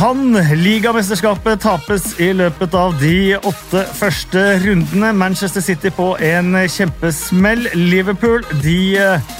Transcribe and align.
Kan 0.00 0.32
ligamesterskapet 0.56 1.60
tapes 1.60 2.14
i 2.24 2.30
løpet 2.32 2.72
av 2.72 2.94
de 3.02 3.34
åtte 3.36 3.82
første 3.98 4.40
rundene? 4.62 5.10
Manchester 5.12 5.60
City 5.60 5.90
på 5.92 6.14
en 6.24 6.56
kjempesmell. 6.72 7.66
Liverpool 7.76 8.40
de 8.62 8.78
eh, 8.96 9.34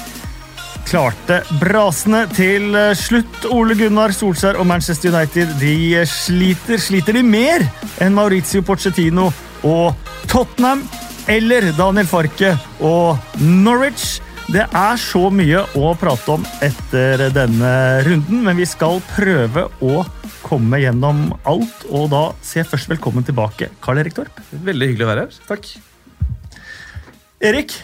klarte 0.85 1.39
brasene 1.63 2.27
til 2.37 2.77
eh, 2.77 2.93
slutt. 2.93 3.49
Ole 3.49 3.79
Gunnar 3.81 4.13
Solskjær 4.13 4.61
og 4.61 4.69
Manchester 4.69 5.17
United 5.17 5.57
de 5.63 6.05
sliter. 6.05 6.77
Sliter 6.77 7.17
de 7.17 7.25
mer 7.25 7.65
enn 8.05 8.13
Maurizio 8.21 8.61
Pochettino 8.61 9.31
og 9.65 10.13
Tottenham 10.29 10.85
eller 11.25 11.73
Daniel 11.73 12.11
Farke 12.11 12.53
og 12.85 13.41
Norwich? 13.41 14.19
Det 14.51 14.65
er 14.67 14.97
så 14.99 15.29
mye 15.31 15.61
å 15.79 15.93
prate 15.95 16.33
om 16.35 16.43
etter 16.67 17.29
denne 17.31 17.71
runden, 18.03 18.41
men 18.43 18.59
vi 18.59 18.65
skal 18.67 18.99
prøve 19.13 19.69
å 19.79 20.01
komme 20.43 20.81
gjennom 20.83 21.29
alt. 21.47 21.85
Og 21.87 22.09
da 22.11 22.23
sier 22.43 22.65
jeg 22.65 22.71
først 22.73 22.91
velkommen 22.91 23.23
tilbake, 23.27 23.69
Karl 23.85 24.01
Erik 24.03 24.17
Torp. 24.17 24.41
Veldig 24.51 24.89
hyggelig 24.91 25.07
å 25.07 25.11
være 25.13 25.27
her. 25.29 25.39
Takk. 25.53 25.71
Erik, 27.47 27.77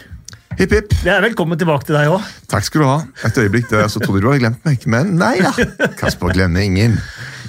Hipp, 0.57 0.73
hipp. 0.73 0.91
det 1.05 1.13
er 1.13 1.23
velkommen 1.23 1.59
tilbake 1.61 1.87
til 1.87 1.95
deg 1.95 2.11
òg. 2.11 2.27
Takk 2.51 2.67
skal 2.67 2.83
du 2.83 2.89
ha. 2.89 2.99
Et 3.29 3.39
øyeblikk 3.45 3.71
der 3.71 3.87
så 3.93 4.03
trodde 4.03 4.25
du 4.25 4.27
hadde 4.27 4.43
glemt 4.43 4.67
meg, 4.67 4.83
men 4.91 5.15
nei 5.21 5.37
da. 5.45 5.55
Kasper 6.01 6.35
glemmer 6.35 6.67
ingen. 6.67 6.99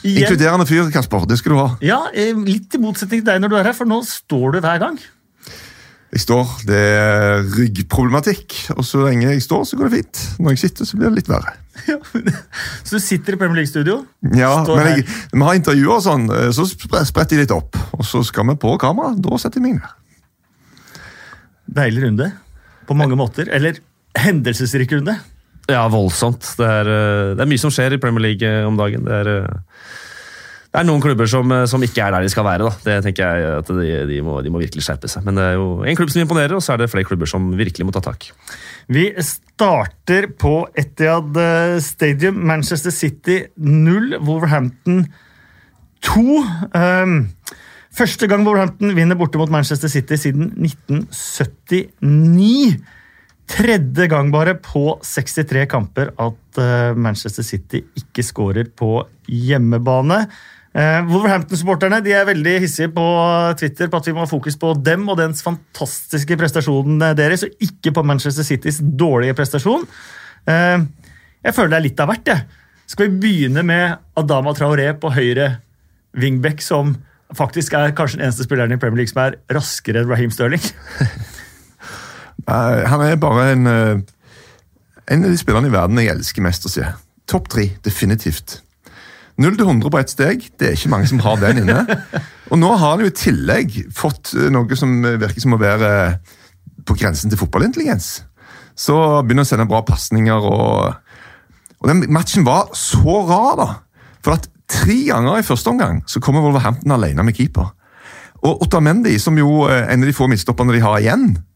Inkluderende 0.06 0.68
fyr, 0.68 0.92
Kasper. 0.94 1.26
Det 1.26 1.40
skal 1.40 1.56
du 1.56 1.58
ha. 1.64 1.68
Ja, 1.82 2.04
eh, 2.14 2.36
litt 2.38 2.76
i 2.76 2.80
motsetning 2.86 3.24
til 3.24 3.32
deg 3.32 3.42
når 3.42 3.50
du 3.50 3.58
er 3.64 3.72
her, 3.72 3.76
for 3.82 3.88
nå 3.88 3.98
står 4.06 4.54
du 4.54 4.62
hver 4.62 4.78
gang. 4.86 5.00
Jeg 6.08 6.22
står, 6.22 6.52
Det 6.64 6.76
er 6.78 7.42
ryggproblematikk, 7.52 8.54
og 8.78 8.84
så 8.86 9.02
lenge 9.04 9.28
jeg 9.28 9.42
står, 9.44 9.66
så 9.68 9.76
går 9.76 9.90
det 9.90 9.98
fint. 9.98 10.20
Når 10.40 10.54
jeg 10.54 10.62
sitter, 10.62 10.88
så 10.88 10.96
blir 10.96 11.10
det 11.10 11.20
litt 11.20 11.28
verre. 11.28 11.52
Så 12.86 12.96
du 12.96 13.02
sitter 13.04 13.36
i 13.36 13.38
Premier 13.38 13.60
League-studio. 13.60 14.00
Ja, 14.34 14.64
men 14.66 14.88
jeg, 14.88 15.04
vi 15.30 15.42
har 15.44 15.58
intervjuer, 15.58 15.92
og 15.94 16.02
sånn, 16.02 16.24
eh, 16.34 16.48
så 16.50 16.64
spretter 16.66 17.36
jeg 17.36 17.44
litt 17.44 17.54
opp. 17.54 17.78
Og 17.94 18.02
så 18.08 18.24
skal 18.26 18.48
vi 18.48 18.56
på 18.58 18.72
kamera. 18.82 19.12
Da 19.14 19.38
setter 19.38 19.60
jeg 19.60 19.66
meg 19.68 19.78
ned. 19.78 21.04
Deilig 21.78 22.02
runde 22.08 22.32
på 22.88 22.96
mange 22.98 23.18
måter. 23.20 23.52
Eller 23.54 23.78
hendelsesrik 24.18 24.96
runde. 24.96 25.14
Ja, 25.68 25.84
voldsomt. 25.92 26.54
Det 26.58 26.66
er, 26.66 26.88
eh, 26.88 27.34
det 27.36 27.44
er 27.44 27.50
mye 27.52 27.60
som 27.60 27.72
skjer 27.74 27.94
i 27.94 28.00
Premier 28.00 28.30
League 28.30 28.48
eh, 28.48 28.66
om 28.66 28.80
dagen. 28.80 29.04
Det 29.04 29.20
er, 29.22 29.32
det 30.68 30.82
er 30.82 30.84
noen 30.84 31.00
klubber 31.00 31.24
som, 31.30 31.48
eh, 31.52 31.66
som 31.70 31.82
ikke 31.84 32.02
er 32.04 32.10
der 32.12 32.22
de 32.26 32.30
skal 32.32 32.44
være. 32.44 32.66
Da. 32.68 32.72
Det 32.84 32.96
tenker 33.06 33.24
jeg 33.24 33.60
at 33.62 33.68
de, 33.72 33.92
de, 34.10 34.18
må, 34.24 34.32
de 34.44 34.50
må 34.52 34.60
virkelig 34.60 34.84
skjerpe 34.84 35.08
seg. 35.08 35.24
Men 35.24 35.40
det 35.40 35.46
er 35.46 35.54
jo 35.56 35.68
en 35.80 35.96
klubb 35.96 36.10
som 36.12 36.20
imponerer, 36.20 36.52
og 36.58 36.64
så 36.64 36.74
er 36.74 36.82
det 36.82 36.90
flere 36.92 37.08
klubber 37.08 37.30
som 37.30 37.42
virkelig 37.56 37.86
må 37.88 37.94
ta 37.96 38.02
tak. 38.04 38.20
Vi 38.92 39.04
starter 39.24 40.28
på 40.36 40.68
Etihad 40.76 41.32
eh, 41.40 41.80
Stadium. 41.84 42.36
Manchester 42.50 42.92
City 42.92 43.38
0, 43.56 44.20
Wolverhampton 44.20 45.06
2. 46.04 46.44
Um, 46.76 47.32
første 47.96 48.28
gang 48.28 48.44
Wolverhampton 48.46 48.96
vinner 48.96 49.16
borte 49.18 49.38
mot 49.40 49.50
Manchester 49.50 49.88
City 49.88 50.14
siden 50.20 50.52
1979. 50.68 52.76
Tredje 53.48 54.04
gang 54.12 54.28
bare 54.28 54.52
på 54.60 55.00
63 55.00 55.64
kamper 55.72 56.12
at 56.20 56.60
eh, 56.60 56.92
Manchester 56.92 57.40
City 57.46 57.80
ikke 57.96 58.20
skårer 58.26 58.68
på 58.76 59.00
hjemmebane. 59.24 60.26
Eh, 60.78 60.98
Wolverhampton-supporterne 61.08 61.98
de 62.04 62.12
er 62.14 62.26
veldig 62.28 62.52
hissige 62.62 62.90
på 62.94 63.04
Twitter 63.58 63.88
på 63.90 63.98
at 63.98 64.06
vi 64.06 64.12
må 64.14 64.22
ha 64.22 64.30
fokus 64.30 64.54
på 64.60 64.76
dem 64.86 65.08
og 65.10 65.16
dens 65.18 65.42
fantastiske 65.42 66.36
prestasjon 66.38 67.00
eh, 67.02 67.16
deres, 67.18 67.42
og 67.46 67.64
ikke 67.64 67.90
på 67.96 68.04
Manchester 68.06 68.46
Citys 68.46 68.78
dårlige 68.78 69.34
prestasjon. 69.38 69.88
Eh, 70.46 70.84
jeg 71.48 71.56
føler 71.56 71.72
det 71.72 71.78
er 71.80 71.86
litt 71.88 72.02
av 72.04 72.12
hvert. 72.12 72.30
jeg. 72.30 72.44
Skal 72.88 73.08
vi 73.08 73.22
begynne 73.24 73.64
med 73.66 73.96
Adama 74.20 74.54
Traoré 74.54 74.92
på 75.00 75.10
høyre 75.16 75.56
wingback, 76.18 76.62
som 76.62 76.94
faktisk 77.34 77.74
er 77.74 77.96
kanskje 77.96 78.20
den 78.20 78.28
eneste 78.28 78.46
spilleren 78.46 78.76
i 78.76 78.78
Premier 78.78 79.02
League 79.02 79.10
som 79.10 79.24
er 79.24 79.40
raskere 79.52 80.04
enn 80.04 80.12
Raheem 80.12 80.30
Sterling? 80.32 80.62
Han 82.48 83.02
er 83.04 83.18
bare 83.20 83.50
en, 83.52 83.68
en 83.68 85.26
av 85.26 85.28
de 85.28 85.36
spillerne 85.36 85.68
i 85.68 85.74
verden 85.74 86.00
jeg 86.00 86.14
elsker 86.14 86.46
mest 86.46 86.64
å 86.64 86.72
se. 86.72 86.86
Topp 87.28 87.50
tre, 87.52 87.66
definitivt. 87.84 88.60
0 89.38 89.54
til 89.54 89.68
100 89.68 89.92
på 89.94 90.00
ett 90.00 90.10
steg, 90.10 90.48
det 90.58 90.66
er 90.66 90.74
ikke 90.74 90.90
mange 90.90 91.08
som 91.10 91.20
har 91.22 91.38
den 91.42 91.62
inne. 91.62 91.84
Og 92.50 92.58
nå 92.58 92.72
har 92.74 92.96
han 92.96 93.04
jo 93.04 93.10
i 93.10 93.14
tillegg 93.14 93.76
fått 93.94 94.32
eh, 94.34 94.48
noe 94.54 94.78
som 94.78 94.98
virker 95.04 95.44
som 95.44 95.54
å 95.54 95.60
være 95.60 95.90
på 96.88 96.96
grensen 96.98 97.30
til 97.30 97.38
fotballintelligens. 97.38 98.08
Så 98.78 98.96
begynner 99.22 99.44
han 99.44 99.46
å 99.46 99.50
sende 99.50 99.68
bra 99.70 99.82
pasninger, 99.86 100.46
og, 100.46 100.94
og 101.78 101.90
den 101.90 102.06
matchen 102.14 102.46
var 102.46 102.72
så 102.78 103.20
rar, 103.28 103.58
da. 103.58 103.68
For 104.24 104.38
at 104.38 104.48
tre 104.68 105.00
ganger 105.08 105.40
i 105.40 105.46
første 105.46 105.72
omgang 105.72 106.02
så 106.10 106.22
kommer 106.22 106.44
Wolverhampton 106.44 106.94
alene 106.94 107.24
med 107.26 107.36
keeper. 107.38 107.70
Og 108.46 108.62
Otamendi, 108.66 109.16
som 109.18 109.38
jo 109.38 109.66
eh, 109.66 109.86
en 109.90 110.02
av 110.02 110.10
de 110.10 110.14
få 110.14 110.28
midtstopperne 110.30 110.74
de 110.74 110.82
har 110.84 110.98
igjen, 111.02 111.30
eh, 111.34 111.47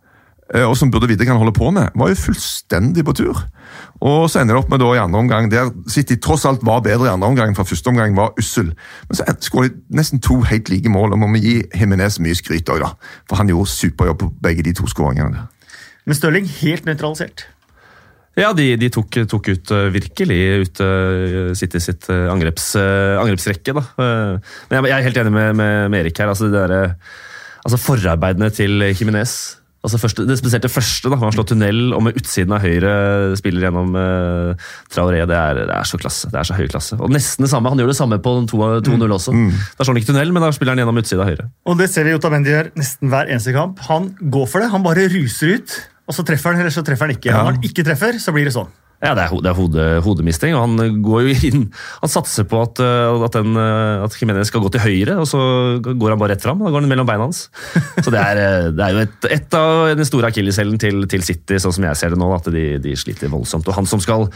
og 0.69 0.75
som 0.77 0.91
burde 0.93 1.09
vite 1.09 1.25
hva 1.25 1.33
han 1.33 1.41
holder 1.41 1.57
på 1.57 1.71
med, 1.73 1.95
var 1.97 2.11
jo 2.13 2.19
fullstendig 2.21 3.05
på 3.07 3.15
tur. 3.17 3.39
Og 4.03 4.27
så 4.29 4.43
ender 4.43 4.57
det 4.57 4.61
opp 4.65 4.73
med 4.73 4.83
da 4.83 4.91
i 4.93 5.01
andre 5.01 5.21
omgang, 5.23 5.49
der 5.53 5.71
City 5.89 6.19
tross 6.21 6.45
alt 6.49 6.65
var 6.67 6.83
bedre 6.85 7.07
i 7.07 7.13
andre 7.13 7.31
omgang, 7.31 7.55
for 7.57 7.69
første 7.69 7.89
omgang 7.89 8.17
var 8.19 8.35
ussel. 8.41 8.73
Men 9.09 9.19
så 9.19 9.27
skåret 9.41 9.77
de 9.79 9.97
nesten 9.97 10.21
to 10.21 10.41
helt 10.51 10.69
like 10.73 10.91
mål, 10.93 11.15
og 11.15 11.23
må 11.23 11.31
vi 11.37 11.45
gi 11.47 11.55
Jimenez 11.79 12.19
mye 12.21 12.37
skryt 12.37 12.69
òg, 12.69 12.83
da. 12.85 12.93
For 13.31 13.41
han 13.41 13.49
gjorde 13.49 13.73
superjobb 13.73 14.21
på 14.25 14.31
begge 14.45 14.67
de 14.67 14.75
to 14.77 14.91
skåringene. 14.91 15.33
der. 15.39 15.49
Men 16.05 16.19
Stirling 16.19 16.51
helt 16.61 16.85
nøytralisert. 16.89 17.47
Ja, 18.37 18.55
de, 18.57 18.71
de 18.81 18.89
tok, 18.89 19.13
tok 19.29 19.49
ut 19.53 19.71
eh, 19.77 19.89
virkelig 19.93 20.41
ut 20.65 20.81
eh, 20.81 21.51
City 21.59 21.81
sitt 21.85 22.09
eh, 22.11 22.29
angreps, 22.33 22.71
eh, 22.81 23.21
angrepsrekke. 23.21 23.75
Da. 23.77 23.83
Eh, 24.01 24.55
Men 24.71 24.79
jeg, 24.79 24.89
jeg 24.89 24.97
er 24.99 25.09
helt 25.09 25.21
enig 25.21 25.33
med, 25.35 25.57
med, 25.59 25.91
med 25.93 26.01
Erik 26.01 26.19
her. 26.19 26.33
Altså, 26.33 26.49
det 26.49 26.57
der, 26.57 26.73
eh, 26.79 26.95
altså 27.63 27.77
forarbeidene 27.79 28.49
til 28.51 28.89
Jiminez 28.97 29.35
Altså 29.83 29.99
første, 29.99 30.23
det 30.29 30.37
spesielt 30.39 30.63
det 30.63 30.71
første, 30.71 31.11
da, 31.11 31.17
han 31.19 31.33
slår 31.35 31.47
tunnel 31.51 31.81
og 31.97 32.05
med 32.07 32.19
utsiden 32.21 32.55
av 32.55 32.63
høyre 32.63 32.93
spiller 33.39 33.65
gjennom 33.67 33.97
eh, 33.99 34.69
Traoré. 34.95 35.25
Det 35.27 35.35
er, 35.35 35.63
det 35.67 35.75
er 35.75 35.89
så 35.91 35.99
klasse. 35.99 36.31
Det 36.31 36.39
er 36.39 36.47
så 36.47 36.55
høy 36.55 36.69
klasse. 36.71 36.99
Og 37.03 37.11
nesten 37.11 37.43
det 37.43 37.51
samme. 37.51 37.73
Han 37.73 37.83
gjør 37.83 37.91
det 37.91 37.97
samme 37.99 38.21
på 38.23 38.37
2-0 38.47 39.17
også. 39.19 39.35
Da 39.35 39.83
slår 39.83 39.91
han 39.97 40.03
ikke 40.03 40.13
tunnel, 40.13 40.31
men 40.37 40.47
da 40.47 40.53
spiller 40.55 40.77
han 40.77 40.85
gjennom 40.85 41.03
utsiden 41.03 41.25
av 41.25 41.33
høyre. 41.33 41.49
Og 41.67 41.81
det 41.83 41.91
ser 41.91 42.07
vi 42.07 42.15
Otamendi 42.15 42.55
gjør 42.55 42.71
nesten 42.79 43.11
hver 43.11 43.33
eneste 43.33 43.57
kamp. 43.57 43.83
Han 43.89 44.13
går 44.23 44.47
for 44.55 44.63
det. 44.63 44.71
Han 44.71 44.87
bare 44.87 45.09
ruser 45.11 45.57
ut, 45.59 45.75
og 46.07 46.15
så 46.15 46.27
treffer 46.31 46.55
han, 46.55 46.63
eller 46.63 46.75
så 46.75 46.87
treffer 46.87 47.11
han 47.11 47.17
ikke. 47.19 47.33
Ja. 47.33 47.43
Når 47.43 47.57
han 47.57 47.67
ikke 47.73 47.87
treffer, 47.91 48.23
så 48.23 48.35
blir 48.37 48.47
det 48.47 48.55
sånn. 48.55 48.71
Ja, 49.03 49.17
Det 49.19 49.25
er, 49.25 49.33
det 49.43 49.51
er 49.51 49.59
hode, 49.59 49.85
hodemisting, 50.05 50.55
og 50.55 50.63
han 50.63 51.01
går 51.03 51.25
jo 51.27 51.33
inn 51.49 51.65
Han 52.05 52.13
satser 52.13 52.47
på 52.47 52.61
at, 52.63 52.79
uh, 52.79 53.25
at, 53.27 53.35
den, 53.35 53.57
uh, 53.59 54.05
at 54.07 54.15
Jimenez 54.15 54.53
skal 54.53 54.63
gå 54.63 54.71
til 54.71 54.85
høyre, 54.85 55.17
og 55.19 55.27
så 55.27 55.41
går 55.83 56.15
han 56.15 56.21
bare 56.21 56.37
rett 56.37 56.45
fram. 56.45 56.63
Da 56.63 56.71
går 56.71 56.85
han 56.85 56.91
mellom 56.93 57.09
beina 57.09 57.27
hans. 57.27 57.49
Så 57.99 58.13
det 58.15 58.23
er, 58.23 58.39
uh, 58.39 58.71
det 58.71 58.87
er 58.87 58.95
jo 58.95 59.03
et, 59.03 59.31
et 59.39 59.59
av 59.59 59.97
den 59.99 60.07
store 60.07 60.31
akilleshælen 60.31 60.79
til, 60.79 61.03
til 61.11 61.27
City, 61.27 61.59
sånn 61.59 61.75
som 61.75 61.89
jeg 61.89 61.99
ser 61.99 62.15
det 62.15 62.21
nå, 62.23 62.31
at 62.37 62.47
de, 62.55 62.67
de 62.83 62.95
sliter 62.99 63.33
voldsomt. 63.33 63.67
Og 63.67 63.81
han 63.81 63.91
som 63.91 64.03
skal 64.03 64.29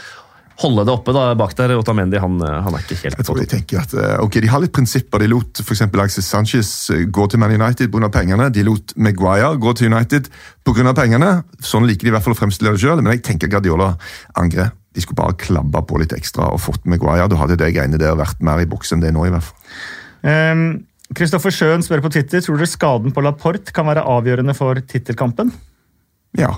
holde 0.62 0.84
det 0.88 0.92
oppe 0.92 1.12
da, 1.12 1.24
bak 1.38 1.52
der, 1.58 1.74
Otamendi, 1.76 2.18
han, 2.22 2.38
uh, 2.40 2.62
han 2.64 2.76
er 2.76 2.84
ikke 2.84 2.96
helt 3.02 3.18
Jeg 3.18 3.26
tror 3.26 3.36
på 3.36 3.42
de 3.42 3.46
topp. 3.46 3.54
tenker 3.54 3.82
at 3.82 3.94
eh, 3.96 4.24
ok, 4.24 4.38
de 4.44 4.50
har 4.52 4.62
litt 4.62 4.72
prinsipper. 4.76 5.20
De 5.20 5.28
lot 5.28 5.60
eksempel 5.60 6.00
Alexis 6.00 6.30
Sanchez 6.32 6.70
eh, 6.94 7.04
gå 7.12 7.26
til 7.28 7.42
Man 7.42 7.52
United 7.52 7.92
pga. 7.92 8.10
pengene. 8.14 8.48
De 8.54 8.64
lot 8.64 8.96
Maguire 8.96 9.52
gå 9.60 9.76
til 9.76 9.92
United 9.92 10.30
pga. 10.64 10.94
pengene. 10.96 11.30
Sånn 11.60 11.86
liker 11.88 12.08
de 12.08 12.12
i 12.12 12.16
hvert 12.16 12.24
fall 12.24 12.36
å 12.36 12.40
fremstille 12.40 12.72
det 12.72 12.82
sjøl. 12.82 13.02
Men 13.02 13.16
jeg 13.16 13.24
tenker 13.28 13.52
Guardiola 13.52 13.92
angrer. 14.34 14.72
De 14.96 15.04
skulle 15.04 15.20
bare 15.20 15.36
klabba 15.36 15.84
på 15.84 16.00
litt 16.00 16.16
ekstra 16.16 16.48
og 16.54 16.62
fått 16.64 16.88
Maguire. 16.88 17.28
Da 17.28 17.40
hadde 17.42 17.60
det 17.60 17.74
greiene 17.76 18.00
der 18.00 18.16
vært 18.16 18.40
mer 18.40 18.64
i 18.64 18.68
boks 18.70 18.94
enn 18.96 19.04
det 19.04 19.12
er 19.12 19.16
nå, 19.18 19.28
i 19.28 19.34
hvert 19.36 19.50
fall. 19.50 19.80
Um 20.26 20.68
Kristoffer 21.14 21.54
Sjøen 21.54 21.84
spør 21.86 22.00
på 22.02 22.10
Twitter 22.10 22.42
tror 22.42 22.58
dere 22.58 22.66
skaden 22.66 23.12
på 23.14 23.22
Laporte 23.22 23.70
kan 23.74 23.86
være 23.86 24.02
avgjørende 24.10 24.56
for 24.58 24.80
tittelkampen. 24.90 25.52
Ja. 26.34 26.56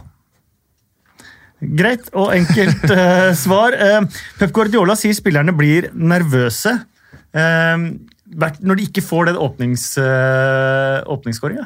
Greit 1.58 2.06
og 2.14 2.30
enkelt 2.36 2.84
uh, 2.92 3.32
svar. 3.34 3.74
Uh, 3.74 4.20
Pep 4.38 4.52
Guardiola 4.54 4.94
sier 4.98 5.16
spillerne 5.16 5.54
blir 5.56 5.90
nervøse 5.94 6.76
uh, 6.78 7.88
når 8.28 8.76
de 8.76 8.84
ikke 8.84 9.00
får 9.00 9.30
den 9.30 9.38
åpnings, 9.40 9.94
åpningsskåringa. 11.08 11.64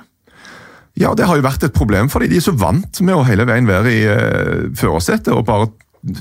Ja, 1.01 1.15
det 1.17 1.27
har 1.27 1.39
jo 1.39 1.45
vært 1.45 1.65
et 1.65 1.75
problem 1.75 2.11
for 2.13 2.23
dem. 2.23 2.31
De 2.31 2.39
er 2.39 2.45
så 2.45 2.55
vant 2.55 3.01
med 3.05 3.17
å 3.17 3.25
hele 3.25 3.47
veien 3.49 3.69
være 3.69 3.93
i 3.93 4.03
uh, 4.07 4.69
førersetet 4.77 5.33
og 5.33 5.47
bare 5.49 5.71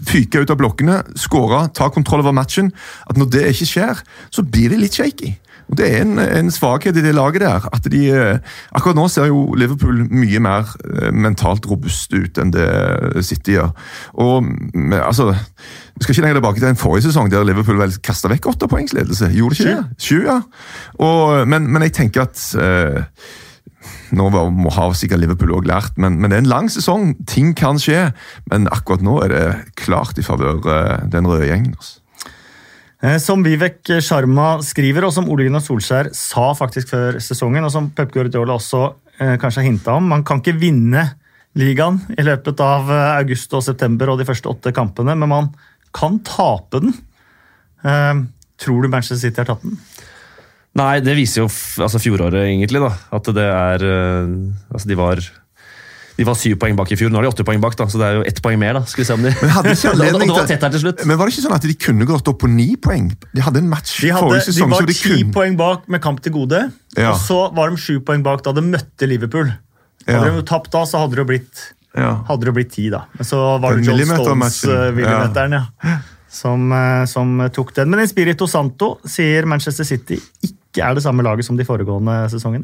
fyke 0.07 0.43
ut 0.43 0.51
av 0.53 0.59
blokkene, 0.59 0.99
skåre, 1.17 1.65
ta 1.75 1.89
kontroll 1.93 2.23
over 2.23 2.35
matchen. 2.35 2.69
At 3.09 3.19
når 3.19 3.31
det 3.35 3.45
ikke 3.51 3.69
skjer, 3.69 4.03
så 4.31 4.45
blir 4.45 4.71
de 4.71 4.79
litt 4.81 4.97
shaky. 4.97 5.33
Og 5.71 5.77
Det 5.79 5.87
er 5.87 6.01
en, 6.03 6.19
en 6.19 6.51
svakhet 6.51 6.97
i 6.99 7.03
det 7.03 7.15
laget 7.15 7.41
der. 7.41 7.67
at 7.73 7.91
de, 7.91 8.01
eh, 8.11 8.39
Akkurat 8.75 8.95
nå 8.95 9.07
ser 9.07 9.29
jo 9.31 9.53
Liverpool 9.55 10.03
mye 10.11 10.39
mer 10.43 10.71
eh, 10.83 11.11
mentalt 11.11 11.65
robust 11.69 12.13
ut 12.13 12.37
enn 12.41 12.51
det 12.51 13.23
City 13.23 13.55
gjør. 13.55 13.71
Og 14.19 14.51
altså, 14.99 15.31
Vi 15.31 16.03
skal 16.03 16.13
ikke 16.13 16.25
lenger 16.25 16.41
tilbake 16.41 16.59
til 16.59 16.67
en 16.67 16.81
forrige 16.81 17.07
sesong 17.07 17.31
der 17.31 17.45
Liverpool 17.47 17.79
vel 17.79 17.95
kasta 18.03 18.31
vekk 18.31 18.51
åtte 18.51 18.67
poengs 18.67 18.93
ledelse. 18.93 19.31
Gjorde 19.31 19.55
de 19.55 19.63
ikke 19.63 19.77
det? 19.77 20.01
Sju, 20.01 20.17
ja. 20.25 20.41
Og, 20.99 21.47
men, 21.47 21.69
men 21.71 21.87
jeg 21.87 21.93
tenker 21.93 22.27
at 22.27 22.41
eh, 22.59 23.03
nå 24.11 24.27
må 24.33 24.73
ha 24.75 24.89
sikkert 24.97 25.21
Liverpool 25.23 25.53
også 25.55 25.69
lært, 25.71 25.97
men, 26.01 26.19
men 26.19 26.31
det 26.31 26.39
er 26.39 26.43
en 26.45 26.51
lang 26.51 26.69
sesong. 26.71 27.13
Ting 27.29 27.55
kan 27.57 27.79
skje. 27.81 28.09
Men 28.51 28.67
akkurat 28.73 29.03
nå 29.05 29.21
er 29.25 29.33
det 29.33 29.45
klart 29.79 30.19
i 30.19 30.25
favør 30.25 30.59
eh, 30.67 31.09
den 31.11 31.29
røde 31.29 31.47
gjengen. 31.47 31.75
Altså. 31.77 32.00
Eh, 33.01 33.17
Som 33.17 33.43
Vivek 33.45 33.89
Sharma 34.03 34.59
skriver, 34.65 35.07
og 35.07 35.13
som 35.15 35.29
Ole 35.31 35.47
Gunnar 35.47 35.63
Solskjær 35.65 36.11
sa 36.17 36.51
faktisk 36.57 36.91
før 36.93 37.17
sesongen, 37.23 37.65
og 37.65 37.73
som 37.73 37.89
Pep 37.95 38.13
Guardiola 38.13 38.59
også 38.59 38.83
eh, 39.17 39.37
kanskje 39.41 39.63
har 39.63 39.69
hinta 39.69 39.95
om, 39.97 40.09
man 40.11 40.25
kan 40.27 40.41
ikke 40.43 40.57
vinne 40.61 41.07
ligaen 41.57 41.99
i 42.13 42.23
løpet 42.25 42.61
av 42.63 42.91
eh, 42.93 43.07
august 43.23 43.53
og 43.57 43.65
september 43.65 44.13
og 44.13 44.21
de 44.21 44.27
første 44.29 44.49
åtte 44.51 44.73
kampene, 44.75 45.17
men 45.17 45.31
man 45.31 45.49
kan 45.95 46.21
tape 46.23 46.83
den. 46.83 46.93
Eh, 47.83 48.21
tror 48.61 48.85
du 48.85 48.91
Manchester 48.93 49.19
City 49.23 49.41
har 49.41 49.49
tatt 49.49 49.65
den? 49.65 49.79
Nei, 50.77 51.01
det 51.03 51.17
viser 51.17 51.41
jo 51.41 51.49
altså 51.83 51.99
fjoråret, 51.99 52.45
egentlig. 52.45 52.79
da, 52.79 52.93
At 53.17 53.27
det 53.35 53.43
er 53.43 53.83
eh, 53.83 54.35
Altså, 54.71 54.87
de 54.87 54.95
var 54.99 55.19
de 56.21 56.25
var 56.29 56.37
syv 56.37 56.55
poeng 56.61 56.75
bak 56.77 56.91
i 56.93 56.97
fjor, 56.99 57.09
nå 57.13 57.17
er 57.19 57.25
de 57.25 57.31
åtte 57.31 57.45
poeng 57.47 57.61
bak, 57.63 57.73
da, 57.79 57.87
så 57.89 57.97
det 58.01 58.05
er 58.07 58.15
jo 58.19 58.23
ett 58.29 58.41
poeng 58.45 58.59
mer. 58.61 58.77
da, 58.77 58.81
skal 58.85 59.01
vi 59.01 59.07
se 59.09 59.15
om 59.17 59.23
de... 59.25 59.31
Men 59.41 59.53
hadde 59.55 59.73
ikke 59.73 59.91
anledning 59.95 60.29
det 60.29 60.35
var 60.37 60.45
til- 60.45 60.53
tett 60.53 60.65
her 60.67 60.73
til 60.75 60.83
slutt. 60.85 61.01
Men 61.09 61.17
var 61.19 61.25
det 61.29 61.33
ikke 61.35 61.45
sånn 61.47 61.55
at 61.57 61.65
de 61.71 61.75
kunne 61.87 62.07
gått 62.09 62.29
opp 62.31 62.39
på 62.43 62.49
ni 62.51 62.67
poeng? 62.77 63.09
De 63.33 63.41
hadde 63.45 63.63
en 63.63 63.69
match 63.71 63.95
De, 64.03 64.11
hadde, 64.13 64.21
forrige 64.27 64.45
de 64.45 64.53
sesong. 64.53 64.71
var 64.77 64.87
ti 64.91 64.97
kunne... 65.01 65.33
poeng 65.35 65.57
bak 65.59 65.89
med 65.89 66.03
kamp 66.05 66.21
til 66.25 66.35
gode, 66.37 66.61
Ja. 66.97 67.11
og 67.15 67.19
så 67.25 67.41
var 67.57 67.73
de 67.73 67.81
sju 67.81 67.99
poeng 68.05 68.21
bak 68.25 68.45
da 68.45 68.53
de 68.53 68.63
møtte 68.69 69.09
Liverpool. 69.09 69.49
Hadde 70.07 70.31
Ja. 70.31 70.37
de 70.37 70.45
tapt 70.49 70.71
da, 70.73 70.85
så 70.89 71.01
hadde 71.03 71.17
det 71.21 71.27
blitt 71.33 71.65
Ja. 71.97 72.13
hadde 72.29 72.45
det 72.47 72.53
blitt 72.55 72.71
ti, 72.77 72.89
da. 72.93 73.03
Men 73.17 73.27
så 73.27 73.41
var 73.59 73.75
det 73.75 73.85
John 73.89 73.99
Stones, 74.05 74.61
millimetermatchen, 74.95 75.53
uh, 75.57 75.67
ja. 75.83 75.97
Som, 76.31 76.69
eh, 76.71 77.03
som 77.11 77.33
tok 77.51 77.73
den. 77.75 77.89
Men 77.91 77.99
Espirito 78.05 78.47
Santo 78.47 78.93
sier 79.03 79.43
Manchester 79.45 79.83
City 79.83 80.15
ikke 80.47 80.79
er 80.87 80.95
det 80.95 81.03
samme 81.03 81.25
laget 81.27 81.43
som 81.43 81.57
de 81.59 81.65
foregående 81.67 82.29
sesongene. 82.31 82.63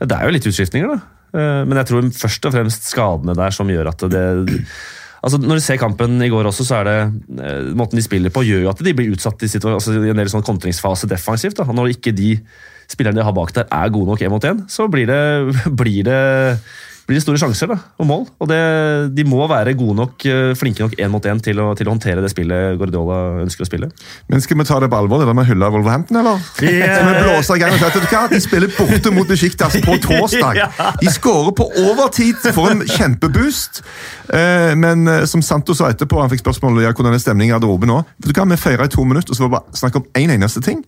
Ja, 0.00 0.06
Det 0.10 0.16
er 0.16 0.24
jo 0.26 0.32
litt 0.34 0.48
utskiftninger, 0.50 0.88
da. 0.96 0.98
Eh, 1.34 1.64
Men 1.68 1.80
jeg 1.82 1.90
tror 1.90 2.08
først 2.16 2.48
og 2.48 2.54
fremst 2.54 2.88
skadene 2.88 3.36
der 3.36 3.54
som 3.54 3.68
gjør 3.68 3.92
at 3.92 4.06
det 4.08 4.24
Altså, 5.18 5.40
Når 5.42 5.58
du 5.58 5.60
ser 5.60 5.76
kampen 5.80 6.22
i 6.22 6.28
går 6.30 6.46
også, 6.46 6.62
så 6.62 6.76
er 6.78 6.84
det 6.86 6.98
eh, 7.42 7.70
måten 7.74 7.98
de 7.98 8.04
spiller 8.04 8.30
på, 8.30 8.44
gjør 8.46 8.62
jo 8.62 8.70
at 8.70 8.82
de 8.86 8.92
blir 8.94 9.10
utsatt 9.16 9.42
i, 9.42 9.50
altså, 9.50 9.96
i 9.98 10.12
en 10.12 10.20
del 10.20 10.30
sånn 10.30 10.46
kontringsfase 10.46 11.08
defensivt. 11.10 11.58
da. 11.58 11.66
Når 11.66 11.96
ikke 11.96 12.12
de 12.14 12.36
spillerne 12.88 13.18
de 13.18 13.26
har 13.26 13.34
bak 13.34 13.50
der 13.56 13.66
er 13.66 13.90
gode 13.90 14.12
nok 14.12 14.22
én 14.22 14.30
mot 14.30 14.46
én, 14.46 14.62
så 14.70 14.86
blir 14.88 15.10
det, 15.10 15.20
blir 15.80 16.06
det 16.06 16.22
blir 17.08 17.16
det 17.16 17.24
store 17.24 17.40
sjanser 17.40 17.70
da, 17.72 17.76
og 17.96 18.06
mål. 18.06 18.24
Og 18.38 18.50
det, 18.50 18.58
De 19.16 19.24
må 19.24 19.40
være 19.48 19.72
gode 19.78 19.96
nok, 19.96 20.24
eh, 20.28 20.52
flinke 20.58 20.84
nok 20.84 20.96
én 21.00 21.08
mot 21.08 21.24
én 21.24 21.40
til, 21.40 21.56
til 21.56 21.88
å 21.88 21.94
håndtere 21.94 22.20
det 22.20 22.28
spillet 22.34 22.76
Guardiola 22.76 23.40
ønsker 23.46 23.64
å 23.64 23.68
spille. 23.68 23.88
Men 24.28 24.44
skal 24.44 24.58
vi 24.60 24.66
ta 24.68 24.76
det 24.82 24.90
på 24.92 24.98
alvor, 25.00 25.22
det 25.22 25.30
der 25.30 25.38
med 25.38 25.46
å 25.46 25.48
hylle 25.48 25.70
Wolverhampton, 25.72 26.20
eller? 26.20 26.42
Yeah. 26.60 26.98
Så 26.98 27.08
vi 27.08 27.22
blåser 27.24 27.56
i 27.56 27.62
gang 27.62 27.72
og 27.72 27.80
sier 27.80 28.04
at 28.04 28.12
hva? 28.12 28.22
De 28.28 28.40
spiller 28.44 28.74
borte 28.76 29.14
mot 29.16 29.30
Besiktas 29.30 29.78
på 29.86 29.96
torsdag. 30.04 30.60
De 31.02 31.14
skårer 31.14 31.56
på 31.56 31.70
overtid 31.86 32.44
for 32.52 32.74
en 32.74 32.84
kjempeboost. 32.84 33.82
Eh, 34.28 34.76
Men 34.76 35.08
eh, 35.08 35.24
som 35.24 35.40
Santo 35.42 35.72
sa 35.74 35.88
etterpå, 35.88 36.20
han 36.20 36.28
fikk 36.28 36.44
spørsmål 36.44 36.76
om 36.76 36.92
hvordan 36.92 37.16
er 37.16 37.24
stemningen 37.24 37.54
i 37.54 37.56
garderoben 37.56 37.88
nå. 37.88 38.02
Vet 38.20 38.34
du 38.34 38.36
hva, 38.36 38.48
Vi 38.52 38.60
feira 38.60 38.84
i 38.84 38.92
to 38.92 39.04
minutter, 39.08 39.32
og 39.32 39.36
så 39.38 39.46
var 39.46 39.48
det 39.48 39.56
bare 39.56 39.80
snakk 39.80 39.96
om 39.96 40.08
én 40.12 40.36
eneste 40.36 40.60
ting. 40.60 40.84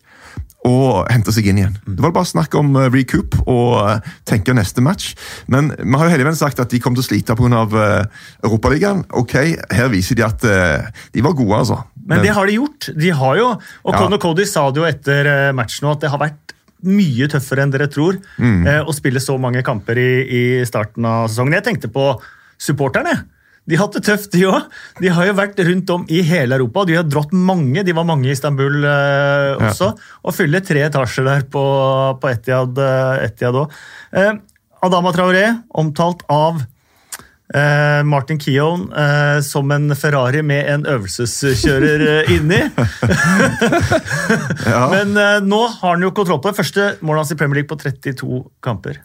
Og 0.69 1.07
hente 1.09 1.33
seg 1.33 1.47
inn 1.49 1.57
igjen. 1.63 1.77
Det 1.87 2.03
var 2.05 2.13
bare 2.13 2.29
snakk 2.29 2.53
om 2.59 2.75
eh, 2.77 2.91
recoup 2.93 3.39
og 3.49 3.79
eh, 3.81 4.11
tenke 4.29 4.53
neste 4.53 4.83
match. 4.85 5.15
Men 5.49 5.71
vi 5.79 5.95
har 5.97 6.05
jo 6.05 6.13
heldigvis 6.13 6.43
sagt 6.43 6.61
at 6.61 6.69
de 6.69 6.81
kom 6.85 6.93
til 6.99 7.01
å 7.05 7.09
slite 7.09 7.37
pga. 7.39 7.63
Uh, 7.71 8.05
Europaligaen. 8.45 9.05
Ok, 9.17 9.33
her 9.73 9.89
viser 9.93 10.19
de 10.21 10.27
at 10.27 10.45
eh, 10.45 10.91
de 11.17 11.25
var 11.25 11.33
gode, 11.39 11.63
altså. 11.63 11.81
Men 12.11 12.21
det 12.25 12.35
har 12.37 12.49
de 12.49 12.59
gjort. 12.59 12.91
De 12.99 13.11
har 13.15 13.37
jo, 13.39 13.49
og 13.85 13.93
Ja. 13.95 13.99
Conor 14.03 14.19
Cody 14.21 14.45
sa 14.49 14.67
det 14.71 14.81
jo 14.83 14.89
etter 14.89 15.29
eh, 15.31 15.53
matchen 15.57 15.89
at 15.93 16.01
det 16.05 16.11
har 16.13 16.21
vært 16.21 16.55
mye 16.85 17.29
tøffere 17.29 17.65
enn 17.65 17.73
dere 17.73 17.89
tror 17.93 18.17
Mm. 18.41 18.67
eh, 18.67 18.81
å 18.85 18.93
spille 18.97 19.21
så 19.21 19.37
mange 19.41 19.63
kamper 19.65 19.97
i, 20.01 20.11
i 20.29 20.43
starten 20.69 21.05
av 21.05 21.29
sesongen. 21.29 21.57
Jeg 21.57 21.65
tenkte 21.67 21.89
på 21.93 22.07
supporterne. 22.61 23.23
De 23.71 23.79
har 23.79 23.87
hatt 23.87 24.01
det 24.01 24.05
tøft, 24.09 24.33
de 24.35 24.43
òg. 24.51 24.67
De 24.99 25.13
har 25.15 25.29
jo 25.29 25.37
vært 25.39 25.61
rundt 25.69 25.93
om 25.95 26.05
i 26.11 26.25
hele 26.27 26.59
Europa. 26.59 26.83
De 26.89 26.99
har 26.99 27.07
dratt 27.07 27.31
mange, 27.31 27.85
de 27.87 27.95
var 27.95 28.09
mange 28.09 28.27
i 28.27 28.35
Istanbul 28.35 28.83
eh, 28.83 29.63
også. 29.71 29.93
Og 30.27 30.35
fyller 30.35 30.65
tre 30.67 30.83
etasjer 30.89 31.29
der 31.29 31.47
på, 31.53 31.63
på 32.19 32.33
Etiad 32.33 32.83
eh, 32.83 33.49
òg. 33.53 33.79
Eh, 34.11 34.35
Adama 34.83 35.13
Traoré, 35.15 35.45
omtalt 35.77 36.25
av 36.33 36.63
eh, 37.55 38.03
Martin 38.09 38.41
Keown 38.41 38.89
eh, 38.93 39.41
som 39.45 39.71
en 39.75 39.95
Ferrari 39.97 40.43
med 40.47 40.67
en 40.73 40.87
øvelseskjører 40.97 42.07
eh, 42.17 42.35
inni. 42.37 42.63
Ja. 44.71 44.85
Men 44.93 45.17
eh, 45.19 45.39
nå 45.43 45.59
har 45.81 45.97
han 45.97 46.03
jo 46.05 46.13
kontroll 46.15 46.39
på 46.43 46.51
det. 46.51 46.59
Første 46.61 46.85
målet 47.03 47.25
hans 47.25 47.33
i 47.35 47.39
Premier 47.39 47.61
League 47.61 47.71
på 47.71 47.79
32 47.81 48.43
kamper. 48.63 49.01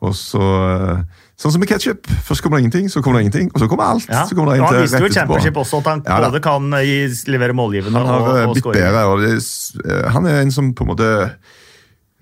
Og 0.00 0.14
så, 0.16 0.40
eh, 0.40 1.02
Sånn 1.40 1.54
som 1.54 1.62
med 1.62 1.70
ketsjup. 1.70 2.04
Først 2.26 2.42
kommer 2.44 2.58
det 2.60 2.66
ingenting, 2.66 2.90
så 2.92 3.00
kommer 3.00 3.16
det 3.22 3.26
ingenting, 3.30 3.46
og 3.54 3.62
så 3.62 3.68
kommer 3.70 3.84
alt. 3.94 4.08
Ja. 4.12 4.26
så 4.28 4.36
kommer 4.36 4.52
det 4.52 4.60
en 4.60 4.66
han 4.68 4.82
viste 4.82 4.98
jo 5.00 5.08
i. 5.08 5.14
Championship 5.14 5.56
også 5.62 5.78
at 5.80 5.86
han 5.88 6.02
Ja, 6.04 6.18
både 6.26 6.40
kan 6.44 6.66
eh, 6.76 7.14
levere 7.32 7.54
målgivende 7.56 7.96
Han 7.96 8.06
har 8.12 8.20
og, 8.20 8.36
eh, 8.36 8.44
og 8.50 8.52
blitt 8.58 8.68
bedre. 8.76 9.04
og 9.08 9.22
det, 9.24 9.30
er 9.32 9.40
s- 9.40 9.72
eh, 9.80 10.10
Han 10.12 10.26
er 10.28 10.42
en 10.42 10.50
som 10.52 10.74
på 10.76 10.84
en 10.84 10.90
måte 10.92 11.08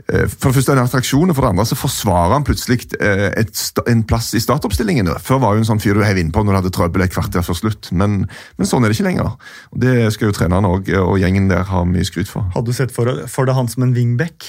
For 0.09 0.49
det 0.53 0.55
første 0.55 0.73
en 0.73 0.79
attraksjon, 0.87 1.29
og 1.29 1.35
for 1.37 1.43
det 1.43 1.51
andre 1.51 1.65
så 1.67 1.77
forsvarer 1.77 2.33
han 2.33 2.45
plutselig 2.47 2.79
et, 3.03 3.51
en 3.91 4.05
plass 4.09 4.31
i 4.39 4.41
startoppstillingen. 4.41 5.11
Før 5.21 5.41
var 5.43 5.55
jo 5.59 5.65
en 5.65 5.67
sånn 5.69 5.83
fyr 5.83 5.99
du 5.99 6.05
heiv 6.07 6.17
innpå 6.23 6.45
når 6.47 6.55
du 6.55 6.59
hadde 6.63 6.71
trøbbel 6.79 7.03
et 7.05 7.13
kvarter 7.13 7.43
før 7.45 7.59
slutt. 7.59 7.91
Men, 7.93 8.23
men 8.57 8.67
sånn 8.71 8.87
er 8.87 8.89
det 8.89 8.97
ikke 9.01 9.09
lenger. 9.11 9.35
Det 9.75 9.97
skal 10.15 10.31
jo 10.31 10.37
treneren 10.39 10.65
og, 10.71 10.89
og 11.03 11.19
gjengen 11.19 11.51
der 11.51 11.67
ha 11.69 11.83
mye 11.85 12.07
skryt 12.07 12.31
for. 12.31 12.47
Hadde 12.55 12.71
du 12.71 12.79
sett 12.79 12.95
for, 12.95 13.11
for 13.29 13.45
deg 13.51 13.59
han 13.59 13.69
som 13.69 13.83
en 13.85 13.93
wingback? 13.99 14.47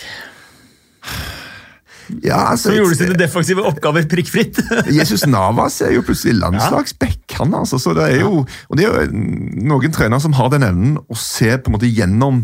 Ja, 2.26 2.40
altså, 2.52 2.70
Som 2.70 2.78
gjorde 2.80 2.98
sine 3.00 3.18
defensive 3.20 3.64
oppgaver 3.70 4.08
prikkfritt. 4.10 4.60
Jesus 5.00 5.26
Navas 5.30 5.80
er 5.86 5.94
jo 5.96 6.04
plutselig 6.06 6.38
landslagsback, 6.40 7.22
han 7.40 7.56
altså. 7.58 7.80
Så 7.82 7.94
det 7.98 8.08
er 8.10 8.24
jo, 8.24 8.44
og 8.46 8.80
det 8.80 8.88
er 8.88 9.06
jo 9.06 9.22
noen 9.70 9.96
trenere 9.96 10.22
som 10.24 10.36
har 10.38 10.52
den 10.54 10.66
evnen 10.68 10.98
å 11.06 11.18
se 11.20 11.52
på 11.58 11.72
en 11.72 11.78
måte 11.78 11.90
gjennom 11.90 12.44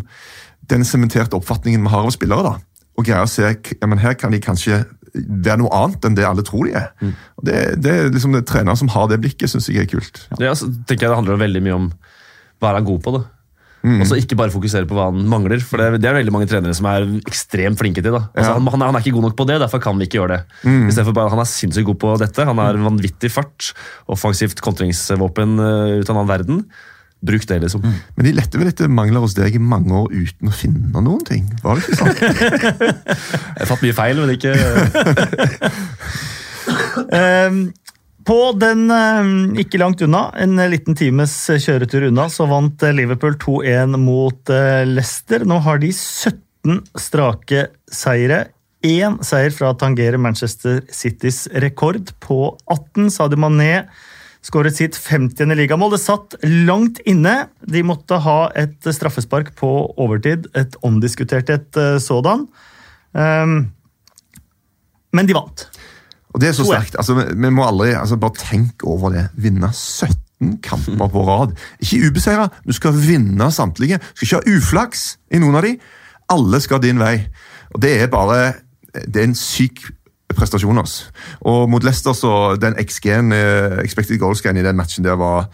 den 0.70 0.86
sementerte 0.88 1.38
oppfatningen 1.38 1.84
vi 1.86 1.94
har 1.94 2.08
av 2.08 2.14
spillere. 2.16 2.54
da. 2.54 2.86
Og 2.96 3.08
greier 3.08 3.26
å 3.26 3.30
se 3.30 3.50
ja, 3.52 3.90
men 3.90 4.02
her 4.02 4.16
kan 4.18 4.34
de 4.34 4.42
kanskje 4.44 4.84
være 5.16 5.62
noe 5.62 5.72
annet 5.76 6.06
enn 6.08 6.18
det 6.18 6.26
alle 6.28 6.44
tror 6.46 6.68
de 6.68 6.76
er. 6.80 6.90
Og 7.40 7.48
det, 7.48 7.60
det 7.84 7.94
er 7.94 8.10
liksom 8.12 8.36
det 8.36 8.46
Trenere 8.50 8.76
som 8.80 8.92
har 8.92 9.08
det 9.12 9.22
blikket, 9.24 9.52
syns 9.52 9.70
jeg 9.72 9.86
er 9.86 9.92
kult. 9.92 10.26
Det, 10.36 10.50
altså, 10.50 10.68
tenker 10.88 11.08
jeg 11.08 11.14
det 11.14 11.20
handler 11.22 11.42
veldig 11.46 11.64
mye 11.66 11.78
om 11.78 11.88
hva 12.60 12.72
er 12.72 12.80
han 12.80 12.88
god 12.88 13.02
på. 13.04 13.16
da. 13.16 13.24
Mm. 13.86 14.00
Og 14.02 14.08
så 14.10 14.18
Ikke 14.18 14.38
bare 14.40 14.50
fokusere 14.50 14.88
på 14.90 14.96
hva 14.98 15.12
han 15.12 15.20
mangler, 15.30 15.62
for 15.62 15.78
det, 15.78 16.02
det 16.02 16.10
er 16.10 16.18
veldig 16.18 16.34
mange 16.34 16.48
trenere 16.50 16.74
som 16.74 16.88
er 16.90 17.06
ekstremt 17.30 17.78
flinke 17.78 18.02
til. 18.02 18.16
da. 18.16 18.24
Altså, 18.34 18.56
Ja. 18.56 18.58
han, 18.58 18.82
han, 18.82 18.96
er, 18.98 19.04
ikke 19.04 19.14
god 19.20 19.28
nok 19.30 19.38
på 19.38 19.46
det, 19.46 19.60
derfor 19.62 19.84
kan 19.84 20.00
vi 20.02 20.08
ikke 20.10 20.18
gjøre 20.18 20.40
det. 20.40 20.42
Mm. 20.66 20.88
Istedenfor 20.90 21.14
bare 21.20 21.30
Han 21.36 21.44
er 21.44 21.50
sinnssykt 21.52 21.86
god 21.92 22.00
på 22.02 22.16
dette. 22.24 22.48
Han 22.50 22.58
har 22.58 22.82
vanvittig 22.82 23.30
fart, 23.32 23.70
offensivt 24.10 24.60
kontringsvåpen 24.66 25.60
uh, 25.62 26.02
ut 26.02 26.10
av 26.10 26.16
en 26.16 26.22
annen 26.24 26.34
verden. 26.34 26.66
Bruk 27.26 27.46
det, 27.48 27.62
liksom. 27.64 27.82
Men 28.18 28.26
de 28.28 28.34
lette 28.38 28.58
vel 28.60 28.68
etter 28.70 28.90
mangler 28.92 29.24
hos 29.24 29.34
deg 29.38 29.56
i 29.56 29.62
mange 29.62 29.94
år 29.94 30.10
uten 30.14 30.50
å 30.50 30.54
finne 30.54 31.02
noen 31.06 31.24
ting? 31.26 31.46
Var 31.64 31.80
det 31.80 31.86
ikke 31.86 32.02
sånn? 32.02 32.16
Jeg 33.56 33.62
har 33.64 33.70
fatt 33.70 33.86
mye 33.86 33.96
feil, 33.98 34.20
men 34.22 34.34
ikke 34.36 34.52
Ehm, 37.16 37.60
på 38.26 38.40
den 38.58 38.88
ehm, 38.90 39.54
ikke 39.62 39.80
langt 39.82 40.02
unna, 40.02 40.28
en 40.42 40.58
liten 40.72 40.98
times 40.98 41.34
kjøretur 41.62 42.08
unna, 42.10 42.26
så 42.34 42.48
vant 42.50 42.82
eh, 42.82 42.96
Liverpool 42.96 43.38
2-1 43.42 44.00
mot 44.02 44.52
eh, 44.54 44.82
Leicester. 44.90 45.46
Nå 45.46 45.60
har 45.66 45.82
de 45.84 45.92
17 45.94 46.82
strake 46.98 47.68
seire. 47.94 48.48
Én 48.86 49.20
seier 49.26 49.54
fra 49.54 49.72
å 49.72 49.78
tangere 49.78 50.20
Manchester 50.22 50.82
Citys 50.94 51.46
rekord 51.62 52.12
på 52.22 52.40
18. 52.66 53.14
Sadio 53.14 53.40
Mané 53.42 53.86
skåret 54.46 54.78
sitt 54.78 54.98
50. 54.98 55.54
ligamål. 55.58 55.96
Det 55.96 56.02
satt 56.02 56.36
langt 56.66 57.02
inne. 57.06 57.48
De 57.62 57.86
måtte 57.86 58.20
ha 58.26 58.40
et 58.58 58.90
straffespark 58.94 59.54
på 59.58 59.72
overtid, 60.02 60.50
et 60.58 60.78
omdiskutert 60.86 61.54
et 61.54 61.82
eh, 61.82 61.98
sådan. 62.02 62.48
Ehm, 63.18 63.58
men 65.16 65.30
de 65.30 65.38
vant. 65.38 65.70
Og 66.36 66.42
det 66.44 66.52
er 66.52 66.56
så 66.58 66.68
sterkt. 66.68 66.98
Altså, 67.00 67.16
vi, 67.16 67.50
må 67.50 67.64
aldri 67.64 67.94
altså, 67.96 68.20
Bare 68.20 68.36
tenk 68.36 68.84
over 68.84 69.14
det. 69.14 69.26
Vinne 69.40 69.72
17 69.72 70.58
kamper 70.64 71.08
på 71.12 71.24
rad. 71.24 71.56
Ikke 71.80 72.10
ubeseira, 72.10 72.50
du 72.68 72.74
skal 72.76 72.96
vinne 73.00 73.48
samtlige. 73.56 74.02
Du 74.04 74.26
skal 74.26 74.28
ikke 74.28 74.42
ha 74.42 74.58
uflaks 74.58 75.06
i 75.32 75.40
noen 75.40 75.56
av 75.56 75.64
de. 75.68 75.78
Alle 76.36 76.60
skal 76.64 76.84
din 76.84 77.00
vei. 77.00 77.18
Og 77.74 77.82
Det 77.82 78.02
er 78.02 78.12
bare 78.12 78.54
Det 78.96 79.22
er 79.22 79.30
en 79.30 79.36
syk 79.36 79.82
prestasjon. 80.36 80.78
Altså. 80.78 81.08
Og 81.48 81.70
mot 81.70 81.84
Leicester 81.84 82.14
så 82.14 82.34
den 82.60 82.76
XG-en, 82.80 83.32
eh, 83.32 83.80
expected 83.84 84.20
goal-scan 84.20 84.58
i 84.58 84.64
den 84.64 84.76
matchen 84.76 85.04
der 85.04 85.16
var 85.16 85.48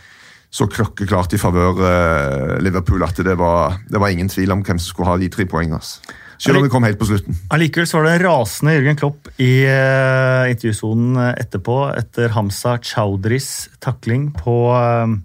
så 0.51 0.67
klokkeklart 0.67 1.33
i 1.33 1.39
favør 1.39 1.79
eh, 1.87 2.57
Liverpool 2.61 3.03
at 3.03 3.17
det 3.17 3.37
var, 3.39 3.77
det 3.89 3.99
var 3.99 4.11
ingen 4.11 4.29
tvil 4.29 4.51
om 4.51 4.63
hvem 4.63 4.79
som 4.79 4.89
skulle 4.89 5.09
ha 5.09 5.17
de 5.17 5.29
tre 5.29 5.45
poengene. 5.45 5.75
Altså. 5.75 5.99
Selv 6.41 6.57
om 6.57 6.65
det 6.65 6.71
kom 6.73 6.85
helt 6.87 6.97
på 6.97 7.05
slutten. 7.05 7.37
Allikevel 7.53 7.85
så 7.89 7.99
var 7.99 8.07
det 8.09 8.23
rasende 8.25 8.73
Jørgen 8.73 8.97
Klopp 8.97 9.27
i 9.37 9.51
uh, 9.69 10.49
intervjusonen 10.49 11.19
eh, 11.21 11.35
etterpå, 11.43 11.75
etter 11.93 12.33
Hamza 12.33 12.79
Chaudhrys 12.81 13.51
takling 13.83 14.31
på 14.33 14.55
uh, 14.73 15.19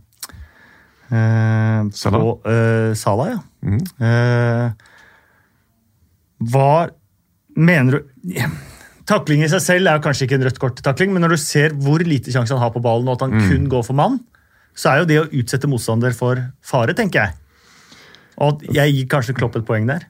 eh, 1.10 1.90
Salah. 1.92 2.20
På 2.20 2.50
eh, 2.50 2.94
Salah, 2.94 3.32
ja. 3.32 3.40
Mm. 3.66 3.82
Eh, 4.06 4.70
hva 6.52 6.70
mener 7.56 7.96
du 7.96 8.38
Takling 9.06 9.44
i 9.46 9.48
seg 9.50 9.62
selv 9.62 9.86
er 9.86 9.98
jo 9.98 10.02
kanskje 10.02 10.26
ikke 10.26 10.34
en 10.34 10.44
rødt 10.48 10.56
kort-takling, 10.58 11.12
men 11.14 11.22
når 11.22 11.36
du 11.36 11.38
ser 11.38 11.74
hvor 11.78 12.02
lite 12.02 12.32
sjanse 12.34 12.50
han 12.50 12.58
har 12.58 12.72
på 12.74 12.82
ballen, 12.82 13.06
og 13.06 13.14
at 13.14 13.28
han 13.28 13.36
kun 13.38 13.68
går 13.70 13.84
for 13.86 13.94
mann, 13.94 14.16
så 14.74 14.90
er 14.90 14.98
jo 14.98 15.06
det 15.06 15.18
å 15.20 15.28
utsette 15.30 15.70
motstander 15.70 16.16
for 16.16 16.40
fare, 16.58 16.90
tenker 16.98 17.22
jeg. 17.22 17.36
Og 18.38 18.62
jeg 18.74 18.92
gir 18.94 19.06
kanskje 19.08 19.34
Klopp 19.34 19.56
et 19.56 19.64
poeng 19.64 19.86
der. 19.88 20.04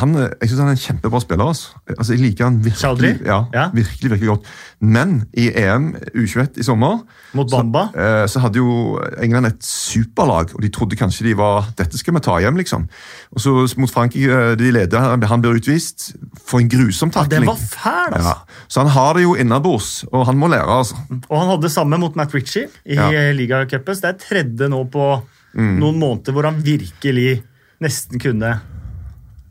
Han, 0.00 0.14
eh, 0.18 0.30
jeg 0.42 0.48
synes 0.50 0.58
han 0.60 0.68
er 0.68 0.74
en 0.74 0.80
kjempebra 0.82 1.20
spiller. 1.22 1.46
Altså. 1.46 1.68
Altså, 1.98 2.12
jeg 2.16 2.20
liker 2.24 2.44
han 2.48 2.56
virkelig, 2.64 3.20
ja, 3.26 3.44
Ja. 3.54 3.68
virkelig, 3.74 4.10
virkelig 4.10 4.28
godt. 4.28 4.46
Men 4.80 5.24
i 5.38 5.50
EM 5.54 5.94
U21 6.16 6.58
i 6.58 6.62
sommer 6.66 7.04
Mot 7.34 7.50
Bamba. 7.50 7.84
Så, 7.94 8.00
eh, 8.00 8.26
så 8.28 8.40
hadde 8.40 8.56
jo 8.58 8.98
England 9.22 9.46
et 9.46 9.62
superlag, 9.64 10.50
og 10.54 10.62
de 10.62 10.68
trodde 10.68 10.96
kanskje 10.98 11.24
de 11.28 11.36
var 11.38 11.68
Dette 11.78 11.98
skal 11.98 12.14
vi 12.14 12.20
ta 12.20 12.38
hjem, 12.42 12.56
liksom. 12.56 12.88
Og 13.34 13.40
så 13.40 13.54
mot 13.78 13.90
Frankrike, 13.90 14.30
eh, 14.30 14.54
de 14.56 14.72
leder, 14.72 15.26
han 15.26 15.40
blir 15.40 15.54
utvist. 15.60 16.14
For 16.44 16.58
en 16.60 16.68
grusom 16.68 17.10
Den 17.14 17.28
Det 17.30 17.46
var 17.46 17.54
fæl, 17.56 18.14
altså. 18.14 18.28
Ja. 18.28 18.34
Så 18.68 18.80
han 18.80 18.90
har 18.90 19.14
det 19.14 19.22
jo 19.22 19.34
innabords, 19.34 20.04
og 20.12 20.26
han 20.26 20.36
må 20.36 20.48
lære, 20.48 20.66
altså. 20.66 20.96
Og 21.28 21.38
han 21.38 21.48
hadde 21.48 21.62
det 21.62 21.70
samme 21.72 21.98
mot 21.98 22.16
Matt 22.16 22.34
Ritchie 22.34 22.66
i 22.86 22.94
Ja. 22.94 23.10
ja. 23.10 23.32
ligacupen. 23.32 23.94
Så 23.94 24.00
det 24.00 24.10
er 24.14 24.18
tredje 24.42 24.68
nå 24.68 24.84
på 24.90 25.22
noen 25.54 25.98
måneder 26.00 26.34
hvor 26.34 26.48
han 26.48 26.62
virkelig 26.64 27.42
nesten 27.84 28.20
kunne 28.22 28.56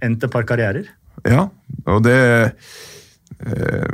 endt 0.04 0.24
et 0.26 0.32
par 0.32 0.46
karrierer. 0.48 0.90
Ja, 1.24 1.48
og 1.88 2.02
det 2.04 2.18
eh, 3.44 3.86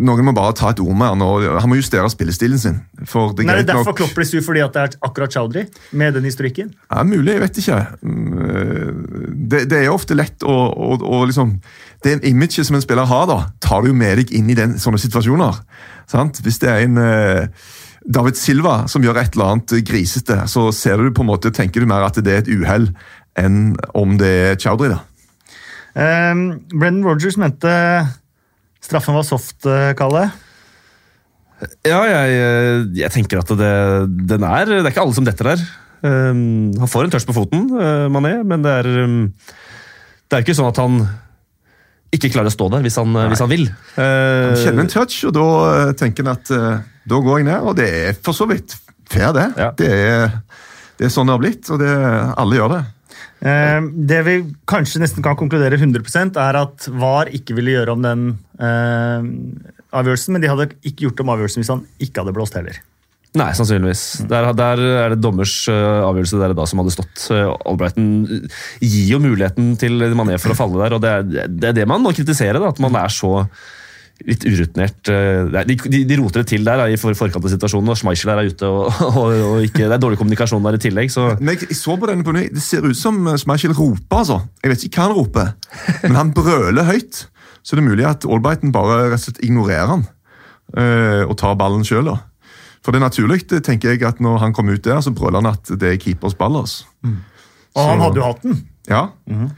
Noen 0.00 0.24
må 0.24 0.32
bare 0.36 0.54
ta 0.56 0.70
et 0.72 0.80
ord 0.82 0.96
med 0.96 1.12
han, 1.12 1.22
og 1.24 1.44
han 1.60 1.68
må 1.70 1.78
justere 1.78 2.08
spillestilen 2.12 2.60
sin. 2.60 2.78
For 3.08 3.32
det 3.36 3.44
er 3.44 3.52
er 3.52 3.60
det 3.62 3.64
greit 3.64 3.70
derfor 3.70 3.90
nok 3.92 3.98
Klopp 4.00 4.14
blir 4.18 4.28
sur 4.28 4.44
fordi 4.44 4.62
at 4.64 4.76
det 4.76 4.82
er 4.82 4.96
akkurat 5.08 5.32
Chaudhry 5.36 5.64
med 5.92 6.16
den 6.16 6.28
historikken? 6.28 6.72
Ja, 6.90 7.04
Mulig, 7.04 7.34
jeg 7.34 7.44
vet 7.44 7.62
ikke. 7.62 7.80
Mm, 8.02 9.48
Det, 9.50 9.64
det 9.70 9.78
er 9.80 9.90
ofte 9.92 10.16
lett 10.16 10.44
å, 10.44 10.56
å, 10.70 10.96
å 11.00 11.24
liksom 11.26 11.56
Det 12.04 12.18
imaget 12.28 12.66
som 12.66 12.76
en 12.76 12.84
spiller 12.84 13.08
har, 13.08 13.26
da, 13.28 13.38
tar 13.60 13.82
du 13.82 13.90
jo 13.90 13.96
med 13.96 14.20
deg 14.22 14.32
inn 14.36 14.48
i 14.50 14.56
den, 14.56 14.78
sånne 14.80 15.00
situasjoner. 15.00 15.60
Sant? 16.08 16.40
Hvis 16.44 16.60
det 16.62 16.70
er 16.72 16.84
en 16.86 17.00
eh, 17.00 17.68
David 18.04 18.38
Silva 18.40 18.84
som 18.88 19.04
gjør 19.04 19.20
et 19.20 19.36
eller 19.36 19.54
annet 19.54 19.74
grisete, 19.86 20.38
så 20.48 20.70
ser 20.72 21.00
du 21.00 21.10
på 21.12 21.24
en 21.24 21.30
måte, 21.30 21.52
tenker 21.52 21.82
du 21.82 21.88
mer 21.90 22.06
at 22.06 22.18
det 22.20 22.32
er 22.32 22.44
et 22.44 22.52
uhell 22.52 22.88
enn 23.38 23.76
om 23.96 24.16
det 24.20 24.30
er 24.30 24.60
Chaudhry. 24.60 24.90
da. 24.92 25.02
Um, 25.90 26.60
Brendan 26.70 27.04
Rogers 27.04 27.36
mente 27.40 27.70
straffen 28.80 29.16
var 29.16 29.26
soft, 29.26 29.66
eh, 29.66 29.92
Kalle. 29.98 30.30
Ja, 31.84 32.00
jeg, 32.08 32.36
eh, 32.40 32.84
jeg 33.02 33.12
tenker 33.12 33.42
at 33.42 33.50
det, 33.52 33.72
den 34.30 34.44
er 34.48 34.64
Det 34.64 34.80
er 34.80 34.92
ikke 34.94 35.02
alle 35.04 35.16
som 35.16 35.26
detter 35.26 35.52
der. 35.52 35.64
Um, 36.00 36.72
han 36.80 36.88
får 36.88 37.04
en 37.04 37.10
touch 37.12 37.26
på 37.28 37.36
foten, 37.36 37.66
uh, 37.76 38.08
Mané, 38.08 38.38
men 38.40 38.62
det 38.64 38.70
er 38.72 38.86
um, 39.04 39.34
Det 40.24 40.38
er 40.38 40.46
ikke 40.46 40.56
sånn 40.56 40.70
at 40.70 40.80
han 40.80 41.02
ikke 42.10 42.30
klarer 42.32 42.48
å 42.48 42.54
stå 42.54 42.70
der 42.72 42.80
hvis 42.86 42.96
han, 42.96 43.12
hvis 43.28 43.42
han 43.44 43.50
vil. 43.50 43.66
Han 43.98 44.00
Uh, 44.00 44.56
kjenner 44.56 44.86
en 44.86 44.90
touch, 44.90 45.20
og 45.28 45.34
da 45.36 45.44
uh, 45.44 45.92
tenker 45.92 46.24
han 46.24 46.32
at 46.32 46.48
da 47.10 47.20
går 47.24 47.40
jeg 47.40 47.48
ned. 47.50 47.66
Og 47.66 47.76
det 47.78 47.90
er 47.90 48.16
for 48.18 48.36
så 48.36 48.46
vidt 48.50 48.76
fair, 49.10 49.32
det. 49.36 49.48
Ja. 49.58 49.70
Det, 49.76 49.90
er, 49.90 50.38
det 50.98 51.08
er 51.08 51.12
sånn 51.12 51.30
det 51.30 51.36
har 51.36 51.42
blitt, 51.42 51.70
og 51.72 51.82
det, 51.82 51.92
alle 52.40 52.58
gjør 52.60 52.74
det. 52.76 52.82
Eh, 53.40 53.80
det 54.10 54.20
vi 54.26 54.36
kanskje 54.68 55.00
nesten 55.02 55.24
kan 55.24 55.38
konkludere 55.38 55.78
100 55.80 56.38
er 56.40 56.60
at 56.60 56.90
VAR 56.92 57.32
ikke 57.34 57.56
ville 57.56 57.74
gjøre 57.78 57.96
om 57.96 58.04
den 58.04 58.28
eh, 58.60 59.30
avgjørelsen, 59.96 60.36
men 60.36 60.44
de 60.44 60.52
hadde 60.52 60.70
ikke 60.84 61.08
gjort 61.08 61.24
om 61.24 61.34
avgjørelsen 61.34 61.64
hvis 61.64 61.72
han 61.72 61.84
ikke 62.04 62.22
hadde 62.22 62.36
blåst 62.36 62.58
heller. 62.58 62.78
Nei, 63.38 63.52
sannsynligvis. 63.54 64.24
Der, 64.26 64.48
der 64.58 64.80
er 65.04 65.12
det 65.12 65.20
dommers 65.22 65.52
uh, 65.70 66.02
avgjørelse 66.08 66.38
der 66.40 66.54
da 66.58 66.64
som 66.66 66.80
hadde 66.82 66.94
stått. 66.96 67.28
Uh, 67.30 67.52
Albrighton 67.68 68.08
gir 68.82 69.04
jo 69.06 69.20
muligheten 69.22 69.76
til 69.78 70.02
Mané 70.18 70.34
for 70.42 70.50
å 70.50 70.56
falle 70.58 70.80
der, 70.82 70.96
og 70.96 71.04
det 71.04 71.12
er 71.14 71.28
det, 71.46 71.68
er 71.68 71.76
det 71.78 71.86
man 71.86 72.02
må 72.02 72.10
kritisere. 72.16 72.58
Da, 72.58 72.72
at 72.74 72.82
man 72.82 72.98
er 72.98 73.14
så 73.14 73.44
litt 74.28 74.44
urutinert. 74.44 75.08
er- 75.08 75.64
de, 75.68 75.76
de, 75.76 76.00
de 76.04 76.16
roter 76.20 76.42
det 76.42 76.48
til 76.52 76.64
der 76.66 76.76
da, 76.82 76.86
i 76.92 76.96
for, 77.00 77.14
forkant 77.16 77.44
av 77.44 77.50
situasjonen, 77.52 77.88
og 77.92 77.96
Schmeichel 78.00 78.30
er 78.34 78.42
ute. 78.50 78.68
Og, 78.68 79.00
og, 79.20 79.34
og 79.50 79.64
ikke, 79.66 79.86
det 79.86 79.96
er 79.96 80.02
dårlig 80.02 80.18
kommunikasjon 80.20 80.62
der 80.66 80.76
i 80.78 80.82
tillegg. 80.82 81.10
så... 81.14 81.30
Men 81.40 81.54
jeg, 81.56 81.68
jeg 81.70 81.78
så 81.80 81.96
på 82.00 82.10
denne 82.10 82.26
på 82.26 82.34
ny, 82.36 82.46
Det 82.52 82.62
ser 82.64 82.84
ut 82.86 82.96
som 82.98 83.18
eh, 83.32 83.38
Schmeichel 83.40 83.72
roper, 83.76 84.16
altså. 84.22 84.40
Jeg 84.64 84.74
vet 84.74 84.84
ikke 84.88 85.00
hva 85.00 85.08
han 85.08 85.16
roper, 85.18 85.52
men 86.06 86.18
han 86.20 86.32
brøler 86.36 86.88
høyt. 86.90 87.26
Så 87.62 87.76
det 87.76 87.82
er 87.84 87.88
mulig 87.90 88.06
at 88.08 88.24
Albrighton 88.24 88.72
bare 88.72 89.02
rett 89.10 89.18
og 89.20 89.24
slett 89.26 89.42
ignorerer 89.44 89.90
han 89.96 90.06
eh, 90.76 91.24
og 91.28 91.34
tar 91.40 91.56
ballen 91.60 91.84
sjøl. 91.84 92.08
For 92.80 92.94
det 92.96 93.00
er 93.02 93.04
naturlig, 93.04 93.42
tenker 93.60 93.92
jeg, 93.92 94.00
at 94.08 94.22
når 94.24 94.38
han 94.40 94.54
kommer 94.56 94.72
ut 94.78 94.84
der, 94.86 95.02
så 95.04 95.12
brøler 95.12 95.42
han 95.42 95.50
at 95.52 95.68
det 95.80 95.90
er 95.94 95.98
keepers 96.00 96.32
ball. 96.38 96.56
altså. 96.62 96.86
Og 97.76 97.82
han 97.86 98.00
hadde 98.00 98.18
jo 98.22 98.28
hatt 98.30 98.46
den. 98.46 98.62
Ja, 98.88 99.02
Eh, 99.30 99.50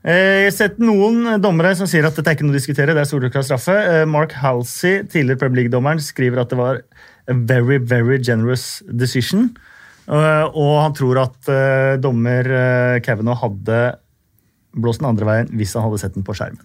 Jeg 0.00 0.46
har 0.46 0.54
sett 0.56 0.78
noen 0.80 1.42
dommere 1.44 1.74
som 1.76 1.88
sier 1.90 2.06
at 2.08 2.16
dette 2.16 2.30
er 2.32 2.38
ikke 2.38 2.46
noe 2.46 2.54
å 2.54 2.56
diskutere. 2.56 2.94
det 2.96 3.02
er 3.02 3.08
soleklar 3.10 3.44
straffe. 3.44 3.74
Eh, 3.76 4.06
Mark 4.08 4.32
Halsey, 4.40 5.02
tidligere 5.04 5.42
Premier 5.42 5.62
League-dommeren, 5.62 6.00
skriver 6.00 6.40
at 6.40 6.54
det 6.54 6.56
var 6.56 6.80
a 7.28 7.34
very, 7.36 7.76
very 7.76 8.16
generous 8.16 8.82
decision. 8.88 9.50
Eh, 10.08 10.46
Og 10.56 10.72
han 10.82 10.96
tror 10.96 11.20
at 11.26 11.52
eh, 11.52 12.00
dommer 12.00 12.48
eh, 12.48 13.00
Kavanagh 13.04 13.44
hadde 13.44 13.80
blåst 14.72 15.02
den 15.02 15.10
andre 15.10 15.26
veien 15.26 15.52
hvis 15.58 15.74
han 15.76 15.84
hadde 15.84 16.00
sett 16.00 16.16
den 16.16 16.24
på 16.24 16.34
skjermen. 16.38 16.62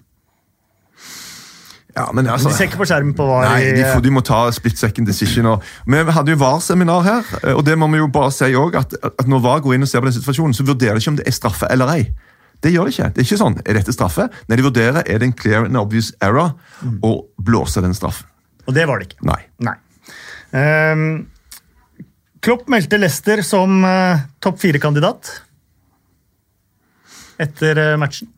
ja 1.95 2.05
men 2.13 2.27
altså... 2.31 2.49
De 2.49 2.55
ser 2.55 2.69
ikke 2.69 2.81
på 2.81 2.87
skjermen 2.87 3.15
på 3.17 3.25
hva 3.27 3.41
Nei, 3.49 3.73
de, 3.75 3.83
får, 3.83 4.03
de 4.05 4.13
må 4.13 4.23
ta 4.25 4.45
split 4.55 4.79
second 4.79 5.11
decision. 5.11 5.51
Og, 5.51 5.73
vi 5.85 6.05
hadde 6.17 6.31
jo 6.31 6.39
VAR-seminar 6.39 7.03
her, 7.03 7.33
og 7.55 7.65
det 7.67 7.75
må 7.77 7.89
vi 7.91 7.99
jo 7.99 8.07
bare 8.13 8.31
si 8.31 8.53
også, 8.53 8.85
at, 8.85 8.95
at 9.11 9.27
når 9.27 9.43
VAR 9.43 9.65
går 9.65 9.75
inn 9.75 9.85
og 9.85 9.91
ser 9.91 10.05
på 10.05 10.09
den 10.09 10.17
situasjonen, 10.17 10.55
så 10.55 10.65
vurderer 10.65 10.95
de 10.95 11.03
ikke 11.03 11.13
om 11.17 11.19
det 11.19 11.27
er 11.27 11.35
straffe 11.35 11.69
eller 11.73 11.93
ei. 11.97 12.05
Det 12.65 12.71
gjør 12.73 12.89
de 12.89 12.95
ikke. 12.95 13.09
Det 13.13 13.21
er 13.21 13.27
ikke 13.27 13.37
sånn, 13.37 13.59
Er 13.61 13.77
dette 13.77 13.93
straffe? 13.93 14.25
Nei, 14.49 14.57
De 14.57 14.65
vurderer 14.65 15.03
er 15.05 15.21
det 15.21 15.29
en 15.29 15.37
clear 15.37 15.67
and 15.67 15.77
obvious 15.77 16.11
error 16.25 16.55
å 17.05 17.11
blåse 17.37 17.83
den 17.85 17.93
straffen. 17.93 18.25
Og 18.65 18.73
det 18.73 18.87
var 18.89 18.99
det 18.99 19.11
ikke. 19.11 19.21
Nei. 19.29 19.41
Nei. 19.61 19.75
Um, 20.55 21.27
Klopp 22.45 22.67
meldte 22.69 22.97
Leicester 22.97 23.41
som 23.45 23.83
uh, 23.85 24.25
topp 24.41 24.57
fire-kandidat 24.61 25.29
etter 27.41 27.81
uh, 27.81 27.97
matchen. 28.01 28.31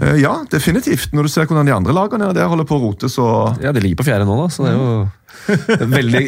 Eh, 0.00 0.16
Ja, 0.22 0.32
definitivt. 0.50 1.12
Når 1.14 1.26
du 1.28 1.32
ser 1.32 1.46
hvordan 1.46 1.66
de 1.68 1.74
andre 1.74 1.94
lagene 1.96 2.30
der 2.34 2.48
holder 2.50 2.66
på 2.68 2.78
å 2.78 2.82
rote, 2.88 3.10
så 3.12 3.26
Ja, 3.62 3.72
De 3.72 3.80
ligger 3.84 4.00
på 4.02 4.06
fjerde 4.08 4.26
nå, 4.28 4.36
da, 4.42 4.48
så 4.50 4.64
det 4.64 4.72
er 4.72 4.80
jo 4.80 5.08
veldig 5.98 6.24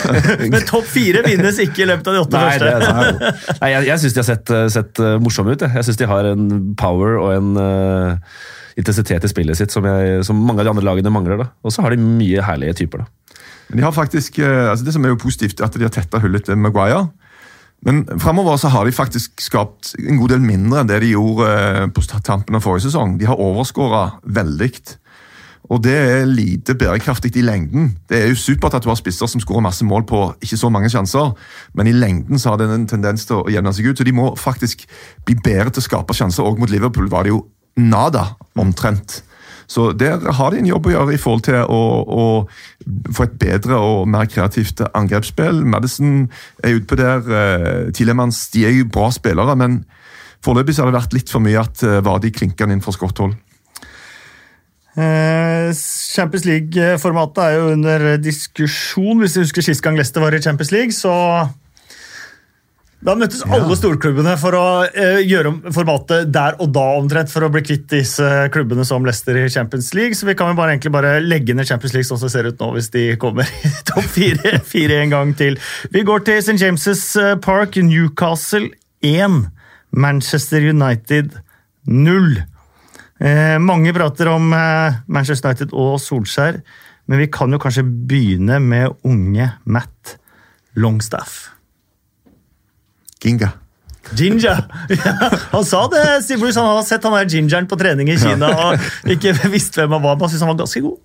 Men 0.52 0.66
topp 0.68 0.86
fire 0.90 1.22
vinnes 1.26 1.58
ikke 1.62 1.84
i 1.84 1.88
løpet 1.88 2.10
av 2.10 2.16
de 2.16 2.22
åtte 2.24 2.40
Nei, 2.42 2.54
er 2.54 2.64
første. 2.66 3.58
Nei, 3.62 3.70
jeg 3.74 3.88
jeg 3.88 4.02
syns 4.04 4.16
de 4.16 4.22
har 4.22 4.28
sett, 4.28 4.54
sett 4.74 5.02
uh, 5.04 5.14
morsomme 5.22 5.54
ut. 5.54 5.62
Jeg, 5.66 5.74
jeg 5.78 5.88
syns 5.88 6.00
de 6.02 6.08
har 6.10 6.30
en 6.32 6.48
power 6.78 7.18
og 7.22 7.30
en 7.36 7.52
uh, 7.56 8.40
intensitet 8.78 9.24
i 9.24 9.30
spillet 9.30 9.58
sitt 9.58 9.74
som, 9.74 9.86
jeg, 9.88 10.24
som 10.26 10.38
mange 10.38 10.62
av 10.62 10.68
de 10.68 10.74
andre 10.76 10.86
lagene 10.90 11.12
mangler. 11.14 11.40
da. 11.40 11.48
Og 11.66 11.74
så 11.74 11.82
har 11.86 11.94
de 11.94 12.02
mye 12.02 12.44
herlige 12.44 12.76
typer. 12.82 13.04
da. 13.06 13.38
Men 13.68 13.80
de 13.80 13.84
har 13.84 13.92
faktisk, 13.92 14.38
eh, 14.40 14.70
altså 14.70 14.84
Det 14.86 14.94
som 14.94 15.04
er 15.04 15.10
jo 15.12 15.18
positivt, 15.20 15.60
er 15.60 15.66
at 15.66 15.74
de 15.76 15.84
har 15.84 15.92
tetta 15.92 16.20
hullet 16.22 16.46
til 16.46 16.56
Maguire. 16.56 17.08
Men 17.86 18.02
framover 18.18 18.56
så 18.58 18.70
har 18.72 18.84
de 18.84 18.92
faktisk 18.92 19.40
skapt 19.40 19.92
en 20.02 20.18
god 20.18 20.34
del 20.34 20.42
mindre 20.42 20.82
enn 20.82 20.88
det 20.90 20.98
de 21.04 21.12
gjorde 21.12 21.50
eh, 21.50 21.84
på 21.94 22.02
tampen 22.26 22.58
av 22.58 22.64
forrige 22.64 22.88
sesong. 22.88 23.18
De 23.20 23.28
har 23.28 23.38
overskåra 23.38 24.18
veldig. 24.26 24.72
Og 25.68 25.82
det 25.84 25.94
er 25.94 26.24
lite 26.28 26.74
bærekraftig 26.78 27.34
i 27.36 27.44
lengden. 27.44 27.92
Det 28.08 28.22
er 28.22 28.30
jo 28.32 28.40
supert 28.40 28.74
at 28.74 28.84
du 28.84 28.88
har 28.90 28.98
spisser 28.98 29.28
som 29.28 29.42
skårer 29.42 29.64
masse 29.64 29.84
mål 29.84 30.06
på 30.08 30.22
ikke 30.42 30.56
så 30.56 30.70
mange 30.72 30.88
sjanser, 30.90 31.34
men 31.76 31.90
i 31.90 31.94
lengden 31.94 32.40
så 32.40 32.54
har 32.54 32.60
det 32.60 32.70
en 32.72 32.88
tendens 32.88 33.26
til 33.28 33.42
å 33.42 33.52
jevne 33.52 33.74
seg 33.76 33.90
ut. 33.90 34.00
Så 34.00 34.06
de 34.08 34.16
må 34.16 34.30
faktisk 34.38 34.86
bli 35.28 35.36
bedre 35.36 35.70
til 35.70 35.84
å 35.84 35.88
skape 35.88 36.16
sjanser. 36.16 36.46
Og 36.48 36.58
mot 36.58 36.72
Liverpool 36.72 37.10
var 37.12 37.26
det 37.26 37.34
jo 37.34 37.44
nada, 37.78 38.32
omtrent. 38.58 39.20
Så 39.68 39.90
der 39.92 40.22
har 40.32 40.50
de 40.50 40.62
en 40.62 40.70
jobb 40.70 40.88
å 40.88 40.94
gjøre 40.94 41.14
i 41.14 41.20
forhold 41.20 41.44
til 41.44 41.58
å, 41.60 41.80
å 42.08 42.24
få 43.12 43.26
et 43.26 43.34
bedre 43.40 43.76
og 43.76 44.06
mer 44.08 44.28
kreativt 44.30 44.80
angrepsspill. 44.88 45.60
Madison 45.68 46.22
er 46.64 46.78
ute 46.78 46.88
på 46.88 46.96
der. 46.96 47.92
Tilemans 47.92 48.46
de 48.54 48.64
er 48.64 48.78
jo 48.78 48.88
bra 48.88 49.10
spillere, 49.12 49.58
men 49.60 49.82
foreløpig 50.44 50.78
har 50.80 50.88
det 50.88 50.96
vært 50.96 51.18
litt 51.18 51.32
for 51.32 51.44
mye 51.44 51.60
at 51.60 51.84
uh, 51.84 51.98
Vardi 52.06 52.32
klinker 52.32 52.72
inn 52.72 52.80
fra 52.84 52.96
skotthold. 52.96 53.36
hold. 53.36 53.44
Champions 54.98 56.44
League-formatet 56.44 57.44
er 57.44 57.56
jo 57.58 57.72
under 57.76 58.16
diskusjon. 58.18 59.20
Hvis 59.20 59.36
du 59.36 59.42
husker 59.44 59.62
sist 59.62 59.82
gang 59.84 59.98
Leicester 59.98 60.22
var 60.24 60.34
i 60.34 60.42
Champions 60.42 60.72
League, 60.74 60.92
så 60.96 61.12
da 62.98 63.14
møttes 63.14 63.44
alle 63.46 63.76
storklubbene 63.78 64.32
for 64.40 64.56
å 64.58 64.64
eh, 64.90 65.20
gjøre 65.22 65.52
om 65.52 65.58
formatet 65.74 66.32
der 66.34 66.56
og 66.58 66.72
da 66.74 66.82
omtrent 66.98 67.30
for 67.30 67.46
å 67.46 67.50
bli 67.54 67.62
kvitt 67.62 67.84
disse 67.92 68.26
klubbene 68.54 68.82
som 68.86 69.04
Leicester 69.06 69.38
i 69.38 69.44
Champions 69.52 69.92
League. 69.94 70.16
Så 70.18 70.26
vi 70.26 70.34
kan 70.38 70.50
jo 70.50 70.58
bare, 70.58 70.74
egentlig 70.74 70.90
bare 70.96 71.12
legge 71.22 71.54
ned 71.54 71.68
Champions 71.68 71.94
League 71.94 72.08
sånn 72.08 72.18
som 72.18 72.26
det 72.26 72.34
ser 72.34 72.48
ut 72.50 72.58
nå, 72.58 72.72
hvis 72.74 72.90
de 72.94 73.04
kommer 73.22 73.46
i 73.46 73.70
topp 73.88 74.08
fire, 74.16 74.58
fire 74.66 74.98
en 75.04 75.14
gang 75.14 75.34
til. 75.38 75.60
Vi 75.94 76.02
går 76.08 76.26
til 76.26 76.40
St. 76.42 76.58
James' 76.58 77.14
Park, 77.44 77.78
Newcastle 77.86 78.72
1, 79.06 79.44
Manchester 79.94 80.66
United 80.72 81.36
0. 81.86 82.32
Eh, 83.22 83.58
mange 83.62 83.94
prater 83.94 84.32
om 84.32 84.50
eh, 84.54 84.98
Manchester 85.06 85.52
United 85.52 85.76
og 85.76 86.00
Solskjær, 86.02 86.58
men 87.06 87.22
vi 87.22 87.30
kan 87.30 87.54
jo 87.54 87.62
kanskje 87.62 87.86
begynne 87.86 88.58
med 88.58 88.98
unge 89.06 89.52
Matt 89.70 90.18
Longstaff. 90.74 91.57
Ginga. 93.22 93.52
Ginger! 94.16 94.64
Ja, 94.88 95.30
han 95.50 95.64
sa 95.64 95.82
det, 95.92 96.22
Steve 96.24 96.40
Bruce. 96.40 96.60
Han 96.60 96.76
har 96.76 96.82
sett 96.86 97.04
han 97.04 97.16
der 97.16 97.28
gingeren 97.28 97.68
på 97.68 97.76
trening 97.80 98.10
i 98.12 98.16
Kina 98.20 98.50
og 98.54 99.10
ikke 99.10 99.34
visste 99.54 99.82
hvem 99.82 99.98
han 99.98 100.04
var, 100.04 100.16
men 100.16 100.30
syntes 100.30 100.46
han 100.46 100.52
var 100.54 100.62
ganske 100.62 100.82
god. 100.86 100.96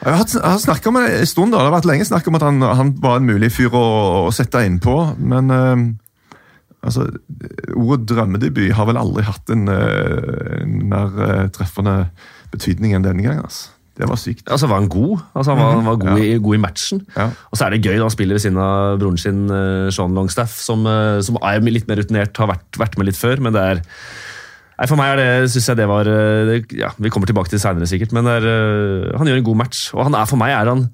Jeg 0.00 0.16
har, 0.16 0.28
har 0.48 0.60
snakket 0.60 0.94
med 0.96 1.04
det 1.04 1.16
en 1.20 1.28
stund, 1.28 1.52
da. 1.52 1.60
det 1.60 1.68
har 1.68 1.74
vært 1.76 1.88
lenge 1.90 2.06
snakk 2.08 2.28
om 2.30 2.38
at 2.38 2.44
han, 2.46 2.62
han 2.64 2.94
var 3.02 3.18
en 3.20 3.28
mulig 3.28 3.50
fyr 3.52 3.74
å, 3.76 3.86
å 4.24 4.30
sette 4.32 4.62
innpå. 4.64 4.94
Men 5.20 5.52
uh, 5.52 5.82
altså, 6.80 7.10
Ordet 7.76 8.08
drømmedebut 8.08 8.72
har 8.78 8.88
vel 8.88 9.00
aldri 9.00 9.26
hatt 9.28 9.52
en, 9.52 9.68
uh, 9.68 10.56
en 10.62 10.78
mer 10.88 11.20
uh, 11.20 11.44
treffende 11.52 11.98
betydning 12.54 12.96
enn 12.96 13.04
denne 13.04 13.26
gangen. 13.26 13.44
Altså. 13.44 13.76
Det 14.00 14.08
var 14.08 14.20
sykt. 14.20 14.46
Altså, 14.48 14.68
var 14.70 14.80
han 14.80 14.88
god? 14.88 15.20
Altså, 15.34 15.52
han 15.52 15.60
var, 15.60 15.76
han 15.76 15.88
var 15.90 16.00
god, 16.00 16.24
i, 16.24 16.32
god 16.40 16.56
i 16.56 16.62
matchen. 16.62 17.02
Ja. 17.16 17.28
Og 17.50 17.60
så 17.60 17.66
er 17.66 17.74
det 17.74 17.82
gøy 17.84 17.98
da 17.98 18.06
han 18.06 18.14
spiller 18.14 18.38
ved 18.38 18.44
siden 18.46 18.60
av 18.64 18.96
broren 19.02 19.20
sin, 19.20 19.44
eh, 19.52 19.90
Sean 19.94 20.16
Longstaff, 20.16 20.56
som, 20.64 20.86
eh, 20.88 21.20
som 21.26 21.38
er 21.44 21.60
litt 21.68 21.88
mer 21.90 22.00
rutinert, 22.00 22.36
har 22.40 22.52
vært, 22.54 22.80
vært 22.80 22.98
med 23.00 23.10
litt 23.10 23.20
før, 23.20 23.44
men 23.44 23.56
det 23.56 23.68
er 23.68 23.84
Nei, 24.80 24.86
For 24.88 24.96
meg 24.96 25.10
er 25.12 25.18
det, 25.20 25.50
synes 25.52 25.66
jeg 25.68 25.76
det 25.76 25.86
var 25.90 26.08
eh, 26.08 26.46
det, 26.48 26.54
ja, 26.80 26.88
Vi 26.96 27.10
kommer 27.12 27.28
tilbake 27.28 27.52
til 27.52 27.58
det 27.58 27.64
senere, 27.66 27.88
sikkert, 27.88 28.14
men 28.16 28.24
er, 28.32 28.46
han 29.12 29.28
gjør 29.28 29.42
en 29.42 29.50
god 29.50 29.58
match. 29.60 29.90
Og 29.92 30.06
han 30.08 30.16
er, 30.16 30.24
for 30.30 30.40
meg 30.40 30.54
er 30.56 30.70
han 30.72 30.86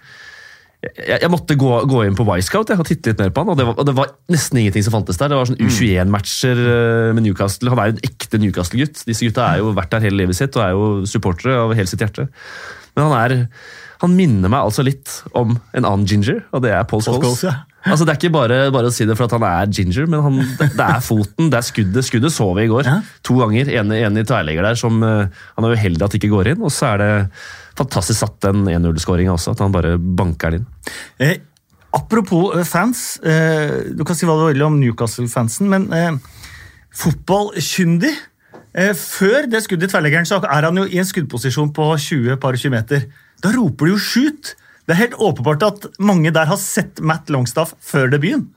jeg, 0.84 1.18
jeg 1.22 1.30
måtte 1.32 1.56
gå, 1.58 1.70
gå 1.88 2.02
inn 2.06 2.16
på 2.16 2.26
Wisecout 2.28 2.70
og 2.74 2.86
titte 2.86 3.12
litt 3.12 3.20
mer 3.22 3.32
på 3.34 3.42
han, 3.42 3.52
og 3.52 3.58
det, 3.58 3.66
var, 3.68 3.76
og 3.80 3.88
det 3.88 3.94
var 3.96 4.12
nesten 4.32 4.60
ingenting 4.60 4.84
som 4.86 4.94
fantes 4.96 5.18
der. 5.20 5.32
Det 5.32 5.38
var 5.38 5.50
sånn 5.50 5.60
U21-matcher 5.60 6.62
eh, 6.62 7.12
med 7.16 7.26
Newcastle. 7.26 7.72
Han 7.72 7.82
er 7.82 7.90
jo 7.90 7.96
en 7.96 8.02
ekte 8.06 8.40
Newcastle-gutt. 8.42 9.04
Disse 9.08 9.28
gutta 9.28 9.46
er 9.48 9.62
jo 9.62 9.72
vært 9.76 9.94
der 9.94 10.06
hele 10.06 10.22
livet 10.22 10.38
sitt 10.38 10.56
og 10.58 10.64
er 10.64 10.74
jo 10.76 10.90
supportere 11.08 11.58
av 11.64 11.74
hele 11.76 11.90
sitt 11.90 12.04
hjerte. 12.04 12.28
Men 12.96 13.10
han 13.10 13.18
er 13.20 13.36
han 14.02 14.12
minner 14.12 14.52
meg 14.52 14.66
altså 14.66 14.84
litt 14.84 15.08
om 15.36 15.54
en 15.56 15.86
annen 15.86 16.04
ginger, 16.08 16.42
og 16.52 16.62
det 16.66 16.74
er 16.76 16.84
Paul 16.88 17.00
Scholes. 17.04 17.40
Ja. 17.46 17.62
Altså, 17.86 18.04
det 18.04 18.12
er 18.12 18.18
ikke 18.18 18.34
bare, 18.34 18.58
bare 18.74 18.90
å 18.90 18.94
si 18.94 19.06
det 19.06 19.14
for 19.16 19.28
at 19.28 19.34
han 19.36 19.44
er 19.46 19.70
ginger, 19.72 20.08
men 20.10 20.22
han, 20.24 20.40
det, 20.58 20.72
det 20.74 20.86
er 20.86 21.04
foten, 21.04 21.50
det 21.52 21.60
er 21.60 21.66
skuddet. 21.68 22.06
Skuddet 22.08 22.34
så 22.34 22.48
vi 22.58 22.66
i 22.66 22.70
går. 22.70 22.88
Ja. 22.88 22.96
To 23.28 23.38
ganger. 23.40 23.70
En, 23.78 23.94
en 23.94 24.20
i 24.20 24.24
tverrlegger 24.26 24.66
der 24.66 24.80
som 24.80 24.98
eh, 25.06 25.44
han 25.54 25.68
er 25.68 25.76
uheldig 25.78 26.04
at 26.04 26.16
ikke 26.18 26.32
går 26.32 26.52
inn. 26.52 26.64
Og 26.66 26.74
så 26.74 26.90
er 26.90 27.02
det 27.02 27.10
fantastisk 27.78 28.24
satt 28.24 28.40
den 28.44 28.66
1-0-skåringa 28.72 29.36
også, 29.36 29.54
at 29.54 29.62
han 29.64 29.74
bare 29.74 29.94
banker 29.96 30.56
den 30.56 30.64
inn. 30.66 30.92
Eh, 31.22 31.36
apropos 31.96 32.58
eh, 32.58 32.66
fans, 32.68 33.06
eh, 33.22 33.94
du 33.94 34.02
kan 34.04 34.18
si 34.18 34.28
hva 34.28 34.36
du 34.40 34.48
vil 34.50 34.66
om 34.66 34.80
Newcastle-fansen, 34.82 35.70
men 35.70 35.86
eh, 35.94 36.10
fotballkyndig 36.96 38.12
Før 38.76 39.46
det 39.48 39.62
skuddet 39.64 39.88
i 39.88 39.92
tverrleggeren 39.94 40.26
så 40.28 40.40
er 40.44 40.66
han 40.68 40.76
jo 40.76 40.84
i 40.84 40.98
en 41.00 41.08
skuddposisjon 41.08 41.70
på 41.72 41.86
20 41.96 42.36
par 42.42 42.52
20 42.60 42.70
meter. 42.74 43.06
Da 43.42 43.52
roper 43.56 43.86
de 43.86 43.92
jo 43.94 43.98
'shoot'! 43.98 44.54
Det 44.86 44.94
er 44.94 45.00
helt 45.00 45.14
åpenbart 45.18 45.62
at 45.66 45.86
mange 45.98 46.30
der 46.30 46.44
har 46.46 46.56
sett 46.60 47.00
Matt 47.00 47.30
Longstaff 47.32 47.72
før 47.82 48.06
debuten. 48.12 48.50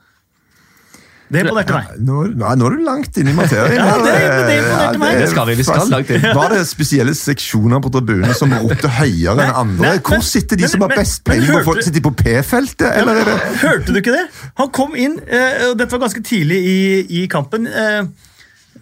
Det 1.30 1.44
imponerte 1.44 1.72
meg. 1.76 1.90
Nå, 2.02 2.24
nå 2.34 2.46
er 2.66 2.74
du 2.74 2.80
langt 2.82 3.16
inne 3.22 3.30
i 3.30 3.34
materien. 3.38 3.76
Ja, 3.78 3.96
det- 4.02 4.14
det 4.48 4.56
imponerte 4.58 4.98
meg. 4.98 5.18
Det 5.18 5.28
skal 5.30 5.46
vi, 5.46 5.54
vi 5.54 5.62
skal 5.62 5.88
langt 5.90 6.10
inn. 6.10 6.22
Var 6.34 6.48
det 6.54 6.66
spesielle 6.66 7.14
seksjoner 7.14 7.80
på 7.80 7.90
tribunen 7.94 8.34
som 8.34 8.50
ropte 8.50 8.88
høyere 8.88 9.44
enn 9.46 9.54
andre? 9.54 9.82
nei, 9.86 9.98
Hvor 9.98 10.18
men- 10.18 10.22
sitter 10.22 10.56
de 10.56 10.62
men- 10.62 10.70
som 10.70 10.80
har 10.80 10.88
best 10.88 11.22
men 11.26 11.36
peiling 11.36 11.52
på 11.58 11.64
folk? 11.64 11.82
Sitter 11.82 12.00
de 12.00 12.08
på 12.10 12.14
P-feltet, 12.18 12.96
eller 12.98 13.12
er 13.20 13.24
det 13.24 13.36
Hørte 13.62 13.86
du 13.86 14.00
ikke 14.00 14.12
det? 14.16 14.26
Han 14.58 14.70
kom 14.70 14.94
inn, 14.96 15.20
eh, 15.28 15.70
og 15.70 15.78
dette 15.78 15.90
var 15.92 16.00
ganske 16.08 16.22
tidlig 16.22 16.58
i, 16.66 17.22
i 17.22 17.26
kampen. 17.26 17.66
eh, 17.66 17.98
eh, 17.98 18.04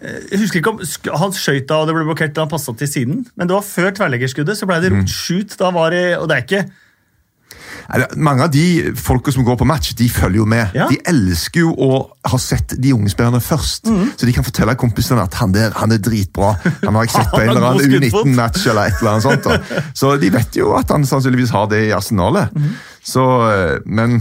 Jeg 0.01 0.39
husker 0.39 0.59
ikke 0.61 0.71
om 0.71 0.79
Han 1.19 1.33
skøyt 1.35 1.67
da, 1.67 1.81
og 1.81 1.87
det 1.89 1.95
ble 1.97 2.05
blokkert 2.07 2.33
da 2.37 2.45
han 2.45 2.51
passa 2.51 2.71
til 2.79 2.87
siden. 2.87 3.25
Men 3.35 3.47
det 3.49 3.55
var 3.57 3.65
før 3.67 3.91
tverrleggerskuddet, 3.97 4.55
så 4.57 4.65
ble 4.69 4.77
det 4.81 4.91
Mm. 4.93 4.99
ropt 5.01 5.09
shoot. 5.09 5.57
Da 5.59 5.71
var 5.75 5.89
det, 5.91 6.17
og 6.17 6.29
det 6.29 6.37
er 6.37 6.45
ikke 6.47 6.69
Mange 8.21 8.43
av 8.45 8.51
de 8.53 8.91
folka 8.95 9.31
som 9.33 9.43
går 9.43 9.55
på 9.57 9.65
match, 9.65 9.93
de 9.97 10.05
følger 10.13 10.37
jo 10.37 10.45
med. 10.45 10.69
Ja. 10.77 10.85
De 10.91 10.97
elsker 11.09 11.63
jo 11.63 11.71
å 11.73 12.09
ha 12.29 12.37
sett 12.37 12.75
de 12.77 12.91
unge 12.93 13.09
spillerne 13.09 13.41
først. 13.41 13.87
mm. 13.89 14.11
Så 14.17 14.27
de 14.29 14.33
kan 14.35 14.45
fortelle 14.45 14.75
kompisene 14.77 15.23
at 15.25 15.33
han 15.41 15.51
der, 15.55 15.71
han 15.75 15.91
er 15.91 15.97
dritbra. 15.97 16.51
Han 16.83 16.93
har 16.99 17.07
jeg 17.07 17.15
sett 17.15 17.31
på 17.33 17.41
en 17.41 17.49
eller 17.55 17.65
annen. 17.65 17.95
U19-match 17.97 18.67
eller 18.69 18.91
et 18.91 18.99
eller 19.01 19.11
annet 19.15 19.23
sånt. 19.25 19.43
Da. 19.43 19.81
Så 19.99 20.13
de 20.21 20.29
vet 20.29 20.59
jo 20.61 20.75
at 20.77 20.91
han 20.93 21.03
sannsynligvis 21.09 21.49
har 21.55 21.65
det 21.71 21.87
i 21.87 21.91
arsenalet. 21.97 22.53
Mm. 22.53 22.69
Så, 23.09 23.25
eh, 23.49 23.79
men 23.85 24.19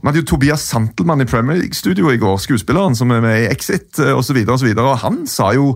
vi 0.00 0.08
hadde 0.08 0.20
jo 0.22 0.26
Tobias 0.32 0.62
Santelmann 0.70 1.22
i 1.24 1.28
Premier 1.28 1.58
League-studio 1.60 2.10
i 2.12 2.18
går, 2.20 2.38
skuespilleren 2.42 2.94
som 2.98 3.10
er 3.14 3.20
med 3.24 3.44
i 3.44 3.46
Exit 3.52 3.98
eh, 4.02 4.12
osv. 4.16 4.36
Og, 4.46 4.58
så 4.60 4.66
videre, 4.68 4.84
og 4.92 4.98
han 5.04 5.22
sa 5.30 5.52
jo 5.56 5.72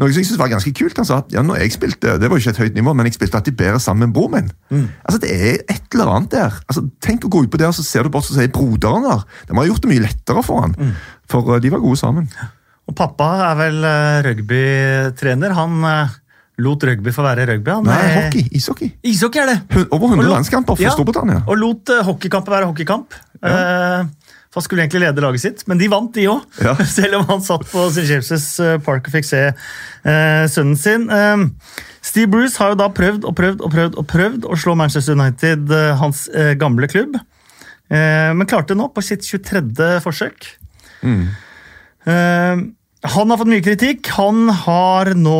noe 0.00 0.08
som 0.14 0.20
jeg 0.22 0.30
synes 0.30 0.38
var 0.40 0.48
ganske 0.48 0.70
kult. 0.72 0.96
Han 0.96 1.04
sa 1.04 1.18
at 1.20 1.32
ja, 1.34 1.42
når 1.44 1.58
jeg 1.60 1.74
spilte, 1.74 2.14
det 2.22 2.28
var 2.30 2.38
jo 2.38 2.40
ikke 2.40 2.54
et 2.54 2.60
høyt 2.62 2.76
nivå, 2.78 2.94
men 2.96 3.04
jeg 3.10 3.18
spilte 3.18 3.36
alltid 3.36 3.56
bedre 3.58 3.80
sammen 3.84 4.08
med 4.08 4.14
broren 4.16 4.46
min. 4.70 4.86
Altså, 5.04 5.18
Det 5.20 5.30
er 5.34 5.58
et 5.68 5.92
eller 5.92 6.12
annet 6.14 6.30
der. 6.32 6.56
Altså, 6.70 6.86
Tenk 7.04 7.26
å 7.28 7.32
gå 7.34 7.42
ut 7.44 7.50
på 7.52 7.60
det, 7.60 7.68
og 7.68 7.76
så 7.76 7.84
ser 7.84 8.06
du 8.06 8.12
bort 8.14 8.24
og 8.30 8.38
sier 8.38 8.48
broderen 8.54 9.04
der. 9.04 9.26
De 9.50 9.58
har 9.58 9.68
gjort 9.68 9.84
det 9.84 9.90
mye 9.92 10.06
lettere 10.06 10.44
for 10.46 10.64
han. 10.64 10.76
For 11.28 11.52
eh, 11.56 11.60
de 11.60 11.72
var 11.74 11.84
gode 11.84 12.00
sammen. 12.00 12.30
Og 12.88 12.96
pappa 12.96 13.28
er 13.50 13.58
vel 13.60 13.84
eh, 13.84 14.22
rugbytrener. 14.30 15.52
Han 15.58 15.84
eh, 15.84 16.16
lot 16.64 16.82
rugby 16.88 17.12
få 17.14 17.22
være 17.24 17.46
rugby. 17.52 17.70
Han 17.76 17.84
Nei, 17.90 17.98
er- 18.00 18.16
hockey. 18.24 18.46
Ishockey. 18.56 18.90
Ishockey 19.12 19.42
er 19.44 19.52
det! 19.52 19.84
Over 19.92 20.14
100 20.16 20.32
landskamper 20.32 20.76
for 20.80 20.86
Ja, 20.86 20.94
Storbritannia. 20.96 21.42
Og 21.46 21.60
lot 21.60 21.92
hockeykamp 22.08 22.48
være 22.52 22.68
hockeykamp. 22.72 23.14
Eh, 23.46 24.08
for 24.50 24.58
han 24.58 24.66
skulle 24.66 24.82
egentlig 24.82 25.04
lede 25.04 25.22
laget 25.22 25.42
sitt, 25.44 25.60
men 25.70 25.78
de 25.78 25.86
vant, 25.90 26.10
de 26.14 26.26
òg. 26.26 26.58
Ja. 26.64 26.74
Selv 26.98 27.20
om 27.20 27.28
han 27.28 27.44
satt 27.44 27.68
på 27.70 27.84
St. 27.92 28.06
James' 28.10 28.56
eh, 28.64 28.80
Park 28.82 29.06
og 29.06 29.14
fikk 29.14 29.28
se 29.28 29.44
eh, 29.46 30.44
sønnen 30.50 30.78
sin. 30.78 31.06
Eh, 31.14 31.44
Steve 32.02 32.32
Bruce 32.32 32.58
har 32.58 32.72
jo 32.72 32.80
da 32.80 32.88
prøvd 32.90 33.28
og 33.28 33.36
prøvd 33.38 33.62
og 33.62 33.70
prøvd 33.76 34.00
og 34.00 34.08
prøvd 34.10 34.48
å 34.50 34.58
slå 34.58 34.74
Manchester 34.80 35.14
United, 35.14 35.70
eh, 35.76 35.92
hans 36.00 36.24
eh, 36.34 36.56
gamle 36.58 36.90
klubb. 36.90 37.14
Eh, 37.90 38.32
men 38.34 38.48
klarte 38.50 38.74
nå 38.74 38.90
på 38.90 39.04
sitt 39.06 39.22
23. 39.28 40.00
forsøk. 40.02 40.56
Mm. 41.00 41.30
han 42.04 43.30
har 43.30 43.38
fått 43.40 43.48
mye 43.48 43.64
kritikk. 43.64 44.10
Han 44.18 44.50
har 44.66 45.14
nå 45.16 45.38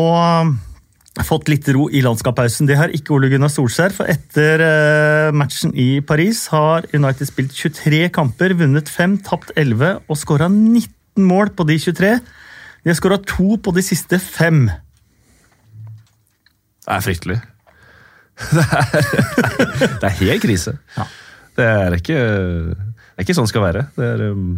fått 1.19 1.49
litt 1.51 1.67
ro 1.75 1.89
i 1.91 2.01
landskapspausen. 2.05 2.69
Det 2.69 2.77
har 2.79 2.93
ikke 2.95 3.13
Ole 3.15 3.29
Gunnar 3.31 3.51
Solskjær, 3.51 3.91
for 3.95 4.09
etter 4.11 4.63
eh, 4.63 5.33
matchen 5.35 5.73
i 5.75 5.99
Paris 6.07 6.45
har 6.53 6.87
United 6.95 7.27
spilt 7.27 7.55
23 7.57 8.05
kamper, 8.15 8.55
vunnet 8.59 8.89
5, 8.89 9.19
tapt 9.27 9.51
11 9.59 9.99
og 10.07 10.19
skåra 10.19 10.47
19 10.47 11.27
mål 11.27 11.51
på 11.57 11.67
de 11.67 11.77
23. 11.83 12.13
De 12.81 12.89
har 12.89 12.97
skåra 12.97 13.19
to 13.27 13.57
på 13.61 13.75
de 13.75 13.83
siste 13.85 14.21
fem. 14.23 14.65
Det 16.81 16.95
er 16.95 17.05
fryktelig. 17.05 17.41
Det 18.41 18.63
er, 18.63 19.97
det 20.01 20.07
er 20.07 20.15
helt 20.17 20.41
krise. 20.41 20.71
Ja. 20.95 21.03
Det 21.59 21.65
er 21.67 21.93
ikke, 21.93 22.15
det 22.17 23.19
er 23.19 23.25
ikke 23.25 23.35
sånn 23.37 23.45
det 23.45 23.51
skal 23.51 23.65
være. 23.67 23.83
Det 23.93 24.07
er, 24.07 24.23
um, 24.33 24.55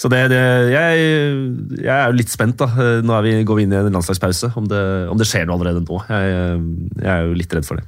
så 0.00 0.10
det, 0.10 0.24
det 0.32 0.40
jeg, 0.72 1.02
jeg 1.78 1.92
er 1.94 2.08
jo 2.10 2.16
litt 2.18 2.32
spent. 2.32 2.58
da. 2.60 3.00
Nå 3.04 3.14
er 3.14 3.26
vi, 3.26 3.34
går 3.46 3.60
vi 3.60 3.66
inn 3.66 3.74
i 3.74 3.78
en 3.78 3.92
landslagspause. 3.94 4.50
Om 4.58 4.66
det, 4.70 4.80
om 5.12 5.20
det 5.20 5.28
skjer 5.30 5.46
noe 5.46 5.58
allerede 5.58 5.84
nå. 5.84 6.00
Jeg, 6.08 6.56
jeg 6.98 7.12
er 7.12 7.28
jo 7.28 7.36
litt 7.38 7.54
redd 7.54 7.68
for 7.68 7.78
det. 7.78 7.86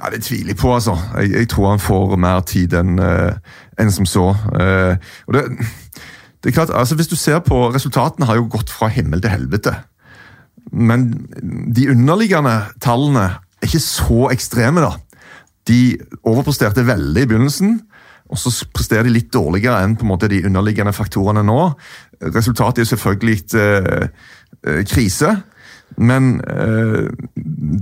Ja, 0.00 0.08
Det 0.14 0.22
tviler 0.24 0.54
jeg 0.54 0.60
på, 0.60 0.70
altså. 0.72 0.94
Jeg, 1.18 1.32
jeg 1.34 1.50
tror 1.52 1.72
han 1.72 1.82
får 1.82 2.16
mer 2.20 2.44
tid 2.48 2.78
enn 2.78 2.96
en 3.02 3.40
enn 3.80 3.92
som 3.94 4.08
så. 4.08 4.30
Eh, 4.56 4.96
og 5.28 5.36
det, 5.36 5.44
det 6.40 6.50
er 6.50 6.56
klart, 6.56 6.72
altså 6.72 6.96
Hvis 6.98 7.10
du 7.10 7.16
ser 7.16 7.40
på 7.44 7.68
Resultatene 7.74 8.28
har 8.28 8.40
jo 8.40 8.48
gått 8.52 8.72
fra 8.72 8.90
himmel 8.92 9.22
til 9.22 9.32
helvete. 9.32 9.74
Men 10.72 11.10
de 11.74 11.88
underliggende 11.90 12.54
tallene 12.84 13.26
er 13.60 13.68
ikke 13.68 13.82
så 13.82 14.28
ekstreme, 14.32 14.84
da. 14.84 14.94
De 15.68 15.98
overpresterte 16.24 16.86
veldig 16.86 17.24
i 17.24 17.28
begynnelsen, 17.28 17.80
og 18.30 18.38
så 18.38 18.52
presterer 18.74 19.08
de 19.08 19.14
litt 19.14 19.32
dårligere 19.34 19.82
enn 19.84 19.96
på 19.98 20.06
en 20.06 20.12
måte 20.12 20.30
de 20.30 20.42
underliggende 20.46 20.94
faktorene 20.94 21.42
nå. 21.46 21.60
Resultatet 22.34 22.84
er 22.84 22.90
selvfølgelig 22.92 23.38
eh, 23.58 24.04
eh, 24.66 24.82
krise. 24.86 25.34
Men 25.98 26.36
eh, 26.46 27.08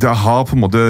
det 0.01 0.15
har 0.23 0.47
på 0.49 0.57
en 0.57 0.63
måte 0.65 0.85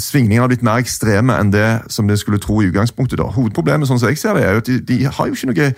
svingningene 0.00 0.46
har 0.46 0.52
blitt 0.52 0.64
mer 0.64 0.80
ekstreme 0.80 1.36
enn 1.36 1.52
det 1.52 1.68
som 1.92 2.08
de 2.08 2.16
skulle 2.16 2.40
tro 2.40 2.62
i 2.62 2.70
utgangspunktet. 2.70 3.20
da. 3.20 3.28
Hovedproblemet 3.34 3.90
sånn 3.90 4.00
som 4.00 4.08
jeg 4.08 4.20
ser 4.22 4.38
det, 4.38 4.46
er 4.46 4.56
jo 4.56 4.62
at 4.64 4.70
de, 4.70 4.78
de 4.88 4.98
har 5.04 5.28
jo 5.28 5.36
ikke 5.36 5.50
noe 5.52 5.68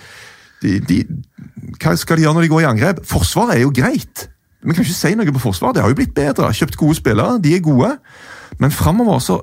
de, 0.62 0.79
de, 0.88 1.01
Hva 1.83 1.97
skal 1.99 2.16
de 2.16 2.25
gjøre 2.25 2.38
når 2.38 2.47
de 2.47 2.53
går 2.53 2.62
i 2.62 2.68
angrep? 2.70 3.03
Forsvaret 3.09 3.59
er 3.59 3.64
jo 3.64 3.75
greit. 3.75 4.29
Vi 4.64 4.73
kan 4.73 4.87
ikke 4.87 4.97
si 4.97 5.12
noe 5.18 5.35
på 5.35 5.42
forsvaret. 5.42 5.77
Det 5.77 5.85
har 5.85 5.90
jo 5.92 5.99
blitt 5.99 6.14
bedre. 6.16 6.53
Kjøpt 6.55 6.79
gode 6.81 6.97
spillere, 6.97 7.40
de 7.42 7.57
er 7.57 7.64
gode. 7.64 7.90
Men 8.62 8.73
framover 8.73 9.18
så 9.20 9.42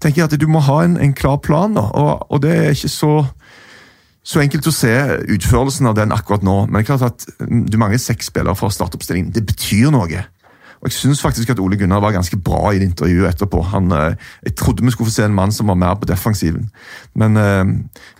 tenker 0.00 0.22
jeg 0.22 0.32
at 0.32 0.40
du 0.40 0.46
må 0.50 0.60
ha 0.60 0.82
en, 0.84 0.96
en 0.96 1.14
klar 1.14 1.36
plan, 1.42 1.74
da. 1.74 1.80
Og, 1.94 2.26
og 2.32 2.42
det 2.42 2.54
er 2.56 2.70
ikke 2.76 2.88
så 2.92 3.12
så 4.28 4.42
enkelt 4.42 4.66
å 4.68 4.72
se 4.74 4.90
utførelsen 5.32 5.86
av 5.88 5.94
den 5.96 6.10
akkurat 6.12 6.42
nå. 6.44 6.66
Men 6.66 6.82
det 6.82 6.82
er 6.82 6.88
klart 6.90 7.06
at 7.06 7.46
du 7.48 7.78
mangler 7.80 8.00
seks 8.02 8.28
spillere 8.28 8.52
for 8.58 8.68
startoppstillingen. 8.74 9.30
Det 9.32 9.40
betyr 9.48 9.88
noe. 9.94 10.04
Og 10.78 10.90
Jeg 10.90 10.92
syns 10.98 11.22
faktisk 11.24 11.50
at 11.54 11.58
Ole 11.62 11.78
Gunnar 11.80 12.02
var 12.04 12.12
ganske 12.12 12.36
bra 12.36 12.74
i 12.74 12.78
det 12.78 12.90
intervjuet 12.90 13.30
etterpå. 13.32 13.62
Han, 13.72 13.88
eh, 13.92 14.18
jeg 14.44 14.54
trodde 14.60 14.84
vi 14.84 14.92
skulle 14.92 15.08
få 15.08 15.14
se 15.14 15.24
en 15.24 15.34
mann 15.34 15.54
som 15.54 15.72
var 15.72 15.78
mer 15.80 15.96
på 15.98 16.06
defensiven. 16.10 16.68
Men 17.16 17.36
uh, 17.40 17.64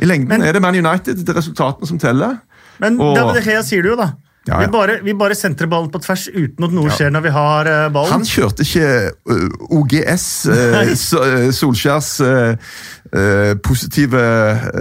i 0.00 0.08
lengden 0.08 0.28
Men- 0.32 0.42
er 0.48 0.56
det 0.56 0.62
Man 0.64 0.74
United, 0.80 1.20
det 1.20 1.28
er 1.28 1.38
resultatene 1.42 1.86
som 1.86 1.98
teller. 1.98 2.38
Men 2.80 2.96
Og- 3.00 3.14
det, 3.16 3.42
det 3.42 3.44
her 3.44 3.62
sier 3.62 3.82
du 3.84 3.90
jo, 3.92 3.96
da. 4.00 4.08
Ja, 4.48 4.62
ja. 4.62 4.66
Vi, 4.66 4.72
bare, 4.72 4.98
vi 5.04 5.14
bare 5.18 5.36
sentrer 5.36 5.68
ballen 5.68 5.90
på 5.92 6.00
tvers 6.00 6.24
uten 6.32 6.64
at 6.64 6.72
noe 6.74 6.88
Ja. 6.88 6.94
skjer 6.96 7.10
når 7.12 7.24
vi 7.26 7.32
har 7.34 7.68
uh, 7.68 7.88
ballen. 7.92 8.14
Han 8.16 8.24
kjørte 8.24 8.64
ikke 8.64 8.88
uh, 9.28 9.74
OGS, 9.76 10.26
uh, 10.48 11.50
Solskjærs 11.52 12.08
eh, 12.24 12.70
eh, 13.12 13.52
positive 13.64 14.22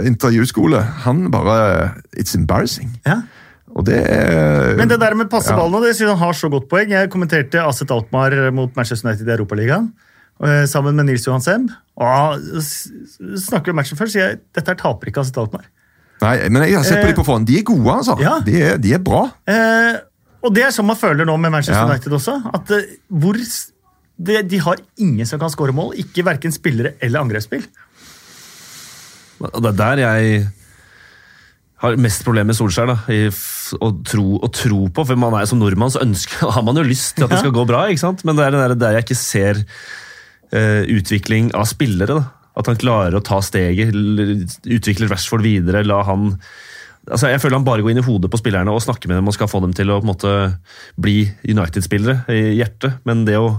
intervjuskole. 0.08 0.80
Han 1.04 1.28
bare 1.34 1.92
It's 2.16 2.36
embarrassing. 2.38 2.94
Ja. 3.06 3.22
Og 3.78 3.86
det 3.86 4.00
Men 4.80 4.90
det 4.90 5.00
der 5.00 5.14
med 5.16 5.30
passe 5.30 5.54
ballen, 5.54 5.84
det 5.84 5.96
synes 5.96 6.16
han 6.16 6.22
har 6.24 6.34
så 6.34 6.50
godt 6.50 6.70
poeng. 6.70 6.90
Jeg 6.92 7.12
kommenterte 7.14 7.62
Asset 7.62 7.92
Altmar 7.92 8.34
mot 8.52 8.72
Manchester 8.76 9.10
United 9.10 9.28
i 9.28 9.36
Europaligaen 9.36 9.92
sammen 10.70 10.96
med 10.96 11.10
Nils 11.10 11.26
Johan 11.28 11.42
Semb. 11.42 11.72
Og 11.98 12.40
snakker 13.42 13.74
om 13.74 13.80
matchen 13.82 13.98
først, 13.98 14.14
sier 14.14 14.24
jeg 14.32 14.40
dette 14.56 14.72
er 14.72 14.80
taper 14.80 15.10
ikke 15.12 15.22
Asset 15.22 15.38
Alkmaar. 15.42 15.66
Nei, 16.24 16.36
men 16.50 16.64
jeg 16.66 16.80
har 16.80 16.86
sett 16.88 17.04
på 17.04 17.10
de 17.12 17.18
på 17.18 17.26
forhånd. 17.28 17.48
De 17.50 17.60
er 17.60 17.66
gode, 17.68 17.94
altså. 17.94 18.18
ja. 18.22 18.38
De, 18.46 18.56
er, 18.58 18.78
de 18.82 18.94
er 18.98 19.02
bra. 19.04 19.28
Eh, 19.50 19.98
og 20.46 20.54
det 20.56 20.64
er 20.66 20.74
sånn 20.74 20.88
man 20.90 20.98
føler 21.00 21.28
nå 21.28 21.36
med 21.42 21.54
Manchester 21.54 21.84
Ja. 21.84 21.90
United 21.92 22.16
også. 22.18 22.38
At 22.56 22.72
uh, 22.74 22.94
hvor 23.22 23.38
de, 23.38 24.38
de 24.42 24.62
har 24.64 24.82
ingen 24.98 25.30
som 25.30 25.42
kan 25.42 25.52
skåre 25.54 25.76
mål. 25.76 25.94
Ikke 26.02 26.26
verken 26.26 26.54
spillere 26.56 26.96
eller 27.04 27.22
angrepsspill. 27.22 27.66
Det 29.38 29.70
er 29.70 29.78
der 29.78 30.02
jeg 30.02 30.40
har 31.84 32.00
mest 32.02 32.24
problemer 32.26 32.50
med 32.50 32.58
Solskjær. 32.58 32.90
da, 32.90 32.98
i 33.14 33.28
å 33.30 33.92
tro, 34.08 34.40
å 34.42 34.50
tro 34.50 34.88
på, 34.90 35.04
for 35.06 35.20
man 35.20 35.36
er 35.38 35.46
Som 35.50 35.60
nordmann 35.62 35.94
så 35.94 36.02
ønsker, 36.02 36.48
har 36.56 36.66
man 36.66 36.80
jo 36.80 36.86
lyst 36.88 37.18
til 37.18 37.28
at 37.28 37.36
det 37.36 37.44
skal 37.44 37.54
gå 37.54 37.68
bra, 37.70 37.86
ikke 37.92 38.06
sant? 38.08 38.26
men 38.26 38.40
det 38.40 38.48
er 38.48 38.56
det 38.56 38.64
der, 38.64 38.76
der 38.82 38.98
jeg 38.98 39.08
ikke 39.08 39.20
ser 39.20 39.62
uh, 39.62 40.84
utvikling 40.98 41.54
av 41.54 41.70
spillere. 41.70 42.18
da. 42.18 42.37
At 42.58 42.70
han 42.72 42.80
klarer 42.80 43.18
å 43.18 43.24
ta 43.26 43.38
steget, 43.46 43.94
utvikler 43.94 44.78
utvikle 44.78 45.12
Rashford 45.12 45.46
videre, 45.46 45.86
la 45.86 46.02
han 46.08 46.34
altså 47.08 47.30
Jeg 47.32 47.40
føler 47.40 47.56
han 47.56 47.64
bare 47.64 47.84
går 47.86 47.94
inn 47.94 48.02
i 48.02 48.04
hodet 48.04 48.28
på 48.32 48.40
spillerne 48.42 48.74
og 48.74 48.82
snakker 48.84 49.08
med 49.08 49.20
dem 49.20 49.30
og 49.30 49.36
skal 49.36 49.48
få 49.48 49.62
dem 49.64 49.72
til 49.76 49.92
å 49.94 50.00
på 50.02 50.04
en 50.04 50.10
måte 50.12 50.34
bli 51.00 51.22
United-spillere 51.48 52.26
i 52.34 52.58
hjertet. 52.58 53.00
Men 53.08 53.24
det 53.28 53.38
å, 53.40 53.54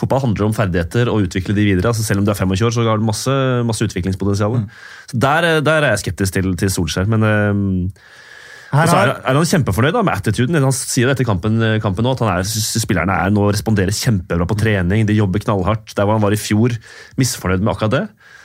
fotball 0.00 0.22
handler 0.24 0.48
om 0.48 0.56
ferdigheter 0.56 1.10
og 1.12 1.26
utvikle 1.26 1.56
de 1.56 1.66
videre. 1.68 1.90
altså 1.90 2.00
Selv 2.06 2.22
om 2.22 2.24
du 2.24 2.32
er 2.32 2.38
25 2.40 2.64
år, 2.64 2.72
så 2.72 2.86
har 2.88 3.00
du 3.00 3.04
masse, 3.04 3.36
masse 3.68 3.84
utviklingspotensial. 3.84 4.56
Mm. 4.62 4.68
der, 5.26 5.48
eh, 5.50 5.62
der 5.68 5.84
er 5.84 5.92
jeg 5.92 6.06
skeptisk 6.06 6.38
til, 6.38 6.54
til 6.60 6.72
Solskjær. 6.72 7.10
Men 7.10 7.28
Um, 7.28 7.90
Her 8.74 8.88
har... 8.88 9.06
er, 9.06 9.20
er 9.30 9.36
han 9.38 9.46
kjempefornøyd 9.46 9.94
da, 9.94 10.02
med 10.06 10.18
attituden. 10.18 10.58
Han 10.64 10.74
sier 10.74 11.12
etter 11.12 11.26
kampen, 11.28 11.60
kampen 11.84 12.06
nå 12.06 12.14
at 12.16 12.24
han 12.24 12.32
er, 12.38 12.48
spillerne 12.48 13.20
er 13.26 13.34
nå 13.34 13.50
responderer 13.52 13.94
kjempebra 13.94 14.48
på 14.48 14.56
trening, 14.58 15.04
de 15.06 15.18
jobber 15.18 15.44
knallhardt. 15.44 15.92
Der 15.94 16.08
hvor 16.08 16.16
han 16.16 16.24
var 16.24 16.34
i 16.34 16.40
fjor 16.40 16.74
misfornøyd 17.20 17.62
med 17.62 17.74
akkurat 17.74 17.94
det, 17.94 18.04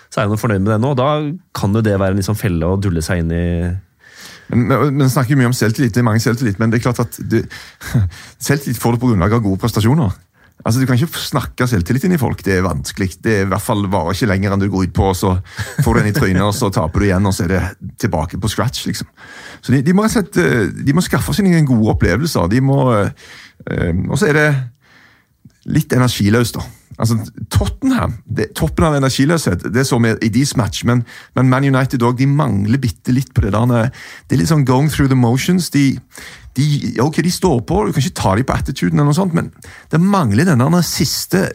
så 0.10 0.22
er 0.22 0.30
han 0.30 0.42
fornøyd 0.42 0.64
med 0.64 0.74
det 0.74 0.80
nå. 0.82 0.96
Da 0.98 1.12
kan 1.56 1.76
jo 1.76 1.86
det 1.86 1.98
være 2.00 2.16
en 2.16 2.22
liksom 2.22 2.38
felle 2.40 2.66
å 2.66 2.80
dulle 2.82 3.04
seg 3.06 3.24
inn 3.24 3.36
i 3.36 3.46
Men, 4.50 4.66
men, 4.98 5.10
snakker 5.10 5.38
mye 5.38 5.52
om 5.52 5.54
selvtillit. 5.54 5.94
Det 5.94 6.02
er 6.02 6.08
mange 6.08 6.24
selvtillit, 6.24 6.58
men 6.58 6.72
det 6.72 6.80
er 6.80 6.88
klart 6.88 7.04
at 7.04 7.20
du, 7.22 7.44
selvtillit 8.48 8.82
får 8.82 8.96
du 8.96 9.04
på 9.04 9.12
grunnlag 9.12 9.36
av 9.38 9.44
gode 9.46 9.62
prestasjoner. 9.62 10.16
Altså, 10.66 10.82
Du 10.82 10.88
kan 10.90 10.98
ikke 10.98 11.22
snakke 11.22 11.68
selvtillit 11.70 12.08
inn 12.08 12.16
i 12.18 12.20
folk. 12.20 12.42
Det 12.44 12.58
er 12.58 12.66
vanskelig. 12.66 13.14
Det 13.24 13.36
er 13.36 13.46
i 13.46 13.52
hvert 13.52 13.64
fall 13.64 13.86
varer 13.92 14.18
ikke 14.18 14.32
lenger 14.32 14.56
enn 14.56 14.64
du 14.64 14.68
går 14.74 14.90
ut 14.90 14.96
på, 14.98 15.12
og 15.12 15.16
så 15.16 15.36
får 15.86 15.94
du 15.94 16.02
den 16.02 16.10
i 16.10 16.16
trynet, 16.18 16.42
og 16.44 16.56
så 16.58 16.72
taper 16.74 17.00
du 17.00 17.08
igjen, 17.08 17.30
og 17.30 17.36
så 17.36 17.46
er 17.46 17.54
det 17.54 17.62
tilbake 18.02 18.42
på 18.42 18.52
scratch. 18.52 18.88
liksom. 18.90 19.08
Så 19.62 19.76
de, 19.76 19.84
de 19.86 19.96
må 19.96 20.08
slett 20.10 20.42
eh, 20.42 20.68
de 20.74 20.98
må 20.98 21.06
skaffe 21.06 21.38
noen 21.46 21.70
gode 21.70 21.94
opplevelser. 21.94 22.50
De 22.52 22.60
må, 22.66 22.82
eh, 22.98 23.94
Og 24.10 24.18
så 24.18 24.34
er 24.34 24.42
det 24.42 24.50
litt 25.70 25.94
energiløst, 25.94 26.58
da. 26.58 26.79
Altså, 27.00 27.16
Tottenham, 27.54 28.18
det, 28.28 28.50
toppen 28.60 28.90
av 28.90 28.98
energiløshet, 28.98 29.64
det 29.72 29.86
så 29.88 30.00
vi 30.04 30.12
i 30.26 30.32
deres 30.34 30.56
match, 30.60 30.84
men, 30.88 31.06
men 31.38 31.52
Man 31.52 31.64
United 31.64 32.04
også, 32.04 32.20
de 32.20 32.28
mangler 32.28 32.82
bitte 32.82 33.16
litt 33.16 33.32
på 33.34 33.46
det 33.46 33.54
der. 33.56 33.94
Det 34.28 34.36
er 34.36 34.42
litt 34.42 34.52
sånn 34.52 34.68
going 34.68 34.92
through 34.92 35.08
the 35.12 35.18
motions. 35.18 35.70
De, 35.72 35.94
de, 36.60 36.66
ok, 37.00 37.22
de 37.24 37.32
står 37.32 37.62
på, 37.70 37.78
du 37.88 37.94
kan 37.96 38.04
ikke 38.04 38.18
ta 38.20 38.34
dem 38.36 38.48
på 38.50 38.58
attituden, 38.58 39.00
eller 39.00 39.14
noe 39.14 39.18
sånt, 39.18 39.38
men 39.38 39.48
det 39.94 40.02
mangler 40.04 40.50
den 40.50 40.64
der 40.66 40.84
siste 40.84 41.46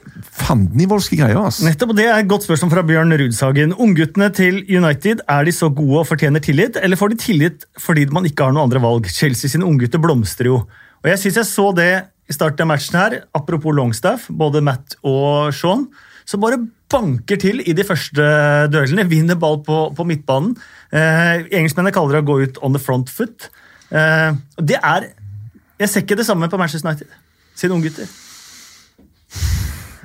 fandenivoldske 0.41 1.19
greia. 1.21 1.45
ass. 1.45 1.61
nettopp, 1.67 1.93
og 1.93 2.01
Det 2.01 2.09
er 2.09 2.17
et 2.23 2.31
godt 2.31 2.49
spørsmål 2.49 2.73
fra 2.73 2.87
Bjørn 2.89 3.19
Rudsagen. 3.21 3.77
Ungguttene 3.77 4.31
til 4.33 4.63
United, 4.65 5.21
er 5.29 5.45
de 5.45 5.53
så 5.53 5.69
gode 5.69 6.01
og 6.05 6.09
fortjener 6.09 6.41
tillit, 6.41 6.81
eller 6.81 6.97
får 6.97 7.13
de 7.13 7.21
tillit 7.21 7.69
fordi 7.77 8.07
man 8.15 8.25
ikke 8.25 8.49
har 8.49 8.57
noen 8.57 8.71
andre 8.71 8.81
valg? 8.81 9.13
Chelsea 9.13 9.53
sine 9.53 9.69
unggutter 9.69 10.01
blomstrer 10.01 10.49
jo. 10.53 10.63
Og 11.05 11.11
Jeg 11.13 11.21
syns 11.21 11.37
jeg 11.43 11.53
så 11.53 11.69
det 11.77 11.93
i 12.29 12.35
starten 12.35 12.65
av 12.65 12.71
matchen 12.73 12.99
her, 12.99 13.19
apropos 13.37 13.75
Longstaff, 13.77 14.29
både 14.31 14.63
Matt 14.65 14.97
og 15.05 15.53
Sean, 15.55 15.87
som 16.25 16.41
bare 16.41 16.63
banker 16.93 17.37
til 17.41 17.61
i 17.67 17.75
de 17.77 17.85
første 17.85 18.25
duellene. 18.73 19.05
Vinner 19.11 19.37
ball 19.41 19.61
på, 19.67 19.81
på 19.97 20.07
midtbanen. 20.09 20.55
Eh, 20.95 21.45
engelskmennene 21.53 21.93
kaller 21.95 22.17
det 22.17 22.25
å 22.25 22.29
gå 22.31 22.39
ut 22.47 22.61
on 22.65 22.77
the 22.77 22.81
front 22.81 23.13
foot. 23.13 23.51
Eh, 23.91 24.33
det 24.63 24.81
er 24.81 25.13
Jeg 25.75 25.91
ser 25.91 26.05
ikke 26.05 26.17
det 26.17 26.25
samme 26.27 26.47
på 26.49 26.57
Manchester 26.57 26.89
United 26.89 27.11
sine 27.59 27.75
unggutter. 27.75 28.07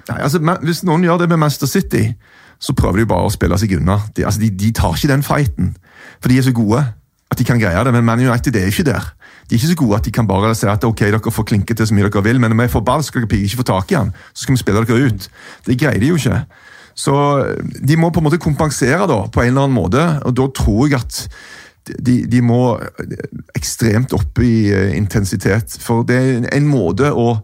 Altså, 0.09 0.39
Hvis 0.63 0.83
noen 0.83 1.03
gjør 1.05 1.21
det 1.21 1.29
med 1.29 1.37
Manchester 1.37 1.67
City, 1.67 2.15
så 2.59 2.73
prøver 2.73 2.99
de 2.99 3.05
bare 3.05 3.29
å 3.29 3.33
spille 3.33 3.57
seg 3.61 3.77
unna. 3.77 3.99
De, 4.15 4.25
altså, 4.25 4.41
de, 4.41 4.49
de 4.49 4.71
tar 4.75 4.97
ikke 4.97 5.11
den 5.13 5.23
fighten, 5.23 5.75
for 6.19 6.29
de 6.29 6.39
er 6.39 6.47
så 6.49 6.55
gode 6.57 6.81
de 7.39 7.47
kan 7.47 7.59
greie 7.61 7.83
det. 7.85 7.93
Men 7.95 8.05
Man 8.05 8.21
United 8.21 8.55
er 8.55 8.69
ikke 8.69 8.85
der. 8.87 9.11
De 9.49 9.55
er 9.55 9.59
ikke 9.59 9.71
så 9.71 9.75
gode 9.79 9.97
at 9.97 10.05
de 10.05 10.11
kan 10.13 10.27
bare 10.27 10.53
si 10.55 10.67
at 10.69 10.83
ok, 10.85 11.05
dere 11.07 11.31
får 11.33 11.47
klinke 11.49 11.73
til 11.73 11.87
så 11.87 11.95
mye 11.95 12.09
dere 12.09 12.23
vil, 12.23 12.39
men 12.39 12.53
om 12.53 12.61
vi 12.61 12.67
får 12.69 12.83
ball, 12.85 13.03
skal 13.03 13.25
dere 13.25 13.45
ikke 13.47 13.61
få 13.63 13.69
tak 13.71 13.91
i 13.91 13.97
han, 13.97 14.11
Så 14.33 14.43
skal 14.43 14.53
vi 14.53 14.61
spille 14.61 14.83
dere 14.85 15.07
ut. 15.07 15.29
Det 15.65 15.79
greier 15.79 15.99
de 15.99 16.11
jo 16.11 16.19
ikke. 16.19 16.43
Så 16.95 17.15
de 17.87 17.97
må 17.97 18.09
på 18.09 18.19
en 18.19 18.27
måte 18.27 18.37
kompensere 18.37 19.07
da, 19.07 19.23
på 19.31 19.41
en 19.41 19.53
eller 19.53 19.69
annen 19.69 19.77
måte, 19.77 20.03
og 20.25 20.35
da 20.35 20.47
tror 20.55 20.87
jeg 20.87 20.99
at 20.99 21.29
de, 22.05 22.25
de 22.27 22.41
må 22.41 22.77
ekstremt 23.57 24.13
opp 24.13 24.41
i 24.43 24.69
eh, 24.69 24.95
intensitet. 24.97 25.79
For 25.81 26.03
det 26.05 26.17
er 26.19 26.49
en 26.53 26.67
måte 26.69 27.09
å 27.09 27.39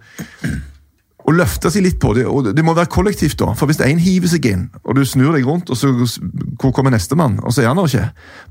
å 1.25 1.33
løfte 1.33 1.71
seg 1.73 1.81
litt 1.81 1.95
på 2.01 2.11
det, 2.13 2.25
og 2.29 2.51
det 2.53 2.61
må 2.65 2.75
være 2.77 2.91
kollektivt. 2.93 3.37
da, 3.39 3.53
for 3.57 3.65
Hvis 3.69 3.79
én 3.81 3.97
hiver 4.01 4.29
seg 4.29 4.45
inn, 4.45 4.67
og 4.85 4.93
du 4.97 5.01
snur 5.09 5.33
deg 5.33 5.47
rundt, 5.47 5.71
og 5.73 5.77
så 5.79 5.89
hvor 6.61 6.73
kommer 6.75 6.93
nestemann, 6.93 7.39
og 7.41 7.53
så 7.53 7.63
er 7.63 7.71
han 7.71 7.79
der 7.79 7.89
ikke. 7.89 8.03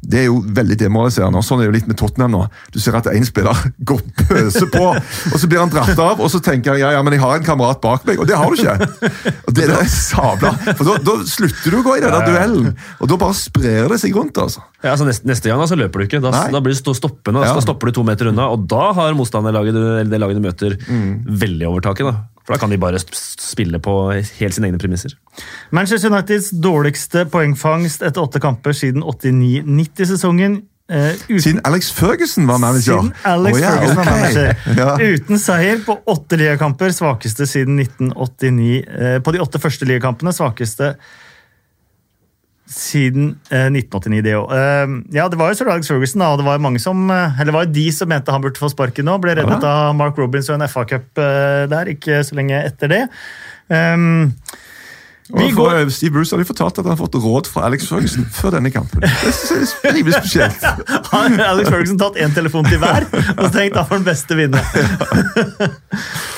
Det 0.02 0.18
er 0.24 0.26
jo 0.26 0.40
veldig 0.56 0.78
demoraliserende. 0.80 1.38
og 1.38 1.46
Sånn 1.46 1.62
er 1.62 1.68
det 1.68 1.70
jo 1.70 1.76
litt 1.76 1.90
med 1.92 1.98
Tottenham 2.00 2.34
nå. 2.34 2.40
Du 2.74 2.80
ser 2.82 2.98
at 2.98 3.06
én 3.12 3.26
spiller 3.26 3.54
går 3.90 4.02
pøse 4.24 4.66
på, 4.74 4.82
og 4.90 5.36
så 5.38 5.50
blir 5.50 5.62
han 5.62 5.70
dratt 5.70 5.94
av, 6.02 6.18
og 6.18 6.32
så 6.32 6.42
tenker 6.42 6.74
han 6.74 6.82
ja, 6.82 6.90
ja, 6.96 7.04
men 7.06 7.14
jeg 7.14 7.22
har 7.22 7.38
en 7.38 7.46
kamerat 7.46 7.80
bak 7.84 8.08
meg, 8.10 8.18
og 8.18 8.26
det 8.26 8.40
har 8.40 8.50
du 8.50 8.58
ikke. 8.58 8.90
Og 9.46 9.54
det 9.54 9.70
det 9.70 9.78
er 9.78 9.88
sabla, 9.94 10.52
for 10.74 10.84
da, 10.90 10.98
da 11.06 11.16
slutter 11.30 11.70
du 11.70 11.78
å 11.78 11.86
gå 11.86 11.96
i 12.00 12.02
den 12.04 12.12
der 12.12 12.26
duellen, 12.26 12.74
og 12.98 13.08
da 13.10 13.20
bare 13.22 13.38
sprer 13.38 13.88
det 13.94 14.00
seg 14.02 14.18
rundt. 14.18 14.38
altså. 14.42 14.66
Ja, 14.82 14.92
altså 14.96 15.06
neste, 15.08 15.30
neste 15.30 15.48
gang 15.48 15.62
så 15.70 15.78
løper 15.78 16.02
du 16.02 16.08
ikke. 16.08 16.20
Da, 16.24 16.34
da 16.52 16.60
blir 16.60 16.74
du 16.74 16.92
stoppende. 16.98 17.46
Ja. 17.46 17.54
Da 17.56 17.62
stopper 17.64 17.88
du 17.88 17.96
to 17.96 18.04
meter 18.06 18.28
unna, 18.34 18.50
og 18.52 18.66
da 18.70 18.90
har 18.98 19.14
motstanderlaget 19.16 19.78
eller 19.78 20.10
det 20.10 20.20
laget 20.20 20.42
du 20.42 20.44
møter, 20.44 20.78
veldig 21.44 21.70
overtaket. 21.70 22.10
da. 22.10 22.33
For 22.44 22.54
da 22.54 22.60
kan 22.60 22.72
de 22.72 22.78
bare 22.80 23.00
spille 23.00 23.80
på 23.80 23.94
helt 24.12 24.54
sine 24.54 24.68
egne 24.68 24.80
premisser. 24.80 25.16
Manchester 25.72 26.12
Uniteds 26.12 26.50
dårligste 26.52 27.24
poengfangst 27.32 28.04
etter 28.04 28.20
åtte 28.20 28.42
kamper 28.42 28.76
siden 28.76 29.04
89-90-sesongen. 29.04 30.60
Uh, 30.92 31.14
uten, 31.30 31.40
Siden 31.40 31.60
Alex 31.64 31.88
Ferguson 31.96 32.44
var 32.46 32.58
manager. 32.60 32.98
siden 33.00 33.14
Alex 33.24 33.56
oh, 33.56 33.60
ja, 33.62 33.70
Ferguson 33.72 33.96
var 33.96 34.10
manager. 34.10 34.56
Ja. 34.76 34.88
Uten 35.00 35.40
seier 35.40 35.80
på 35.86 35.96
åtte 36.12 36.36
ligakamper, 36.36 36.92
svakeste 36.92 37.48
siden 37.48 37.80
1989. 37.80 38.84
Uh, 38.92 39.16
på 39.24 39.32
de 39.32 39.40
åtte 39.40 39.62
første 39.62 39.88
ligakampene, 39.88 40.34
svakeste 40.36 40.92
siden 42.70 43.34
eh, 43.52 43.68
1989, 43.68 44.22
det 44.24 44.34
òg. 44.38 44.52
Eh, 44.56 44.94
ja, 45.18 45.28
det 45.28 45.38
var 45.40 45.52
jo 45.52 45.58
sir 45.58 45.70
Alex 45.70 45.90
Ferguson, 45.90 46.22
da, 46.22 46.32
og 46.32 46.40
det 46.40 46.46
var 46.46 46.58
jo 46.58 46.64
mange 46.64 46.82
som, 46.82 47.02
eh, 47.12 47.36
eller 47.36 47.52
det 47.52 47.56
var 47.58 47.66
jo 47.66 47.76
de 47.76 47.86
som 47.92 48.10
mente 48.10 48.32
han 48.32 48.44
burde 48.44 48.60
få 48.60 48.70
sparken 48.72 49.08
nå. 49.08 49.18
Ble 49.22 49.36
reddet 49.38 49.66
av 49.68 49.94
Mark 49.98 50.18
Robins 50.20 50.48
og 50.50 50.58
en 50.58 50.68
FA-cup 50.68 51.20
eh, 51.20 51.64
der, 51.72 51.92
ikke 51.92 52.22
så 52.24 52.38
lenge 52.38 52.62
etter 52.64 52.92
det. 52.92 53.02
Um, 53.68 54.32
Og 55.32 55.54
går 55.56 55.78
eh, 55.78 55.88
Steve 55.88 56.12
Bruce 56.12 56.34
hadde 56.36 56.44
fortalt 56.44 56.78
at 56.78 56.84
han 56.84 56.92
har 56.92 57.00
fått 57.00 57.14
råd 57.16 57.48
fra 57.48 57.64
Alex 57.70 57.86
Ferguson 57.88 58.26
før 58.34 58.58
denne 58.58 58.68
kampen. 58.74 59.00
Det 59.00 59.32
synes 59.32 59.72
jeg 59.80 59.88
er 59.88 59.96
rimelig 59.96 60.18
spesielt. 60.18 60.66
har 61.14 61.38
Alex 61.46 61.70
Ferguson 61.72 62.00
tatt 62.02 62.18
én 62.20 62.34
telefon 62.36 62.68
til 62.68 62.82
hver 62.82 63.06
og 63.38 63.48
tenkt 63.54 63.78
da 63.78 63.86
får 63.88 64.02
den 64.02 64.08
beste 64.10 64.38
vinne. 64.40 64.60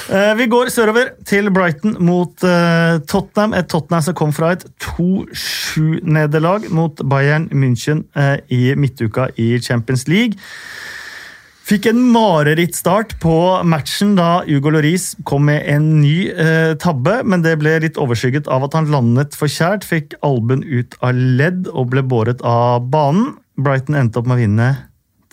Eh, 0.07 0.37
Vi 0.39 0.45
går 0.47 0.69
sørover 0.71 1.09
til 1.27 1.49
Brighton 1.51 1.97
mot 2.07 2.45
eh, 2.47 3.01
Tottenham. 3.11 3.57
Et 3.59 3.67
Tottenham 3.67 4.05
som 4.07 4.15
kom 4.15 4.31
fra 4.31 4.53
et 4.55 4.63
2-7-nederlag 4.85 6.69
mot 6.71 7.03
Bayern 7.11 7.49
München 7.51 8.05
i 8.47 8.77
midtuka 8.79 9.27
i 9.35 9.57
Champions 9.59 10.07
League. 10.07 10.39
Fikk 11.67 11.89
en 11.91 11.99
marerittstart 12.15 13.17
på 13.19 13.35
matchen 13.67 14.13
da 14.15 14.45
Hugo 14.47 14.71
Lloris 14.71 15.17
kom 15.27 15.49
med 15.49 15.65
en 15.67 15.87
ny 15.99 16.29
eh, 16.31 16.77
tabbe, 16.79 17.17
men 17.27 17.43
det 17.43 17.57
ble 17.59 17.73
litt 17.83 17.97
overskygget 17.99 18.47
av 18.47 18.69
at 18.69 18.77
han 18.79 18.87
landet 18.93 19.35
forkjært, 19.35 19.83
fikk 19.83 20.15
albuen 20.23 20.63
ut 20.63 20.95
av 21.03 21.19
ledd 21.19 21.67
og 21.73 21.89
ble 21.91 22.05
båret 22.07 22.45
av 22.47 22.87
banen. 22.93 23.33
Brighton 23.59 23.99
endte 23.99 24.21
opp 24.21 24.29
med 24.31 24.37
å 24.37 24.45
vinne 24.45 24.69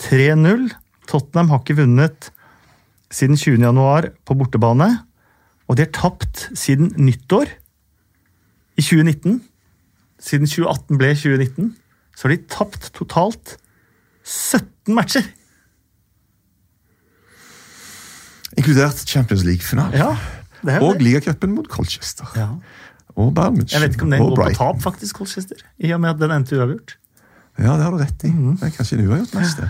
3-0. 0.07 0.63
Tottenham 1.11 1.53
har 1.53 1.61
ikke 1.61 1.77
vunnet 1.83 2.31
siden 3.13 3.37
20. 3.37 3.67
januar 3.67 4.09
på 4.25 4.39
bortebane, 4.39 4.89
og 5.69 5.77
de 5.77 5.85
har 5.85 5.93
tapt 5.93 6.47
siden 6.57 6.95
nyttår 6.97 7.45
i 8.73 8.87
2019. 8.87 9.37
Siden 10.17 10.49
2018 10.49 10.97
ble 10.97 11.13
2019, 11.13 11.71
så 12.17 12.25
har 12.25 12.33
de 12.33 12.41
tapt 12.57 12.89
totalt 12.97 13.57
17 14.25 14.97
matcher. 14.97 15.29
Inkludert 18.57 19.03
Champions 19.09 19.43
League-finalen. 19.43 19.93
Ja, 19.97 20.79
Og 20.79 21.01
ligacupen 21.01 21.55
mot 21.55 21.67
Colchester. 21.67 22.29
Ja. 22.35 22.47
Og 23.15 23.33
Bayern 23.35 23.57
München. 23.59 23.73
Jeg 23.75 23.81
vet 23.81 23.95
ikke 23.97 24.07
om 24.07 24.11
den 24.11 24.21
går 24.23 24.35
på 24.35 24.49
tap, 24.57 24.81
faktisk, 24.81 25.17
Colchester. 25.21 25.55
I 25.79 25.91
og 25.93 26.01
med 26.01 26.13
at 26.15 26.21
den 26.21 26.31
endte 26.31 26.57
uavgjort. 26.57 26.95
Ja, 27.59 27.75
det 27.77 27.83
har 27.85 27.91
du 27.91 27.97
rett 28.01 28.23
i. 28.25 28.31
Mhm. 28.31 28.57
Det 28.57 28.69
er 28.69 28.75
kanskje 28.77 28.97
en 28.97 29.07
uavgjort 29.07 29.33
match, 29.37 29.57
det. 29.59 29.69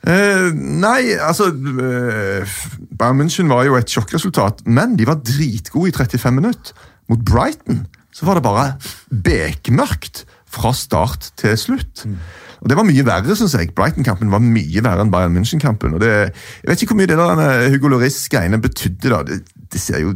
Eh, 0.00 0.46
nei, 0.56 1.12
altså 1.20 1.50
eh, 1.52 2.52
Bayern 2.96 3.20
München 3.20 3.48
var 3.52 3.66
jo 3.68 3.76
et 3.76 3.88
sjokkresultat, 3.92 4.62
men 4.66 4.96
de 4.96 5.06
var 5.08 5.20
dritgode 5.20 5.92
i 5.92 5.92
35 5.96 6.34
minutter. 6.34 6.72
Mot 7.08 7.20
Brighton 7.24 7.86
så 8.12 8.26
var 8.26 8.38
det 8.38 8.42
bare 8.44 8.66
bekmørkt 9.24 10.24
fra 10.50 10.72
start 10.74 11.30
til 11.40 11.56
slutt. 11.58 12.04
Og 12.60 12.68
Det 12.68 12.76
var 12.76 12.84
mye 12.84 13.04
verre, 13.06 13.36
syns 13.38 13.54
jeg. 13.56 13.70
Brighton-kampen 13.76 14.30
var 14.32 14.42
mye 14.44 14.82
verre 14.84 15.00
enn 15.06 15.12
Bayern 15.14 15.32
München-kampen. 15.36 15.94
og 15.94 16.00
det, 16.02 16.10
Jeg 16.64 16.68
vet 16.68 16.82
ikke 16.82 16.92
hvor 16.94 17.00
mye 17.00 17.06
det 17.08 17.16
der 17.18 17.70
Hugo 17.72 17.88
Loris-greiene 17.94 18.60
betydde. 18.60 19.08
da. 19.14 19.22
Det, 19.22 19.40
det 19.72 19.80
ser 19.80 20.02
jo 20.02 20.14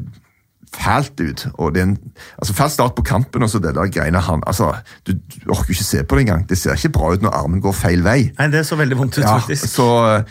fælt 0.75 1.21
ut. 1.23 1.47
og 1.55 1.75
det 1.75 1.81
er 1.81 1.87
en, 1.87 1.99
altså 2.39 2.55
Fæl 2.55 2.71
start 2.71 2.95
på 2.97 3.03
kampen 3.07 3.43
og 3.47 3.51
så 3.51 3.59
det 3.63 3.75
der 3.77 3.87
greiene 3.95 4.19
han, 4.21 4.43
altså, 4.47 4.73
du, 5.07 5.13
du 5.13 5.51
orker 5.55 5.71
ikke 5.71 5.85
se 5.87 6.03
på 6.05 6.17
det 6.19 6.21
engang. 6.27 6.49
Det 6.49 6.59
ser 6.59 6.75
ikke 6.75 6.89
bra 6.97 7.13
ut 7.15 7.23
når 7.23 7.31
armen 7.39 7.61
går 7.63 7.73
feil 7.79 8.03
vei. 8.05 8.33
Nei, 8.39 8.49
det 8.51 8.59
er 8.59 8.67
så 8.67 8.77
veldig 8.77 8.99
vondt 8.99 9.19
ut, 9.19 9.23
Ja, 9.25 9.37
faktisk. 9.39 9.69
så, 9.71 10.25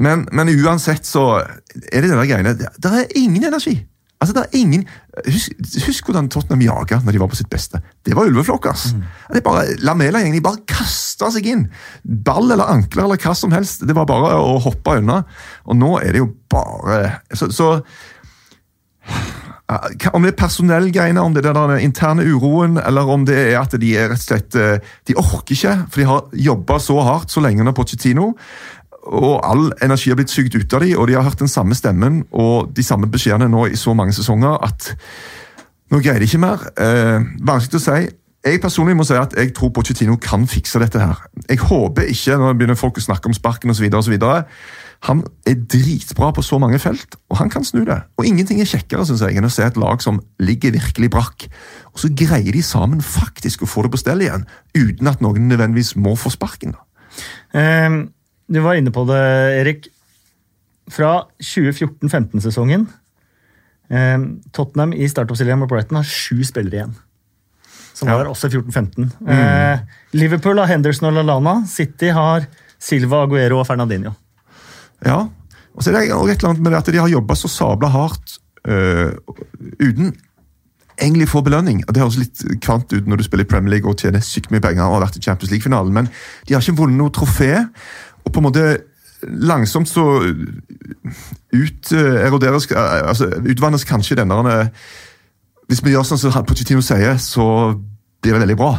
men, 0.00 0.24
men 0.32 0.48
uansett 0.64 1.04
så 1.06 1.26
er 1.44 2.00
det 2.00 2.08
det 2.10 2.16
der 2.16 2.26
greiene 2.32 2.54
Det 2.58 2.68
det 2.80 2.92
er 2.92 3.06
ingen 3.20 3.44
energi. 3.44 3.76
Altså, 4.20 4.34
det 4.36 4.42
er 4.46 4.58
ingen, 4.58 4.86
husk, 5.26 5.54
husk 5.86 6.06
hvordan 6.08 6.28
Tottenham 6.30 6.62
jaga 6.64 7.00
når 7.04 7.16
de 7.16 7.22
var 7.22 7.30
på 7.32 7.38
sitt 7.38 7.50
beste. 7.52 7.80
Det 8.06 8.14
var 8.16 8.30
ulveflokk. 8.30 8.70
ass. 8.70 8.90
Det 9.30 9.40
er 9.40 9.46
bare, 9.46 9.66
Lamela-gjengen 9.84 10.38
de 10.38 10.44
bare 10.44 10.62
kasta 10.70 11.30
seg 11.34 11.48
inn. 11.50 11.66
Ball 12.04 12.50
eller 12.50 12.70
ankler 12.70 13.06
eller 13.06 13.20
hva 13.20 13.34
som 13.36 13.54
helst. 13.54 13.86
Det 13.86 13.96
var 13.96 14.08
bare 14.10 14.36
å 14.38 14.58
hoppe 14.62 15.00
unna. 15.00 15.22
Og 15.66 15.78
nå 15.80 15.96
er 16.00 16.14
det 16.14 16.24
jo 16.24 16.32
bare 16.50 17.20
Så, 17.34 17.50
så 17.54 17.76
om 20.14 20.24
det 20.24 20.32
er 20.32 20.38
personellgreiene, 20.38 21.22
om 21.22 21.34
det 21.34 21.44
er 21.46 21.54
den 21.54 21.84
interne 21.84 22.24
uroen, 22.26 22.78
eller 22.80 23.06
om 23.10 23.24
det 23.28 23.36
er 23.38 23.60
at 23.60 23.76
de 23.78 23.92
er 23.94 24.10
rett 24.10 24.18
og 24.18 24.24
slett 24.24 24.56
eh, 24.58 24.94
De 25.06 25.14
orker 25.20 25.54
ikke, 25.54 25.74
for 25.86 26.02
de 26.02 26.08
har 26.08 26.40
jobba 26.48 26.78
så 26.82 26.96
hardt 27.06 27.30
så 27.30 27.42
lenge 27.44 27.62
under 27.62 27.76
Pochettino. 27.76 28.32
Og 29.08 29.40
all 29.46 29.70
energi 29.82 30.10
har 30.12 30.18
blitt 30.20 30.32
sugd 30.32 30.54
ut 30.58 30.74
av 30.76 30.84
dem, 30.84 30.96
og 30.98 31.08
de 31.08 31.16
har 31.16 31.24
hørt 31.24 31.40
den 31.40 31.48
samme 31.48 31.74
stemmen 31.74 32.24
og 32.30 32.72
de 32.76 32.84
samme 32.84 33.08
beskjedene 33.10 33.48
nå 33.48 33.66
i 33.70 33.78
så 33.80 33.94
mange 33.96 34.12
sesonger 34.16 34.60
at 34.66 34.92
nå 35.90 35.98
greier 36.04 36.20
de 36.20 36.28
ikke 36.28 36.42
mer. 36.42 36.68
Eh, 36.78 37.22
vanskelig 37.46 37.80
å 37.80 37.86
si. 37.86 38.10
Jeg 38.40 38.60
personlig 38.62 38.94
må 38.96 39.04
si 39.04 39.16
at 39.20 39.34
jeg 39.36 39.50
tror 39.56 39.72
Pochettino 39.76 40.14
kan 40.20 40.46
fikse 40.48 40.80
dette 40.80 41.00
her. 41.00 41.18
Jeg 41.44 41.60
håper 41.60 42.08
ikke, 42.08 42.38
når 42.40 42.54
begynner 42.56 42.78
folk 42.78 42.96
å 42.96 43.04
snakke 43.04 43.28
om 43.28 43.36
sparken 43.36 43.72
osv., 43.72 43.90
han 45.08 45.22
er 45.48 45.56
dritbra 45.56 46.28
på 46.36 46.42
så 46.44 46.58
mange 46.60 46.76
felt, 46.80 47.16
og 47.32 47.38
han 47.40 47.48
kan 47.52 47.64
snu 47.64 47.86
det. 47.88 47.96
Og 48.20 48.26
ingenting 48.28 48.60
er 48.60 48.68
kjekkere 48.68 49.06
synes 49.08 49.22
jeg, 49.24 49.36
enn 49.36 49.48
å 49.48 49.52
se 49.52 49.64
et 49.64 49.78
lag 49.80 50.02
som 50.04 50.20
ligger 50.44 50.74
virkelig 50.76 51.08
brakk, 51.12 51.46
og 51.94 52.02
så 52.02 52.10
greier 52.12 52.52
de 52.52 52.60
sammen 52.64 53.00
faktisk 53.00 53.64
å 53.64 53.68
få 53.68 53.86
det 53.86 53.94
på 53.94 54.00
stell 54.02 54.20
igjen, 54.24 54.44
uten 54.76 55.08
at 55.08 55.24
noen 55.24 55.48
nødvendigvis 55.48 55.94
må 55.96 56.12
få 56.20 56.32
sparken. 56.32 56.76
da. 56.76 56.84
Eh, 57.56 57.96
du 58.50 58.60
var 58.64 58.74
inne 58.78 58.90
på 58.94 59.04
det, 59.08 59.20
Erik. 59.60 59.88
Fra 60.90 61.26
2014-15-sesongen 61.38 62.88
eh, 63.90 64.18
Tottenham 64.56 64.92
i 64.96 65.06
startoppstillingen 65.08 65.60
med 65.62 65.70
Brighton 65.70 66.00
har 66.00 66.08
sju 66.08 66.40
spillere 66.44 66.80
igjen. 66.80 66.94
Som 67.94 68.08
Ja. 68.08 68.16
var 68.18 68.30
også 68.32 68.48
14-15. 68.50 69.10
Eh, 69.28 69.78
Liverpool 70.12 70.58
har 70.58 70.66
Henderson 70.66 71.10
og 71.10 71.14
Lallana. 71.20 71.60
City 71.68 72.10
har 72.16 72.46
Silva, 72.80 73.22
Aguero 73.26 73.60
og 73.60 73.66
Fernandinho. 73.68 74.14
Ja, 75.04 75.28
og 75.74 75.82
så 75.84 75.90
er 75.92 76.00
det 76.00 76.10
også 76.12 76.32
et 76.32 76.38
eller 76.42 76.50
annet 76.50 76.62
med 76.62 76.72
det 76.72 76.78
at 76.82 76.90
de 76.92 76.98
har 76.98 77.08
jobba 77.08 77.34
så 77.38 77.48
sabla 77.48 77.88
hardt 77.88 78.38
øh, 78.66 79.12
uten 79.80 80.14
egentlig 81.00 81.28
få 81.28 81.40
belønning. 81.40 81.84
Og 81.88 81.94
Det 81.94 82.02
høres 82.02 82.18
litt 82.20 82.42
kvant 82.60 82.92
ut 82.92 83.06
når 83.08 83.16
du 83.16 83.22
spiller 83.24 83.44
i 83.46 83.48
Premier 83.48 83.70
League 83.76 83.88
og 83.88 83.96
tjener 83.96 84.20
sykt 84.20 84.50
mye 84.52 84.60
penger 84.60 84.82
og 84.84 84.98
har 84.98 85.06
vært 85.06 85.16
i 85.16 85.22
Champions 85.24 85.50
League-finalen, 85.52 85.92
men 85.96 86.08
de 86.48 86.54
har 86.54 86.60
ikke 86.60 86.76
vunnet 86.76 86.98
noe 87.00 87.08
trofé. 87.14 87.68
Og 88.30 88.34
på 88.34 88.38
en 88.38 88.46
måte 88.46 88.64
langsomt 89.26 89.88
så 89.90 90.04
uteroderes 91.50 92.68
altså 92.70 93.26
Utvannes 93.50 93.84
kanskje 93.84 94.16
denne 94.20 94.38
øh, 94.54 94.68
Hvis 95.66 95.82
vi 95.82 95.90
gjør 95.90 96.06
sånn 96.06 96.20
som 96.22 96.46
Pochettino 96.46 96.82
sier, 96.82 97.18
så 97.18 97.74
blir 98.22 98.34
det 98.34 98.40
veldig 98.42 98.56
bra. 98.58 98.70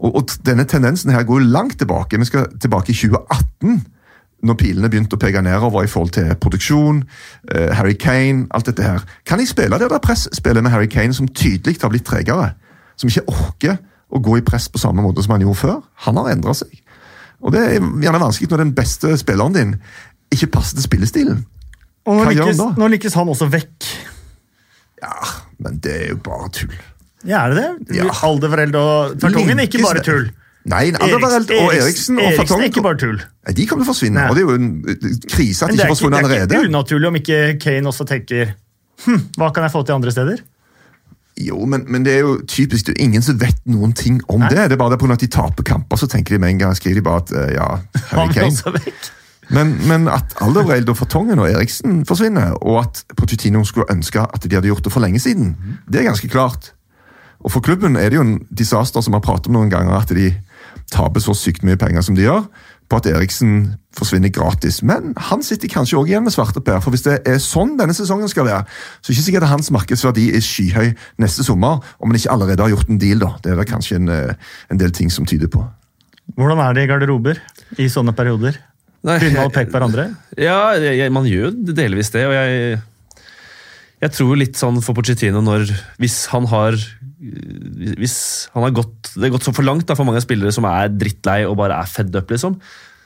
Og, 0.00 0.18
og 0.18 0.34
denne 0.46 0.66
tendensen 0.66 1.10
her 1.10 1.22
går 1.26 1.46
langt 1.46 1.78
tilbake. 1.78 2.18
Vi 2.18 2.28
skal 2.28 2.46
tilbake 2.60 2.92
i 2.92 2.98
2018 2.98 3.80
når 4.46 4.56
pilene 4.56 4.88
begynte 4.88 5.18
å 5.18 5.20
peke 5.20 5.42
nedover 5.44 5.84
i 5.84 5.90
forhold 5.90 6.14
til 6.16 6.30
produksjon, 6.40 7.02
eh, 7.50 7.74
Harry 7.76 7.96
Kane, 7.98 8.46
alt 8.56 8.70
dette 8.70 8.86
her. 8.86 9.02
Kan 9.26 9.42
de 9.42 9.46
spille 9.46 9.78
det 9.78 9.90
der 9.90 10.00
presspillet 10.00 10.62
med 10.62 10.72
Harry 10.72 10.88
Kane, 10.88 11.14
som 11.14 11.28
tydelig 11.28 11.82
har 11.82 11.92
blitt 11.92 12.06
tregere? 12.08 12.54
Som 12.96 13.10
ikke 13.10 13.26
orker 13.28 13.76
å 14.10 14.22
gå 14.22 14.38
i 14.38 14.46
press 14.46 14.70
på 14.70 14.80
samme 14.80 15.02
måte 15.02 15.22
som 15.26 15.34
han 15.34 15.44
gjorde 15.44 15.60
før? 15.60 15.82
Han 16.06 16.16
har 16.22 16.30
endra 16.32 16.54
seg. 16.56 16.78
Og 17.40 17.54
det 17.54 17.60
er 17.64 17.78
gjerne 17.80 18.20
vanskelig 18.20 18.50
når 18.52 18.62
den 18.64 18.74
beste 18.76 19.14
spilleren 19.20 19.56
din 19.56 19.74
ikke 20.34 20.50
passer 20.58 20.76
til 20.78 20.86
spillestilen. 20.86 21.44
Og 22.08 22.16
nå 22.16 22.24
Hva 22.26 22.34
gjør 22.34 22.50
lykkes, 22.50 22.60
han 22.60 22.74
da? 22.74 22.80
nå 22.82 22.88
lykkes 22.94 23.16
han 23.18 23.30
også 23.32 23.48
vekk. 23.52 23.88
Ja, 25.00 25.14
men 25.64 25.78
det 25.84 25.94
er 25.96 26.08
jo 26.12 26.18
bare 26.24 26.50
tull. 26.54 26.76
Ja, 27.28 27.46
er 27.46 27.54
det 27.54 27.62
det? 27.88 27.96
Ja. 28.00 28.08
Aldervereld 28.24 28.76
og 28.80 29.16
Fartongen 29.20 29.60
er 29.60 29.68
ikke 29.68 29.82
bare 29.84 30.04
tull. 30.04 30.28
Nei, 30.70 30.90
Alderweireld 30.92 31.50
og 31.56 31.70
Eriksen 31.72 32.18
og 32.20 32.26
Eriksen 32.34 32.60
er 32.60 32.68
ikke 32.68 32.82
bare 32.84 32.98
tull. 33.00 33.16
Nei, 33.46 33.54
De 33.56 33.64
kommer 33.68 33.84
til 33.84 33.88
å 33.88 33.92
forsvinne, 33.94 34.20
Nei. 34.20 34.28
og 34.28 34.36
det 34.36 34.42
er 34.42 34.48
jo 34.50 34.56
en 34.58 34.66
eh, 34.92 35.14
krise 35.24 35.64
at 35.64 35.72
de 35.72 35.78
ikke 35.78 35.86
har 35.86 35.92
forsvunnet 35.94 36.28
det 36.28 36.36
er 36.36 36.50
ikke 36.50 36.68
unaturlig 36.68 37.08
om 37.08 37.16
ikke 37.20 37.38
Kane 37.64 37.88
også 37.88 38.04
tenker 38.08 38.50
hm, 39.06 39.22
hva 39.40 39.48
kan 39.56 39.64
jeg 39.64 39.72
få 39.72 39.82
til 39.88 39.96
andre 39.96 40.12
steder? 40.12 40.42
Jo, 41.40 41.64
men, 41.64 41.84
men 41.88 42.04
det 42.04 42.14
er 42.18 42.26
jo 42.26 42.34
typisk. 42.48 42.86
Det 42.86 42.96
er 42.96 43.04
ingen 43.04 43.24
som 43.24 43.38
vet 43.40 43.60
noen 43.70 43.94
ting 43.96 44.20
om 44.28 44.42
Nei. 44.42 44.50
det. 44.52 44.68
Det 44.70 44.76
er 44.76 44.82
bare 44.82 44.98
av 44.98 45.14
at 45.14 45.22
de 45.22 45.30
taper 45.30 45.66
kamper, 45.66 46.00
så 46.00 46.08
tenker 46.10 46.36
de 46.36 46.42
med 46.42 46.54
en 46.54 46.60
gang 46.64 46.76
skriver 46.76 47.00
de 47.00 47.06
bare 47.06 47.22
at 47.24 47.32
eh, 47.32 47.54
ja, 47.56 47.70
Harry 48.12 48.34
Kane. 48.34 48.82
Men, 49.50 49.72
men 49.88 50.06
at 50.12 50.36
Alderweireld 50.44 50.92
og 50.92 50.98
Fartongen 51.00 51.40
og 51.42 51.48
Eriksen 51.50 52.04
forsvinner, 52.06 52.52
og 52.62 52.84
at 52.84 53.00
Pochettino 53.18 53.64
skulle 53.66 53.88
ønske 53.90 54.22
at 54.22 54.44
de 54.44 54.54
hadde 54.54 54.70
gjort 54.70 54.84
det 54.86 54.92
for 54.94 55.02
lenge 55.02 55.18
siden, 55.22 55.56
det 55.90 56.00
er 56.00 56.10
ganske 56.12 56.30
klart. 56.30 56.70
Og 57.40 57.50
For 57.50 57.64
klubben 57.64 57.96
er 57.96 58.12
det 58.12 58.20
jo 58.20 58.26
en 58.26 58.38
disaster 58.58 59.00
som 59.00 59.16
har 59.16 59.24
pratet 59.24 59.48
om 59.48 59.56
noen 59.56 59.72
ganger, 59.72 59.96
at 59.96 60.12
de 60.14 60.34
taper 60.92 61.22
så 61.24 61.34
sykt 61.34 61.64
mye 61.66 61.78
penger 61.80 62.04
som 62.04 62.14
de 62.18 62.28
gjør, 62.28 62.44
på 62.90 62.98
at 62.98 63.06
Eriksen 63.06 63.76
forsvinner 63.94 64.32
gratis. 64.34 64.80
Men 64.86 65.12
han 65.30 65.42
sitter 65.46 65.70
kanskje 65.70 65.96
også 66.00 66.10
igjen 66.10 66.24
med 66.26 66.34
svarteper, 66.34 66.80
for 66.82 66.90
hvis 66.94 67.04
det 67.06 67.18
er 67.28 67.38
sånn 67.42 67.76
denne 67.78 67.94
sesongen 67.94 68.30
skal 68.30 68.48
være, 68.48 68.64
så 69.00 69.06
er 69.06 69.12
det 69.12 69.16
ikke 69.16 69.26
sikkert 69.28 69.46
at 69.46 69.52
hans 69.54 69.70
markedsverdi 69.74 70.24
er 70.34 70.42
skyhøy 70.44 70.88
neste 71.22 71.46
sommer, 71.46 71.78
om 72.02 72.10
han 72.10 72.18
ikke 72.18 72.32
allerede 72.34 72.66
har 72.66 72.72
gjort 72.74 72.90
en 72.90 72.98
deal. 73.02 73.22
da. 73.22 73.30
Det 73.44 73.52
er 73.52 73.60
det 73.62 73.68
kanskje 73.70 74.00
en, 74.00 74.08
eh, 74.08 74.34
en 74.70 74.78
del 74.82 74.90
ting 74.90 75.10
som 75.10 75.26
tyder 75.26 75.48
på. 75.48 75.62
Hvordan 76.36 76.58
er 76.62 76.74
det 76.74 76.84
i 76.84 76.90
garderober 76.90 77.38
i 77.78 77.86
sånne 77.90 78.14
perioder? 78.14 78.58
Begynner 79.02 79.40
man 79.40 79.48
å 79.50 79.54
peke 79.54 79.70
på 79.72 79.78
hverandre? 79.78 80.08
Ja, 80.36 80.72
jeg, 80.76 80.98
jeg- 80.98 81.12
man 81.12 81.24
gjør 81.24 81.50
jo 81.50 81.72
delvis 81.72 82.10
det, 82.12 82.26
og 82.26 82.32
jeg 82.34 82.82
jeg 84.00 84.12
tror 84.16 84.36
litt 84.40 84.56
sånn 84.56 84.78
for 84.82 84.94
Pochettino 84.96 85.42
når 85.44 85.66
Hvis 86.00 86.26
han 86.32 86.46
har 86.46 86.72
hvis 87.20 88.48
han 88.54 88.64
har 88.64 88.72
gått, 88.72 89.10
Det 89.12 89.26
har 89.26 89.34
gått 89.34 89.44
så 89.44 89.52
for 89.52 89.66
langt 89.66 89.84
da, 89.88 89.96
for 89.98 90.08
mange 90.08 90.22
spillere 90.24 90.52
som 90.56 90.64
er 90.64 90.88
drittlei 90.88 91.42
og 91.44 91.58
bare 91.60 91.76
er 91.76 91.90
fed 91.90 92.14
up, 92.16 92.30
liksom, 92.32 92.56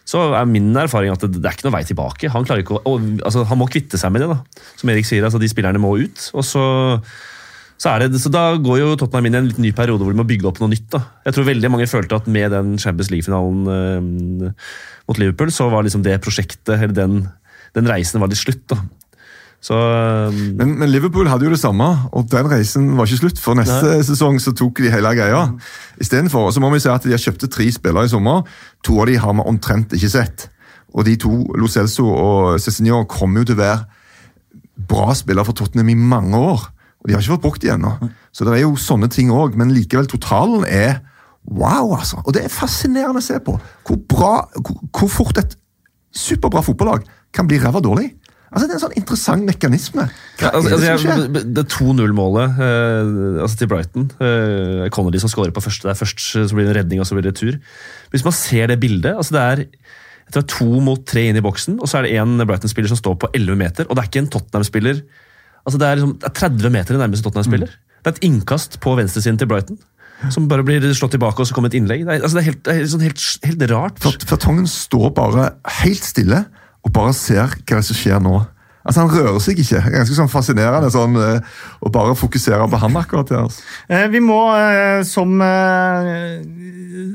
så 0.06 0.20
er 0.38 0.46
min 0.46 0.70
erfaring 0.76 1.10
at 1.10 1.22
det, 1.24 1.40
det 1.40 1.48
er 1.48 1.56
ikke 1.56 1.66
noe 1.66 1.76
vei 1.78 1.84
tilbake. 1.88 2.30
Han 2.30 2.44
å, 2.44 2.80
og, 2.84 3.06
altså, 3.24 3.44
han 3.48 3.58
må 3.58 3.66
kvitte 3.72 3.98
seg 3.98 4.12
med 4.12 4.22
det. 4.22 4.34
da. 4.34 4.66
Som 4.76 4.92
Erik 4.92 5.08
sier, 5.08 5.24
altså, 5.24 5.40
De 5.40 5.48
spillerne 5.48 5.80
må 5.80 5.96
ut. 5.96 6.28
og 6.36 6.44
så 6.44 6.64
så, 7.80 7.90
det, 7.98 8.20
så 8.22 8.30
Da 8.30 8.54
går 8.60 8.78
jo 8.78 8.90
Tottenham 9.00 9.26
inn 9.28 9.34
i 9.34 9.38
en 9.40 9.48
litt 9.48 9.60
ny 9.60 9.72
periode 9.76 10.04
hvor 10.04 10.14
de 10.14 10.20
må 10.20 10.26
bygge 10.28 10.46
opp 10.48 10.60
noe 10.62 10.70
nytt. 10.70 10.86
da. 10.92 11.00
Jeg 11.26 11.36
tror 11.36 11.48
veldig 11.48 11.70
mange 11.72 11.88
følte 11.90 12.20
at 12.20 12.28
med 12.30 12.52
den 12.54 12.76
Champions 12.78 13.10
League-finalen 13.10 13.64
øh, 13.74 14.68
mot 15.08 15.20
Liverpool, 15.20 15.50
så 15.52 15.66
var 15.72 15.84
liksom 15.84 16.04
det 16.04 16.20
prosjektet, 16.24 16.76
eller 16.76 16.94
den, 16.94 17.24
den 17.74 17.90
reisen 17.90 18.22
var 18.22 18.30
litt 18.30 18.40
slutt. 18.40 18.62
da. 18.70 18.78
Så 19.64 19.76
eh, 19.76 20.40
Men, 20.58 20.74
men 20.80 20.90
Liverpool 20.92 21.28
hadde 21.30 21.46
jo 21.46 21.54
det 21.54 21.60
samme, 21.62 21.86
og 22.12 22.28
den 22.32 22.48
reisen 22.50 22.90
var 22.98 23.08
ikke 23.08 23.22
slutt. 23.22 23.40
For 23.40 23.56
neste 23.56 23.96
sesong 24.04 24.36
så 24.42 24.52
tok 24.56 24.82
de 24.84 24.92
hele 24.92 25.14
greia. 25.16 25.46
Istedenfor 26.02 26.50
så 26.52 26.60
må 26.60 26.72
vi 26.74 26.82
si 26.84 26.90
at 26.92 27.06
de 27.06 27.14
har 27.14 27.22
kjøpte 27.22 27.48
tre 27.52 27.70
spillere 27.72 28.08
i 28.08 28.12
sommer. 28.12 28.44
To 28.84 29.00
av 29.00 29.08
de 29.08 29.16
har 29.20 29.36
vi 29.38 29.46
omtrent 29.48 29.96
ikke 29.96 30.12
sett. 30.12 30.48
Og 30.94 31.08
de 31.08 31.16
to, 31.18 31.32
Lo 31.58 31.66
Celso 31.70 32.06
og 32.12 32.60
Cézinho, 32.62 33.02
kommer 33.10 33.42
jo 33.42 33.50
til 33.50 33.58
å 33.58 33.62
være 33.62 34.84
bra 34.90 35.14
spillere 35.16 35.46
for 35.48 35.56
Tottenham 35.56 35.90
i 35.90 35.96
mange 35.98 36.38
år. 36.38 36.68
Og 37.02 37.08
de 37.08 37.16
har 37.16 37.24
ikke 37.24 37.34
fått 37.34 37.46
brukt 37.46 37.64
dem 37.64 37.78
ennå. 37.78 38.10
Så 38.32 38.46
det 38.46 38.54
er 38.54 38.62
jo 38.64 38.76
sånne 38.80 39.08
ting 39.12 39.32
òg. 39.32 39.56
Men 39.60 39.72
likevel, 39.74 40.06
totalen 40.10 40.64
er 40.68 41.00
wow, 41.44 41.96
altså. 41.98 42.20
Og 42.24 42.36
det 42.36 42.44
er 42.44 42.52
fascinerende 42.52 43.20
å 43.20 43.24
se 43.24 43.40
på. 43.44 43.56
Hvor, 43.84 44.00
bra, 44.08 44.34
hvor, 44.60 44.78
hvor 44.92 45.12
fort 45.12 45.40
et 45.40 45.56
superbra 46.14 46.62
fotballag 46.64 47.04
kan 47.34 47.48
bli 47.48 47.58
ræva 47.60 47.82
dårlig. 47.84 48.12
Altså, 48.54 48.68
Det 48.68 48.70
er 48.70 48.78
en 48.78 48.84
sånn 48.84 48.98
interessant 49.00 49.46
mekanisme. 49.48 50.04
Ja, 50.38 50.52
altså, 50.54 50.76
det 50.78 50.90
altså, 50.92 51.14
som 51.16 51.54
det 51.56 51.64
2-0-målet 51.74 52.60
eh, 52.62 53.42
altså 53.42 53.58
til 53.58 53.70
Brighton 53.72 54.06
eh, 54.22 54.84
Connolly 54.94 55.18
som 55.22 55.32
scorer 55.32 55.50
på 55.54 55.64
første. 55.64 55.88
Det 55.88 55.90
er 55.90 55.98
først 55.98 56.22
så 56.36 56.54
blir 56.54 56.68
det 56.68 56.74
en 56.76 56.78
redning, 56.78 57.02
og 57.02 57.08
så 57.08 57.18
blir 57.18 57.26
det 57.26 57.34
retur. 57.34 57.58
Hvis 58.14 58.26
man 58.26 58.36
ser 58.36 58.70
det 58.70 58.78
bildet 58.82 59.10
altså 59.16 59.34
det 59.34 59.44
er 59.44 59.64
jeg 60.24 60.36
tror 60.38 60.46
to 60.48 60.80
mot 60.80 61.02
tre 61.06 61.26
inn 61.28 61.36
i 61.36 61.44
boksen, 61.44 61.76
og 61.82 61.90
så 61.90 61.98
er 61.98 62.06
det 62.06 62.14
en 62.22 62.38
Brighton-spiller 62.48 62.88
som 62.88 62.98
står 62.98 63.18
på 63.20 63.28
11 63.36 63.58
meter. 63.60 63.88
Og 63.88 63.96
det 63.96 64.04
er 64.04 64.08
ikke 64.08 64.22
en 64.22 64.30
Tottenham-spiller. 64.32 65.02
altså 65.64 65.80
Det 65.80 65.88
er 65.88 65.98
liksom, 65.98 66.14
det 66.22 66.30
er 66.30 66.36
30 66.38 66.72
meter 66.72 67.00
nærmeste 67.00 67.26
Tottenham-spiller. 67.26 67.74
Det 68.00 68.08
er 68.08 68.16
et 68.16 68.24
innkast 68.24 68.78
på 68.80 68.94
venstresiden 68.96 69.38
til 69.40 69.50
Brighton. 69.50 69.78
Som 70.32 70.48
bare 70.48 70.64
blir 70.64 70.80
slått 70.96 71.12
tilbake, 71.16 71.42
og 71.42 71.48
så 71.48 71.56
kommer 71.56 71.68
et 71.68 71.76
innlegg. 71.76 72.06
Det 72.06 72.14
er, 72.14 72.22
altså 72.22 72.38
det 72.38 72.42
er, 72.42 72.48
helt, 72.48 72.62
det 72.64 72.74
er 72.74 72.88
sånn 72.88 73.04
helt, 73.04 73.24
helt 73.44 73.64
rart. 73.74 74.00
For, 74.00 74.26
Fertongen 74.30 74.68
står 74.70 75.10
bare 75.16 75.50
helt 75.82 76.06
stille 76.06 76.44
og 76.84 76.92
bare 76.92 77.14
ser 77.16 77.54
hva 77.64 77.80
som 77.82 77.96
skjer 77.96 78.20
nå. 78.22 78.42
Altså 78.84 79.00
Han 79.00 79.12
rører 79.14 79.40
seg 79.40 79.60
ikke. 79.62 79.80
Ganske 79.94 80.16
sånn 80.18 80.28
fascinerende 80.32 80.90
sånn, 80.92 81.16
eh, 81.16 81.40
å 81.80 81.92
bare 81.92 82.16
fokusere 82.18 82.66
på 82.68 82.80
han 82.82 82.98
akkurat 83.00 83.30
der. 83.30 83.46
Altså. 83.46 83.62
Eh, 83.88 84.08
Vi 84.12 84.20
må, 84.20 84.40
eh, 84.52 85.02
som, 85.08 85.40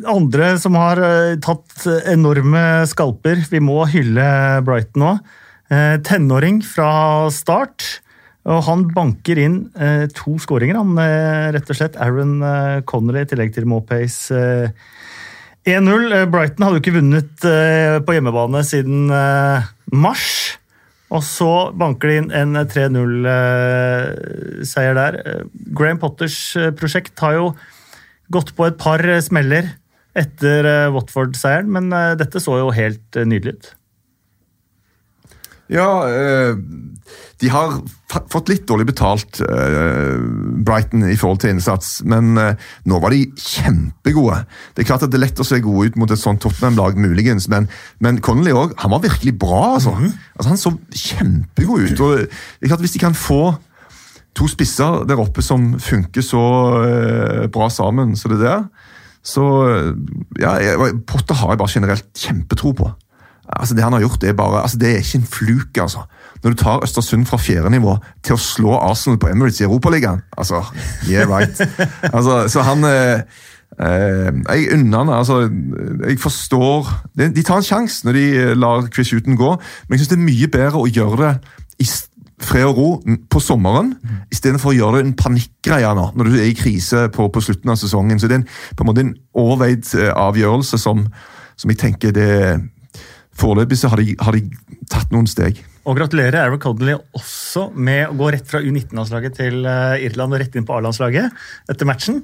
andre 0.10 0.58
som 0.58 0.74
har 0.74 0.96
tatt 1.38 1.86
enorme 2.10 2.86
skalper. 2.90 3.46
Vi 3.50 3.60
må 3.62 3.86
hylle 3.88 4.62
Brighton 4.66 5.04
nå. 5.04 5.20
Tenåring 5.70 6.64
fra 6.66 7.30
start. 7.30 8.02
Og 8.50 8.64
han 8.66 8.88
banker 8.90 9.38
inn 9.38 9.70
to 10.16 10.40
skåringer, 10.42 10.80
han 10.80 10.98
rett 11.54 11.70
og 11.70 11.76
slett. 11.78 11.96
Aaron 12.02 12.42
Connery 12.90 13.22
i 13.22 13.26
tillegg 13.30 13.54
til 13.54 13.68
Mopays. 13.70 14.32
1-0. 15.76 16.14
Eh, 16.16 16.24
Brighton 16.32 16.64
hadde 16.66 16.78
jo 16.78 16.82
ikke 16.84 16.98
vunnet 16.98 17.38
eh, 17.48 17.98
på 18.06 18.14
hjemmebane 18.16 18.60
siden 18.68 19.00
eh, 19.14 19.60
mars. 19.94 20.28
Og 21.10 21.24
så 21.26 21.72
banker 21.74 22.08
de 22.10 22.16
inn 22.22 22.32
en 22.38 22.54
3-0-seier 22.70 24.94
der. 24.94 25.14
Graham 25.74 26.00
Potters 26.02 26.38
prosjekt 26.78 27.20
har 27.26 27.34
jo 27.34 27.46
gått 28.30 28.54
på 28.54 28.66
et 28.68 28.78
par 28.78 29.02
smeller 29.26 29.66
etter 30.14 30.92
Watford-seieren, 30.94 31.66
men 31.74 31.90
dette 32.20 32.40
så 32.44 32.60
jo 32.62 32.70
helt 32.78 33.10
nydelig 33.26 33.54
ut. 33.58 33.79
Ja, 35.70 36.10
eh, 36.10 36.56
de 37.40 37.50
har 37.54 37.76
fått 38.10 38.50
litt 38.50 38.66
dårlig 38.68 38.88
betalt, 38.90 39.38
eh, 39.42 40.18
Brighton, 40.66 41.06
i 41.06 41.18
forhold 41.18 41.44
til 41.44 41.54
innsats. 41.54 42.00
Men 42.10 42.34
eh, 42.42 42.58
nå 42.90 42.98
var 43.00 43.14
de 43.14 43.28
kjempegode. 43.38 44.42
Det 44.74 44.84
er 44.84 44.90
klart 44.90 45.06
at 45.06 45.14
det 45.14 45.20
er 45.20 45.28
lett 45.28 45.42
å 45.42 45.46
se 45.46 45.62
gode 45.62 45.92
ut 45.92 46.00
mot 46.02 46.12
et 46.12 46.22
sånt 46.22 46.42
Tottenham-lag, 46.42 46.98
muligens. 46.98 47.48
Men, 47.54 47.70
men 48.02 48.18
Connolly 48.26 48.56
òg, 48.58 48.74
han 48.82 48.94
var 48.96 49.06
virkelig 49.06 49.36
bra. 49.40 49.76
altså. 49.78 49.94
altså 50.36 50.50
han 50.50 50.62
så 50.62 50.74
kjempegod 50.90 51.86
ut. 51.86 52.02
og 52.02 52.16
det 52.26 52.66
er 52.66 52.72
klart 52.74 52.86
Hvis 52.86 52.98
de 52.98 53.04
kan 53.06 53.18
få 53.18 53.44
to 54.38 54.48
spisser 54.50 55.04
der 55.10 55.22
oppe 55.22 55.44
som 55.46 55.76
funker 55.82 56.24
så 56.24 56.42
bra 57.52 57.68
sammen 57.74 58.16
som 58.16 58.32
det 58.32 58.40
der, 58.42 58.66
så 59.26 59.44
ja, 60.40 60.54
Potter 61.10 61.36
har 61.36 61.54
jeg 61.54 61.62
bare 61.62 61.74
generelt 61.74 62.10
kjempetro 62.16 62.74
på. 62.78 62.90
Altså 63.50 63.76
Det 63.76 63.84
han 63.84 63.94
har 63.94 64.00
gjort, 64.00 64.22
det 64.22 64.30
er 64.30 64.34
bare, 64.34 64.62
altså 64.62 64.78
det 64.78 64.90
er 64.92 64.98
ikke 64.98 65.18
en 65.18 65.30
fluk. 65.32 65.78
altså. 65.78 66.00
Når 66.44 66.50
du 66.50 66.56
tar 66.56 66.84
Østersund 66.84 67.26
fra 67.26 67.38
fjerde 67.38 67.70
nivå 67.70 67.98
til 68.24 68.36
å 68.36 68.42
slå 68.42 68.76
Arsenal 68.78 69.20
på 69.20 69.30
Emirates 69.30 69.60
i 69.60 69.68
Europaligaen 69.68 70.22
altså, 70.38 70.62
yeah, 71.10 71.28
right. 71.28 71.62
altså, 72.16 72.48
Så 72.48 72.62
han 72.64 72.84
eh, 72.88 73.22
eh, 73.80 74.30
Jeg 74.48 74.70
unner 74.74 74.98
han 74.98 75.10
altså, 75.10 75.42
Jeg 76.08 76.20
forstår 76.20 76.88
De, 77.18 77.28
de 77.36 77.44
tar 77.44 77.60
en 77.60 77.68
sjanse 77.68 78.08
når 78.08 78.14
de 78.14 78.24
eh, 78.38 78.54
lar 78.56 78.88
Chris 78.94 79.12
Huton 79.12 79.36
gå, 79.36 79.50
men 79.88 79.98
jeg 79.98 80.00
syns 80.00 80.14
det 80.14 80.20
er 80.20 80.30
mye 80.30 80.48
bedre 80.48 80.80
å 80.80 80.88
gjøre 80.88 81.20
det 81.26 81.34
i 81.80 81.90
fred 82.40 82.66
og 82.70 82.78
ro 82.78 83.18
på 83.32 83.40
sommeren, 83.44 83.94
istedenfor 84.32 84.72
å 84.72 84.76
gjøre 84.78 85.00
det 85.00 85.06
en 85.06 85.16
panikkgreie 85.20 85.92
nå, 85.96 86.06
når 86.16 86.30
du 86.30 86.38
er 86.38 86.48
i 86.48 86.56
krise 86.56 87.08
på, 87.12 87.28
på 87.28 87.44
slutten 87.44 87.72
av 87.72 87.80
sesongen. 87.80 88.20
Så 88.20 88.30
det 88.32 88.38
er 88.38 88.42
en, 88.42 88.48
på 88.76 88.86
en 88.86 88.90
måte 88.90 89.04
en 89.04 89.14
overveid 89.36 89.88
eh, 90.00 90.12
avgjørelse 90.16 90.80
som, 90.80 91.04
som 91.60 91.74
jeg 91.74 91.82
tenker 91.82 92.16
det 92.16 92.30
Foreløpig 93.40 93.78
så 93.80 93.90
har 93.94 94.02
de, 94.02 94.14
har 94.20 94.36
de 94.36 94.44
tatt 94.92 95.12
noen 95.14 95.28
steg. 95.30 95.62
Og 95.88 95.96
gratulerer 95.98 96.42
Eric 96.44 96.62
Codley 96.66 96.98
også 97.16 97.70
med 97.74 98.10
å 98.10 98.18
gå 98.20 98.32
rett 98.36 98.48
fra 98.50 98.60
U19-landslaget 98.62 99.38
til 99.40 99.64
eh, 99.66 100.04
Irland 100.06 100.36
og 100.36 100.42
rett 100.42 100.58
inn 100.60 100.68
på 100.68 100.76
A-landslaget 100.78 101.32
etter 101.72 101.90
matchen. 101.90 102.24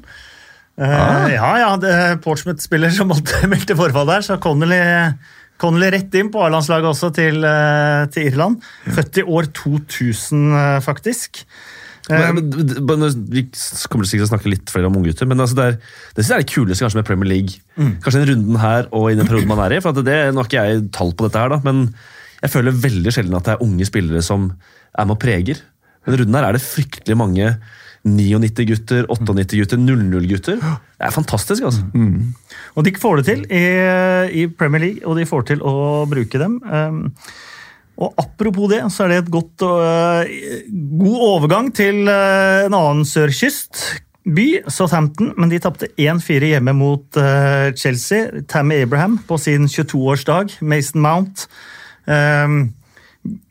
Eh, 0.75 0.91
Ah. 0.91 1.29
Ja, 1.31 1.49
ja, 1.61 1.69
det 1.79 1.91
er 1.95 2.17
Portsmouth-spiller 2.19 2.91
som 2.91 3.07
måtte 3.07 3.39
meldte 3.51 3.77
forfall 3.79 4.09
der, 4.09 4.25
så 4.27 4.35
Connolly, 4.43 4.81
Connolly 5.61 5.87
rett 5.95 6.17
inn 6.19 6.27
på 6.33 6.41
A-landslaget 6.43 6.89
også 6.89 7.13
til, 7.15 7.39
eh, 7.47 8.03
til 8.11 8.27
Irland. 8.27 8.59
Født 8.91 9.21
i 9.21 9.23
år 9.23 9.47
2000, 9.55 10.49
eh, 10.51 10.79
faktisk. 10.83 11.45
Eh, 12.09 12.31
Men, 12.35 13.05
vi 13.31 13.45
kommer 13.89 14.05
sikkert 14.05 14.25
til 14.25 14.27
å 14.27 14.31
snakke 14.33 14.51
litt 14.51 14.73
flere 14.73 14.89
om 14.89 14.97
unggutter, 14.99 15.29
men 15.29 15.41
altså 15.41 15.57
det, 15.57 15.65
er, 15.65 15.77
det 16.13 16.21
synes 16.23 16.31
jeg 16.31 16.37
er 16.37 16.43
det 16.45 16.53
kuleste 16.53 16.85
kanskje 16.85 16.99
med 17.01 17.07
Premier 17.07 17.31
League. 17.31 17.61
Kanskje 18.03 18.21
den 18.21 18.31
runden 18.33 18.59
her 18.61 18.89
og 18.91 19.07
i 19.11 19.15
den 19.17 19.29
perioden 19.29 19.49
man 19.51 19.63
er 19.65 19.77
i. 19.77 19.79
for 19.83 19.95
at 19.95 20.05
det, 20.05 20.19
Nå 20.33 20.43
har 20.43 20.49
ikke 20.49 20.65
jeg 20.67 20.83
tall 20.95 21.15
på 21.15 21.27
dette, 21.27 21.41
her 21.41 21.55
da, 21.55 21.61
men 21.65 21.87
jeg 22.43 22.53
føler 22.53 22.83
veldig 22.83 23.15
sjelden 23.15 23.39
at 23.39 23.47
det 23.47 23.55
er 23.55 23.65
unge 23.65 23.87
spillere 23.89 24.21
som 24.25 24.51
er 24.51 25.07
med 25.07 25.15
og 25.15 25.23
preger. 25.23 25.63
Men 26.05 26.19
runden 26.21 26.37
her 26.37 26.47
er 26.49 26.57
det 26.59 26.61
fryktelig 26.65 27.17
mange 27.17 27.55
99-gutter, 28.05 29.07
98-gutter, 29.09 29.79
00-gutter. 29.81 30.59
Det 30.61 31.07
er 31.07 31.13
fantastisk, 31.15 31.65
altså. 31.65 31.81
Og 32.75 32.85
de 32.85 32.93
får 33.01 33.17
det 33.17 33.25
til 33.31 33.41
i, 33.49 33.63
i 34.43 34.45
Premier 34.53 34.83
League, 34.83 35.01
og 35.09 35.17
de 35.17 35.25
får 35.25 35.47
til 35.49 35.63
å 35.65 35.73
bruke 36.11 36.37
dem. 36.37 36.59
Um, 36.69 36.99
og 37.95 38.15
apropos 38.19 38.67
det, 38.71 38.81
så 38.91 39.05
er 39.05 39.13
det 39.13 39.19
et 39.23 39.31
godt 39.31 39.63
eh, 39.63 40.33
god 40.99 41.21
overgang 41.29 41.69
til 41.75 42.03
uh, 42.09 42.65
en 42.65 42.75
annen 42.75 43.05
sørkystby, 43.07 44.47
Southampton, 44.67 45.31
men 45.39 45.51
de 45.51 45.61
tapte 45.63 45.87
1-4 45.95 46.51
hjemme 46.55 46.73
mot 46.75 47.19
uh, 47.21 47.71
Chelsea. 47.77 48.43
Tammy 48.51 48.81
Abraham 48.83 49.19
på 49.27 49.39
sin 49.39 49.69
22-årsdag, 49.71 50.57
Mason 50.59 51.03
Mount. 51.05 51.47
Um, 52.05 52.73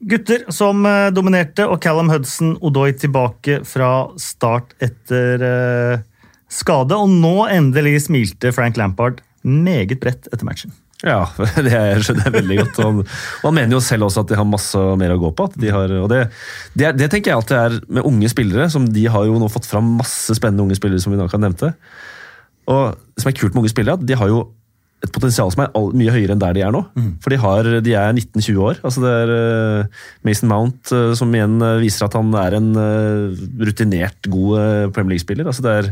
gutter 0.04 0.44
som 0.54 0.85
dominerte, 1.16 1.64
og 1.66 1.80
Callum 1.83 2.12
Hudson 2.12 2.52
Odoi 2.62 2.92
tilbake 3.00 3.62
fra 3.66 3.90
start 4.20 4.76
etter 4.85 5.48
skade. 6.46 6.94
Og 6.94 7.11
nå 7.11 7.48
endelig 7.48 8.04
smilte 8.07 8.54
Frank 8.54 8.78
Lampard 8.78 9.24
meget 9.42 9.98
bredt 9.98 10.30
etter 10.30 10.46
matchen. 10.46 10.76
Ja, 11.04 11.20
det 11.66 11.74
er- 11.76 12.02
skjønner 12.04 12.28
jeg 12.30 12.36
veldig 12.38 12.58
godt. 12.62 12.80
Han, 12.86 13.04
han 13.44 13.56
mener 13.60 13.76
jo 13.76 13.82
selv 13.84 14.08
også 14.08 14.24
at 14.24 14.32
de 14.32 14.38
har 14.40 14.48
masse 14.48 14.80
mer 15.00 15.14
å 15.14 15.20
gå 15.20 15.30
på. 15.36 15.48
At 15.50 15.60
de 15.60 15.70
har, 15.74 15.94
og 16.00 16.08
det, 16.12 16.24
det, 16.72 16.94
det 16.98 17.10
tenker 17.12 17.32
jeg 17.32 17.40
alltid 17.40 17.60
er 17.60 17.78
med 17.98 18.08
unge 18.08 18.32
spillere. 18.32 18.68
som 18.72 18.88
De 18.90 19.06
har 19.12 19.28
jo 19.28 19.38
nå 19.40 19.50
fått 19.52 19.68
fram 19.68 19.94
masse 20.00 20.36
spennende 20.38 20.64
unge 20.66 20.78
spillere, 20.80 21.02
som 21.04 21.14
vi 21.14 21.20
nå 21.20 21.28
kan 21.32 21.44
nevnte. 21.44 21.74
Og 22.72 22.94
det 22.96 23.22
som 23.22 23.30
er 23.30 23.38
kult 23.38 23.52
med 23.52 23.64
unge 23.64 23.74
spillere, 23.74 23.98
at 24.00 24.06
de 24.08 24.16
har 24.18 24.32
jo 24.32 24.44
et 25.04 25.12
potensial 25.12 25.50
som 25.52 25.64
er 25.64 25.72
all, 25.76 25.90
mye 25.96 26.12
høyere 26.14 26.32
enn 26.32 26.40
der 26.40 26.54
de 26.56 26.62
er 26.64 26.72
nå. 26.72 26.80
For 27.20 27.32
de, 27.34 27.38
har, 27.42 27.68
de 27.84 27.92
er 27.98 28.14
19-20 28.16 28.60
år. 28.64 28.78
Altså 28.80 29.02
det 29.04 29.10
er 29.18 29.32
uh, 29.34 30.06
Mason 30.24 30.48
Mount 30.48 30.92
uh, 30.96 31.12
som 31.18 31.34
igjen 31.36 31.58
eh, 31.60 31.80
viser 31.82 32.06
at 32.06 32.16
han 32.16 32.30
er 32.40 32.56
en 32.56 32.70
uh, 32.78 33.44
rutinert, 33.68 34.30
god 34.32 34.94
Premier 34.96 35.14
League-spiller. 35.18 35.50
Altså 35.50 35.66
det 35.66 35.74
er 35.82 35.90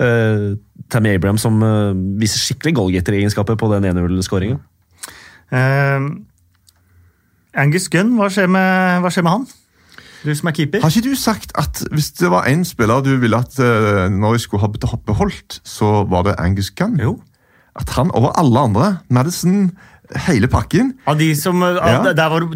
eh, 0.00 0.56
Tammy 0.90 1.12
Abraham 1.14 1.38
som 1.38 1.60
uh, 1.62 1.92
viser 2.20 2.40
skikkelig 2.40 2.74
goalgetter-egenskaper 2.78 3.58
på 3.60 3.68
den 3.74 3.88
1-0-skåringen. 3.90 4.60
Uh, 5.52 6.08
Angus 7.58 7.88
Gunn, 7.92 8.14
hva 8.16 8.30
skjer, 8.32 8.48
med, 8.52 9.02
hva 9.02 9.12
skjer 9.12 9.26
med 9.26 9.34
han? 9.34 9.48
Du 10.24 10.32
som 10.34 10.50
er 10.50 10.56
keeper. 10.56 10.82
Har 10.82 10.90
ikke 10.90 11.10
du 11.10 11.18
sagt 11.18 11.52
at 11.58 11.82
hvis 11.94 12.10
det 12.18 12.30
var 12.32 12.48
én 12.50 12.64
spiller 12.66 13.04
du 13.04 13.12
ville 13.20 13.38
at 13.38 13.54
uh, 13.60 14.08
Norway 14.10 14.40
skulle 14.42 14.64
ha 14.64 14.70
be- 14.72 15.02
beholdt, 15.06 15.60
så 15.66 16.02
var 16.10 16.26
det 16.26 16.38
Angus 16.42 16.72
Gunn? 16.74 16.98
Jo. 17.02 17.18
At 17.78 17.92
han 17.94 18.10
over 18.10 18.34
alle 18.40 18.64
andre, 18.70 18.88
Madison, 19.08 19.70
hele 20.28 20.48
pakken 20.48 20.94
Av 21.06 21.18
de 21.18 21.34
som, 21.36 21.62
av, 21.62 21.76
Ja. 21.76 22.12
Der 22.16 22.28
hvor, 22.32 22.46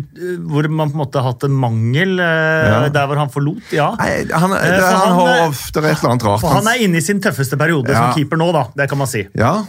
hvor 0.49 0.69
man 0.71 0.91
på 0.91 0.97
en 0.97 1.03
måte 1.05 1.21
har 1.21 1.33
hatt 1.33 1.45
en 1.45 1.53
mangel, 1.53 2.19
eh, 2.21 2.69
Ja. 2.71 2.89
der 2.89 3.07
hvor 3.07 3.17
han 3.21 3.29
forlot, 3.31 3.63
ja. 3.73 3.91
Nei, 3.99 4.25
han, 4.33 4.53
Eh, 4.53 4.63
det, 4.71 4.81
han, 4.83 5.01
han, 5.01 5.13
har, 5.19 5.29
eh, 5.49 5.51
det 5.75 5.83
er 5.85 5.91
et 5.91 5.99
eller 5.99 6.11
annet 6.15 6.25
rart. 6.25 6.41
For 6.41 6.49
han 6.57 6.67
er 6.73 6.81
inne 6.85 6.97
i 6.97 7.01
sin 7.05 7.21
tøffeste 7.21 7.59
periode 7.59 7.89
Ja. 7.93 7.99
som 8.13 8.15
keeper 8.17 8.37
nå, 8.41 8.53
da. 8.53 8.65
Det 8.77 8.89
kan 8.89 8.99
man 8.99 9.07
si. 9.07 9.27
Ja, 9.35 9.65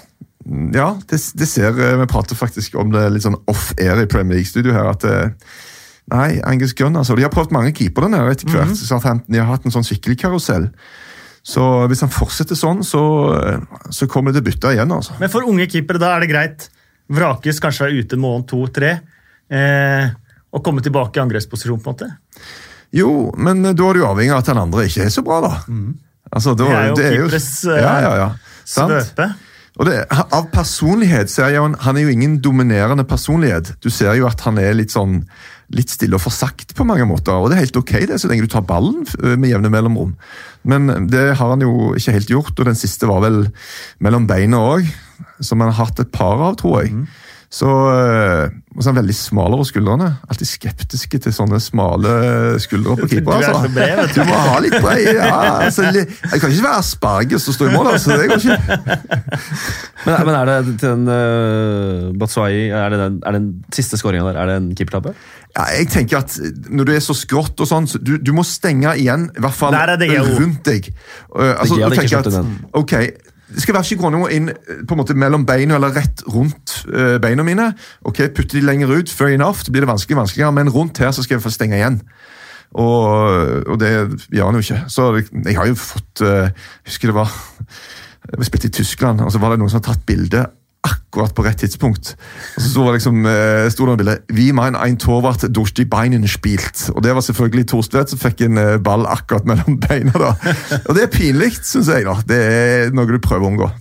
ja 0.73 0.89
det, 1.09 1.19
det 1.39 1.47
ser 1.47 1.69
eh, 1.79 1.97
Vi 2.01 2.05
prater 2.11 2.35
faktisk 2.35 2.75
om 2.79 2.91
det 2.91 3.11
litt 3.11 3.23
sånn 3.23 3.39
off-air 3.47 4.01
i 4.03 4.05
Premier 4.07 4.35
League-studio 4.39 4.73
her. 4.73 4.89
at 4.95 5.03
eh, 5.03 5.29
Nei, 6.11 6.41
Angus 6.43 6.73
Gunn, 6.75 6.95
altså. 6.99 7.15
De 7.15 7.23
har 7.23 7.31
prøvd 7.31 7.51
mange 7.55 7.71
keepere 7.71 8.09
der 8.11 8.31
etter 8.33 8.49
hvert. 8.51 8.75
så 8.75 8.85
Southampton, 8.89 9.31
De 9.31 9.39
har 9.39 9.47
hatt 9.47 9.63
en 9.65 9.71
sånn 9.71 9.85
skikkelig 9.87 10.17
karusell. 10.19 10.69
Så 11.43 11.87
hvis 11.91 11.99
han 12.03 12.09
fortsetter 12.11 12.55
sånn, 12.55 12.83
så, 12.83 12.99
eh, 13.39 13.59
så 13.91 14.07
kommer 14.07 14.31
det 14.31 14.39
til 14.39 14.43
å 14.43 14.49
bytte 14.51 14.73
igjen. 14.75 14.91
altså. 14.91 15.15
Men 15.19 15.29
for 15.29 15.43
unge 15.47 15.67
keepere 15.71 15.99
da 15.99 16.15
er 16.15 16.19
det 16.25 16.29
greit. 16.29 16.69
Vrakes, 17.13 17.59
kanskje 17.63 17.87
være 17.87 18.03
ute 18.03 18.17
en 18.17 18.23
måned, 18.23 18.47
to, 18.49 18.61
tre. 18.73 18.95
Eh, 19.51 20.13
og 20.53 20.63
komme 20.65 20.83
tilbake 20.85 21.19
i 21.19 21.23
angrepsposisjon, 21.23 21.81
på 21.83 21.91
en 21.91 21.97
måte. 21.97 22.11
Jo, 22.93 23.31
men 23.37 23.65
eh, 23.65 23.75
da 23.77 23.89
er 23.89 23.99
du 23.99 24.05
avhengig 24.07 24.35
av 24.35 24.43
at 24.43 24.51
den 24.53 24.61
andre 24.63 24.87
ikke 24.89 25.07
er 25.07 25.13
så 25.13 25.25
bra, 25.25 25.39
da. 25.43 25.53
Altså, 26.33 26.53
da. 26.57 26.69
Det 26.97 27.09
er 27.09 27.17
jo 27.19 27.25
keepers, 27.27 27.49
eh, 27.67 27.81
Ja, 27.81 27.95
ja, 28.05 28.13
ja. 28.21 28.29
Svøpe. 28.63 29.33
Og 29.81 29.87
det, 29.89 30.03
Av 30.13 30.45
personlighet 30.53 31.31
ser 31.33 31.49
jeg 31.49 31.57
jo 31.57 31.65
han, 31.65 31.75
han 31.81 31.97
er 31.97 32.05
jo 32.05 32.13
ingen 32.13 32.37
dominerende 32.45 33.05
personlighet. 33.09 33.73
Du 33.81 33.89
ser 33.89 34.13
jo 34.19 34.27
at 34.29 34.41
han 34.45 34.59
er 34.61 34.75
litt 34.77 34.93
sånn 34.93 35.23
litt 35.73 35.89
stille 35.89 36.17
og 36.17 36.21
for 36.21 36.35
sakte 36.35 36.75
på 36.77 36.85
mange 36.85 37.07
måter. 37.09 37.33
Og 37.33 37.49
det 37.49 37.57
er 37.57 37.63
helt 37.63 37.79
ok 37.79 37.93
det, 38.05 38.19
så 38.21 38.29
lenge 38.29 38.45
du 38.45 38.51
tar 38.51 38.65
ballen 38.67 39.01
eh, 39.17 39.33
med 39.33 39.49
jevne 39.49 39.71
mellomrom. 39.73 40.13
Men 40.69 41.09
det 41.09 41.31
har 41.39 41.55
han 41.55 41.63
jo 41.65 41.93
ikke 41.97 42.13
helt 42.15 42.29
gjort, 42.31 42.53
og 42.53 42.69
den 42.69 42.77
siste 42.77 43.09
var 43.09 43.23
vel 43.25 43.39
mellom 44.03 44.29
beina 44.29 44.61
òg. 44.61 44.85
Som 45.43 45.63
han 45.63 45.73
har 45.73 45.85
hatt 45.85 46.01
et 46.03 46.11
par 46.13 46.41
av, 46.41 46.57
tror 46.61 46.81
jeg. 46.81 47.05
Så, 47.53 47.69
eh, 47.69 48.49
og 48.73 48.81
så 48.81 48.89
er 48.89 48.95
han 48.95 48.97
veldig 49.03 49.13
smal 49.13 49.53
over 49.53 49.67
skuldrene. 49.67 50.07
Alltid 50.25 50.49
skeptiske 50.49 51.19
til 51.21 51.33
sånne 51.35 51.59
smale 51.61 52.13
skuldre 52.63 52.95
på 53.03 53.07
keeper. 53.11 53.43
Du 53.43 53.45
er 53.45 53.51
altså. 53.51 54.15
du. 54.15 54.15
Du 54.15 54.21
må 54.25 54.39
ha 54.47 54.55
litt 54.63 54.77
brei. 54.81 54.95
Ja, 55.05 55.35
altså, 55.67 55.85
jeg 55.93 56.07
kan 56.31 56.49
ikke 56.49 56.65
være 56.65 56.79
asparges 56.79 57.45
og 57.51 57.57
stå 57.59 57.67
i 57.69 57.73
mål, 57.75 57.91
altså. 57.91 58.17
Det 58.17 58.31
går 58.31 58.41
ikke. 58.41 58.57
Men, 60.03 60.25
men 60.27 60.35
er 60.35 60.49
det 60.49 60.73
til 60.81 60.89
den 60.89 61.03
uh, 61.07 62.09
Batshuayi 62.19 62.65
er 62.75 62.91
det 62.91 62.97
den, 62.99 63.13
er 63.23 63.35
den 63.37 63.45
siste 63.71 63.95
skåringa 63.95 64.25
der, 64.25 64.39
er 64.41 64.49
det 64.49 64.55
en 64.59 64.65
keepertabbe? 64.75 65.13
Ja, 65.53 65.69
jeg 65.77 65.87
tenker 65.93 66.17
at 66.19 66.35
Når 66.67 66.89
du 66.89 66.91
er 66.91 66.99
så 67.05 67.15
skrått 67.15 67.63
og 67.63 67.69
sånn, 67.69 67.87
så 67.87 68.01
du, 68.03 68.17
du 68.19 68.33
må 68.35 68.43
stenge 68.43 68.91
igjen. 68.99 69.29
I 69.31 69.45
hvert 69.45 69.55
fall 69.55 69.77
rundt 69.77 70.65
deg. 70.67 70.89
Uh, 71.29 71.53
altså, 71.53 71.77
Det 71.77 71.85
GO 71.85 71.93
ikke 71.93 72.01
tenke 72.01 72.11
slått 72.17 72.33
at, 72.33 72.51
ok, 72.81 72.97
skal 73.61 73.75
være 73.75 73.85
ikke 73.91 74.03
gå 74.03 74.11
noe 74.13 74.29
inn 74.33 74.51
eh, 74.51 74.83
på 74.87 74.95
en 74.95 75.01
måte 75.01 75.15
mellom 75.17 75.45
beina 75.47 75.77
eller 75.77 75.93
rett 75.95 76.23
rundt 76.31 76.79
eh, 76.89 77.17
beina 77.21 77.45
mine. 77.45 77.71
Ok, 78.07 78.25
Putter 78.35 78.59
de 78.59 78.65
lenger 78.65 78.93
ut, 78.93 79.11
fair 79.11 79.35
enough, 79.35 79.65
det 79.65 79.73
blir 79.73 79.85
det 79.85 79.91
vanskelig, 79.91 80.17
vanskeligere, 80.17 80.55
men 80.55 80.71
rundt 80.73 81.01
her 81.03 81.13
så 81.15 81.25
skal 81.25 81.37
jeg 81.37 81.45
fall 81.45 81.55
stenge 81.55 81.79
igjen. 81.79 82.01
Og, 82.73 83.67
og 83.69 83.77
det 83.77 83.91
gjør 84.33 84.47
han 84.49 84.57
jo 84.57 84.63
ikke. 84.65 84.79
Så 84.89 85.11
jeg 85.19 85.57
har 85.59 85.67
jo 85.69 85.75
fått 85.77 86.23
uh, 86.25 86.49
Jeg 86.49 86.89
husker 86.89 87.11
det 87.11 87.17
var 87.19 87.29
Vi 88.39 88.47
spilte 88.47 88.71
i 88.71 88.73
Tyskland, 88.73 89.21
og 89.21 89.29
så 89.29 89.37
var 89.37 89.53
det 89.53 89.61
noen 89.61 89.69
som 89.69 89.77
hadde 89.77 89.91
tatt 89.91 90.05
bilde 90.07 90.47
akkurat 90.83 91.33
på 91.35 91.43
rett 91.45 91.61
tidspunkt. 91.63 92.15
Og 92.57 92.61
så 92.63 92.69
sto 92.69 92.85
det 92.87 92.95
liksom, 92.97 93.25
eh, 93.25 93.69
sto 93.71 93.85
det 93.85 94.07
en 94.07 94.17
'Vi 94.35 94.51
mein 94.51 94.75
ein 94.75 94.97
Torwart 94.97 95.45
durch 95.53 95.73
die 95.73 95.85
Beinen 95.85 96.27
spielt. 96.27 96.89
Og 96.95 97.03
det 97.03 97.13
var 97.15 97.21
selvfølgelig 97.21 97.67
Thorstvedt 97.67 98.09
som 98.09 98.19
fikk 98.19 98.41
en 98.41 98.57
eh, 98.57 98.77
ball 98.77 99.05
akkurat 99.07 99.45
mellom 99.45 99.79
beina. 99.87 100.11
da. 100.11 100.35
Og 100.89 100.95
det 100.95 101.03
er 101.03 101.07
pinlig, 101.17 101.53
syns 101.63 101.87
jeg. 101.87 102.03
da. 102.05 102.15
Det 102.27 102.37
er 102.37 102.91
noe 102.91 103.05
du 103.05 103.17
prøver 103.19 103.45
å 103.45 103.51
unngå. 103.51 103.71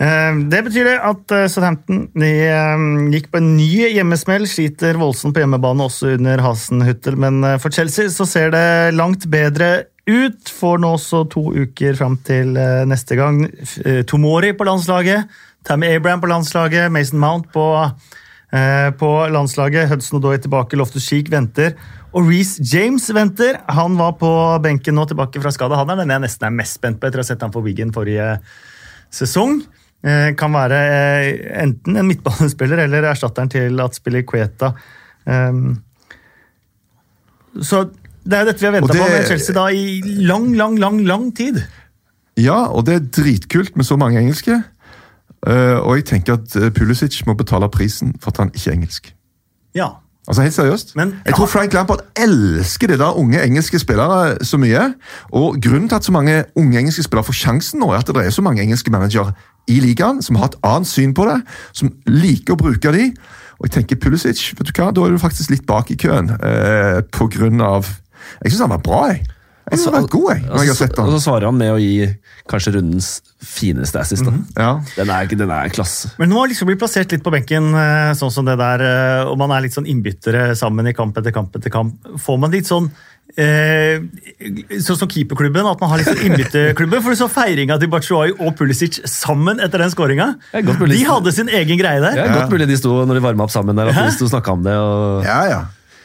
Eh, 0.00 0.32
Det 0.48 0.64
betyr 0.64 0.84
det 0.84 0.98
at 1.04 1.32
eh, 1.36 1.46
Southampton 1.48 2.08
de 2.16 2.30
eh, 2.48 2.84
gikk 3.12 3.30
på 3.32 3.36
en 3.40 3.56
ny 3.56 3.70
hjemmesmell. 3.94 4.46
Sliter 4.48 4.96
voldsomt 5.00 5.34
på 5.36 5.40
hjemmebane 5.40 5.84
også 5.88 6.14
under 6.18 6.38
Hasenhüttel, 6.38 7.16
men 7.16 7.42
for 7.60 7.70
Chelsea 7.70 8.08
så 8.08 8.26
ser 8.26 8.50
det 8.50 8.94
langt 8.94 9.26
bedre 9.30 9.84
ut. 10.08 10.48
Får 10.60 10.80
nå 10.80 10.94
også 10.96 11.28
to 11.30 11.52
uker 11.54 11.94
fram 11.96 12.16
til 12.24 12.56
neste 12.88 13.14
gang. 13.16 13.44
Tomori 14.08 14.52
på 14.56 14.64
landslaget, 14.66 15.28
Tammy 15.64 15.86
Abraham 15.94 16.20
på 16.22 16.30
landslaget, 16.30 16.90
Mason 16.92 17.20
Mount 17.20 17.50
på, 17.52 17.64
eh, 18.52 18.90
på 18.96 19.10
landslaget. 19.30 19.88
Hudson 19.90 20.18
Odoi 20.18 20.38
tilbake, 20.38 20.76
Loftus 20.76 21.06
Cheek 21.08 21.30
venter. 21.32 21.74
Og 22.12 22.26
Reece 22.26 22.62
James 22.72 23.04
venter. 23.14 23.60
Han 23.68 23.96
var 24.00 24.16
på 24.18 24.30
benken 24.62 24.96
nå 24.98 25.04
tilbake 25.06 25.42
fra 25.42 25.52
skade. 25.54 25.76
Han 25.78 25.90
er 25.90 26.00
den 26.02 26.10
jeg 26.10 26.24
nesten 26.24 26.48
er 26.48 26.56
mest 26.56 26.80
spent 26.80 26.98
på 27.00 27.06
etter 27.06 27.20
å 27.20 27.24
ha 27.24 27.28
sett 27.28 27.44
ham 27.44 27.52
for 27.54 27.62
Wiggen 27.62 27.92
forrige 27.94 28.40
sesong. 29.14 29.60
Eh, 30.02 30.32
kan 30.34 30.52
være 30.56 30.80
eh, 30.80 31.62
enten 31.62 32.00
en 32.00 32.08
midtbanespiller 32.08 32.86
eller 32.86 33.10
erstatteren 33.12 33.50
til 33.52 33.80
at 33.84 33.94
spiller 33.94 34.24
Queta. 34.24 34.72
Um, 35.26 35.82
så 37.60 37.84
det 38.24 38.36
er 38.36 38.44
jo 38.44 38.48
dette 38.48 38.62
vi 38.62 38.66
har 38.66 38.72
venta 38.78 38.92
det- 38.94 39.02
på 39.02 39.10
med 39.12 39.26
Chelsea 39.28 39.54
da 39.54 39.66
i 39.68 40.00
lang, 40.24 40.54
lang, 40.56 40.78
lang 40.78 41.00
lang 41.06 41.30
tid. 41.36 41.60
Ja, 42.40 42.68
og 42.72 42.86
det 42.86 42.94
er 42.94 43.22
dritkult 43.22 43.76
med 43.76 43.84
så 43.84 43.98
mange 44.00 44.18
engelske. 44.18 44.62
Eh, 45.46 45.78
og 45.80 45.96
jeg 45.96 46.04
tenker 46.04 46.36
at 46.36 46.56
eh, 46.56 46.70
Pulisic 46.70 47.22
må 47.26 47.34
betale 47.34 47.68
prisen 47.72 48.14
for 48.20 48.30
at 48.30 48.36
han 48.44 48.50
ikke 48.54 48.70
er 48.70 48.74
engelsk. 48.74 49.14
Ja. 49.74 49.86
Altså 50.28 50.42
helt 50.42 50.54
seriøst. 50.54 50.96
Men- 50.96 51.14
jeg 51.26 51.34
tror 51.34 51.46
Frank 51.46 51.72
Lampard 51.72 52.00
elsker 52.16 52.86
det 52.86 52.98
der 52.98 53.16
unge 53.18 53.42
engelske 53.42 53.78
spillere 53.78 54.44
så 54.44 54.56
mye. 54.56 54.94
Og 55.32 55.56
grunnen 55.62 55.88
til 55.88 55.96
at 55.96 56.04
så 56.04 56.12
mange 56.12 56.44
unge 56.56 56.78
engelske 56.78 57.02
spillere 57.02 57.24
får 57.24 57.32
sjansen 57.32 57.80
nå, 57.80 57.90
er 57.90 57.98
at 57.98 58.06
det 58.06 58.16
er 58.26 58.30
så 58.30 58.42
mange 58.42 58.62
engelske 58.62 58.90
managere 58.90 59.32
i 59.68 59.80
ligaen 59.80 60.22
som 60.22 60.36
har 60.36 60.44
et 60.50 60.60
annet 60.64 60.86
syn 60.86 61.14
på 61.14 61.24
det, 61.24 61.40
som 61.72 61.92
liker 62.06 62.54
å 62.54 62.60
bruke 62.60 62.92
de. 62.92 63.10
Og 63.60 63.68
jeg 63.68 63.70
tenker 63.70 63.96
Pulisic, 63.96 64.54
vet 64.58 64.68
du 64.68 64.72
hva, 64.82 64.90
da 64.92 65.04
er 65.04 65.10
du 65.10 65.18
faktisk 65.18 65.50
litt 65.50 65.66
bak 65.66 65.90
i 65.90 65.96
køen. 65.96 66.30
Eh, 66.30 67.00
på 67.12 67.28
grunn 67.30 67.60
av 67.60 67.88
Jeg 68.44 68.52
syns 68.52 68.60
han 68.60 68.70
var 68.70 68.78
bra, 68.84 69.06
jeg. 69.08 69.24
Jeg 69.70 69.78
synes 69.78 69.94
vært 69.94 70.10
god, 70.10 70.28
jeg, 70.34 70.42
når 70.48 70.64
jeg 70.64 70.72
har 70.72 70.78
sett 70.80 70.98
Og 70.98 71.12
så 71.14 71.20
svarer 71.22 71.46
han 71.50 71.58
med 71.60 71.70
å 71.72 71.78
gi 71.80 72.08
kanskje 72.50 72.72
rundens 72.74 73.10
fineste 73.38 74.00
assist. 74.02 74.26
da. 74.26 74.32
Ja. 74.58 74.70
Den, 74.96 75.12
er, 75.14 75.30
den 75.30 75.52
er 75.54 75.70
klasse. 75.72 76.10
Men 76.18 76.32
nå 76.32 76.40
har 76.42 76.50
liksom 76.50 76.68
blitt 76.70 76.80
plassert 76.82 77.14
litt 77.14 77.22
på 77.24 77.32
benken, 77.34 77.70
eh, 77.78 78.10
sånn 78.18 78.34
som 78.34 78.48
det 78.48 78.58
der, 78.60 78.82
eh, 78.82 79.30
og 79.30 79.38
man 79.40 79.54
er 79.54 79.64
litt 79.64 79.76
sånn 79.76 79.88
innbyttere 79.90 80.50
sammen 80.58 80.90
i 80.90 80.96
kamp 80.96 81.16
etter 81.20 81.34
kamp 81.34 81.54
etter 81.56 81.72
kamp. 81.72 81.96
Får 82.18 82.42
man 82.42 82.52
litt 82.54 82.68
sånn 82.68 82.90
eh, 83.38 84.02
Sånn 84.82 84.98
som 84.98 85.08
keeperklubben, 85.10 85.66
at 85.70 85.80
man 85.82 85.92
har 85.92 86.02
litt 86.02 86.10
sånn 86.10 86.24
innbytterklubben. 86.26 87.02
For 87.04 87.14
du 87.14 87.20
så 87.22 87.30
feiringa 87.30 87.78
til 87.78 87.90
Bachuay 87.92 88.34
og 88.34 88.56
Pulisic 88.58 88.98
sammen 89.08 89.62
etter 89.62 89.84
den 89.84 89.92
skåringa. 89.94 90.32
De 90.50 91.02
hadde 91.06 91.34
sin 91.36 91.48
egen 91.60 91.78
greie 91.78 92.02
der. 92.02 92.18
Ja, 92.18 92.30
Godt 92.40 92.56
mulig 92.56 92.66
de 92.70 92.78
sto 92.80 93.04
når 93.06 93.20
de 93.20 93.28
varma 93.30 93.46
opp 93.46 93.54
sammen 93.54 93.78
der, 93.78 93.92
at 93.92 94.02
de 94.10 94.16
sto 94.18 94.26
og 94.26 94.34
snakka 94.34 94.58
om 94.58 94.66
det. 94.66 94.74
og... 94.74 95.28
Ja, 95.28 95.44
ja. 95.50 95.60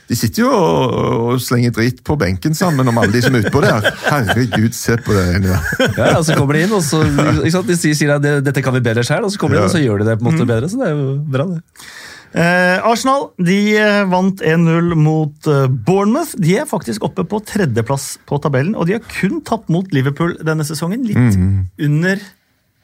De 0.06 0.16
sitter 0.18 0.44
jo 0.44 0.50
og, 0.54 0.96
og 1.34 1.40
slenger 1.42 1.74
drit 1.74 2.02
på 2.06 2.18
benken 2.22 2.54
sammen 2.58 2.88
om 2.92 3.00
alle 3.02 3.16
de 3.16 3.24
som 3.26 3.36
er 3.38 3.48
utpå 3.48 3.64
der. 3.66 3.88
Herregud, 4.06 4.76
se 4.78 4.98
på 5.02 5.16
det. 5.18 5.26
der. 5.48 5.64
Ja, 5.98 6.12
og 6.20 6.26
så 6.28 6.38
kommer 6.38 6.58
de 6.58 6.66
inn, 6.68 6.76
og 6.78 6.84
så, 6.86 7.02
ikke 7.40 7.56
sant? 7.56 7.72
de 7.72 7.78
sier, 7.82 8.18
at 8.18 8.26
det, 8.26 8.36
dette 8.46 8.62
kan 8.66 8.76
vi 8.76 8.84
bedre 8.86 9.06
sjøl, 9.08 9.26
og 9.26 9.34
så 9.34 9.42
kommer 9.42 9.58
de 9.58 9.64
inn, 9.64 9.70
og 9.72 9.74
så 9.74 9.82
gjør 9.82 10.04
de 10.04 10.12
det 10.12 10.20
på 10.20 10.26
en 10.26 10.32
måte 10.32 10.50
bedre. 10.50 10.70
Så 10.70 10.82
det 10.82 10.92
er 10.92 11.00
jo 11.00 11.16
bra, 11.34 11.48
det. 11.56 11.88
Eh, 12.36 12.78
Arsenal 12.84 13.30
de 13.40 13.58
eh, 13.80 14.02
vant 14.12 14.42
1-0 14.44 14.98
mot 15.00 15.48
eh, 15.48 15.68
Bournemouth. 15.88 16.36
De 16.42 16.58
er 16.60 16.68
faktisk 16.68 17.06
oppe 17.08 17.24
på 17.32 17.40
tredjeplass 17.48 18.10
på 18.28 18.40
tabellen, 18.44 18.76
og 18.76 18.90
de 18.90 18.98
har 18.98 19.06
kun 19.08 19.40
tapt 19.48 19.72
mot 19.72 19.88
Liverpool 19.96 20.36
denne 20.44 20.68
sesongen. 20.68 21.06
Litt 21.08 21.40
under 21.88 22.22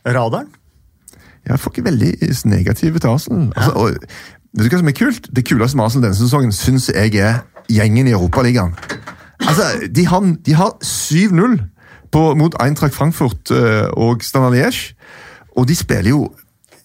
radaren. 0.07 0.47
Jeg 1.49 1.57
får 1.59 1.73
ikke 1.73 1.87
veldig 1.89 2.11
negative 2.47 3.01
til 3.01 3.11
Arsenal. 3.11 3.49
Altså, 3.57 3.71
og, 3.75 4.39
vet 4.53 4.67
du 4.67 4.75
hva 4.75 4.81
som 4.81 4.91
er 4.91 4.97
kult? 4.97 5.29
Det 5.31 5.45
kuleste 5.47 5.79
med 5.79 5.87
Arsenal 5.87 6.09
denne 6.09 6.19
sesongen 6.19 6.55
syns 6.55 6.89
jeg 6.91 7.15
er 7.19 7.41
gjengen 7.71 8.09
i 8.09 8.15
Europaligaen. 8.15 8.75
Altså, 9.41 9.67
de 9.89 10.05
har, 10.05 10.25
de 10.45 10.55
har 10.57 10.75
7-0 10.85 11.59
mot 12.37 12.55
Eintracht 12.61 12.95
Frankfurt 12.95 13.51
eh, 13.55 13.87
og 13.95 14.23
Standard 14.23 14.53
Liège. 14.53 14.93
Og 15.57 15.67
de 15.67 15.75
spiller 15.75 16.11
jo 16.11 16.25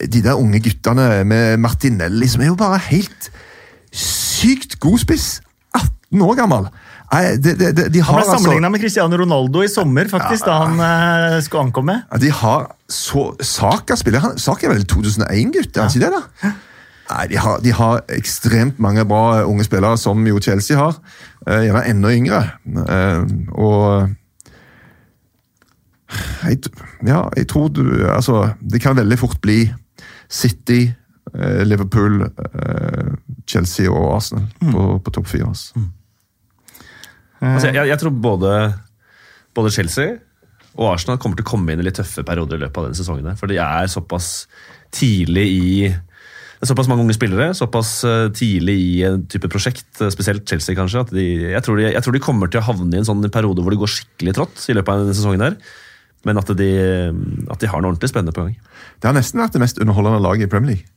de 0.00 0.22
der 0.22 0.38
unge 0.38 0.60
guttene 0.60 1.24
med 1.24 1.56
Martinelli, 1.62 2.28
som 2.28 2.42
er 2.42 2.52
jo 2.52 2.58
bare 2.58 2.78
helt 2.90 3.30
sykt 3.92 4.78
god 4.80 4.98
spiss. 5.02 5.40
18 5.74 6.22
år 6.22 6.36
gammel. 6.38 6.68
Nei, 7.06 7.36
de, 7.38 7.52
de, 7.54 7.70
de, 7.70 7.84
de 7.94 8.02
Han 8.02 8.16
ble 8.18 8.24
ble 8.26 8.34
altså 8.34 8.70
med 8.74 8.82
Cristiano 8.82 9.18
Ronaldo 9.20 9.62
i 9.62 9.68
sommer, 9.70 10.08
faktisk, 10.10 10.46
da 10.48 10.56
han 10.64 10.80
eh, 10.82 11.36
skulle 11.44 11.68
ankomme. 11.68 12.00
De 12.22 12.32
har 12.34 12.70
så 12.90 13.28
Saka 13.42 13.96
spiller 13.98 14.24
han, 14.24 14.40
Saka 14.42 14.66
er 14.66 14.74
vel 14.74 14.86
2001-gutt, 14.90 15.76
er 15.76 15.86
han 15.86 15.94
ikke 15.94 16.06
det? 16.06 16.10
da? 16.16 16.54
Nei, 17.06 17.26
de 17.30 17.38
har, 17.38 17.60
de 17.62 17.72
har 17.74 18.02
ekstremt 18.16 18.80
mange 18.82 19.04
bra 19.06 19.38
eh, 19.38 19.48
unge 19.48 19.64
spillere, 19.66 19.98
som 20.00 20.24
jo 20.26 20.40
Chelsea 20.42 20.78
har. 20.78 20.96
Eh, 21.46 21.66
gjerne 21.68 21.84
enda 21.92 22.12
yngre. 22.14 22.40
Eh, 22.66 23.20
og 23.54 24.14
jeg, 26.46 26.70
Ja, 27.06 27.26
jeg 27.36 27.48
tror 27.50 27.68
du 27.68 27.82
Altså, 28.08 28.54
det 28.60 28.80
kan 28.82 28.96
veldig 28.96 29.18
fort 29.18 29.40
bli 29.42 29.72
City, 30.28 30.92
Liverpool, 31.66 32.22
Chelsea 33.46 33.90
og 33.90 34.14
Arsenal 34.16 34.46
på, 34.72 34.84
på 35.04 35.10
topp 35.10 35.26
fire. 35.26 35.48
altså. 35.48 35.82
Altså, 37.40 37.68
jeg, 37.74 37.88
jeg 37.90 37.98
tror 38.00 38.10
både, 38.10 38.52
både 39.54 39.70
Chelsea 39.74 40.14
og 40.76 40.92
Arsenal 40.92 41.18
kommer 41.18 41.36
til 41.38 41.44
å 41.44 41.50
komme 41.50 41.74
inn 41.74 41.82
i 41.82 41.86
litt 41.86 41.98
tøffe 41.98 42.24
perioder 42.26 42.58
i 42.58 42.64
løpet 42.64 42.78
av 42.80 42.88
denne 42.88 42.98
sesongen. 42.98 43.36
For 43.38 43.50
de 43.50 43.58
er 43.60 43.90
såpass 43.90 44.46
tidlig 44.94 45.46
i 45.50 45.68
det 46.56 46.64
er 46.64 46.70
såpass 46.72 46.88
mange 46.88 47.04
unge 47.04 47.14
spillere, 47.16 47.50
såpass 47.54 47.90
eh, 48.08 48.28
tidlig 48.32 48.76
i 48.80 48.92
en 49.04 49.26
type 49.28 49.48
prosjekt, 49.52 49.84
eh, 50.00 50.08
spesielt 50.14 50.46
Chelsea 50.48 50.74
kanskje, 50.78 51.02
at 51.04 51.10
de, 51.12 51.24
jeg, 51.52 51.62
tror 51.66 51.76
de, 51.76 51.90
jeg 51.92 52.02
tror 52.06 52.16
de 52.16 52.22
kommer 52.24 52.48
til 52.48 52.62
å 52.62 52.66
havne 52.70 52.96
i 52.96 53.02
en 53.02 53.08
sånn 53.08 53.20
periode 53.28 53.60
hvor 53.64 53.74
det 53.74 53.80
går 53.82 53.92
skikkelig 53.92 54.34
trått 54.38 54.64
i 54.72 54.76
løpet 54.78 54.88
av 54.94 55.04
denne 55.04 55.16
sesongen. 55.18 55.44
her, 55.44 55.56
Men 56.24 56.38
at 56.40 56.48
de, 56.58 56.70
at 57.52 57.60
de 57.60 57.68
har 57.70 57.80
noe 57.84 57.92
ordentlig 57.92 58.08
spennende 58.10 58.32
på 58.34 58.46
gang. 58.46 58.56
Det 59.00 59.06
har 59.10 59.14
nesten 59.14 59.38
vært 59.44 59.52
det 59.52 59.60
mest 59.62 59.78
underholdende 59.84 60.22
laget 60.24 60.48
i 60.48 60.50
Premier 60.50 60.72
League. 60.74 60.88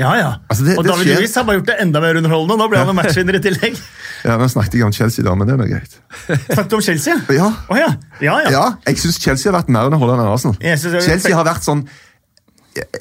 Ja, 0.00 0.14
ja. 0.16 0.28
Altså, 0.48 0.64
det- 0.64 0.78
og 0.78 0.86
David 0.86 1.04
skjer- 1.04 1.18
Lewis 1.20 1.34
har 1.36 1.44
bare 1.44 1.58
gjort 1.58 1.66
det 1.68 1.74
enda 1.82 2.00
mer 2.00 2.16
underholdende. 2.16 2.56
Nå 2.62 2.68
ble 2.72 2.78
han 2.80 2.88
en 2.88 2.96
matchvinner 2.96 3.36
i 3.36 3.42
tillegg. 3.44 3.76
Ja, 4.22 4.36
Nå 4.38 4.46
snakket 4.46 4.76
jeg 4.78 4.84
om 4.86 4.92
Chelsea, 4.94 5.24
da, 5.26 5.32
men 5.34 5.48
det 5.50 5.56
er 5.58 5.66
greit. 5.66 5.94
Snakket 6.54 6.68
du 6.70 6.76
om 6.76 6.82
Chelsea? 6.86 7.16
Ja, 7.34 7.48
Oh, 7.68 7.74
ja. 7.76 7.88
Ja, 8.22 8.36
ja. 8.44 8.50
Ja, 8.54 8.62
jeg 8.86 9.00
syns 9.02 9.18
Chelsea 9.18 9.50
har 9.50 9.56
vært 9.58 9.68
mer 9.74 9.88
underholdende 9.90 10.22
enn 10.22 10.30
Arsenal. 10.30 10.54
Chelsea 11.02 11.34
har 11.34 11.42
vært 11.48 11.66
sånn 11.66 11.82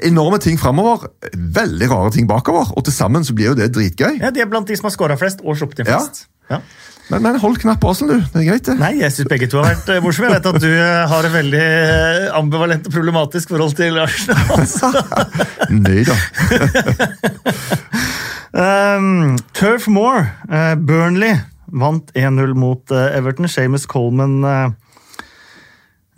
enorme 0.03 0.39
ting 0.43 0.59
framover, 0.59 1.07
veldig 1.31 1.89
rare 1.91 2.11
ting 2.15 2.27
bakover, 2.29 2.73
og 2.75 2.85
til 2.87 2.95
sammen 2.95 3.25
så 3.27 3.35
blir 3.37 3.51
jo 3.51 3.57
det 3.57 3.71
dritgøy. 3.75 4.19
Ja, 4.21 4.31
De 4.33 4.43
er 4.43 4.49
blant 4.51 4.67
de 4.67 4.77
som 4.77 4.89
har 4.89 4.95
scora 4.95 5.17
flest 5.19 5.43
og 5.43 5.59
sluppet 5.59 5.83
inn 5.83 5.89
flest. 5.91 6.25
Ja. 6.51 6.61
Men, 7.11 7.23
men 7.25 7.39
hold 7.41 7.57
knapp 7.59 7.81
på 7.83 7.89
Arsenal, 7.91 8.21
du. 8.21 8.27
Det 8.31 8.39
er 8.39 8.47
greit, 8.47 8.65
det. 8.67 8.75
Nei, 8.79 8.93
jeg 9.01 9.11
syns 9.11 9.27
begge 9.31 9.47
to 9.51 9.59
har 9.59 9.73
vært 9.73 9.89
eh, 9.91 9.99
morsomme. 10.03 10.29
Jeg 10.29 10.37
vet 10.37 10.47
at 10.51 10.63
du 10.63 10.69
eh, 10.71 11.09
har 11.11 11.27
et 11.27 11.33
veldig 11.33 11.63
eh, 11.63 12.27
ambivalent 12.39 12.87
og 12.87 12.93
problematisk 12.95 13.51
forhold 13.51 13.75
til 13.75 13.99
Arsenal. 13.99 14.63
Nei 15.83 16.05
da. 16.07 16.15
Um, 18.51 19.37
Turf 19.55 19.87
Moor, 19.87 20.25
uh, 20.51 20.75
Burnley, 20.75 21.37
vant 21.71 22.11
1-0 22.11 22.51
mot 22.59 22.91
uh, 22.91 23.15
Everton. 23.15 23.47
Seamus 23.47 23.87
Coleman 23.87 24.43
eh, 24.43 24.73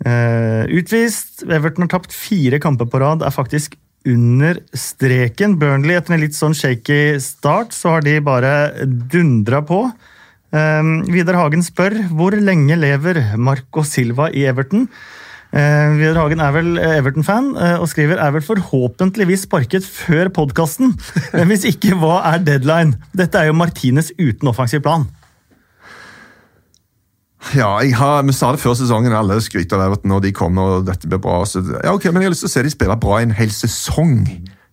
eh, 0.06 0.64
utvist. 0.78 1.42
Everton 1.48 1.86
har 1.86 1.94
tapt 1.96 2.14
fire 2.14 2.60
kamper 2.62 2.88
på 2.90 3.00
rad, 3.02 3.24
er 3.24 3.34
faktisk 3.34 3.78
under 4.08 4.60
streken. 4.76 5.56
Burnley, 5.60 5.96
etter 5.96 6.16
en 6.16 6.22
litt 6.24 6.36
sånn 6.36 6.56
shaky 6.56 7.16
start, 7.24 7.72
så 7.76 7.96
har 7.96 8.04
de 8.04 8.18
bare 8.24 8.52
dundra 8.84 9.62
på. 9.64 9.86
Um, 10.54 11.00
Vidar 11.10 11.40
Hagen 11.40 11.64
spør 11.66 11.96
hvor 12.14 12.36
lenge 12.38 12.76
lever 12.78 13.18
Marco 13.40 13.82
Silva 13.82 14.28
i 14.30 14.44
Everton? 14.46 14.86
Uh, 15.54 15.96
Vidar 15.98 16.20
Hagen 16.20 16.42
er 16.44 16.52
vel 16.54 16.70
Everton-fan 16.78 17.48
og 17.80 17.88
skriver 17.90 18.20
er 18.22 18.36
vel 18.36 18.44
forhåpentligvis 18.44 19.48
sparket 19.48 19.88
før 19.88 20.30
podkasten. 20.36 20.94
Men 21.34 21.50
hvis 21.50 21.66
ikke, 21.72 21.96
hva 21.98 22.20
er 22.34 22.44
deadline? 22.46 23.00
Dette 23.16 23.40
er 23.40 23.50
jo 23.50 23.58
Martinez 23.58 24.12
uten 24.20 24.52
offensiv 24.52 24.84
plan. 24.84 25.08
Ja, 27.52 27.68
jeg 27.84 27.92
har, 27.98 28.22
Vi 28.24 28.32
sa 28.32 28.52
det 28.54 28.60
før 28.62 28.74
sesongen, 28.78 29.12
alle 29.12 29.36
skryter 29.44 29.76
av 29.84 29.92
at 29.98 30.04
når 30.08 30.22
de 30.24 30.32
kommer 30.32 30.78
og 30.78 30.86
dette 30.88 31.06
blir 31.10 31.20
bra. 31.22 31.42
Så, 31.44 31.60
ja, 31.84 31.92
ok, 31.92 32.06
Men 32.12 32.22
jeg 32.24 32.30
har 32.30 32.34
lyst 32.34 32.46
til 32.46 32.50
å 32.50 32.54
se 32.56 32.62
de 32.66 32.72
spille 32.72 32.96
bra 33.02 33.18
en 33.20 33.34
hel 33.36 33.52
sesong. 33.52 34.24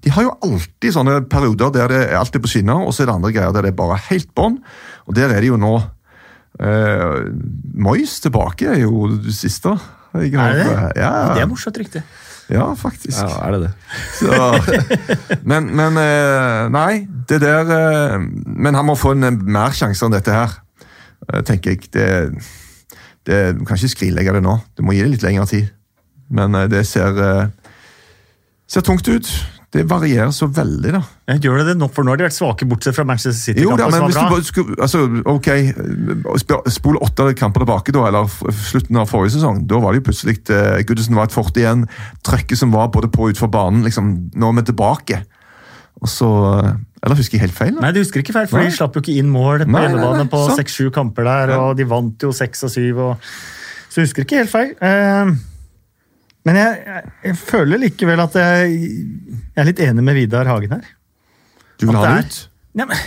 De 0.01 0.09
har 0.15 0.24
jo 0.26 0.32
alltid 0.41 0.95
sånne 0.95 1.19
perioder 1.30 1.69
der 1.76 1.91
det 1.91 1.99
er 2.09 2.17
alltid 2.17 2.41
på 2.41 2.49
skinner, 2.49 2.80
og 2.88 2.93
så 2.95 3.03
er 3.03 3.11
det 3.11 3.15
andre 3.19 3.32
greier 3.36 3.51
der 3.53 3.67
det 3.67 3.74
er 3.74 3.78
bare 3.84 3.99
helt 4.07 4.32
bånn. 4.38 4.55
Og 5.05 5.13
der 5.17 5.30
er 5.36 5.43
det 5.43 5.51
jo 5.51 5.59
nå 5.61 5.76
eh, 6.61 7.28
Moyes 7.78 8.19
tilbake 8.24 8.72
er 8.74 8.82
jo 8.86 9.07
det 9.22 9.36
siste. 9.38 9.76
Jeg 10.15 10.34
har- 10.36 10.49
Er 10.49 10.53
det 10.57 10.65
det? 10.65 10.91
Ja, 11.03 11.34
Det 11.36 11.41
er 11.43 11.47
morsomt 11.47 11.78
riktig. 11.78 12.01
ja, 12.49 12.74
faktisk. 12.76 13.17
Ja, 13.17 13.47
er 13.47 13.51
det 13.51 13.61
det? 13.61 13.74
Så, 14.17 15.38
men 15.45 15.69
men 15.76 15.97
eh, 15.97 16.67
nei, 16.69 17.07
det 17.30 17.39
der 17.41 17.69
eh, 17.72 18.17
Men 18.45 18.74
han 18.76 18.86
må 18.86 18.95
få 18.97 19.11
en 19.15 19.39
mer 19.45 19.69
sjanser 19.72 20.05
enn 20.09 20.11
dette 20.17 20.34
her, 20.34 20.49
tenker 21.47 21.76
jeg. 21.76 21.88
Det, 21.93 22.07
det, 23.28 23.39
du 23.59 23.65
kan 23.65 23.78
ikke 23.78 23.93
skrinlegge 23.95 24.34
det 24.38 24.43
nå. 24.45 24.57
Du 24.78 24.84
må 24.86 24.95
gi 24.97 25.03
det 25.05 25.13
litt 25.15 25.26
lengre 25.26 25.47
tid. 25.49 25.72
Men 26.32 26.55
eh, 26.55 26.69
det 26.72 26.86
ser, 26.89 27.17
eh, 27.22 27.74
ser 28.72 28.86
tungt 28.88 29.07
ut. 29.11 29.32
Det 29.72 29.86
varierer 29.88 30.34
så 30.36 30.49
veldig, 30.51 30.89
da. 30.97 30.99
Jeg 31.32 31.45
Gjør 31.45 31.61
det 31.61 31.65
det 31.69 31.76
nå? 31.80 31.88
For 31.95 32.03
nå 32.03 32.11
har 32.11 32.19
de 32.19 32.26
vært 32.26 32.36
svake, 32.36 32.65
bortsett 32.67 32.97
fra 32.97 33.05
Manchester 33.07 33.38
City. 33.39 33.63
Jo 33.63 33.78
da, 33.80 33.86
men 33.88 34.03
hvis 34.03 34.17
du 34.17 34.34
bare 34.34 34.43
skulle 34.43 34.76
altså, 34.84 35.05
Ok, 35.32 35.47
sp- 36.41 36.65
spol 36.76 36.97
åtte 36.99 37.30
kamper 37.39 37.63
tilbake, 37.63 37.93
da, 37.95 38.03
eller 38.09 38.28
slutten 38.67 38.99
av 38.99 39.07
forrige 39.07 39.38
sesong. 39.38 39.61
Da 39.72 39.80
var 39.80 39.95
det 39.95 40.01
jo 40.01 40.09
plutselig 40.09 40.41
uh, 40.51 40.82
Goodison 40.84 41.15
var 41.15 41.30
et 41.30 41.36
fort 41.38 41.55
igjen. 41.55 41.86
Trøkket 42.28 42.59
som 42.59 42.76
var 42.76 42.91
både 42.91 43.07
på 43.15 43.30
og 43.30 43.32
utenfor 43.32 43.53
banen. 43.53 43.86
liksom, 43.88 44.11
Nå 44.36 44.51
er 44.51 44.59
vi 44.59 44.65
tilbake. 44.74 45.22
Og 46.00 46.08
så 46.10 46.28
Eller 47.04 47.18
husker 47.18 47.38
jeg 47.38 47.44
helt 47.48 47.58
feil? 47.58 47.74
da? 47.76 47.82
Nei, 47.84 47.92
du 47.96 48.00
husker 48.00 48.22
ikke 48.24 48.34
feil, 48.36 48.48
for 48.48 48.62
Nei. 48.62 48.70
de 48.70 48.76
slapp 48.78 48.96
jo 48.96 49.02
ikke 49.04 49.18
inn 49.20 49.30
mål 49.34 49.66
på 49.66 49.82
hjemmebane 49.84 50.28
på 50.32 50.42
seks-sju 50.58 50.92
kamper 50.94 51.26
der, 51.28 51.54
og 51.58 51.76
de 51.78 51.86
vant 51.89 52.22
jo 52.24 52.32
seks 52.32 52.64
og 52.68 52.72
syv. 52.74 53.02
Og... 53.10 53.32
Så 53.89 54.00
jeg 54.02 54.08
husker 54.08 54.24
ikke 54.26 54.38
helt 54.44 54.54
feil. 54.54 54.72
Eh, 54.82 55.32
Men 56.46 56.56
jeg, 56.58 56.78
jeg, 56.88 57.10
jeg 57.26 57.38
føler 57.38 57.78
likevel 57.84 58.20
at 58.24 58.36
jeg, 58.39 58.78
jeg 58.80 59.62
er 59.62 59.68
litt 59.68 59.82
enig 59.86 60.04
med 60.08 60.16
Vidar 60.18 60.48
Hagen 60.50 60.72
her. 60.78 60.88
Du 61.82 61.86
vil 61.89 61.98
ha 61.98 62.06
det 62.16 62.24
ut? 62.26 62.38
Nei, 62.80 62.86
men, 62.89 62.98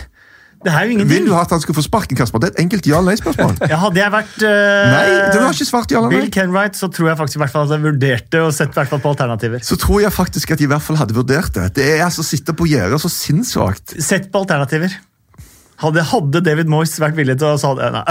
det 0.64 0.72
er 0.72 0.88
jo 0.88 1.04
Vil 1.08 1.26
du 1.28 1.32
ha 1.36 1.42
at 1.44 1.52
han 1.52 1.62
skal 1.62 1.76
få 1.76 1.84
sparken, 1.84 2.16
Kasper? 2.18 2.42
Det 2.42 2.48
er 2.48 2.54
et 2.54 2.62
enkelt 2.64 2.88
ja-nei-spørsmål. 2.88 3.56
Ja, 3.70 3.78
hadde 3.84 4.00
jeg 4.00 4.12
vært 4.14 4.36
uh, 4.40 4.94
Nei, 4.94 5.04
du 5.34 5.38
har 5.42 5.52
ikke 5.52 5.68
svart 5.68 5.92
ja 5.92 6.00
eller 6.00 6.14
Bill 6.14 6.26
nei. 6.26 6.34
Kenwright, 6.34 6.78
så 6.78 6.88
tror 6.92 7.10
jeg 7.10 7.20
faktisk 7.20 7.40
i 7.40 7.42
hvert 7.44 7.54
fall 7.54 7.66
at 7.68 7.74
jeg 7.76 7.84
vurderte 7.84 8.44
og 8.44 8.52
sett 8.56 8.72
i 8.72 8.80
hvert 8.80 8.92
fall 8.92 9.02
på 9.04 9.14
alternativer. 9.14 9.64
Så 9.66 9.78
tror 9.80 10.04
jeg 10.04 10.14
faktisk 10.14 10.54
at 10.54 10.62
de 10.62 10.68
i 10.68 10.70
hvert 10.72 10.84
fall 10.84 11.00
hadde 11.00 11.16
vurdert 11.16 11.52
det. 11.56 11.66
Det 11.80 11.88
er 11.96 12.06
altså 12.06 12.24
å 12.24 12.28
sitte 12.28 12.56
på 12.56 12.68
gjerdet 12.70 13.00
så 13.02 13.10
sinnssvakt. 13.12 13.96
Sett 14.02 14.30
på 14.32 14.44
alternativer. 14.44 14.94
Hadde, 15.82 16.04
hadde 16.06 16.40
David 16.46 16.70
Moyes 16.70 16.94
vært 17.02 17.16
villig 17.18 17.34
til 17.40 17.50
å 17.50 17.58
sa 17.58 17.72
det 17.76 17.88
Nei. 17.92 18.04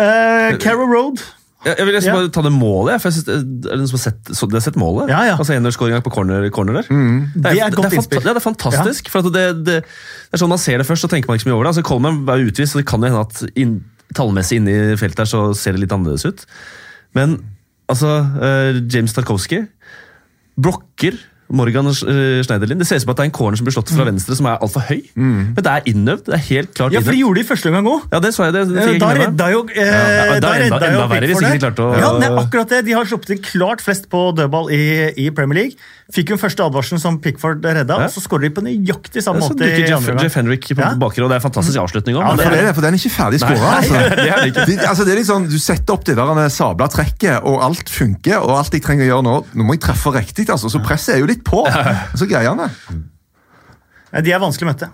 uh, 0.00 0.56
Carrow 0.62 0.88
Road. 0.88 1.20
Jeg, 1.66 1.74
jeg 1.80 1.86
vil 1.88 1.96
bare 2.14 2.28
ta 2.30 2.42
det 2.46 2.52
målet. 2.54 2.92
jeg, 2.94 3.02
For 3.02 3.08
jeg 3.10 3.16
synes, 3.16 3.26
det- 3.26 3.36
er 3.36 3.74
det 3.74 3.80
noen 3.80 3.88
som 3.90 3.98
har 3.98 4.04
sett, 4.04 4.30
så, 4.38 4.48
har 4.52 4.62
sett 4.62 4.78
målet? 4.78 5.08
Ja, 5.10 5.22
ja. 5.26 5.34
Altså 5.36 5.56
enerskåringa 5.56 5.98
på 6.06 6.12
corner, 6.14 6.46
corner 6.54 6.78
der. 6.78 6.90
Det 7.34 7.52
er 7.52 7.66
et 7.66 7.74
godt 7.74 7.96
innspill. 7.98 8.22
Ja, 8.22 8.32
det 8.36 8.42
er 8.42 8.46
fantastisk. 8.46 9.10
For 9.10 9.26
at 9.26 9.32
det, 9.34 9.46
det, 9.66 9.80
det 9.82 10.32
er 10.38 10.42
sånn 10.42 10.52
Man 10.52 10.62
ser 10.62 10.78
det 10.78 10.86
først, 10.86 11.02
så 11.02 11.10
tenker 11.10 11.26
man 11.28 11.40
ikke 11.40 11.48
så 11.48 11.50
mye 11.50 11.58
over 11.58 11.66
det. 11.66 11.74
Altså 11.74 11.86
Coleman 11.88 12.22
er 12.30 12.46
utvist, 12.46 12.72
så 12.72 12.78
det 12.82 12.86
kan 12.86 13.02
jo 13.02 13.10
hende 13.10 13.24
at 13.26 13.42
in, 13.58 13.76
tallmessig 14.14 14.60
inne 14.62 14.74
i 14.94 14.96
feltet 15.00 15.24
her 15.24 15.30
så 15.32 15.42
ser 15.58 15.74
det 15.74 15.82
litt 15.82 15.94
annerledes 15.96 16.24
ut. 16.28 16.46
Men 17.18 17.40
altså, 17.90 18.12
uh, 18.38 18.78
James 18.86 19.12
Tarkovsky 19.16 19.64
blokker 20.56 21.18
Morgan 21.48 21.86
eh, 21.86 22.42
Schneiderlin. 22.42 22.78
Det 22.80 22.86
ser 22.88 22.96
ut 22.98 23.04
som 23.04 23.12
at 23.12 23.18
det 23.20 23.24
er 23.26 23.28
en 23.30 23.34
corner 23.36 23.56
som 23.60 23.66
blir 23.68 23.74
slått 23.76 23.92
fra 23.94 24.06
venstre 24.08 24.34
som 24.38 24.46
er 24.50 24.58
altfor 24.64 24.82
høy. 24.88 25.02
Men 25.16 25.54
det 25.56 25.72
er 25.72 25.86
innøvd. 25.92 26.24
Det 26.26 26.34
er 26.34 26.44
helt 26.48 26.72
klart 26.74 26.90
innøvd. 26.90 26.98
Ja, 26.98 27.04
for 27.06 27.14
de 27.14 27.20
gjorde 27.22 27.38
det 27.38 27.44
i 27.44 27.48
første 27.50 27.70
omgang 27.70 27.90
òg. 27.92 28.06
Ja, 28.12 28.20
det 28.24 28.32
så 28.34 28.46
jeg. 28.48 28.54
det, 28.56 28.62
det 28.72 28.86
fikk 28.86 28.96
jeg 28.96 29.02
Da 29.04 29.10
redda 29.20 29.50
jo, 29.52 29.60
eh, 29.70 29.86
Ja, 29.86 29.92
da 29.92 30.36
enda- 30.36 30.54
redda 30.64 30.80
jo 30.80 30.96
enda 30.96 31.06
verre 31.12 31.26
hvis 31.30 31.36
Pickford 31.36 31.46
ikke 31.46 31.52
de 31.52 31.58
det. 31.58 31.62
klarte 31.66 31.82
å- 31.86 32.00
Ja, 32.00 32.12
det 32.18 32.26
er 32.30 32.40
akkurat 32.42 32.68
det. 32.74 32.84
De 32.86 32.92
har 32.98 33.04
sluppet 33.04 33.30
inn 33.36 33.42
klart 33.46 33.80
flest 33.84 34.08
på 34.10 34.24
dødball 34.36 34.70
i, 34.74 34.82
i 35.26 35.30
Premier 35.30 35.54
League. 35.62 35.76
Fikk 36.14 36.30
jo 36.30 36.36
første 36.38 36.62
advarselen 36.62 37.00
som 37.02 37.18
Pickford 37.18 37.64
redda, 37.64 37.96
Ja. 37.98 38.04
og 38.06 38.10
så 38.14 38.20
skårer 38.22 38.46
de 38.46 38.50
på 38.54 38.62
nøyaktig 38.62 39.22
samme 39.22 39.42
Ja, 39.42 39.48
måte 39.48 39.66
i 39.66 39.90
andre 39.90 40.22
Jeff. 40.22 40.34
Henrik 40.38 40.62
på 40.62 40.78
Ja. 40.78 40.94
og 40.94 41.14
det 41.14 41.22
er 41.30 41.34
en 41.34 41.40
fantastisk 41.50 41.78
avslutning 41.82 42.14
òg. 42.14 42.22
Ja, 42.22 42.36
For, 42.36 42.50
det 42.54 42.74
for 42.74 42.80
den 42.86 42.94
er 42.94 42.98
ikke 42.98 43.14
ferdig 43.16 43.40
skåra. 43.42 43.72
Altså. 43.76 43.92
det 43.92 44.30
er 44.30 44.36
det 44.42 44.54
ikke. 44.54 44.66
De, 44.66 44.76
altså, 44.86 45.04
det 45.04 45.12
er 45.14 45.18
liksom, 45.18 45.48
du 45.50 45.58
setter 45.58 45.92
opp 45.94 46.04
det 46.06 46.14
der 46.16 46.48
sabla 46.48 46.86
trekket, 46.88 47.42
og 47.42 47.60
alt 47.62 47.88
funker. 47.90 48.38
Og 48.38 48.54
alt 48.58 48.72
jeg 48.72 48.82
trenger 48.82 49.04
å 49.06 49.08
gjøre 49.10 49.24
nå 49.26 49.34
Nå 49.56 49.64
må 49.66 49.74
jeg 49.74 49.80
treffe 49.82 50.12
riktig, 50.14 50.46
altså, 50.48 50.70
så 50.70 50.78
presset 50.84 51.14
er 51.16 51.18
jo 51.20 51.26
litt 51.26 51.35
på. 51.44 51.64
Så 52.16 52.28
greier 52.30 52.52
han 52.54 52.62
det. 52.64 52.70
De 54.24 54.32
er 54.32 54.40
vanskelig 54.40 54.68
å 54.68 54.72
møte. 54.72 54.88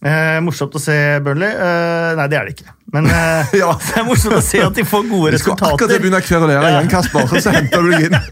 Eh, 0.00 0.38
morsomt 0.40 0.74
å 0.74 0.80
se 0.80 0.94
Burnley. 1.20 1.50
Eh, 1.52 2.10
nei, 2.16 2.26
det 2.32 2.38
er 2.38 2.46
det 2.48 2.54
ikke. 2.56 2.72
Men 2.94 3.08
eh, 3.12 3.50
Ja. 3.60 3.74
det 3.76 3.98
er 4.00 4.06
morsomt 4.08 4.38
å 4.38 4.44
se 4.44 4.62
at 4.64 4.78
de 4.78 4.84
får 4.88 5.04
gode 5.10 5.34
resultater. 5.36 5.66
Vi 5.66 5.76
skal 5.76 5.76
akkurat 5.76 6.04
begynne 6.04 6.20
å 6.22 6.26
kverulere 6.26 6.70
igjen, 6.72 6.88
Kasper. 6.92 7.34
Så 7.36 7.52
henter 7.54 7.84
du 7.84 7.90
deg 7.92 8.08
inn. 8.08 8.16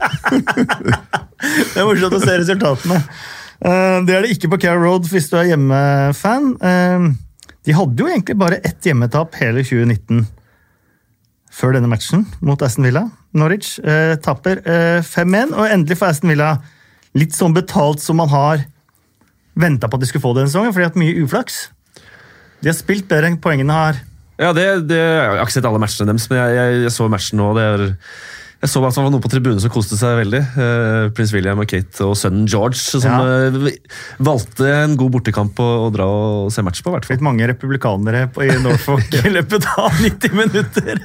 Det 1.39 1.79
er 1.79 1.87
morsomt 1.87 2.17
å 2.17 2.23
se 2.25 2.39
resultatene. 2.41 2.97
Eh, 3.59 3.99
det 4.07 4.15
er 4.15 4.25
det 4.25 4.33
ikke 4.35 4.49
på 4.53 4.59
Carrow 4.63 4.85
Road 4.87 5.07
hvis 5.11 5.29
du 5.31 5.37
er 5.39 5.53
hjemmefan. 5.53 6.49
Eh, 6.63 7.07
de 7.69 7.75
hadde 7.77 8.03
jo 8.03 8.09
egentlig 8.11 8.39
bare 8.41 8.59
ett 8.67 8.87
hjemmetap 8.89 9.37
hele 9.39 9.63
2019 9.67 10.25
før 11.59 11.75
denne 11.75 11.91
matchen 11.91 12.25
mot 12.45 12.63
Aston 12.65 12.87
Villa. 12.87 13.05
Norwich 13.39 13.77
eh, 13.83 14.15
taper 14.25 14.61
eh, 14.63 14.99
5-1, 15.05 15.55
og 15.59 15.67
endelig 15.69 15.99
får 16.01 16.15
Aston 16.15 16.33
Villa 16.33 16.53
litt 17.19 17.37
sånn 17.37 17.57
betalt 17.57 18.03
som 18.03 18.19
man 18.21 18.31
har 18.33 18.65
venta 19.59 19.89
på 19.91 19.99
at 19.99 20.05
de 20.05 20.09
skulle 20.11 20.25
få 20.25 20.35
denne 20.37 20.51
sesongen, 20.51 20.73
for 20.73 20.81
de 20.81 20.87
har 20.87 20.93
hatt 20.93 21.01
mye 21.01 21.25
uflaks. 21.25 21.69
De 22.63 22.71
har 22.71 22.79
spilt 22.79 23.09
bedre 23.11 23.31
enn 23.31 23.41
poengene 23.43 23.75
har. 23.75 24.01
Ja, 24.39 24.53
det, 24.55 24.67
det, 24.87 24.99
Jeg 24.99 25.27
har 25.27 25.43
ikke 25.43 25.57
sett 25.57 25.67
alle 25.67 25.83
matchene 25.83 26.13
deres, 26.13 26.29
men 26.31 26.39
jeg, 26.39 26.59
jeg, 26.59 26.83
jeg 26.87 26.95
så 26.95 27.09
matchen 27.11 27.41
nå. 27.41 27.49
det 27.59 27.65
er, 27.67 27.87
Jeg 28.59 28.71
så 28.73 28.81
at 28.83 28.91
det 28.97 29.03
var 29.05 29.13
noen 29.15 29.23
på 29.23 29.31
tribunen 29.31 29.61
som 29.63 29.71
koste 29.71 29.95
seg 29.95 30.17
veldig. 30.19 30.39
Eh, 30.59 31.05
Prins 31.15 31.31
William 31.31 31.61
og 31.63 31.69
Kate 31.71 32.03
og 32.03 32.17
sønnen 32.19 32.49
George, 32.51 32.75
som 32.81 33.05
Ja. 33.07 33.19
eh, 33.47 33.69
valgte 34.19 34.67
en 34.83 34.97
god 34.99 35.13
bortekamp 35.15 35.61
å, 35.63 35.69
å 35.87 35.93
dra 35.95 36.09
og 36.09 36.51
se 36.51 36.65
match 36.67 36.83
på. 36.83 36.91
hvert. 36.91 37.07
Blitt 37.07 37.23
mange 37.23 37.47
republikanere 37.47 38.25
på, 38.35 38.43
i 38.43 38.57
Norfolk 38.65 39.15
i 39.23 39.31
løpet 39.31 39.69
av 39.79 39.95
90 40.03 40.35
minutter. 40.35 40.99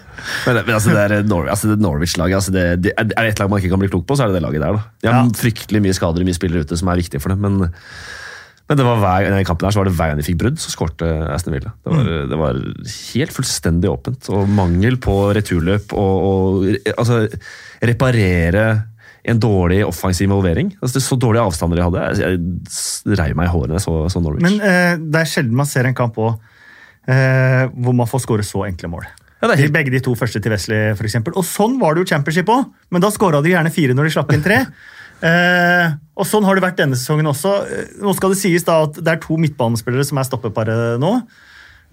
Men, 0.48 0.64
men 0.66 0.74
altså, 0.80 0.96
det 0.98 1.04
er 1.06 1.24
Nor 1.30 1.46
altså, 1.54 1.70
det 1.76 1.78
Norwich-laget 1.84 2.40
altså, 2.40 2.56
det, 2.56 2.66
det, 2.88 2.96
Er 2.98 3.06
det 3.12 3.30
ett 3.36 3.40
lag 3.44 3.50
man 3.54 3.62
ikke 3.62 3.70
kan 3.76 3.84
bli 3.86 3.92
klok 3.94 4.08
på, 4.10 4.18
så 4.18 4.26
er 4.26 4.34
det 4.34 4.40
det 4.42 4.46
laget 4.48 4.66
der. 4.66 4.74
da. 4.80 4.84
De 5.04 5.12
har 5.14 5.22
Ja. 5.22 5.30
fryktelig 5.38 5.84
mye 5.86 5.94
skader 5.94 6.26
og 6.26 6.32
mye 6.32 6.40
spillere 6.42 6.66
ute 6.66 6.80
som 6.82 6.90
er 6.90 6.98
viktige 7.06 7.22
for 7.22 7.30
dem. 7.36 7.46
Men, 7.46 7.70
men 8.70 8.80
det 8.80 8.86
var 8.88 9.02
hver, 9.02 9.28
i 9.36 9.46
kampen 9.46 9.68
her 9.68 9.76
så 9.76 9.82
var 9.82 9.90
det 9.90 9.96
hver 9.98 10.12
gang 10.12 10.20
de 10.22 10.26
fikk 10.26 10.40
brudd, 10.40 10.60
så 10.62 10.72
skårte 10.72 11.08
Aston 11.34 11.52
Villa. 11.56 11.74
Det 11.84 11.92
var, 11.92 12.12
det 12.32 12.38
var 12.40 12.60
helt 12.94 13.36
fullstendig 13.36 13.92
åpent. 13.92 14.30
Og 14.32 14.48
mangel 14.48 14.96
på 15.04 15.18
returløp 15.36 15.92
og, 16.00 16.30
og 16.30 16.94
altså, 16.96 17.26
reparere 17.84 18.64
en 19.24 19.40
dårlig 19.40 19.82
offensiv 19.86 20.28
involvering. 20.28 20.72
Altså, 20.80 20.98
det 20.98 21.02
er 21.04 21.08
Så 21.08 21.20
dårlige 21.20 21.44
avstander 21.44 21.80
de 21.80 21.84
hadde. 21.86 22.06
Jeg, 22.22 22.40
jeg 23.06 23.20
reiv 23.20 23.36
meg 23.40 23.50
i 23.50 23.54
hårene 23.54 23.84
så, 23.84 23.98
så 24.12 24.24
Norwich. 24.24 24.44
Men 24.44 24.60
eh, 24.60 24.96
det 25.00 25.22
er 25.22 25.30
sjelden 25.32 25.60
man 25.60 25.70
ser 25.70 25.88
en 25.88 26.00
kamp 26.00 26.18
også, 26.20 26.56
eh, 27.12 27.68
hvor 27.68 27.96
man 28.00 28.10
får 28.10 28.26
skåre 28.26 28.48
så 28.48 28.66
enkle 28.68 28.92
mål. 28.96 29.08
ja, 29.44 29.52
helt, 29.60 29.76
begge 29.76 29.92
de 29.92 30.04
to 30.04 30.16
første 30.16 30.40
til 30.44 30.56
Wesley, 30.56 30.96
eksempel. 30.96 31.36
Og 31.40 31.48
sånn 31.48 31.80
var 31.84 31.96
det 31.96 32.04
jo 32.04 32.12
Championship 32.16 32.52
òg, 32.52 32.68
men 32.92 33.04
da 33.04 33.12
skåra 33.12 33.44
de 33.44 33.56
gjerne 33.56 33.72
fire 33.76 33.96
når 33.96 34.10
de 34.10 34.18
slapp 34.18 34.36
inn 34.36 34.44
tre. 34.44 34.64
Eh, 35.24 35.94
og 36.20 36.28
sånn 36.28 36.44
har 36.44 36.58
det 36.60 36.66
vært 36.66 36.82
denne 36.82 36.98
sesongen 37.00 37.30
også. 37.32 37.54
Eh, 37.64 37.92
Nå 38.04 38.12
skal 38.18 38.34
det 38.34 38.42
sies 38.42 38.66
da 38.68 38.82
at 38.86 38.98
det 39.00 39.08
er 39.16 39.22
to 39.24 39.38
midtbanespillere 39.40 40.04
som 40.08 40.20
er 40.20 40.28
stoppeparet 40.28 41.00
nå. 41.02 41.14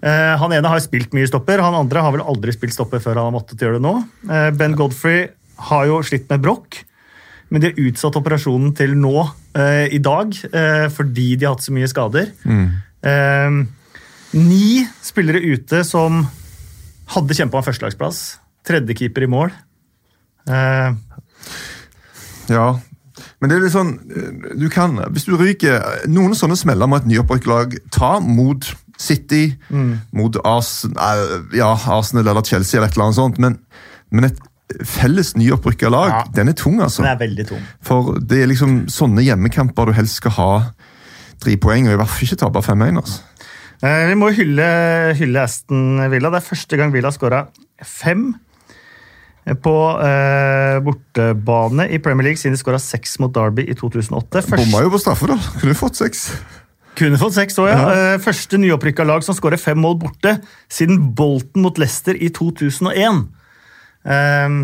Eh, 0.03 0.33
han 0.41 0.51
ene 0.57 0.67
har 0.71 0.81
spilt 0.83 1.13
mye 1.15 1.29
stopper, 1.29 1.61
han 1.63 1.77
andre 1.77 2.01
har 2.03 2.11
vel 2.15 2.23
aldri 2.25 2.51
spilt 2.55 2.73
stopper 2.75 2.99
før 3.03 3.19
han 3.21 3.29
har 3.29 3.35
måttet 3.37 3.61
gjøre 3.61 3.77
det 3.79 3.85
nå. 3.85 3.93
Eh, 4.27 4.49
ben 4.57 4.75
Godfrey 4.75 5.27
har 5.69 5.85
jo 5.87 5.99
slitt 6.03 6.27
med 6.33 6.41
brokk, 6.43 6.79
men 7.51 7.61
de 7.61 7.69
har 7.69 7.81
utsatt 7.87 8.17
operasjonen 8.17 8.73
til 8.75 8.95
nå 8.97 9.13
eh, 9.59 9.87
i 9.93 9.99
dag 10.01 10.33
eh, 10.51 10.87
fordi 10.91 11.35
de 11.37 11.45
har 11.47 11.53
hatt 11.55 11.65
så 11.67 11.75
mye 11.75 11.89
skader. 11.91 12.31
Eh, 12.47 13.61
ni 14.41 14.83
spillere 15.03 15.41
ute 15.53 15.83
som 15.87 16.23
hadde 17.11 17.35
kjempa 17.37 17.59
om 17.59 17.65
førstelagsplass. 17.67 18.21
Tredjekeeper 18.67 19.25
i 19.27 19.31
mål. 19.31 19.53
Eh, 20.49 20.91
Ja, 22.51 22.65
men 23.39 23.49
det 23.49 23.57
er 23.57 23.63
litt 23.65 23.73
sånn 23.75 23.91
eh, 24.11 24.53
du 24.59 24.67
kan, 24.69 24.97
Hvis 25.13 25.25
du 25.27 25.35
ryker 25.39 26.07
Noen 26.11 26.33
sånne 26.37 26.55
smeller 26.59 26.87
må 26.89 26.97
et 27.01 27.07
nyopprykket 27.09 27.47
lag 27.51 27.75
ta 27.91 28.19
mot 28.19 28.67
City, 29.01 29.55
mot 30.13 30.35
Arsenal, 30.45 31.23
ja, 31.57 31.71
Arsenal 31.73 32.27
eller 32.27 32.43
Chelsea 32.45 32.77
eller 32.77 32.91
et 32.91 32.93
eller 32.97 33.07
annet 33.07 33.17
sånt, 33.17 33.39
men, 33.41 33.55
men 34.13 34.27
et 34.29 34.37
felles 34.87 35.33
nyopprykka 35.35 35.89
lag, 35.89 36.11
Ja. 36.13 36.19
den 36.35 36.51
er 36.51 36.53
tung, 36.53 36.77
altså. 36.79 37.01
den 37.01 37.09
er 37.11 37.17
veldig 37.19 37.47
tung. 37.49 37.63
For 37.81 38.13
det 38.21 38.43
er 38.43 38.51
liksom 38.51 38.75
sånne 38.93 39.23
hjemmekamper 39.25 39.89
du 39.89 39.95
helst 39.97 40.21
skal 40.21 40.31
ha 40.37 40.51
tre 41.41 41.57
poeng, 41.57 41.89
og 41.89 41.95
i 41.95 41.97
hvert 41.97 42.13
fall 42.13 42.27
ikke 42.29 42.37
tape 42.43 42.61
5-1. 42.67 43.01
altså. 43.01 43.19
Eh, 43.81 44.05
vi 44.11 44.15
må 44.21 44.29
hylle, 44.37 44.69
hylle 45.17 45.41
Aston 45.47 45.97
Villa. 46.13 46.29
Det 46.29 46.37
er 46.43 46.49
første 46.51 46.77
gang 46.77 46.93
Villa 46.93 47.09
skåra 47.11 47.47
fem 47.81 48.35
på 49.63 49.75
eh, 50.05 50.77
bortebane 50.85 51.87
i 51.89 51.97
Premier 52.03 52.29
League 52.29 52.37
siden 52.41 52.53
de 52.53 52.61
skåra 52.61 52.77
seks 52.81 53.17
mot 53.23 53.33
Derby 53.33 53.65
i 53.65 53.73
2008. 53.77 54.43
Først, 54.45 54.57
Bomma 54.61 54.83
jo 54.85 54.91
på 54.93 54.99
straffer, 55.01 55.33
da. 55.33 55.53
Kunne 55.61 55.77
fått 55.77 55.97
seks. 55.97 56.27
Kunne 56.99 57.17
fått 57.17 57.33
seks 57.39 57.57
òg, 57.63 57.71
ja. 57.71 57.81
ja. 57.81 58.15
Første 58.21 58.59
nyopprykka 58.61 59.05
lag 59.07 59.23
som 59.25 59.33
skårer 59.37 59.57
fem 59.61 59.79
mål 59.81 59.97
borte 60.03 60.35
siden 60.71 60.99
Bolten 61.17 61.63
mot 61.65 61.79
Leicester 61.81 62.13
i 62.19 62.29
2001. 62.35 63.23
Um, 64.05 64.59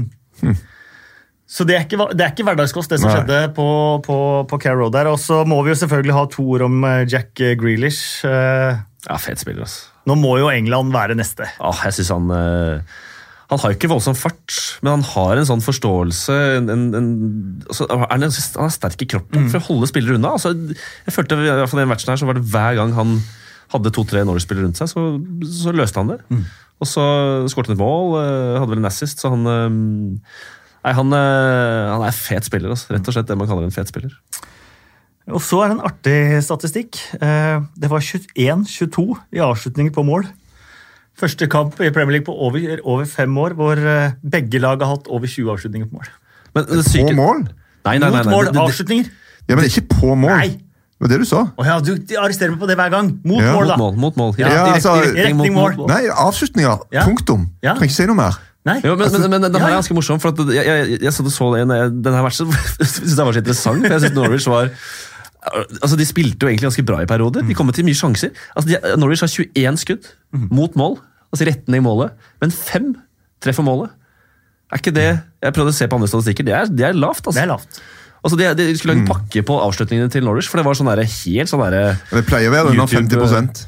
Så 1.47 1.63
det 1.63 1.77
er, 1.77 1.85
ikke, 1.85 2.09
det 2.11 2.25
er 2.25 2.33
ikke 2.33 2.43
hverdagskost, 2.43 2.91
det 2.91 2.97
som 2.99 3.07
Nei. 3.07 3.21
skjedde 3.21 3.53
på, 3.55 3.65
på, 4.03 4.17
på 4.51 4.57
Care 4.59 4.75
Road 4.75 4.91
der. 4.97 5.07
Og 5.07 5.15
så 5.23 5.45
må 5.47 5.61
vi 5.63 5.71
jo 5.71 5.77
selvfølgelig 5.79 6.15
ha 6.17 6.23
to 6.33 6.43
ord 6.57 6.65
om 6.65 6.81
eh, 6.83 7.05
Jack 7.07 7.31
Grealish. 7.39 8.25
Eh, 8.27 8.81
Ja, 9.07 9.15
fet 9.23 9.39
spiller, 9.39 9.63
altså. 9.63 9.87
Nå 10.09 10.17
må 10.19 10.33
jo 10.41 10.49
England 10.51 10.91
være 10.91 11.15
neste. 11.15 11.47
Åh, 11.63 11.85
jeg 11.87 11.95
synes 11.95 12.11
han 12.11 12.33
eh, 12.35 12.97
Han 13.47 13.61
har 13.61 13.71
jo 13.71 13.77
ikke 13.77 13.89
voldsom 13.93 14.15
fart, 14.19 14.55
men 14.83 14.97
han 14.97 15.03
har 15.07 15.39
en 15.39 15.47
sånn 15.47 15.63
forståelse 15.63 16.33
en, 16.57 16.65
en, 16.73 16.81
en, 16.99 17.09
altså, 17.63 17.87
han, 17.87 18.25
er 18.27 18.73
sterk 18.75 19.05
i 19.05 19.07
kroppen 19.07 19.47
for 19.53 19.61
å 19.61 19.67
holde 19.69 19.87
spillere 19.87 20.17
unna. 20.19 20.33
Altså, 20.35 20.51
jeg 20.51 21.15
følte 21.15 21.37
i 21.39 21.47
hvert 21.47 21.71
fall 21.71 21.79
den 21.79 21.91
matchen 21.91 22.11
her, 22.11 22.19
så 22.19 22.27
var 22.27 22.35
det 22.35 22.43
hver 22.51 22.75
gang 22.75 22.91
han 22.97 23.15
hadde 23.71 23.91
to-tre 23.95 24.23
Norway-spillere 24.27 24.67
rundt 24.67 24.79
seg, 24.79 24.91
så, 24.91 25.05
så 25.63 25.73
løste 25.75 26.03
han 26.03 26.11
det. 26.11 26.19
Og 26.77 26.89
så 26.89 27.03
skåret 27.49 27.71
han 27.71 27.77
et 27.77 27.81
mål, 27.81 28.17
eh, 28.21 28.57
hadde 28.59 28.71
vel 28.73 28.83
en 28.83 28.89
assist, 28.91 29.23
så 29.23 29.33
han 29.33 29.47
eh, 29.51 29.79
Nei, 30.85 30.93
han, 30.95 31.09
eh, 31.11 31.85
han 31.91 32.03
er 32.05 32.15
fet 32.15 32.45
spiller, 32.47 32.71
altså. 32.71 32.93
rett 32.93 33.07
og 33.09 33.15
slett 33.15 33.27
det 33.27 33.35
man 33.35 33.47
kaller 33.49 33.65
en 33.67 33.73
fet 33.75 33.89
spiller. 33.89 34.13
Og 35.27 35.41
så 35.43 35.59
er 35.59 35.71
det 35.71 35.75
en 35.75 35.87
artig 35.89 36.19
statistikk. 36.45 36.99
Det 37.19 37.89
var 37.91 38.05
21-22 38.05 39.03
i 39.35 39.41
avslutninger 39.43 39.91
på 39.91 40.05
mål. 40.07 40.29
Første 41.17 41.47
kamp 41.49 41.79
i 41.81 41.89
Premier 41.89 42.17
League 42.19 42.25
på 42.27 42.33
over, 42.45 42.77
over 42.83 43.05
fem 43.09 43.37
år 43.41 43.55
hvor 43.57 43.79
eh, 43.81 44.11
begge 44.21 44.59
lag 44.61 44.81
har 44.83 44.95
hatt 44.95 45.07
over 45.09 45.25
20 45.27 45.49
avslutninger 45.55 45.87
på 45.89 45.97
mål. 45.97 46.11
Men 46.53 46.65
det 46.69 46.83
På 46.83 46.89
syke- 46.91 47.15
mål? 47.17 47.43
Nei, 47.87 47.97
nei, 47.97 48.09
nei, 48.09 48.23
Mot 48.23 48.25
mål, 48.33 48.45
det- 48.45 48.53
det- 48.53 48.61
avslutninger. 48.67 49.05
Ja, 49.49 49.55
men 49.55 49.65
ikke 49.65 49.85
på 49.89 50.13
mål. 50.15 50.29
Nei. 50.35 50.47
Det 50.97 51.05
var 51.05 51.07
det 51.13 51.19
du 51.21 51.25
sa. 51.29 51.43
Oh, 51.57 51.65
ja, 51.65 51.79
du 51.79 51.95
de 51.95 52.15
arresterer 52.17 52.49
meg 52.51 52.59
på 52.59 52.67
det 52.67 52.75
hver 52.77 52.89
gang. 52.89 53.09
Mot 53.23 53.41
Ja. 53.41 53.53
mål, 53.53 53.67
Mot 53.67 53.77
mål, 53.77 53.95
mot 53.97 54.15
mål. 54.17 54.35
Ja, 54.39 54.47
I 54.47 54.73
altså, 54.79 54.95
retning- 54.97 55.17
i 55.17 55.25
retning 55.27 55.53
mot- 55.53 55.75
mål. 55.77 55.87
Nei, 55.87 56.07
avslutninger. 56.09 56.79
Ja. 56.91 57.03
Punktum. 57.05 57.49
Ja. 57.63 57.73
Trenger 57.73 57.89
ikke 57.89 57.97
si 57.97 58.05
noe 58.05 58.15
mer. 58.15 58.37
Nei. 58.65 58.81
Jo, 58.83 58.95
men, 58.97 59.11
men, 59.11 59.29
men 59.29 59.41
den 59.41 59.53
her 59.53 59.59
Ja, 59.59 59.67
ja. 59.67 59.73
er 59.77 59.81
ganske 59.81 59.93
morsom, 59.95 60.19
for 60.19 60.29
at 60.29 60.37
jeg, 60.53 60.65
jeg, 60.65 61.01
jeg 61.01 61.13
satt 61.13 61.25
og 61.25 61.31
så 61.31 61.53
den, 61.55 62.01
den 62.03 62.13
her 62.13 62.21
matchen. 62.25 62.47
Jeg 62.79 62.87
synes 62.87 63.15
det 63.15 63.25
var 63.25 63.31
så 63.31 63.39
interessant, 63.39 63.81
for 63.85 63.93
jeg 63.93 64.01
synes 64.01 64.13
Norwich 64.17 64.47
var 64.49 64.69
Altså, 65.81 65.97
De 65.99 66.05
spilte 66.07 66.43
jo 66.45 66.49
egentlig 66.51 66.67
ganske 66.69 66.85
bra 66.87 67.01
i 67.03 67.09
perioder. 67.09 67.45
De 67.47 67.55
kom 67.57 67.69
til 67.75 67.87
mye 67.87 67.97
sjanser. 67.97 68.33
Altså, 68.55 68.71
de, 68.71 68.95
Norwich 68.99 69.23
har 69.23 69.31
21 69.31 69.77
skudd 69.83 70.09
mot 70.51 70.75
mål, 70.75 70.97
altså 71.31 71.47
i 71.47 71.79
målet, 71.83 72.11
men 72.41 72.51
fem 72.51 72.95
treffer 73.43 73.63
målet. 73.63 73.93
Er 74.71 74.81
ikke 74.81 74.91
det 74.91 75.07
Jeg 75.43 75.53
prøvde 75.55 75.71
å 75.71 75.75
se 75.77 75.87
på 75.87 75.95
andre 75.95 76.09
statistikker. 76.11 76.43
Det 76.43 76.53
er, 76.53 76.65
det 76.67 76.85
er 76.89 76.97
lavt. 76.97 77.23
altså. 77.23 77.37
Det 77.37 77.45
er 77.45 77.51
lavt. 77.53 77.79
Altså, 78.23 78.37
de, 78.39 78.47
de 78.59 78.77
skulle 78.77 78.95
lage 78.95 79.05
en 79.05 79.11
pakke 79.11 79.43
på 79.45 79.57
avslutningene 79.61 80.11
til 80.11 80.25
Norwich, 80.25 80.49
for 80.51 80.59
det 80.59 80.65
var 80.67 80.75
sånn 80.75 80.89
der, 80.89 81.03
helt 81.05 81.51
sånn 81.51 81.61
derre 81.63 81.83
det 82.11 82.25
pleier 82.27 82.49
å 82.49 82.55
være 82.55 82.73
under 82.73 82.89
50% 82.91 83.61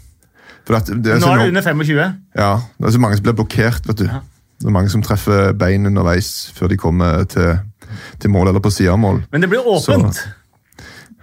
For 0.67 0.79
at 0.79 0.89
det 0.89 1.13
er 1.15 1.21
Nå 1.21 1.29
er 1.31 1.43
det 1.43 1.53
under 1.53 1.65
25. 1.69 2.17
Ja, 2.35 2.49
det 2.75 2.89
er 2.89 2.95
så 2.97 3.01
mange 3.01 3.19
som 3.19 3.27
blir 3.29 3.37
blokkert, 3.37 3.87
vet 3.87 4.01
du. 4.01 4.09
Det 4.59 4.67
er 4.67 4.75
mange 4.75 4.91
som 4.91 5.03
treffer 5.05 5.53
bein 5.55 5.87
underveis 5.87 6.49
før 6.57 6.73
de 6.73 6.79
kommer 6.81 7.23
til, 7.31 7.61
til 8.19 8.33
mål 8.33 8.51
eller 8.51 8.63
på 8.65 8.73
sida 8.73 8.97
av 8.97 8.99
mål. 8.99 9.21
Men 9.31 9.45
det 9.45 9.51
blir 9.53 9.63
åpent. 9.63 10.19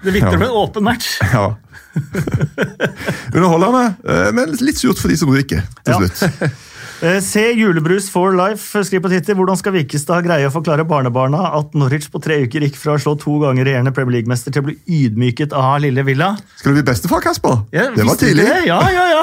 Det 0.05 0.13
vitner 0.13 0.33
Ja. 0.33 0.37
om 0.37 0.43
en 0.43 0.51
åpen 0.65 0.83
match. 0.85 1.19
Ja. 1.33 1.57
Underholdende, 3.33 3.95
eh, 4.09 4.31
men 4.37 4.53
litt 4.61 4.79
surt 4.81 4.99
for 5.01 5.09
de 5.09 5.17
som 5.17 5.31
ryker 5.33 5.63
til 5.85 5.95
Ja. 5.95 6.01
slutt. 6.01 6.53
Eh, 7.05 7.19
Se 7.21 7.43
julebrus 7.53 8.07
for 8.09 8.33
life, 8.33 8.73
skriv 8.89 9.03
på 9.05 9.11
Twitter. 9.13 9.35
Hvordan 9.37 9.59
skal 9.61 9.75
Vikestad 9.75 10.25
greie 10.25 10.47
å 10.49 10.53
forklare 10.55 10.81
barnebarna 10.89 11.43
at 11.59 11.75
Norwich 11.77 12.07
på 12.09 12.23
tre 12.25 12.39
uker 12.47 12.65
gikk 12.65 12.79
fra 12.81 12.95
å 12.97 12.99
slå 13.03 13.13
to 13.21 13.35
ganger 13.43 13.67
regjerende 13.69 13.93
Premier 13.93 14.15
League-mester 14.17 14.51
til 14.51 14.63
å 14.63 14.65
bli 14.71 14.77
ydmyket 14.89 15.53
av 15.53 15.83
lille 15.85 16.01
Villa? 16.09 16.31
Skal 16.57 16.73
du 16.73 16.79
bli 16.81 16.87
bestefar, 16.89 17.21
Kasper? 17.21 17.67
Ja, 17.77 17.91
det 17.93 18.01
var 18.09 18.17
tidlig. 18.17 18.47
det? 18.49 18.65
Ja, 18.65 18.81
ja, 18.89 19.05
ja. 19.13 19.23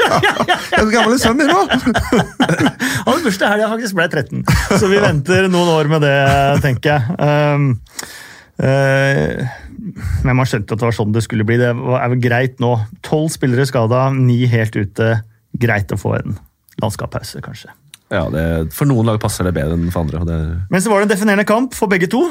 Er 0.80 0.88
gamle 0.96 1.20
sønnen 1.20 1.44
din 1.44 1.52
nå? 1.52 1.68
Han 1.68 3.12
hadde 3.12 3.22
bursdag 3.28 3.52
i 3.52 3.60
jeg 3.66 3.72
faktisk 3.76 4.00
ble 4.00 4.08
13. 4.08 4.44
Så 4.80 4.88
vi 4.88 5.04
venter 5.04 5.50
noen 5.52 5.74
år 5.76 5.92
med 5.92 6.08
det, 6.08 6.16
tenker 6.64 6.88
jeg. 6.96 7.20
Um, 7.20 7.68
eh, 7.84 8.16
men 8.58 10.36
man 10.38 10.46
skjønte 10.46 10.74
at 10.76 10.80
det 10.80 10.86
var 10.86 10.94
sånn 10.96 11.14
det 11.14 11.24
skulle 11.26 11.46
bli. 11.46 11.56
Det 11.60 11.72
er 11.72 12.10
vel 12.12 12.20
greit 12.22 12.60
nå. 12.62 12.74
Tolv 13.04 13.32
spillere 13.34 13.66
skada, 13.68 14.06
ni 14.14 14.44
helt 14.50 14.76
ute. 14.78 15.16
Greit 15.60 15.92
å 15.94 15.98
få 16.00 16.16
en 16.20 16.38
landskappause, 16.82 17.42
kanskje. 17.44 17.70
ja, 18.10 18.24
det, 18.30 18.72
For 18.74 18.86
noen 18.90 19.06
lag 19.10 19.20
passer 19.22 19.46
det 19.46 19.54
bedre 19.56 19.76
enn 19.78 19.92
for 19.94 20.04
andre. 20.06 20.24
det, 20.26 20.38
Men 20.70 20.82
så 20.82 20.90
var 20.90 21.02
det 21.02 21.08
en 21.08 21.14
definerende 21.16 21.46
kamp 21.48 21.74
for 21.74 21.90
begge 21.90 22.08
to. 22.10 22.22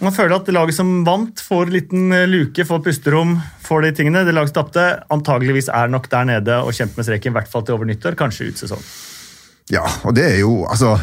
Man 0.00 0.12
føler 0.12 0.36
at 0.36 0.44
det 0.44 0.52
laget 0.52 0.76
som 0.76 1.04
vant, 1.06 1.40
får 1.40 1.66
en 1.66 1.72
liten 1.72 2.12
eh, 2.12 2.26
luke, 2.28 2.64
får 2.68 2.82
pusterom, 2.84 3.38
får 3.64 3.86
de 3.86 3.92
tingene. 3.96 4.26
Det 4.28 4.34
laget 4.36 4.52
som 4.52 4.58
tapte, 4.62 4.84
antageligvis 5.12 5.70
er 5.72 5.88
nok 5.88 6.10
der 6.12 6.26
nede 6.28 6.58
og 6.60 6.74
kjemper 6.76 7.00
med 7.00 7.08
streken, 7.08 7.32
i 7.32 7.36
hvert 7.38 7.48
fall 7.48 7.64
til 7.64 7.78
over 7.78 7.88
nyttår, 7.88 8.16
kanskje 8.18 8.50
ut 8.50 8.60
sesong. 8.60 8.82
Ja, 9.72 9.86
og 10.04 10.12
det 10.14 10.26
er 10.34 10.36
jo 10.42 10.66
altså 10.68 10.98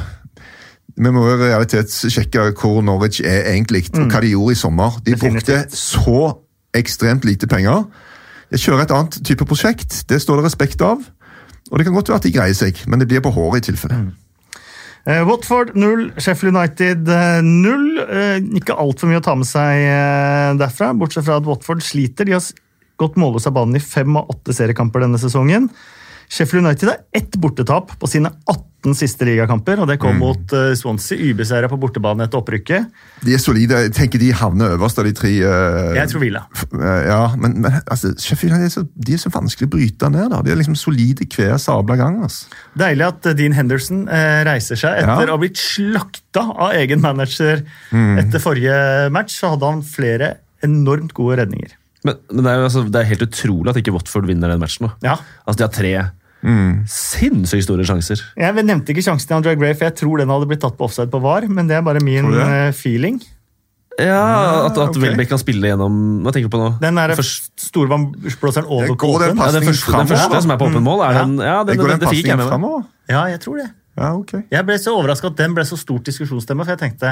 Vi 0.94 1.12
må 1.14 1.24
jo 1.26 1.38
realitetssjekke 1.42 2.52
hvor 2.60 2.82
Norwich 2.86 3.22
er 3.26 3.50
egentlig, 3.54 3.88
og 3.96 4.12
hva 4.12 4.22
de 4.22 4.34
gjorde 4.34 4.54
i 4.54 4.60
sommer. 4.60 4.98
De 5.06 5.16
brukte 5.18 5.64
så 5.74 6.34
ekstremt 6.78 7.26
lite 7.26 7.50
penger. 7.50 7.88
Jeg 8.54 8.68
kjører 8.68 8.86
et 8.86 8.94
annet 8.94 9.18
type 9.26 9.46
prosjekt, 9.50 10.04
det 10.10 10.22
står 10.22 10.40
det 10.40 10.50
respekt 10.52 10.84
av. 10.86 11.02
Og 11.72 11.80
det 11.80 11.88
kan 11.88 11.96
godt 11.96 12.12
være 12.12 12.22
at 12.22 12.28
de 12.28 12.34
greier 12.36 12.58
seg, 12.58 12.84
men 12.86 13.02
det 13.02 13.08
blir 13.10 13.24
på 13.26 13.34
håret 13.34 13.64
i 13.64 13.72
tilfelle. 13.72 14.04
Eh, 15.10 15.24
Watford 15.28 15.74
0, 15.76 16.12
Sheffield 16.22 16.56
United 16.56 17.10
0. 17.44 17.88
Eh, 18.04 18.38
ikke 18.60 18.78
altfor 18.80 19.10
mye 19.10 19.20
å 19.20 19.26
ta 19.26 19.34
med 19.36 19.50
seg 19.50 19.82
eh, 19.88 20.52
derfra, 20.60 20.94
bortsett 20.96 21.26
fra 21.28 21.40
at 21.42 21.48
Watford 21.48 21.84
sliter. 21.84 22.30
De 22.30 22.38
har 22.38 22.46
gått 23.02 23.18
målløs 23.20 23.50
av 23.50 23.58
banen 23.58 23.80
i 23.80 23.84
fem 23.84 24.16
av 24.20 24.30
åtte 24.32 24.56
seriekamper 24.56 25.04
denne 25.04 25.20
sesongen. 25.20 25.68
Sheffield 26.34 26.66
United 26.66 26.90
har 26.90 27.02
ett 27.14 27.36
bortetap 27.38 27.92
på 28.02 28.08
sine 28.10 28.32
18 28.50 28.96
siste 28.98 29.24
ligakamper, 29.24 29.80
og 29.80 29.88
det 29.88 29.96
kom 30.02 30.18
mot 30.20 30.52
uh, 30.58 30.74
Swansea. 30.76 31.16
UB-seier 31.32 31.68
på 31.72 31.78
bortebane 31.80 32.26
etter 32.26 32.40
opprykket. 32.42 32.88
De 33.24 33.36
er 33.36 33.40
solide. 33.40 33.78
Jeg 33.86 33.94
tenker 33.96 34.20
de 34.20 34.32
havner 34.36 34.74
øverst 34.76 34.98
av 35.00 35.06
de 35.08 35.14
tre. 35.16 35.30
Uh, 35.40 35.94
Jeg 35.96 36.10
tror 36.12 36.24
Villa. 36.26 36.42
f- 36.58 36.66
eh, 36.74 37.04
ja, 37.08 37.20
men, 37.40 37.54
men 37.64 37.78
altså, 37.86 38.12
Sheffield 38.20 38.56
United 38.58 38.66
er 38.68 38.74
så, 38.74 38.84
de 39.08 39.14
er 39.16 39.22
så 39.22 39.32
vanskelig 39.32 39.70
å 39.70 39.74
bryte 39.78 40.10
ned. 40.12 40.26
da. 40.34 40.42
De 40.44 40.52
er 40.52 40.58
liksom 40.60 40.76
solide 40.80 41.28
hver 41.32 41.54
sabla 41.64 41.96
gang. 42.02 42.18
altså. 42.26 42.50
Deilig 42.82 43.06
at 43.08 43.30
Dean 43.40 43.56
Henderson 43.56 44.02
reiser 44.50 44.76
seg 44.82 45.04
etter 45.04 45.28
Ja. 45.28 45.30
å 45.32 45.38
ha 45.38 45.40
blitt 45.46 45.62
slakta 45.62 46.44
av 46.52 46.74
egen 46.82 47.00
manager 47.06 47.62
etter 47.94 48.42
forrige 48.44 48.82
match. 49.16 49.38
Så 49.40 49.54
hadde 49.54 49.70
han 49.70 49.86
flere 49.86 50.34
enormt 50.66 51.14
gode 51.16 51.38
redninger. 51.44 51.78
men 52.04 52.18
men 52.34 52.44
det, 52.44 52.52
er 52.52 52.66
altså, 52.68 52.84
det 52.92 53.00
er 53.00 53.08
helt 53.14 53.24
utrolig 53.30 53.70
at 53.72 53.78
ikke 53.80 53.94
Watford 53.96 54.28
vinner 54.28 54.50
den 54.52 54.60
matchen. 54.60 54.90
nå. 54.90 54.92
Ja, 55.08 55.16
Altså, 55.48 55.58
De 55.62 55.64
har 55.70 55.72
tre 55.78 55.94
sinnssykt 56.90 57.66
store 57.68 57.86
sjanser. 57.88 58.22
Jeg 58.40 58.66
nevnte 58.66 58.92
ikke 58.94 59.04
sjansen 59.06 59.30
til 59.30 59.38
André 59.38 59.54
Gray, 59.60 59.74
for 59.78 59.88
jeg 59.88 59.96
tror 60.02 60.20
den 60.22 60.30
hadde 60.34 60.50
blitt 60.50 60.62
tatt 60.64 60.76
på 60.80 60.88
offside 60.90 61.12
på 61.14 61.22
VAR, 61.24 61.48
men 61.48 61.70
det 61.70 61.78
er 61.78 61.86
bare 61.86 62.02
min 62.04 62.34
eh, 62.34 62.72
feeling. 62.76 63.22
Ja, 64.00 64.66
At, 64.66 64.78
at 64.78 64.90
okay. 64.90 65.04
Welbeck 65.04 65.30
kan 65.30 65.38
spille 65.38 65.70
gjennom 65.70 66.24
Hva 66.26 66.32
tenker 66.34 66.50
du 66.50 66.54
på 66.56 66.58
nå? 66.58 66.70
Den 66.82 66.98
der 66.98 67.12
storvannblåseren 67.22 68.66
over 68.66 68.96
på 68.98 69.12
åpen. 69.14 69.38
ja, 69.38 69.52
den, 69.54 69.68
første, 69.68 69.94
den 69.94 70.10
første 70.10 70.40
som 70.42 70.54
er 70.56 70.58
på 70.58 70.66
åpen 70.72 70.82
mål, 70.82 71.04
er 71.06 71.14
Ja. 71.14 71.22
den 71.28 71.36
Ja, 71.38 71.58
den, 71.62 71.68
Det 71.68 71.78
går 71.78 71.92
den, 71.92 72.00
den 72.00 72.10
det 72.10 72.16
fikk 72.16 72.28
jeg 72.32 72.38
med 72.38 72.50
meg. 72.64 72.88
Ja, 73.10 73.22
jeg 73.30 73.40
tror 73.46 73.60
det. 73.62 73.68
Ja, 73.98 74.16
okay. 74.18 74.42
Jeg 74.50 74.66
ble 74.66 74.80
så 74.82 74.96
overraska 74.98 75.30
at 75.30 75.38
den 75.38 75.54
ble 75.54 75.66
så 75.70 75.78
stort 75.78 76.04
diskusjonstema, 76.10 76.66
for 76.66 76.74
jeg 76.74 76.82
tenkte 76.82 77.12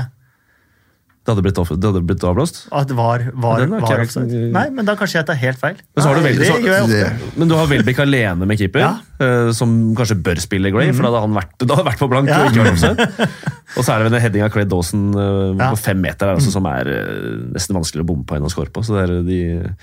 Det 1.21 1.29
hadde 1.35 1.43
blitt, 1.45 1.57
off- 1.61 1.69
det 1.77 1.85
hadde 1.85 2.01
blitt 2.01 2.23
avblåst. 2.25 2.63
at 2.73 2.89
var, 2.97 3.21
var, 3.35 3.59
var 3.69 3.91
jeg- 3.93 4.07
offside. 4.07 4.31
Nei, 4.51 4.63
men 4.73 4.85
da 4.85 4.95
kanskje 4.97 5.19
jeg 5.19 5.25
tar 5.27 5.35
helt 5.37 5.59
feil. 5.61 5.75
Men 5.95 6.01
så 6.03 6.07
har 6.09 6.15
du 6.15 6.21
Nei, 6.23 6.31
veldig- 6.33 6.47
så- 6.49 7.37
Men 7.37 7.47
du 7.47 7.53
har 7.55 7.67
Welbeck 7.67 7.99
alene 7.99 8.47
med 8.47 8.57
keeper, 8.57 8.79
Ja. 8.79 8.97
eh, 9.19 9.51
som 9.53 9.93
kanskje 9.95 10.17
bør 10.23 10.41
spille 10.41 10.71
Gray, 10.73 10.91
for 10.91 11.03
da 11.03 11.11
hadde 11.11 11.21
han 11.21 11.35
vært, 11.37 11.53
da 11.59 11.75
hadde 11.75 11.85
vært 11.91 11.99
på 11.99 12.09
blank. 12.09 12.27
Ja. 12.27 12.41
og 12.45 12.51
ikke 12.51 12.65
vært 12.65 12.73
offside. 12.73 13.29
Og 13.77 13.85
så 13.85 13.93
er 13.93 13.99
det 14.01 14.11
vel 14.11 14.15
en 14.15 14.21
heading 14.21 14.43
av 14.43 14.49
Clay 14.51 14.65
Dawson 14.65 15.13
eh, 15.13 15.63
Ja. 15.63 15.69
på 15.71 15.77
fem 15.77 16.01
meter 16.01 16.25
der, 16.25 16.35
altså, 16.35 16.49
som 16.51 16.65
er 16.65 16.89
eh, 16.89 17.53
nesten 17.53 17.75
vanskelig 17.77 18.01
å 18.01 18.07
bomme 18.09 18.25
på 18.25 18.35
enn 18.35 18.43
å 18.43 18.49
score 18.49 18.71
på. 18.73 18.81
Så 18.83 18.97
det 18.97 19.03
er 19.07 19.21
de, 19.21 19.75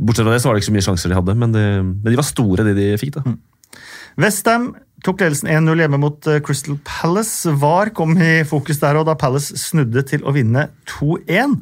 bortsett 0.00 0.24
fra 0.24 0.32
det 0.32 0.40
så 0.40 0.48
var 0.48 0.54
det 0.56 0.62
ikke 0.64 0.72
så 0.72 0.76
mye 0.78 0.88
sjanser 0.88 1.08
de 1.12 1.14
hadde, 1.20 1.36
men 1.36 1.52
de, 1.52 1.66
men 1.82 2.02
de 2.08 2.16
var 2.16 2.24
store, 2.24 2.64
de 2.64 2.72
de 2.74 2.96
fikk. 2.96 3.12
da. 3.20 3.36
Westham 4.16 4.74
tok 5.06 5.22
ledelsen 5.22 5.48
1-0 5.52 5.80
hjemme 5.84 5.98
mot 6.02 6.26
eh, 6.30 6.40
Crystal 6.44 6.76
Palace. 6.86 7.52
VAR 7.62 7.90
kom 7.96 8.16
i 8.18 8.40
fokus 8.48 8.80
der, 8.82 8.98
og 9.00 9.06
da 9.08 9.14
Palace 9.18 9.56
snudde 9.60 10.02
til 10.10 10.24
å 10.26 10.34
vinne 10.36 10.66
2-1. 10.98 11.60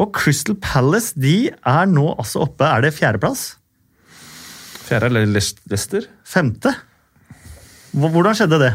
Og 0.00 0.12
Crystal 0.16 0.56
Palace 0.62 1.12
de 1.20 1.50
er 1.50 1.90
nå 1.90 2.06
altså 2.14 2.44
oppe 2.46 2.64
Er 2.64 2.86
det 2.86 2.94
fjerdeplass? 2.96 3.42
Fjerde 4.86 5.10
eller 5.10 5.26
Le- 5.28 5.42
Leicester. 5.70 6.06
Femte? 6.26 6.72
Hvordan 7.92 8.38
skjedde 8.38 8.58
det? 8.62 8.70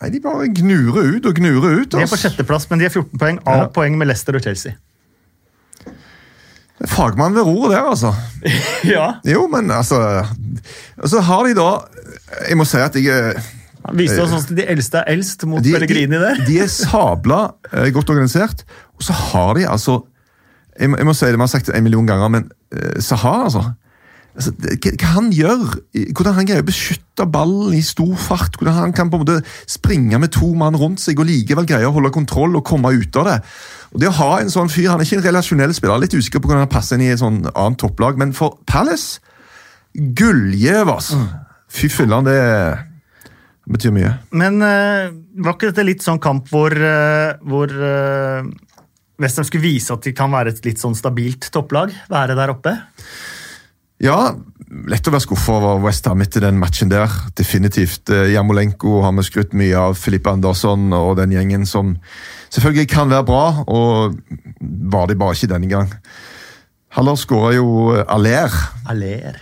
Nei, 0.00 0.10
De 0.14 0.20
bare 0.24 0.48
gnurer 0.56 1.16
ut 1.16 1.26
og 1.30 1.36
gnurer 1.38 1.80
ut. 1.82 1.90
De 1.92 2.00
er 2.02 2.06
på 2.08 2.16
altså. 2.16 2.20
sjetteplass, 2.28 2.66
men 2.70 2.80
de 2.82 2.86
er 2.88 2.92
14 2.94 3.18
poeng 3.20 3.40
av 3.46 3.58
Ja. 3.64 3.66
poeng 3.74 3.96
med 4.00 4.08
Leicester 4.10 4.36
og 4.38 4.42
Chelsea. 4.44 4.74
Fagmann 6.88 7.34
ved 7.36 7.42
roret 7.44 7.72
der, 7.74 7.88
altså. 7.90 8.14
Ja, 8.94 9.10
Jo, 9.28 9.46
men 9.52 9.70
altså 9.70 9.98
så 11.04 11.20
har 11.20 11.44
de 11.44 11.54
da 11.58 11.66
Jeg 12.48 12.56
må 12.56 12.64
si 12.64 12.76
at 12.80 12.94
jeg 12.96 13.06
er- 13.12 13.40
Han 13.88 13.96
viste 13.98 14.20
oss 14.22 14.32
at 14.38 14.56
de 14.56 14.64
eldste 14.68 14.98
er 15.02 15.12
eldst 15.12 15.44
mot 15.48 15.64
de, 15.64 15.72
Pellegrini 15.72 16.16
der. 16.20 16.40
de 16.46 16.58
er 16.60 16.66
sabla 16.72 17.42
eh, 17.72 17.90
godt 17.92 18.10
organisert, 18.12 18.64
og 18.96 19.02
så 19.02 19.12
har 19.12 19.54
de 19.56 19.66
altså 19.68 19.98
jeg, 20.80 20.88
jeg 20.96 21.06
må 21.06 21.12
si 21.16 21.24
det, 21.26 21.34
Vi 21.36 21.40
har 21.42 21.46
sagt 21.52 21.66
det 21.66 21.76
en 21.76 21.82
million 21.84 22.06
ganger, 22.06 22.28
men 22.28 22.50
eh, 22.72 23.00
Sahar, 23.02 23.44
altså. 23.48 23.62
Altså 24.34 24.52
hva, 24.54 25.10
han 25.14 25.30
gjør, 25.34 25.64
hvordan 26.14 26.36
han 26.36 26.48
greier 26.48 26.64
å 26.64 26.68
beskytte 26.68 27.26
ballen 27.30 27.74
i 27.76 27.82
stor 27.84 28.12
fart, 28.20 28.58
hvordan 28.58 28.78
han 28.78 28.94
kan 28.96 29.10
på 29.10 29.18
en 29.18 29.24
måte 29.24 29.40
springe 29.70 30.20
med 30.22 30.32
to 30.36 30.52
mann 30.58 30.78
rundt 30.78 31.02
seg 31.02 31.20
og 31.20 31.28
likevel 31.30 31.68
greie 31.68 31.88
å 31.88 31.94
holde 31.96 32.12
kontroll 32.14 32.58
og 32.58 32.66
komme 32.66 32.92
ut 32.94 33.20
av 33.20 33.28
det. 33.28 33.38
Og 33.90 34.02
det 34.02 34.10
å 34.10 34.18
ha 34.20 34.30
en 34.40 34.52
sånn 34.52 34.70
fyr, 34.70 34.90
Han 34.92 35.02
er 35.02 35.08
ikke 35.08 35.18
en 35.18 35.26
relasjonell 35.26 35.74
spiller, 35.74 35.98
litt 36.02 36.14
usikker 36.14 36.42
på 36.42 36.50
hvordan 36.50 36.66
han 36.66 36.72
passer 36.72 36.96
inn 36.96 37.08
i 37.08 37.12
et 37.14 37.22
sånn 37.22 37.42
annet 37.50 37.80
topplag, 37.82 38.18
men 38.20 38.34
for 38.36 38.60
Palace 38.66 39.20
Gullgjevers! 39.94 41.10
altså. 41.10 41.24
Fy 41.70 41.90
filler'n, 41.90 42.26
det 42.26 42.38
betyr 43.70 43.94
mye. 43.94 44.14
Men 44.34 44.58
uh, 44.62 45.10
var 45.44 45.54
ikke 45.54 45.70
dette 45.70 45.86
litt 45.86 46.02
sånn 46.04 46.20
kamp 46.22 46.48
hvor, 46.50 46.74
uh, 46.74 47.36
hvor 47.46 47.70
uh, 47.70 48.46
Westham 49.20 49.46
skulle 49.46 49.66
vise 49.66 49.94
at 49.94 50.06
de 50.06 50.14
kan 50.16 50.32
være 50.32 50.54
et 50.54 50.64
litt 50.66 50.82
sånn 50.82 50.96
stabilt 50.98 51.50
topplag? 51.54 51.94
Være 52.10 52.38
der 52.38 52.54
oppe? 52.54 52.74
Ja, 54.00 54.32
lett 54.88 55.08
å 55.08 55.12
være 55.12 55.24
skuffa 55.26 55.58
over 55.58 55.82
Westham 55.84 56.22
etter 56.24 56.46
den 56.46 56.56
matchen 56.60 56.88
der. 56.88 57.12
Definitivt. 57.36 58.08
Jamolenko 58.08 59.02
har 59.04 59.12
vi 59.18 59.26
skrytt 59.26 59.52
mye 59.58 59.76
av. 59.76 59.98
Filippe 60.00 60.32
Andersson 60.32 60.88
og 60.96 61.18
den 61.18 61.34
gjengen 61.36 61.66
som 61.68 61.98
selvfølgelig 62.48 62.88
kan 62.94 63.12
være 63.12 63.28
bra, 63.28 63.44
og 63.68 64.16
var 64.92 65.10
de 65.10 65.18
bare 65.20 65.36
ikke 65.36 65.52
denne 65.52 65.68
gang. 65.68 65.92
Haller 66.96 67.20
skåra 67.20 67.52
jo 67.54 67.68
Aller. 68.08 68.56
Aller. 68.88 69.36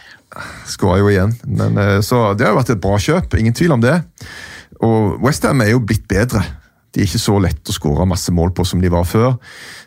Skåra 0.68 0.98
jo 1.00 1.08
igjen. 1.12 1.32
Men, 1.46 1.78
eh, 1.78 2.00
så 2.04 2.34
det 2.34 2.44
har 2.44 2.52
jo 2.52 2.60
vært 2.60 2.74
et 2.74 2.82
bra 2.82 2.98
kjøp, 3.00 3.38
ingen 3.38 3.54
tvil 3.54 3.78
om 3.78 3.80
det. 3.80 3.96
Og 4.84 5.22
Westham 5.22 5.62
er 5.62 5.72
jo 5.72 5.80
blitt 5.80 6.06
bedre. 6.10 6.42
De 6.92 7.02
er 7.02 7.08
ikke 7.08 7.20
så 7.20 7.36
lett 7.42 7.68
å 7.68 7.74
skåre 7.74 8.06
masse 8.08 8.32
mål 8.32 8.54
på 8.56 8.64
som 8.66 8.80
de 8.80 8.90
var 8.92 9.04
før. 9.08 9.36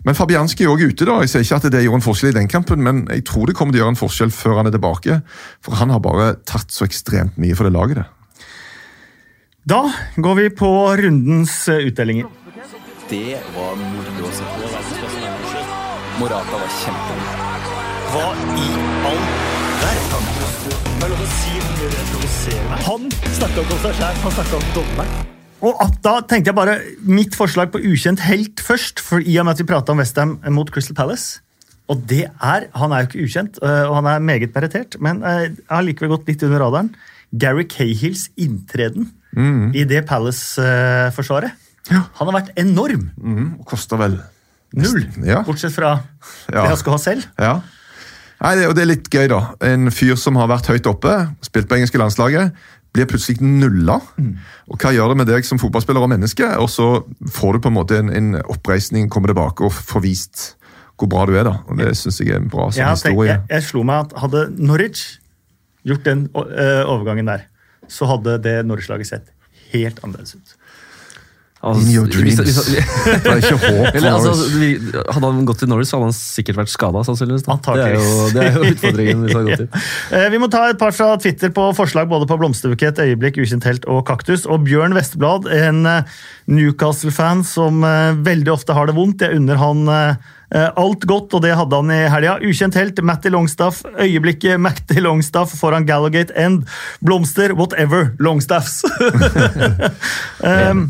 Men 0.05 0.17
Fabianski 0.17 0.67
er 0.67 0.73
òg 0.73 0.83
ute. 0.85 1.05
da. 1.05 1.19
Jeg 1.23 1.33
sier 1.33 1.45
ikke 1.45 1.59
at 1.61 1.71
det 1.73 1.83
gjorde 1.83 2.01
en 2.01 2.05
forskjell 2.05 2.31
i 2.31 2.37
den 2.39 2.51
kampen, 2.51 2.83
men 2.85 3.07
jeg 3.09 3.25
tror 3.25 3.49
det 3.49 3.55
kommer 3.57 3.73
til 3.73 3.81
å 3.81 3.85
gjøre 3.85 3.95
en 3.95 4.01
forskjell 4.03 4.33
før 4.35 4.57
han 4.61 4.69
er 4.69 4.75
tilbake. 4.75 5.21
For 5.65 5.81
han 5.81 5.93
har 5.93 6.03
bare 6.03 6.35
tatt 6.45 6.71
så 6.73 6.85
ekstremt 6.85 7.39
mye 7.41 7.57
for 7.57 7.67
det 7.67 7.73
laget. 7.73 8.01
det. 8.01 8.07
Da 9.65 9.81
går 10.17 10.35
vi 10.35 10.49
på 10.57 10.71
rundens 10.97 11.67
eh, 11.69 11.87
utdelinger. 11.89 12.29
Det 13.09 13.37
var 13.55 13.75
moro 13.77 14.29
å 14.29 14.31
se 14.33 14.45
på. 14.45 14.71
Morata 16.21 16.57
var 16.61 16.73
kjempegod. 16.79 17.59
Hva 18.11 18.27
i 18.61 18.69
all 19.09 19.21
verden? 19.81 20.31
Er. 21.01 22.83
Han 22.85 23.11
snakka 23.11 23.61
ikke 23.61 23.73
om 23.73 23.79
seg 23.81 23.93
sjæl, 23.97 24.17
han 24.23 24.33
snakka 24.37 24.59
om 24.59 24.67
dommeren. 24.75 25.40
Og 25.61 25.77
at 25.83 25.99
da 26.01 26.17
tenkte 26.25 26.49
jeg 26.49 26.57
bare 26.57 26.79
mitt 27.05 27.37
forslag 27.37 27.69
på 27.73 27.81
ukjent 27.85 28.23
helt 28.25 28.63
først, 28.65 29.01
for 29.03 29.21
i 29.21 29.37
og 29.37 29.45
med 29.45 29.55
at 29.55 29.61
vi 29.61 29.69
prata 29.69 29.93
om 29.93 30.01
Westham 30.01 30.35
mot 30.53 30.69
Crystal 30.73 30.97
Palace. 30.97 31.41
Og 31.91 32.01
det 32.07 32.25
er, 32.29 32.67
Han 32.77 32.91
er 32.91 33.03
jo 33.03 33.09
ikke 33.09 33.25
ukjent, 33.27 33.59
øh, 33.61 33.89
og 33.89 33.95
han 33.99 34.05
er 34.05 34.19
meget 34.19 34.53
merittert, 34.55 34.95
men 34.99 35.23
øh, 35.23 35.41
jeg 35.51 35.69
har 35.69 35.85
likevel 35.85 36.15
gått 36.15 36.29
litt 36.29 36.43
under 36.47 36.63
radaren. 36.63 36.93
Gary 37.31 37.63
Cahills 37.63 38.29
inntreden 38.35 39.11
i 39.75 39.85
det 39.87 40.05
Palace-forsvaret. 40.05 41.53
Ja. 41.89 42.01
Han 42.19 42.27
har 42.27 42.35
vært 42.35 42.51
enorm. 42.59 43.09
Mm, 43.17 43.53
og 43.59 43.65
koster 43.65 43.99
vel 44.01 44.19
Null. 44.71 45.03
Ja. 45.27 45.41
Bortsett 45.43 45.73
fra 45.75 45.97
det 46.47 46.63
han 46.63 46.77
skal 46.79 46.95
ha 46.95 46.99
selv. 47.01 47.25
Ja. 47.39 47.59
Nei, 48.41 48.53
det, 48.57 48.67
og 48.69 48.75
det 48.77 48.85
er 48.85 48.89
litt 48.89 49.09
gøy, 49.11 49.27
da. 49.29 49.41
En 49.67 49.91
fyr 49.93 50.15
som 50.17 50.39
har 50.39 50.47
vært 50.49 50.69
høyt 50.71 50.87
oppe, 50.89 51.11
spilt 51.45 51.67
på 51.69 51.77
engelske 51.77 51.99
landslaget, 52.01 52.55
blir 52.91 53.07
plutselig 53.07 53.39
nulla. 53.41 53.99
Og 54.67 54.77
Hva 54.81 54.91
gjør 54.95 55.13
det 55.13 55.17
med 55.21 55.29
deg 55.31 55.45
som 55.47 55.59
fotballspiller 55.61 56.03
og 56.03 56.09
menneske? 56.11 56.47
Og 56.59 56.67
så 56.71 56.87
får 57.31 57.53
du 57.57 57.59
på 57.63 57.71
en 57.71 57.77
måte 57.77 57.99
en, 58.01 58.09
en 58.11 58.33
oppreisning, 58.51 59.09
kommer 59.11 59.31
tilbake 59.31 59.63
og 59.67 59.71
får 59.75 60.03
vist 60.03 60.41
hvor 61.01 61.09
bra 61.09 61.23
du 61.25 61.33
er. 61.33 61.47
da. 61.47 61.55
Og 61.65 61.79
Det 61.79 61.95
syns 61.97 62.19
jeg 62.21 62.29
er 62.35 62.41
en 62.43 62.49
bra 62.51 62.67
Jeg, 62.75 62.85
historie. 62.85 63.33
tenkt, 63.37 63.49
jeg, 63.49 63.55
jeg 63.55 63.63
slo 63.71 63.81
meg 63.87 64.03
at 64.05 64.17
hadde 64.21 64.43
Norwich 64.59 65.05
gjort 65.87 66.03
den 66.05 66.27
øh, 66.35 66.83
overgangen 66.85 67.25
der, 67.31 67.47
så 67.89 68.05
hadde 68.11 68.35
det 68.43 68.57
Norwich-laget 68.69 69.07
sett 69.09 69.31
helt 69.71 69.97
annerledes 70.03 70.35
ut. 70.37 70.53
Altså, 71.61 71.81
In 71.85 71.91
your 71.93 72.07
dreams. 72.09 72.39
hvis- 72.41 72.55
Det 73.21 73.29
er 73.29 73.37
ikke 73.37 73.57
håp 73.61 73.91
for 73.93 74.07
altså, 74.09 74.31
hadde 75.13 75.27
han 75.27 75.45
gått 75.45 75.59
til 75.61 75.69
Norris, 75.69 75.91
så 75.91 75.99
hadde 75.99 76.07
han 76.09 76.15
sikkert 76.17 76.57
vært 76.57 76.71
skada. 76.73 77.03
sannsynligvis. 77.05 77.43
Det 77.45 77.83
er, 77.85 77.93
jo, 77.99 78.29
det 78.33 78.41
er 78.47 78.55
jo 78.57 78.63
utfordringen 78.71 79.21
hvis 79.27 79.35
han 79.37 79.45
gått 79.51 79.61
dit. 79.67 79.77
Eh, 80.17 80.25
Vi 80.33 80.39
må 80.41 80.49
ta 80.51 80.63
et 80.71 80.79
par 80.81 80.91
fra 80.97 81.11
Twitter 81.21 81.53
på 81.53 81.67
forslag 81.77 82.09
både 82.09 82.25
på 82.27 82.39
blomsterbukett, 82.41 82.97
øyeblikk, 83.05 83.37
ukjent 83.45 83.63
helt 83.69 83.85
og 83.85 84.01
kaktus. 84.09 84.47
Og 84.49 84.65
Bjørn 84.65 84.97
Vesteblad, 84.97 85.45
en 85.53 85.85
eh, 85.85 86.01
Newcastle-fan 86.49 87.45
som 87.45 87.83
eh, 87.85 88.17
veldig 88.25 88.51
ofte 88.57 88.73
har 88.73 88.89
det 88.89 88.97
vondt. 88.97 89.21
Jeg 89.21 89.37
unner 89.37 89.61
han 89.61 89.85
alt 90.51 91.05
godt, 91.07 91.31
og 91.37 91.45
det 91.45 91.53
hadde 91.55 91.77
han 91.79 91.91
i 91.95 91.99
helga. 92.11 92.33
Ukjent 92.43 92.75
helt, 92.75 92.97
Matty 93.07 93.29
Longstaff. 93.31 93.85
Øyeblikket 94.03 94.59
Matty 94.59 94.99
Longstaff 94.99 95.53
foran 95.55 95.85
Gallagate 95.87 96.33
End. 96.35 96.65
Blomster, 96.99 97.53
whatever. 97.55 98.09
Longstaffs. 98.19 98.81
En- 100.43 100.89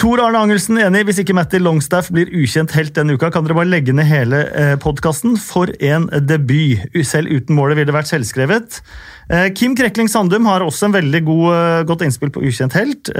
Tor 0.00 0.16
Arne 0.24 0.40
Angelsen 0.40 0.78
enig. 0.80 1.02
Hvis 1.04 1.18
ikke 1.20 1.34
Matty 1.36 1.58
Longstaff 1.60 2.08
blir 2.14 2.30
ukjent 2.32 2.72
helt 2.72 2.94
denne 2.96 3.18
uka, 3.18 3.28
kan 3.34 3.44
dere 3.44 3.58
bare 3.58 3.68
legge 3.68 3.92
ned 3.92 4.08
hele 4.08 4.38
eh, 4.56 4.72
podkasten. 4.80 5.34
For 5.36 5.68
en 5.76 6.06
debut. 6.24 6.86
Selv 7.04 7.28
uten 7.28 7.58
målet 7.58 7.76
ville 7.76 7.90
det 7.90 7.96
vært 7.98 8.08
selvskrevet. 8.08 8.78
Eh, 9.28 9.50
Kim 9.52 9.74
Krekling 9.76 10.08
Sandum 10.08 10.48
har 10.48 10.64
også 10.64 10.88
en 10.88 10.96
veldig 10.96 11.20
god, 11.28 11.44
eh, 11.52 11.82
godt 11.92 12.06
innspill 12.06 12.32
på 12.32 12.46
ukjent 12.48 12.78
helt. 12.78 13.12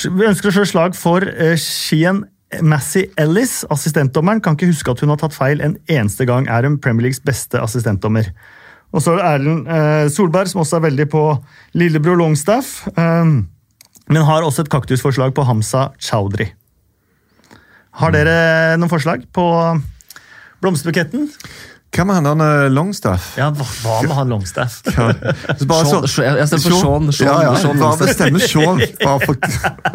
Vi 0.00 0.28
ønsker 0.30 0.48
å 0.48 0.54
slå 0.54 0.64
slag 0.70 0.96
for 0.96 1.28
Skien 1.60 2.24
Massey 2.64 3.10
Ellis, 3.20 3.60
assistentdommeren. 3.68 4.40
Kan 4.40 4.56
ikke 4.56 4.72
huske 4.72 4.96
at 4.96 5.04
hun 5.04 5.12
har 5.12 5.20
tatt 5.20 5.36
feil 5.36 5.60
en 5.60 5.76
eneste 5.92 6.24
gang. 6.30 6.48
Er 6.48 6.64
hun 6.64 6.80
Premier 6.80 7.10
Leagues 7.10 7.20
beste 7.20 7.60
assistentdommer. 7.60 8.32
Og 8.96 9.04
så 9.04 9.12
er 9.12 9.20
det 9.20 9.30
Erlend 9.34 10.12
Solberg, 10.16 10.48
som 10.48 10.64
også 10.64 10.80
er 10.80 10.88
veldig 10.88 11.10
på 11.12 11.24
lillebror 11.76 12.16
Longstaff. 12.24 12.78
Men 14.10 14.26
har 14.26 14.42
også 14.46 14.64
et 14.66 14.70
kaktusforslag 14.72 15.32
på 15.36 15.44
Hamza 15.46 15.88
Chaudhry. 16.02 16.50
Har 18.00 18.12
dere 18.14 18.76
noen 18.78 18.90
forslag 18.90 19.24
på 19.34 19.44
blomsterbuketten? 20.62 21.28
Hva 21.90 22.04
med 22.06 22.20
han 22.20 22.38
der 22.38 22.66
eh, 22.68 22.68
Longstaff? 22.70 23.32
Ja, 23.34 23.48
hva, 23.50 23.64
hva 23.82 23.94
med 24.06 24.12
han 24.14 24.28
Longstaff? 24.30 24.76
Ja. 24.94 25.08
bare 25.66 25.86
så- 25.90 26.22
jeg- 26.22 26.36
jeg 26.38 26.46
stemmer 26.46 26.70
på 26.70 26.78
Sean- 26.78 27.08
Sean- 27.10 27.26
Ja, 27.26 27.32
ja, 27.48 27.54
Sean 27.58 27.80
bare 27.80 27.96
Longstaff. 27.96 28.10
bestemmer 28.12 28.44
Sean. 28.46 28.78
Bare 29.02 29.20
for 29.26 29.34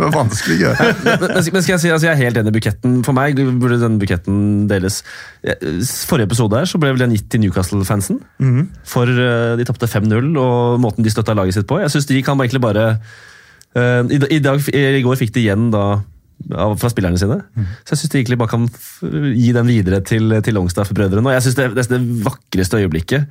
var 0.03 0.11
vanskelig. 0.11 0.57
men, 1.05 1.53
men 1.53 1.63
skal 1.63 1.73
jeg 1.77 1.79
si, 1.85 1.89
altså 1.95 2.09
jeg 2.09 2.11
er 2.17 2.23
helt 2.25 2.37
enig 2.41 2.51
i 2.51 2.57
buketten. 2.59 2.97
For 3.07 3.15
meg 3.15 3.39
burde 3.39 3.79
den 3.79 3.95
buketten 4.01 4.67
deles. 4.67 5.03
Forrige 6.09 6.27
episode 6.27 6.59
her 6.59 6.65
så 6.67 6.81
ble 6.83 6.91
vel 6.91 6.99
den 7.05 7.15
gitt 7.15 7.29
til 7.31 7.39
Newcastle-fansen. 7.45 8.19
For 8.83 9.07
eh, 9.07 9.55
de 9.55 9.63
tapte 9.71 9.87
5-0, 9.87 10.35
og 10.35 10.81
måten 10.83 11.01
de 11.07 11.09
støtta 11.15 11.31
laget 11.33 11.53
sitt 11.55 11.67
på. 11.71 11.79
Jeg 11.79 11.95
synes 11.95 12.11
de 12.11 12.19
kan 12.27 12.35
egentlig 12.43 12.59
bare 12.67 12.99
i, 13.75 14.19
i, 14.31 14.39
dag, 14.39 14.61
I 14.71 15.01
går 15.03 15.17
fikk 15.19 15.33
de 15.35 15.41
igjen 15.43 15.67
da 15.73 15.85
fra 16.45 16.91
spillerne 16.91 17.19
sine. 17.19 17.39
Så 17.83 17.95
jeg 17.95 18.01
syns 18.01 18.13
de 18.13 18.19
egentlig 18.21 18.37
bare 18.39 18.53
kan 18.53 18.67
gi 19.35 19.51
den 19.55 19.67
videre 19.67 20.01
til, 20.05 20.35
til 20.45 20.57
Longstaff-brødrene. 20.57 21.27
Og 21.27 21.35
jeg 21.35 21.45
synes 21.45 21.59
det, 21.59 21.67
det, 21.75 21.85
det 21.91 22.01
vakreste 22.25 22.81
øyeblikket 22.83 23.29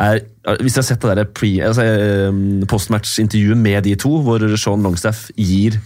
er 0.00 0.20
Hvis 0.62 0.76
dere 0.76 0.80
har 0.80 0.86
sett 0.86 1.02
det 1.02 1.16
der 1.18 1.66
altså, 1.66 1.82
eh, 1.84 2.66
postmatch-intervjuet 2.70 3.58
med 3.58 3.82
de 3.84 3.94
to, 3.94 4.20
hvor 4.22 4.40
Sean 4.56 4.82
Longstaff 4.82 5.28
gir 5.36 5.76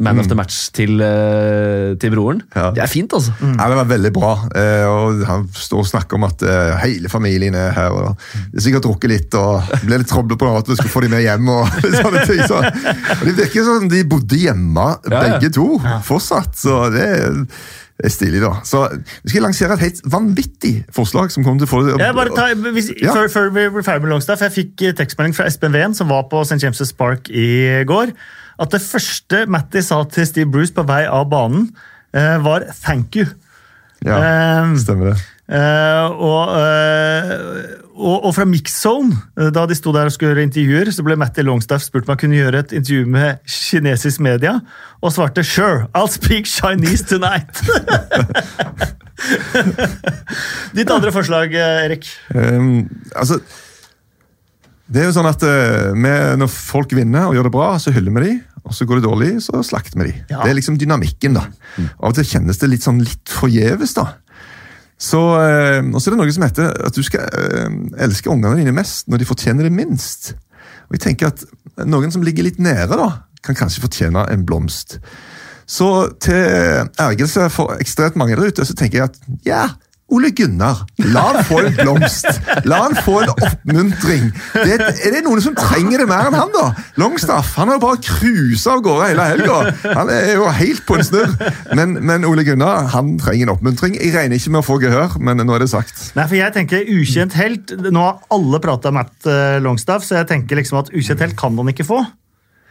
man 0.00 0.18
of 0.18 0.26
the 0.30 0.34
match 0.38 0.70
til, 0.72 0.96
eh, 1.04 1.94
til 2.00 2.10
broren. 2.14 2.40
Ja. 2.56 2.70
Det 2.72 2.82
er 2.82 2.88
fint, 2.88 3.12
altså. 3.12 3.34
Ja, 3.42 3.66
det 3.68 3.76
var 3.76 3.88
veldig 3.90 4.12
bra. 4.16 4.30
Eh, 4.56 4.84
og 4.88 5.24
Han 5.28 5.44
står 5.54 5.82
og 5.84 5.86
snakker 5.90 6.16
om 6.16 6.24
at 6.24 6.42
eh, 6.42 6.78
hele 6.86 7.08
familien 7.12 7.54
er 7.54 7.70
her. 7.76 7.90
og 7.92 8.16
De 8.54 8.64
sikkert 8.64 8.86
drukket 8.88 9.12
litt 9.12 9.34
og 9.38 9.62
ble 9.84 9.98
litt 10.00 10.08
trøbbel 10.08 10.38
på 10.40 10.50
at 10.56 10.68
vi 10.72 10.78
skulle 10.80 10.94
få 10.94 11.04
dem 11.04 11.10
med 11.16 11.22
hjem. 11.26 11.48
og 11.52 11.68
sånne 12.00 12.24
ting. 12.26 12.40
Så, 12.48 12.62
og 12.64 13.26
Det 13.28 13.36
virker 13.42 13.68
som 13.68 13.88
de 13.92 14.02
bodde 14.08 14.40
hjemme, 14.40 14.88
Ja, 15.10 15.20
ja. 15.20 15.20
begge 15.38 15.52
to, 15.52 15.68
fortsatt. 16.08 16.56
Så 16.56 16.80
det 16.96 17.06
er 18.00 18.08
stilig, 18.08 18.40
da. 18.40 18.54
Så 18.64 18.86
Vi 19.22 19.34
skal 19.34 19.42
lansere 19.44 19.76
et 19.76 19.84
helt 19.84 20.00
vanvittig 20.08 20.74
forslag 20.96 21.28
som 21.34 21.44
kommer 21.44 21.60
til 21.60 21.68
å 21.68 21.72
få 21.74 21.82
det 21.84 21.98
Jeg 22.00 22.16
bare 22.16 22.32
ta, 22.32 22.48
hvis, 22.72 22.88
Ja. 23.02 23.12
før, 23.12 23.28
før 23.28 23.50
vi 23.52 23.68
blir 23.76 23.84
ferdig 23.84 24.06
med 24.06 24.14
Longstaff, 24.14 24.40
jeg 24.40 24.56
fikk 24.56 24.96
tekstmelding 24.96 25.36
fra 25.36 25.44
Espen 25.44 25.72
Ven, 25.76 25.92
som 25.94 26.08
var 26.08 26.24
på 26.32 26.40
St. 26.48 26.56
James' 26.64 26.96
Park 26.96 27.28
i 27.28 27.84
går, 27.84 28.14
at 28.60 28.74
det 28.74 28.82
første 28.84 29.46
Matty 29.48 29.80
sa 29.84 30.02
til 30.04 30.26
Steve 30.28 30.50
Bruce 30.52 30.74
på 30.76 30.84
vei 30.88 31.06
av 31.08 31.30
banen, 31.30 31.70
eh, 32.12 32.36
var 32.44 32.68
'thank 32.68 33.16
you'. 33.16 33.32
Ja, 34.04 34.62
um, 34.62 34.76
stemmer 34.80 35.12
det. 35.12 35.20
Uh, 35.50 36.06
og, 36.14 36.54
uh, 36.54 37.26
og, 37.98 38.24
og 38.24 38.34
fra 38.36 38.44
Mixzone, 38.46 39.16
da 39.50 39.64
de 39.66 39.74
sto 39.74 39.90
der 39.92 40.06
og 40.06 40.12
skulle 40.14 40.30
gjøre 40.30 40.46
intervjuer, 40.46 40.92
så 40.94 41.02
ble 41.02 41.16
Matty 41.18 41.42
Longstaff 41.42 41.82
spurt 41.84 42.06
om 42.06 42.12
han 42.14 42.20
kunne 42.22 42.38
gjøre 42.38 42.58
et 42.62 42.72
intervju 42.78 43.06
med 43.10 43.42
kinesisk 43.50 44.20
media, 44.20 44.60
og 45.02 45.12
svarte 45.12 45.42
'sure, 45.42 45.88
I'll 45.94 46.08
speak 46.08 46.46
Chinese 46.46 47.04
tonight'. 47.04 47.60
Ditt 50.76 50.90
andre 50.90 51.12
forslag, 51.12 51.54
Erik? 51.54 52.06
Um, 52.34 52.88
altså 53.14 53.40
Det 54.90 55.02
er 55.02 55.10
jo 55.10 55.14
sånn 55.14 55.28
at 55.28 55.42
uh, 55.44 55.92
med, 55.92 56.40
Når 56.40 56.48
folk 56.50 56.94
vinner 56.96 57.28
og 57.28 57.36
gjør 57.36 57.50
det 57.50 57.54
bra, 57.54 57.68
så 57.82 57.92
hyller 57.94 58.16
vi 58.16 58.24
de. 58.24 58.32
Og 58.64 58.74
så 58.76 58.86
går 58.86 59.00
det 59.00 59.06
dårlig, 59.06 59.30
så 59.44 59.62
slakter 59.66 60.00
vi 60.00 60.10
de. 60.10 60.16
Ja. 60.32 60.42
Det 60.42 60.50
er 60.50 60.58
liksom 60.58 60.78
dynamikken. 60.80 61.36
da. 61.38 61.46
Av 62.00 62.10
og 62.10 62.18
til 62.18 62.28
kjennes 62.34 62.60
det 62.60 62.68
litt 62.70 62.86
sånn 62.86 63.00
litt 63.02 63.32
forgjeves. 63.32 63.94
da. 63.96 64.06
Så, 65.00 65.20
eh, 65.40 65.80
og 65.80 65.96
så 65.96 66.10
er 66.10 66.14
det 66.14 66.20
noe 66.20 66.36
som 66.36 66.44
heter 66.44 66.74
at 66.86 66.96
du 66.96 67.02
skal 67.06 67.24
eh, 67.24 67.72
elske 68.04 68.28
ungene 68.28 68.58
dine 68.58 68.74
mest 68.76 69.08
når 69.08 69.22
de 69.22 69.28
fortjener 69.30 69.64
det 69.64 69.72
minst. 69.72 70.34
Og 70.90 70.98
jeg 70.98 71.06
tenker 71.06 71.32
at 71.32 71.46
Noen 71.86 72.10
som 72.12 72.20
ligger 72.20 72.44
litt 72.44 72.58
nede, 72.60 72.92
da, 72.98 73.06
kan 73.46 73.56
kanskje 73.56 73.80
fortjene 73.80 74.26
en 74.28 74.42
blomst. 74.44 74.98
Så 75.70 75.86
til 76.20 76.90
ergrelse 77.00 77.46
for 77.54 77.78
ekstremt 77.80 78.18
mange 78.20 78.36
der 78.36 78.50
ute, 78.50 78.66
så 78.66 78.74
tenker 78.76 78.98
jeg 78.98 79.06
at 79.06 79.46
ja, 79.46 79.62
Ole 80.10 80.30
Gunnar, 80.34 80.82
la 81.12 81.22
han 81.28 81.44
få 81.46 81.60
en 81.62 81.76
blomst. 81.78 82.26
La 82.68 82.82
han 82.84 82.96
få 83.04 83.20
en 83.22 83.32
oppmuntring. 83.32 84.30
Det, 84.54 84.78
er 84.78 85.14
det 85.14 85.22
noen 85.26 85.42
som 85.44 85.54
trenger 85.58 86.02
det 86.02 86.08
mer 86.10 86.30
enn 86.30 86.38
han, 86.38 86.50
da? 86.54 86.66
Longstaff 87.00 87.54
han 87.58 87.70
har 87.70 87.78
jo 87.78 87.84
bare 87.84 88.00
cruisa 88.04 88.74
av 88.76 88.84
gårde 88.86 89.10
hele 89.12 89.28
helga. 89.32 89.58
Han 89.86 90.10
er 90.12 90.32
jo 90.34 90.48
helt 90.58 90.84
på 90.88 90.98
en 90.98 91.06
snurr. 91.06 91.36
Men, 91.78 91.96
men 92.06 92.26
Ole 92.28 92.44
Gunnar 92.46 92.90
han 92.94 93.14
trenger 93.22 93.48
en 93.48 93.54
oppmuntring. 93.54 93.96
Jeg 94.00 94.14
regner 94.16 94.40
ikke 94.40 94.54
med 94.56 94.62
å 94.62 94.66
få 94.66 94.80
gehør, 94.82 95.18
men 95.22 95.42
nå 95.44 95.56
er 95.56 95.64
det 95.64 95.70
sagt. 95.72 96.10
Nei, 96.18 96.26
for 96.26 96.38
jeg 96.40 96.56
tenker 96.56 96.90
ukjent 96.90 97.36
helt, 97.38 97.76
Nå 97.90 98.02
har 98.02 98.18
alle 98.34 98.60
prata 98.62 98.90
Matt 98.94 99.28
eh, 99.28 99.58
Longstaff, 99.62 100.04
så 100.06 100.20
jeg 100.20 100.30
tenker 100.30 100.58
liksom 100.58 100.80
at 100.82 100.90
ukjent 100.94 101.22
helt 101.22 101.38
kan 101.38 101.56
han 101.58 101.70
ikke 101.72 101.86
få. 101.86 102.02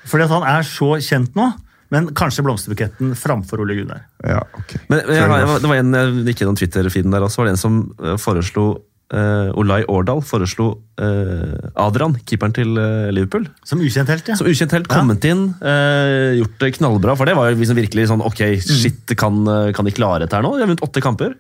Fordi 0.09 0.25
at 0.25 0.33
han 0.33 0.45
er 0.47 0.67
så 0.67 0.95
kjent 1.03 1.35
nå. 1.39 1.49
Men 1.93 2.11
kanskje 2.17 2.45
blomsterbuketten 2.45 3.15
framfor 3.17 3.63
Ole 3.63 3.79
Gunnar. 3.79 4.03
Ja, 4.21 4.43
ok. 4.59 4.75
Men 4.91 5.01
jeg, 5.01 5.25
jeg, 5.25 5.57
det 5.63 5.71
var 5.71 5.81
en 5.81 5.97
jeg 5.97 6.27
gikk 6.29 6.43
gjennom 6.43 6.59
Twitter-feeden 6.59 7.15
der 7.15 7.25
også, 7.25 7.41
var 7.41 7.49
det 7.49 7.55
en 7.55 7.63
som 7.63 7.81
eh, 7.97 8.15
foreslo 8.21 8.67
uh, 9.13 9.49
Olai 9.57 9.81
Årdal 9.89 10.21
foreslo 10.25 10.69
uh, 11.01 11.69
Adrian, 11.81 12.15
keeperen 12.29 12.53
til 12.55 12.77
uh, 12.77 13.09
Liverpool. 13.13 13.47
Som 13.67 13.81
ukjent 13.85 14.11
helt, 14.11 14.29
ja. 14.29 14.37
Som 14.39 14.49
ukjent 14.49 14.75
helt 14.75 14.89
kommet 14.91 15.25
inn, 15.27 15.47
uh, 15.63 16.37
gjort 16.39 16.57
det 16.61 16.73
knallbra. 16.77 17.15
For 17.19 17.29
det 17.29 17.37
var 17.39 17.51
jo 17.51 17.59
liksom 17.59 17.79
virkelig 17.79 18.09
sånn 18.11 18.25
ok, 18.25 18.43
shit, 18.65 19.15
kan, 19.19 19.41
eh, 19.49 19.71
kan 19.75 19.87
de 19.87 19.95
klare 19.95 20.23
dette 20.25 20.37
her 20.37 20.45
nå? 20.45 20.53
De 20.55 20.65
har 20.65 20.69
vunnet 20.69 20.85
åtte 20.85 21.03
kamper 21.03 21.33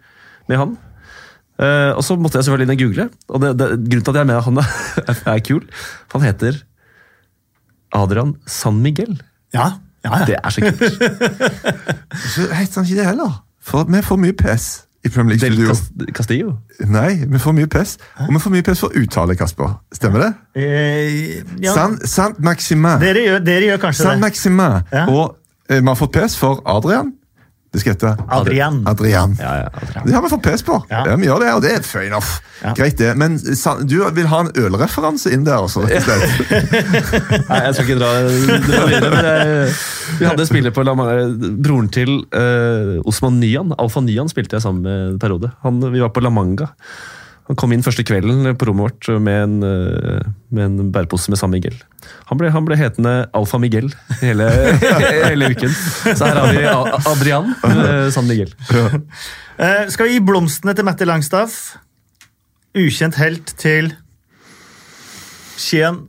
med 0.49 0.61
han. 0.61 0.77
Eh, 1.59 1.91
og 1.91 2.01
så 2.05 2.15
måtte 2.15 2.39
jeg 2.39 2.47
selvfølgelig 2.47 2.67
inn 2.67 2.75
og 2.75 2.81
google. 2.81 3.05
Og 3.29 3.43
det, 3.43 3.51
det, 3.59 3.69
grunnen 3.83 4.07
til 4.07 4.13
at 4.13 4.19
jeg 4.19 4.25
er 4.25 4.31
med 4.31 4.41
han 4.47 4.61
er, 4.63 5.21
er 5.35 5.43
kul, 5.45 5.61
han 6.15 6.25
heter 6.25 6.63
Adrian 7.99 8.33
San 8.49 8.81
Miguel. 8.85 9.19
ja. 9.55 9.75
Ja, 10.05 10.17
ja. 10.19 10.25
Det 10.25 10.35
er 10.43 10.49
så 10.49 10.61
kult. 10.61 10.79
Så 12.33 12.45
heter 12.53 12.75
han 12.81 12.85
ikke 12.85 12.99
det 13.01 13.05
heller. 13.05 13.33
For 13.61 13.83
vi 13.89 14.01
får 14.01 14.17
mye 14.23 14.33
pes 14.33 14.67
i 15.05 15.09
Premier 15.09 15.37
Del 15.39 15.53
League-studio. 15.55 15.73
Cas- 16.07 16.13
Castillo. 16.15 16.53
Nei, 16.91 17.25
vi 17.29 17.39
får 17.39 17.53
mye 17.55 17.67
pes. 17.71 17.97
Og 18.25 18.33
vi 18.33 18.39
får 18.43 18.51
mye 18.55 18.65
pes 18.67 18.79
for 18.83 18.95
uttale, 18.99 19.35
Kasper. 19.39 19.75
Stemmer 19.95 20.19
det? 20.25 20.31
Eh, 20.55 21.43
ja. 21.63 21.73
San, 21.75 21.99
San 22.07 22.35
Maximin. 22.39 22.99
Dere, 23.03 23.23
gjør, 23.27 23.39
dere 23.47 23.69
gjør 23.73 23.77
kanskje 23.85 24.03
San 24.07 24.17
det. 24.17 24.25
Maximin. 24.25 24.81
Ja. 24.91 25.05
Og 25.07 25.37
eh, 25.69 25.79
vi 25.81 25.87
har 25.87 25.95
fått 25.99 26.11
pes 26.17 26.35
for 26.39 26.61
Adrian. 26.67 27.13
Det 27.69 27.83
skal 27.83 27.93
hete 27.93 28.15
Adrian. 28.33 28.79
Adrian. 28.89 29.35
Ja, 29.37 29.51
ja, 29.59 29.65
Adrian. 29.69 30.07
Det 30.07 30.13
har 30.15 30.23
vi 30.25 30.29
fått 30.31 30.41
pes 30.43 30.63
på. 30.65 30.79
Ja. 30.89 31.03
Ja. 31.05 31.17
vi 31.21 31.27
gjør 31.27 31.43
det, 31.43 31.49
og 31.53 31.61
det 31.61 31.73
er 31.77 31.83
fair 31.85 32.07
enough. 32.07 32.39
Ja. 32.63 32.73
Greit 32.77 32.97
det. 32.97 33.11
Men 33.19 33.37
du 33.85 33.95
vil 34.15 34.29
ha 34.31 34.39
en 34.45 34.49
ølreferanse 34.57 35.29
inn 35.35 35.45
der 35.45 35.61
altså? 35.61 35.83
rett 35.85 36.01
og 36.01 36.07
slett. 36.09 36.49
Nei, 37.51 37.59
jeg 37.67 37.77
skal 37.77 37.85
ikke 37.85 37.99
dra, 38.01 38.09
dra 38.65 38.81
videre. 38.89 39.13
Men 39.13 39.29
jeg, 39.29 39.77
vi 40.17 40.29
hadde 40.31 40.49
spiller 40.49 40.73
på 40.73 40.87
Broren 40.89 41.91
til 41.93 42.15
uh, 42.33 42.97
Osman 43.09 43.37
Nyan, 43.43 43.77
Alfa 43.77 44.01
Nyan, 44.01 44.33
spilte 44.33 44.57
jeg 44.57 44.65
sammen 44.65 44.83
med 44.89 45.13
en 45.13 45.21
periode. 45.21 45.53
Han, 45.61 45.79
vi 45.93 46.01
var 46.01 46.13
på 46.15 46.25
La 46.25 46.33
Manga. 46.33 46.71
Han 47.49 47.57
kom 47.57 47.71
inn 47.73 47.81
første 47.81 48.03
kvelden 48.05 48.45
på 48.61 48.67
rommet 48.69 48.85
vårt 48.85 49.21
med 49.25 49.39
en, 49.41 49.53
eh, 49.65 50.25
med 50.53 50.65
en 50.67 50.91
bærepose 50.93 51.31
med 51.33 51.39
San 51.41 51.49
Miguel. 51.49 51.73
Han 52.29 52.37
ble, 52.37 52.51
han 52.53 52.65
ble 52.67 52.77
hetende 52.77 53.13
Alfa 53.33 53.57
Miguel 53.57 53.89
hele, 54.21 54.49
hele 55.31 55.49
uken. 55.49 55.73
Så 56.13 56.29
her 56.29 56.37
har 56.37 56.53
vi 56.53 56.61
Adrian 57.09 57.49
med 57.65 58.11
San 58.13 58.29
Miguel. 58.29 58.53
Eh, 58.69 59.89
skal 59.89 60.05
vi 60.05 60.19
gi 60.19 60.21
blomstene 60.23 60.75
til 60.77 60.85
Mette 60.85 61.09
Langstaff? 61.09 61.57
Ukjent 62.77 63.17
helt 63.17 63.55
til 63.57 63.89
Skien. 65.57 66.03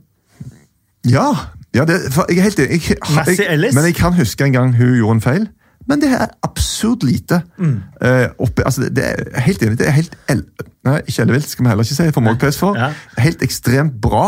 Ja, 1.09 1.25
ja 1.73 1.87
det, 1.89 1.97
jeg 2.29 2.37
er 2.37 2.45
helt 2.51 2.61
enig. 2.61 3.73
Men 3.73 3.89
jeg 3.89 3.97
kan 3.97 4.13
huske 4.13 4.45
en 4.45 4.53
gang 4.53 4.77
hun 4.77 4.93
gjorde 4.93 5.17
en 5.17 5.25
feil. 5.25 5.49
Men 5.89 6.01
det 6.01 6.11
er 6.13 6.27
absurd 6.45 7.05
lite. 7.07 7.41
Eh, 7.57 8.27
oppe, 8.37 8.65
altså 8.65 8.83
det, 8.85 8.95
det 8.95 9.05
er 9.07 9.45
helt 9.47 9.63
enig. 9.65 9.79
Det 9.79 9.87
er 9.87 9.97
helt 9.97 10.17
el 10.31 10.45
Nei, 10.81 10.97
ikke 11.05 11.21
ellevilt, 11.21 11.45
skal 11.45 11.65
vi 11.65 11.69
heller 11.69 11.85
ikke 11.85 11.95
si. 11.95 12.05
for 12.09 12.25
vi 12.25 12.31
også 12.47 12.59
for. 12.59 12.77
Ja. 12.79 12.87
Helt 13.21 13.43
ekstremt 13.45 13.99
bra 14.01 14.23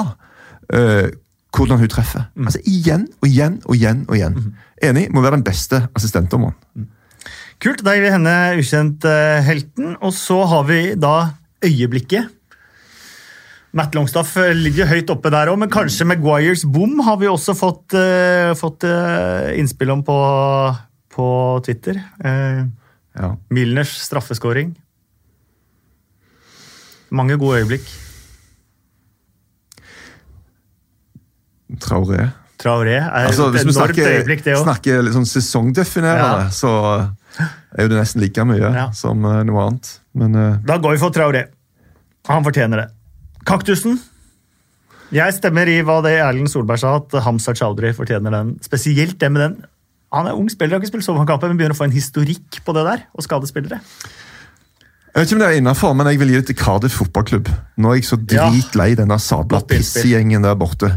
uh, 0.69 1.07
hvordan 1.49 1.79
hun 1.81 1.89
treffer. 1.89 2.27
Altså 2.37 2.61
Igjen 2.69 3.07
og 3.21 3.27
igjen 3.27 3.55
og 3.65 3.73
igjen. 3.75 4.03
og 4.05 4.15
igjen. 4.19 4.37
Enig, 4.83 5.07
må 5.09 5.23
være 5.25 5.39
den 5.39 5.47
beste 5.47 5.87
assistentdommeren. 5.97 6.53
Kult, 7.63 7.81
da 7.81 7.95
gir 7.95 8.05
vi 8.05 8.13
henne 8.13 8.35
ukjent-helten. 8.61 9.97
Og 10.05 10.13
så 10.13 10.43
har 10.51 10.69
vi 10.69 10.79
da 10.93 11.15
øyeblikket. 11.65 12.29
Matt 13.73 13.95
Longstaff 13.97 14.35
eh, 14.37 14.53
ligger 14.53 14.85
høyt 14.91 15.09
oppe 15.09 15.31
der 15.33 15.49
òg, 15.49 15.57
men 15.57 15.71
kanskje 15.73 16.05
Maguires 16.05 16.61
bom 16.69 16.99
har 17.07 17.17
vi 17.17 17.29
også 17.31 17.55
fått, 17.57 17.95
uh, 17.97 18.53
fått 18.53 18.85
uh, 18.85 19.49
innspill 19.57 19.89
om 19.95 20.03
på, 20.05 20.17
på 21.13 21.27
Twitter. 21.65 22.01
Eh, 22.23 22.63
Ja. 23.13 23.35
Milners 23.53 23.91
straffeskåring. 24.01 24.71
Mange 27.13 27.35
gode 27.37 27.59
øyeblikk. 27.61 27.85
Traoré. 31.79 32.29
Traoré 32.61 32.95
er 32.99 33.27
Altså, 33.27 33.47
et 33.49 33.55
hvis 33.57 33.65
vi 33.65 33.69
enormt 33.71 33.95
snakker, 33.95 34.11
øyeblikk, 34.17 34.43
det 34.45 34.55
òg. 34.55 34.63
snakker 34.63 35.01
litt 35.03 35.13
sånn 35.15 35.27
sesongdefinerende, 35.29 36.43
Ja. 36.43 36.49
så 36.49 36.71
er 37.77 37.83
jo 37.83 37.87
det 37.89 37.97
nesten 37.99 38.21
like 38.21 38.45
mye 38.45 38.73
Ja. 38.73 38.89
som 38.91 39.23
eh, 39.25 39.43
noe 39.43 39.67
annet. 39.67 39.99
Men 40.15 40.35
uh... 40.35 40.57
Da 40.65 40.77
går 40.77 40.91
vi 40.93 40.97
for 40.97 41.09
Traoré. 41.11 41.47
Han 42.27 42.43
fortjener 42.43 42.77
det. 42.77 42.89
Kaktusen. 43.45 43.99
Jeg 45.11 45.33
stemmer 45.33 45.67
i 45.67 45.81
hva 45.83 46.01
det 46.01 46.13
Erlend 46.19 46.49
Solberg 46.49 46.79
sa, 46.79 46.95
at 46.97 47.11
Hamza 47.23 47.53
Chaudhry 47.53 47.91
fortjener 47.93 48.31
den. 48.31 48.59
Spesielt 48.61 49.19
det 49.19 49.31
med 49.31 49.41
den. 49.41 49.65
Han 50.13 50.29
er 50.29 50.37
ung 50.37 50.49
spiller, 50.51 50.77
har 50.77 50.83
ikke 50.83 50.93
spilt 50.93 51.07
så 51.07 51.15
men 51.49 51.57
begynner 51.57 51.73
å 51.73 51.79
få 51.79 51.87
en 51.89 51.95
historikk 51.95 52.61
på 52.65 52.75
det 52.77 52.85
der. 52.85 53.07
og 53.13 53.25
skadespillere. 53.25 53.79
Jeg 55.13 55.21
vet 55.21 55.29
ikke 55.29 55.35
om 55.35 55.41
det 55.43 55.47
er 55.47 55.59
innenfor, 55.59 55.91
men 55.93 56.07
jeg 56.09 56.17
vil 56.17 56.31
gi 56.31 56.37
det 56.39 56.47
til 56.49 56.55
Cardiff 56.57 56.95
fotballklubb. 56.97 57.49
Nå 57.77 57.91
er 57.91 57.99
jeg 57.99 58.05
så 58.07 58.17
dritlei 58.17 58.95
denne 58.97 59.19
sabla 59.21 59.59
pissegjengen 59.69 60.41
der 60.41 60.55
borte. 60.57 60.87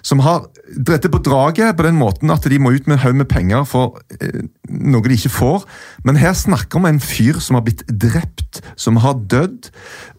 Som 0.00 0.22
har 0.24 0.46
drept 0.72 1.10
på 1.12 1.18
draget 1.20 1.76
på 1.76 1.84
den 1.84 1.98
måten 2.00 2.32
at 2.32 2.46
de 2.48 2.58
må 2.58 2.72
ut 2.72 2.86
med 2.88 2.96
en 2.96 3.02
haug 3.02 3.18
med 3.20 3.28
penger 3.28 3.66
for 3.68 3.98
eh, 4.16 4.46
noe 4.72 5.04
de 5.04 5.18
ikke 5.18 5.32
får. 5.34 5.66
Men 6.08 6.16
her 6.16 6.32
snakker 6.32 6.78
vi 6.78 6.80
om 6.80 6.88
en 6.88 7.00
fyr 7.04 7.40
som 7.44 7.58
har 7.58 7.66
blitt 7.66 7.84
drept, 7.92 8.62
som 8.80 8.96
har 9.04 9.20
dødd, 9.28 9.68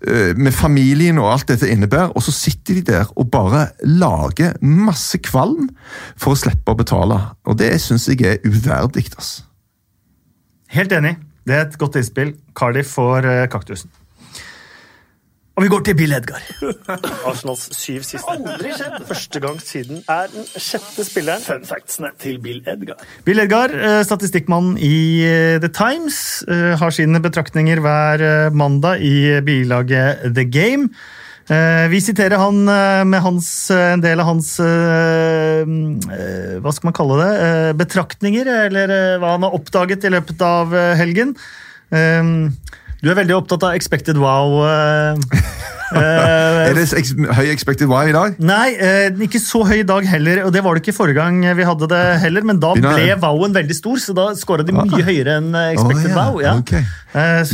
eh, 0.05 0.35
med 0.37 0.53
familien 0.53 1.17
og 1.17 1.31
alt 1.31 1.49
dette 1.49 1.69
innebærer, 1.73 2.13
og 2.13 2.21
så 2.21 2.35
sitter 2.35 2.77
de 2.77 2.83
der 2.91 3.09
og 3.15 3.31
bare 3.33 3.71
lager 3.81 4.59
masse 4.61 5.17
kvalm 5.25 5.71
for 6.13 6.35
å 6.35 6.37
slippe 6.37 6.69
å 6.69 6.77
betale. 6.77 7.17
Og 7.49 7.57
det 7.57 7.73
syns 7.81 8.05
jeg 8.13 8.21
er 8.21 8.37
uverdig. 8.45 9.07
altså. 9.15 9.41
Helt 10.69 10.93
enig. 10.93 11.15
Det 11.49 11.57
er 11.57 11.65
et 11.65 11.79
godt 11.81 11.97
innspill. 11.97 12.35
Cardiff 12.57 12.93
får 12.99 13.25
eh, 13.25 13.47
kaktusen. 13.49 13.89
Og 15.59 15.65
vi 15.65 15.69
går 15.73 15.81
til 15.83 15.95
Bill 15.99 16.13
Edgar. 16.15 16.43
Arsenals 17.27 17.65
syv 17.75 18.03
siste. 18.07 18.21
Aldri 18.31 18.69
skjedd! 18.77 19.01
Første 19.09 19.41
gang 19.43 19.57
siden 19.59 20.03
er 20.07 20.29
den 20.31 20.45
sjette 20.55 21.03
spilleren. 21.03 21.41
Fun 21.43 21.65
factsene 21.67 22.13
til 22.21 22.37
Bill 22.39 22.61
Edgar. 22.63 23.01
Bill 23.27 23.43
Edgar, 23.43 23.73
statistikkmannen 24.07 24.07
statistikkmann 24.07 24.69
i 24.79 25.25
eh, 25.27 25.57
The 25.59 25.71
Times, 25.75 26.19
eh, 26.47 26.77
har 26.79 26.95
sine 26.95 27.19
betraktninger 27.19 27.81
hver 27.83 28.23
eh, 28.23 28.53
mandag 28.55 29.03
i 29.03 29.41
bilaget 29.43 30.29
The 30.31 30.45
Game. 30.47 30.93
Eh, 31.49 31.87
Vi 31.89 31.99
siterer 32.03 32.37
han 32.37 32.61
eh, 32.69 33.03
med 33.09 33.23
hans, 33.25 33.47
eh, 33.73 33.93
en 33.95 34.03
del 34.03 34.21
av 34.21 34.29
hans 34.29 34.51
Hva 36.59 36.73
skal 36.75 36.89
man 36.89 36.97
kalle 36.97 37.17
det? 37.23 37.31
Betraktninger, 37.79 38.45
eller 38.67 38.93
hva 39.21 39.35
han 39.37 39.47
har 39.47 39.57
oppdaget 39.57 40.05
i 40.05 40.13
løpet 40.13 40.45
av 40.45 40.75
helgen. 40.99 41.33
Eh, 41.89 42.23
Du 42.99 43.07
er 43.09 43.15
veldig 43.15 43.37
opptatt 43.37 43.63
av 43.63 43.73
expected 43.77 44.17
wow. 44.19 44.59
Er 45.89 46.75
det 46.77 46.83
høy 47.33 47.47
expected 47.49 47.87
why 47.89 48.11
i 48.11 48.13
dag? 48.13 48.35
Nei, 48.37 48.75
ikke 49.25 49.39
så 49.41 49.63
høy 49.65 49.79
i 49.79 49.87
dag 49.87 50.05
heller, 50.05 50.43
og 50.45 50.53
det 50.53 50.61
var 50.61 50.77
det 50.77 50.83
ikke 50.83 50.93
forrige 50.93 51.17
gang 51.17 51.39
vi 51.57 51.65
hadde 51.65 51.87
det 51.89 52.03
heller, 52.21 52.45
men 52.45 52.59
da 52.61 52.75
ble 52.77 53.15
wowen 53.23 53.55
veldig 53.55 53.77
stor, 53.79 53.97
så 54.03 54.13
da 54.13 54.27
skåra 54.37 54.67
de 54.67 54.75
mye 54.75 55.01
høyere 55.01 55.39
enn 55.39 55.49
expected 55.55 56.11
expected 56.11 56.13
Å, 56.13 56.27
wow. 56.27 56.43
Ja. 56.43 56.53
Okay. 56.61 56.85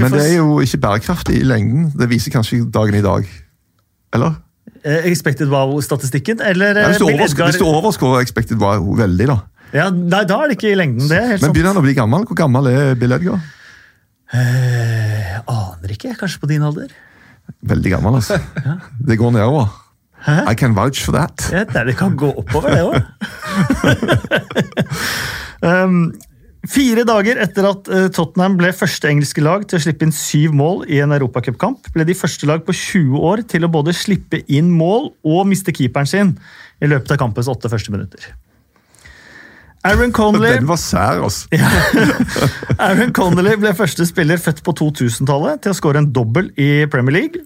Men 0.01 0.17
det 0.17 0.25
er 0.25 0.35
jo 0.41 0.59
ikke 0.65 0.81
bærekraftig 0.83 1.39
i 1.45 1.47
lengden. 1.47 1.93
Det 1.95 2.11
viser 2.11 2.35
kanskje 2.35 2.65
dagen 2.67 2.99
i 2.99 3.05
dag. 3.05 3.31
Eller? 4.15 4.41
eh, 4.85 5.05
expected 5.09 5.49
wow-statistikken, 5.49 6.41
eller 6.41 6.75
Ja, 6.75 6.81
eh, 6.81 6.87
hvis, 6.93 6.97
du 6.97 7.05
overskår, 7.05 7.43
oversk 7.43 7.43
hvis 7.43 7.61
du 7.61 7.67
overskårer 7.69 8.25
expected 8.25 8.61
wow 8.61 8.97
veldig, 8.97 9.29
da. 9.31 9.39
Ja, 9.75 9.89
nei, 9.89 10.23
da 10.29 10.37
er 10.43 10.51
det 10.51 10.59
ikke 10.59 10.71
i 10.71 10.77
lengden, 10.77 11.07
det 11.09 11.41
Men 11.41 11.53
begynner 11.53 11.73
han 11.73 11.81
å 11.81 11.85
bli 11.85 11.95
gammel? 11.97 12.27
Hvor 12.29 12.37
gammel 12.37 12.69
er 12.71 12.93
Bill 12.99 13.15
Edgar? 13.15 13.41
Eh, 14.33 15.33
aner 15.41 15.95
ikke, 15.95 16.13
kanskje 16.19 16.43
på 16.43 16.51
din 16.51 16.63
alder? 16.65 16.93
Veldig 17.65 17.97
gammel, 17.97 18.21
altså. 18.21 18.39
Det 19.07 19.17
går 19.21 19.35
nedover. 19.35 19.73
Hæ? 20.25 20.39
I 20.49 20.55
can 20.57 20.73
vouch 20.73 21.03
for 21.05 21.13
that. 21.13 21.49
Ja, 21.53 21.65
det, 21.69 21.85
det 21.91 21.97
kan 21.99 22.15
gå 22.17 22.31
oppover, 22.33 22.73
det 22.73 22.81
òg. 22.81 22.95
um, 25.69 26.13
Fire 26.71 27.03
dager 27.05 27.39
etter 27.43 27.67
at 27.69 27.89
eh, 27.91 28.07
Tottenham 28.13 28.55
ble 28.59 28.71
første 28.75 29.09
engelske 29.09 29.43
lag 29.43 29.65
til 29.69 29.77
å 29.77 29.83
slippe 29.83 30.07
inn 30.07 30.13
syv 30.15 30.55
mål 30.57 30.85
i 30.89 31.01
en 31.03 31.13
europacupkamp, 31.13 31.91
ble 31.93 32.05
de 32.07 32.15
første 32.17 32.47
lag 32.49 32.63
på 32.65 32.73
20 32.73 33.27
år 33.29 33.43
til 33.51 33.67
å 33.67 33.71
både 33.71 33.93
slippe 33.95 34.41
inn 34.47 34.71
mål 34.73 35.11
og 35.27 35.45
miste 35.49 35.75
keeperen 35.75 36.09
sin 36.09 36.33
i 36.81 36.89
løpet 36.89 37.13
av 37.15 37.21
kampens 37.21 37.51
åtte 37.51 37.71
første 37.71 37.93
minutter. 37.93 38.33
Aaron 39.85 40.13
Connolly, 40.15 40.55
Den 40.55 40.65
var 40.67 40.79
sær, 40.81 41.21
altså. 41.21 41.45
Aaron 42.81 43.13
Connolly 43.13 43.53
ble 43.61 43.75
første 43.77 44.07
spiller 44.09 44.41
født 44.41 44.63
på 44.65 44.73
2000-tallet 44.79 45.61
til 45.61 45.75
å 45.75 45.77
skåre 45.77 46.01
en 46.01 46.09
dobbel 46.15 46.49
i 46.57 46.87
Premier 46.89 47.19
League. 47.19 47.43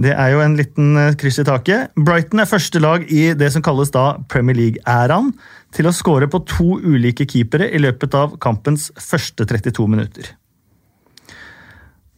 Det 0.00 0.12
er 0.16 0.30
jo 0.32 0.40
en 0.40 0.54
liten 0.56 0.94
eh, 0.96 1.14
kryss 1.20 1.42
i 1.42 1.44
taket. 1.44 1.92
Brighton 2.00 2.40
er 2.40 2.48
første 2.48 2.80
lag 2.80 3.04
i 3.12 3.32
det 3.36 3.50
som 3.52 3.64
kalles 3.64 3.92
da 3.92 4.16
Premier 4.32 4.56
League-æraen 4.56 5.34
til 5.76 5.88
å 5.88 5.92
skåre 5.92 6.28
på 6.32 6.40
to 6.48 6.78
ulike 6.80 7.26
keepere 7.28 7.68
i 7.68 7.80
løpet 7.80 8.16
av 8.16 8.38
kampens 8.40 8.88
første 8.96 9.44
32 9.48 9.88
minutter. 9.92 10.32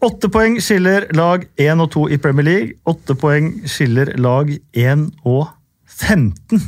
Åtte 0.05 0.29
poeng 0.29 0.59
skiller 0.62 1.09
lag 1.16 1.47
1 1.59 1.83
og 1.83 1.91
2 1.95 2.07
i 2.14 2.20
Premier 2.22 2.47
League. 2.47 2.79
Åtte 2.87 3.16
poeng 3.18 3.51
skiller 3.70 4.12
lag 4.20 4.51
1 4.77 5.07
og 5.25 5.49
15 5.89 6.61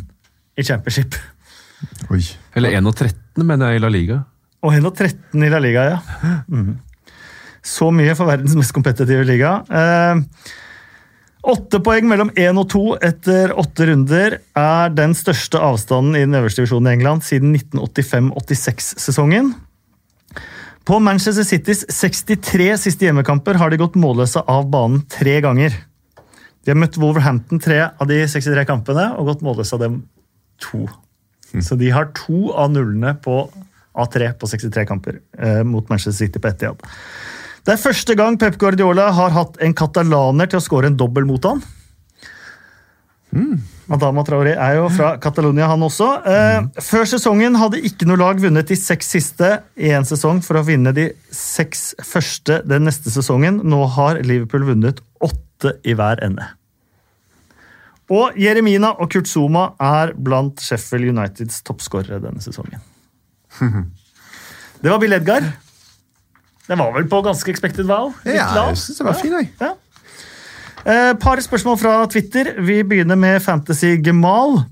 i 0.57 0.65
Championship. 0.65 1.19
Oi. 2.11 2.23
Eller 2.57 2.79
1 2.79 2.89
og 2.89 2.97
13, 2.97 3.45
mener 3.45 3.75
jeg, 3.75 3.79
i 3.79 3.85
La 3.85 3.91
Liga. 3.93 4.21
Og 4.65 4.73
1 4.75 4.89
og 4.89 4.97
13 4.97 5.45
i 5.45 5.51
La 5.53 5.63
Liga, 5.63 5.87
ja. 5.95 6.01
Mm. 6.49 6.77
Så 7.67 7.89
mye 7.91 8.15
for 8.15 8.31
verdens 8.31 8.55
mest 8.55 8.71
kompetitive 8.71 9.25
liga. 9.27 9.57
Eh, 9.67 10.21
Åtte 11.47 11.79
poeng 11.79 12.09
mellom 12.11 12.33
én 12.35 12.59
og 12.59 12.67
to 12.73 12.97
etter 13.07 13.53
åtte 13.55 13.87
runder 13.87 14.41
er 14.59 14.95
den 14.95 15.13
største 15.15 15.61
avstanden 15.63 16.17
i 16.19 16.25
den 16.25 16.35
øverste 16.35 16.65
divisjonen 16.65 16.89
i 16.91 16.97
England 16.97 17.23
siden 17.23 17.53
1985-86-sesongen. 17.55 19.53
På 20.87 20.99
Manchester 21.03 21.47
Citys 21.47 21.85
63 21.91 22.67
siste 22.83 23.07
hjemmekamper 23.07 23.61
har 23.63 23.71
de 23.71 23.79
gått 23.79 23.99
målløse 23.99 24.43
av 24.43 24.67
banen 24.71 25.05
tre 25.11 25.39
ganger. 25.45 25.75
De 26.67 26.75
har 26.75 26.81
møtt 26.83 26.99
Wolverhampton 26.99 27.63
tre 27.63 27.79
av 27.95 28.11
de 28.11 28.19
63 28.27 28.67
kampene 28.67 29.13
og 29.15 29.31
gått 29.31 29.47
målløse 29.47 29.79
av 29.79 29.87
dem 29.87 30.01
to. 30.63 30.83
Så 31.63 31.79
de 31.79 31.93
har 31.95 32.11
to 32.19 32.51
av 32.59 32.75
nullene 32.75 33.15
på 33.23 33.45
A3 33.95 34.33
på 34.39 34.51
63 34.51 34.83
kamper 34.89 35.21
eh, 35.39 35.63
mot 35.63 35.87
Manchester 35.89 36.27
City 36.27 36.43
på 36.43 36.51
Etihad. 36.51 36.83
Det 37.67 37.75
er 37.75 37.83
første 37.83 38.15
gang 38.15 38.37
Pep 38.39 38.61
Guardiola 38.63 39.09
har 39.11 39.33
hatt 39.35 39.57
en 39.63 39.75
katalaner 39.75 40.47
til 40.47 40.61
å 40.61 40.63
skåre 40.63 40.87
en 40.87 40.99
dobbel 40.99 41.27
mot 41.27 41.43
han. 41.51 41.65
Adama 43.93 44.23
Traoré 44.27 44.55
er 44.59 44.79
jo 44.79 44.87
fra 44.91 45.13
Catalonia, 45.23 45.69
han 45.71 45.83
også. 45.83 46.07
Mm. 46.25 46.69
før 46.83 47.09
sesongen 47.11 47.59
hadde 47.61 47.83
ikke 47.87 48.07
noe 48.09 48.19
lag 48.19 48.39
vunnet 48.43 48.71
de 48.71 48.79
seks 48.79 49.11
siste 49.15 49.51
i 49.79 49.93
én 49.95 50.07
sesong 50.07 50.41
for 50.47 50.59
å 50.59 50.65
vinne 50.67 50.95
de 50.97 51.09
seks 51.35 51.93
første 52.07 52.61
den 52.67 52.87
neste 52.89 53.13
sesongen. 53.15 53.61
Nå 53.63 53.83
har 53.99 54.23
Liverpool 54.27 54.67
vunnet 54.71 55.03
åtte 55.23 55.77
i 55.87 55.95
hver 55.99 56.23
ende. 56.27 56.47
Og 58.11 58.39
Jeremina 58.39 58.93
og 59.03 59.11
Kurt 59.11 59.27
Zuma 59.31 59.73
er 59.83 60.15
blant 60.15 60.63
Sheffield 60.63 61.11
Uniteds 61.11 61.63
toppskårere 61.67 62.23
denne 62.23 62.43
sesongen. 62.43 62.83
Det 64.83 64.93
var 64.93 65.01
Bill 65.03 65.17
Edgar. 65.17 65.47
Det 66.67 66.77
var 66.79 66.93
vel 66.97 67.07
på 67.11 67.21
ganske 67.23 67.51
expected 67.53 67.87
wow? 67.87 68.13
Litt 68.27 68.35
Ja, 68.41 68.49
lav. 68.55 68.73
jeg 68.73 68.81
synes 68.83 68.99
det 68.99 69.07
var 69.07 69.19
fin, 69.21 69.35
jeg. 69.39 69.51
Ja. 69.61 69.75
Eh, 70.87 71.13
par 71.19 71.41
spørsmål 71.43 71.79
fra 71.79 71.93
Twitter. 72.11 72.55
Vi 72.63 72.81
begynner 72.87 73.17
med 73.19 73.43
Fantasy 73.43 73.97
Gemal. 74.03 74.65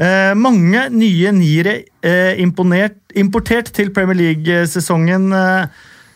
Eh, 0.00 0.32
mange 0.38 0.88
nye 0.94 1.32
niere 1.34 1.74
eh, 2.02 2.38
imponert, 2.42 2.96
importert 3.18 3.70
til 3.76 3.90
Premier 3.94 4.16
League-sesongen 4.18 5.32
eh, 5.36 5.66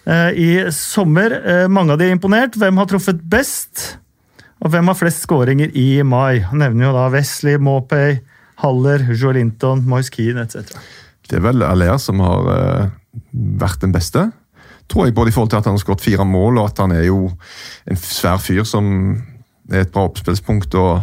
eh, 0.06 0.30
i 0.38 0.48
sommer. 0.74 1.34
Eh, 1.44 1.66
mange 1.68 1.92
av 1.94 1.98
de 2.00 2.08
er 2.08 2.14
imponert. 2.16 2.56
Hvem 2.58 2.78
har 2.80 2.86
truffet 2.90 3.20
best? 3.30 3.96
Og 4.64 4.70
hvem 4.72 4.86
har 4.88 4.96
flest 4.98 5.26
skåringer 5.26 5.74
i 5.76 6.02
mai? 6.06 6.38
Han 6.48 6.62
nevner 6.62 6.86
jo 6.88 6.92
da 6.96 7.08
Wesley, 7.12 7.58
Maupay, 7.60 8.18
Haller, 8.62 9.02
Joelinton, 9.12 9.82
Moise 9.86 10.10
Keane 10.14 10.46
etc. 10.46 10.74
Det 11.28 11.38
er 11.38 11.44
vel 11.44 11.62
Alea 11.66 11.98
som 12.00 12.22
har 12.22 12.92
vært 13.34 13.82
den 13.82 13.92
beste. 13.92 14.30
Tror 14.90 15.08
jeg 15.08 15.16
både 15.16 15.32
i 15.32 15.34
forhold 15.34 15.50
til 15.52 15.60
at 15.60 15.68
han 15.68 15.76
har 15.78 15.82
skåret 15.82 16.04
fire 16.04 16.26
mål, 16.28 16.60
og 16.60 16.70
at 16.70 16.82
han 16.84 16.92
er 16.92 17.06
jo 17.08 17.30
en 17.90 18.00
svær 18.00 18.40
fyr 18.42 18.66
som 18.68 18.86
er 19.72 19.84
et 19.84 19.92
bra 19.92 20.04
oppspillspunkt. 20.08 20.76
og 20.76 21.02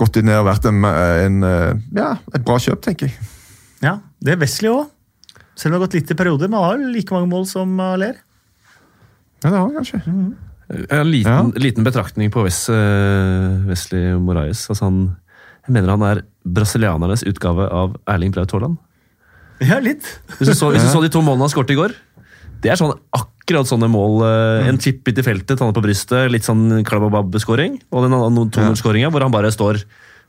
Gått 0.00 0.16
inn 0.18 0.32
og 0.32 0.48
vært 0.48 0.64
en, 0.66 0.80
en, 0.82 1.42
eh, 1.46 1.82
ja, 1.94 2.14
et 2.34 2.44
bra 2.46 2.56
kjøp, 2.58 2.80
tenker 2.82 3.10
jeg. 3.10 3.28
Ja, 3.84 3.98
det 4.24 4.34
er 4.34 4.40
Wesley 4.40 4.72
òg. 4.72 4.88
Selv 5.54 5.70
om 5.70 5.74
det 5.74 5.78
har 5.78 5.84
gått 5.84 5.98
litt 6.00 6.10
i 6.10 6.16
perioder, 6.18 6.50
men 6.50 6.64
har 6.64 6.80
like 6.80 7.14
mange 7.14 7.30
mål 7.30 7.44
som 7.46 7.76
Ler. 8.00 8.16
Ja, 9.44 9.50
det 9.50 9.58
har 9.58 9.68
han 9.68 9.76
kanskje. 9.76 10.00
En 10.72 11.10
liten, 11.10 11.52
liten 11.60 11.84
betraktning 11.84 12.32
på 12.32 12.42
Wes, 12.46 12.64
eh, 12.72 13.68
Wesley 13.68 14.14
Moraes. 14.16 14.64
Altså 14.72 14.88
han, 14.88 15.02
jeg 15.66 15.76
mener 15.76 15.92
han 15.92 16.06
er 16.08 16.22
brasilianernes 16.44 17.26
utgave 17.28 17.68
av 17.68 17.98
Erling 18.08 18.32
Braut 18.32 18.52
Haaland. 18.56 18.80
Ja, 19.62 19.78
litt. 19.84 20.08
Hvis 20.38 20.50
du 20.50 20.54
så, 20.56 20.72
hvis 20.72 20.82
du 20.82 20.90
så 20.90 21.02
de 21.04 21.12
to 21.12 21.22
målene 21.22 21.46
han 21.46 21.52
skåret 21.52 21.74
i 21.74 21.78
går, 21.78 21.94
det 22.64 22.72
er 22.72 22.80
sånn 22.80 22.94
akkurat 23.14 23.68
sånne 23.68 23.90
mål. 23.92 24.22
Mm. 24.24 24.70
En 24.72 24.80
chip 24.80 25.04
ut 25.04 25.20
i 25.20 25.26
feltet, 25.26 25.58
tanne 25.60 25.76
på 25.76 25.84
brystet, 25.84 26.30
litt 26.32 26.46
sånn 26.46 26.80
klababab-skåring. 26.86 27.76
Og 27.92 28.06
den 28.06 28.16
andre 28.16 28.48
2-0-skåringa 28.56 29.12
hvor 29.12 29.26
han 29.26 29.34
bare 29.34 29.52
står, 29.52 29.82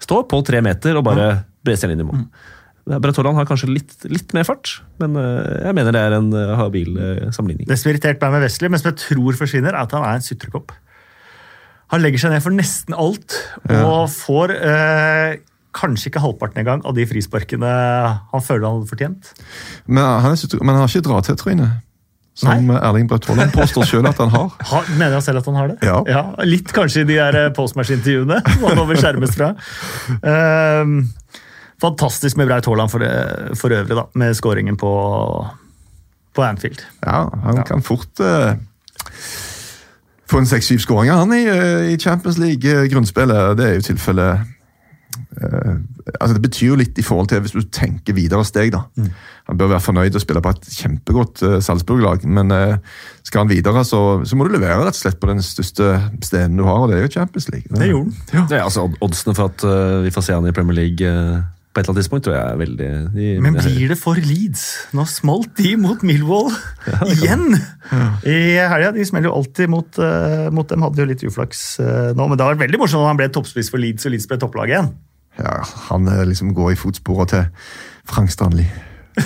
står 0.04 0.28
på 0.32 0.42
tre 0.48 0.60
meter 0.66 1.00
og 1.00 1.08
bare 1.08 1.30
breser 1.66 1.94
inn 1.94 2.04
i 2.04 2.08
mål. 2.08 2.26
Mm. 2.26 2.52
Haaland 2.86 3.40
har 3.40 3.48
kanskje 3.50 3.72
litt, 3.72 3.96
litt 4.06 4.34
mer 4.38 4.46
fart, 4.46 4.76
men 5.02 5.16
eh, 5.18 5.64
jeg 5.66 5.74
mener 5.78 5.96
det 5.96 6.02
er 6.06 6.16
en 6.20 6.28
eh, 6.38 6.52
habil 6.60 7.00
eh, 7.02 7.24
sammenligning. 7.34 7.66
Det 7.70 7.80
som 7.82 7.90
irriterte 7.90 8.28
meg 8.28 8.38
med 8.38 8.46
Wesley, 8.46 8.70
men 8.70 8.82
som 8.82 8.92
jeg 8.92 9.00
tror 9.02 9.40
forsvinner, 9.40 9.74
er 9.74 9.88
at 9.88 9.96
han 9.98 10.06
er 10.06 10.20
en 10.20 10.26
sutrekopp. 10.26 10.76
Han 11.94 12.04
legger 12.04 12.22
seg 12.22 12.36
ned 12.36 12.46
for 12.46 12.54
nesten 12.54 12.98
alt, 12.98 13.40
og 13.74 14.06
får 14.14 14.54
eh, 14.60 15.40
kanskje 15.76 16.12
ikke 16.12 16.22
halvparten 16.24 16.62
engang 16.62 16.86
av 16.86 16.96
de 16.98 17.08
frisparkene 17.10 17.72
han 18.30 18.46
føler 18.46 18.68
han 18.68 18.78
hadde 18.78 18.92
fortjent. 18.92 19.34
Men 19.90 20.06
han, 20.06 20.38
er, 20.38 20.62
men 20.62 20.76
han 20.76 20.86
har 20.86 20.94
ikke 20.94 21.10
dra 21.10 21.20
til 21.26 21.42
tryne, 21.42 21.70
som 22.36 22.72
Erling 22.76 23.08
Braut 23.08 23.26
Haaland 23.30 23.54
påstår 23.56 23.88
selv 23.88 24.10
at 24.12 24.20
han 24.20 24.34
har. 24.34 24.50
Ha, 24.72 24.82
mener 24.98 25.18
han 25.18 25.24
selv 25.24 25.40
at 25.40 25.50
han 25.50 25.60
har 25.60 25.72
det? 25.72 25.78
Ja. 25.88 26.24
litt 26.44 26.72
kanskje 26.76 27.06
i 27.06 27.10
de 27.10 27.20
her 27.22 27.38
eh, 27.40 27.52
postmatch-intervjuene 27.56 28.42
Man 28.64 28.82
over 28.82 29.00
skjermes 29.00 29.36
fra. 29.38 29.54
Um, 30.20 30.98
fantastisk 31.82 32.40
med 32.40 32.50
Braut 32.52 32.68
Haaland 32.68 32.92
for, 32.92 33.06
for 33.60 33.76
øvrig, 33.76 33.96
da, 33.96 34.08
med 34.20 34.36
skåringen 34.36 34.80
på, 34.80 34.92
på 36.36 36.44
Anfield. 36.44 36.84
Ja, 37.06 37.26
han 37.48 37.64
kan 37.68 37.84
fort 37.86 38.24
uh, 38.24 38.56
få 40.30 40.42
en 40.42 40.50
seks-syv 40.50 40.82
skåringer 40.84 41.22
han 41.22 41.34
i, 41.34 41.44
eh, 41.48 41.94
i 41.94 41.98
Champions 42.02 42.38
League-grunnspillet. 42.42 43.58
Det 43.58 43.66
er 43.70 43.80
jo 43.80 43.88
tilfellet 43.92 44.55
eh, 45.36 45.78
altså 46.20 46.34
Det 46.36 46.44
betyr 46.44 46.68
jo 46.70 46.78
litt 46.80 47.00
i 47.00 47.06
forhold 47.06 47.30
til 47.32 47.42
hvis 47.44 47.56
du 47.56 47.64
tenker 47.74 48.16
videre 48.18 48.46
steg. 48.48 48.72
da. 48.76 48.86
Han 49.50 49.60
bør 49.60 49.76
være 49.76 49.86
fornøyd 49.86 50.18
og 50.18 50.24
spille 50.24 50.42
på 50.42 50.54
et 50.56 50.70
kjempegodt 50.80 51.44
uh, 51.46 51.58
Salzburg-lag, 51.62 52.24
men 52.26 52.54
uh, 52.54 53.02
skal 53.26 53.44
han 53.44 53.52
videre, 53.52 53.84
så, 53.86 54.02
så 54.26 54.38
må 54.38 54.48
du 54.48 54.56
levere 54.56 54.80
rett 54.82 54.98
og 54.98 55.04
slett 55.04 55.20
på 55.22 55.30
den 55.30 55.44
største 55.46 55.92
stenen 56.26 56.58
du 56.58 56.66
har, 56.66 56.82
og 56.82 56.90
det 56.90 56.98
er 56.98 57.06
jo 57.06 57.14
Champions 57.20 57.52
League. 57.54 57.70
Det 57.70 57.92
gjorde 57.92 58.10
han. 58.10 58.24
Ja. 58.34 58.46
Det 58.50 58.58
er 58.58 58.66
altså 58.66 58.88
Oddsene 59.06 59.36
for 59.38 59.54
at 59.54 59.68
vi 60.06 60.14
får 60.14 60.26
se 60.26 60.38
han 60.38 60.50
i 60.50 60.56
Premier 60.56 60.80
League 60.80 61.12
på 61.76 61.82
et 61.82 61.84
eller 61.84 61.92
annet 61.92 62.06
tidspunkt, 62.06 62.24
tror 62.26 62.36
jeg 62.38 62.52
er 62.54 62.60
veldig 62.62 62.90
de, 63.12 63.30
Men 63.44 63.58
blir 63.60 63.90
det 63.92 63.98
for 64.00 64.16
Leeds? 64.16 64.62
Nå 64.96 65.04
smalt 65.12 65.58
de 65.60 65.74
mot 65.76 66.06
Millwall 66.08 66.54
igjen! 67.14 67.58
I 68.24 68.38
helga. 68.64 68.94
De 68.96 69.04
smeller 69.06 69.28
jo 69.28 69.36
alltid 69.42 69.70
mot, 69.74 70.00
mot 70.56 70.70
dem. 70.72 70.86
Hadde 70.88 71.04
jo 71.04 71.10
litt 71.10 71.26
uflaks 71.28 71.66
nå, 72.16 72.30
men 72.30 72.40
det 72.40 72.48
var 72.48 72.62
veldig 72.64 72.80
morsomt 72.80 73.04
når 73.04 73.12
han 73.12 73.20
ble 73.20 73.28
toppspiss 73.36 73.74
for 73.74 73.84
Leeds, 73.84 74.08
og 74.08 74.16
Leeds 74.16 74.30
ble 74.32 74.40
topplaget 74.40 74.78
igjen. 74.78 74.96
Ja, 75.40 75.62
Han 75.90 76.08
eh, 76.08 76.24
liksom 76.30 76.54
går 76.56 76.72
i 76.72 76.76
fotsporene 76.80 77.28
til 77.32 77.46
Frank 78.06 78.32
Stanley. 78.32 78.66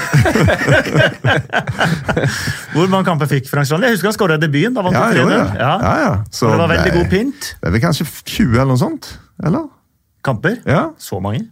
Hvor 2.73 2.87
mange 2.91 3.05
kamper 3.07 3.25
fikk 3.29 3.47
Frank 3.49 3.65
Strandli? 3.65 3.87
Jeg 3.89 3.97
husker 3.97 4.09
han 4.11 4.15
skåra 4.17 4.37
i 4.37 4.41
debuten. 4.43 4.75
Da 4.77 4.83
vant 4.85 4.95
Ja, 4.97 5.05
jo, 5.17 5.25
3-0. 5.27 5.31
ja. 5.33 5.45
Ja. 5.59 5.71
ja, 5.81 5.93
ja. 6.03 6.11
Så 6.31 6.49
det 6.51 6.59
var 6.61 6.67
veldig 6.73 6.93
god 6.97 7.07
pynt. 7.13 7.49
Det 7.61 7.69
er 7.69 7.73
vel 7.75 7.81
kanskje 7.83 8.05
20 8.09 8.53
eller 8.53 8.71
noe 8.73 8.81
sånt? 8.81 9.09
Eller? 9.43 9.65
Kamper. 10.25 10.59
Ja. 10.67 10.83
Så 11.01 11.19
mange. 11.23 11.47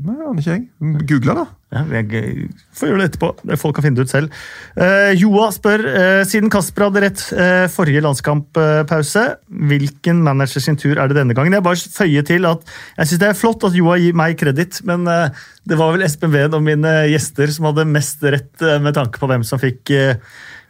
Nei, 0.00 0.16
aner 0.16 0.40
ikke 0.40 0.50
jeg. 0.56 0.68
Google, 1.08 1.34
da. 1.42 1.44
Ja, 1.70 1.84
jeg 1.86 2.48
får 2.74 2.88
gjøre 2.88 2.98
det 2.98 3.04
etterpå. 3.12 3.28
Det 3.46 3.56
Folk 3.60 3.76
kan 3.76 3.84
finne 3.84 4.00
det 4.00 4.08
ut 4.08 4.10
selv. 4.10 4.32
Uh, 4.74 5.12
Joa 5.14 5.52
spør, 5.54 5.84
uh, 5.86 6.22
siden 6.26 6.50
Kasper 6.50 6.88
hadde 6.88 7.02
rett 7.04 7.22
uh, 7.30 7.68
forrige 7.70 8.02
landskamppause, 8.02 9.22
hvilken 9.70 10.24
manager 10.26 10.64
sin 10.64 10.78
tur 10.80 10.98
er 10.98 11.10
det 11.10 11.20
denne 11.20 11.36
gangen? 11.38 11.54
Jeg 11.54 11.66
bare 11.66 11.94
føyer 11.94 12.26
til 12.26 12.48
at 12.50 12.66
jeg 12.96 13.12
syns 13.12 13.22
det 13.22 13.30
er 13.30 13.38
flott 13.38 13.68
at 13.70 13.78
Joa 13.78 14.00
gir 14.02 14.18
meg 14.18 14.34
kreditt, 14.40 14.82
men 14.88 15.06
det 15.06 15.78
var 15.78 15.94
vel 15.94 16.02
Espen 16.08 16.34
Ven 16.34 16.58
og 16.58 16.66
mine 16.66 16.96
gjester 17.12 17.54
som 17.54 17.70
hadde 17.70 17.86
mest 17.86 18.24
rett 18.26 18.66
med 18.82 18.96
tanke 18.96 19.22
på 19.22 19.30
hvem 19.30 19.46
som 19.46 19.62
fikk, 19.62 19.94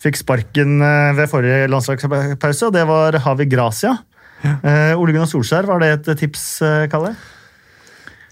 fikk 0.04 0.20
sparken 0.20 0.78
ved 1.16 1.32
forrige 1.32 1.68
landslagspause, 1.72 2.68
og 2.68 2.76
det 2.76 2.84
var 2.90 3.22
Havi 3.24 3.48
Gracia. 3.48 3.96
Eh, 4.44 4.96
Ole 4.96 5.14
Gunnar 5.14 5.28
Solskjær, 5.30 5.68
var 5.68 5.80
det 5.82 5.94
et 5.96 6.16
tips, 6.20 6.48
Kalle? 6.60 6.90
Kalle? 6.92 7.39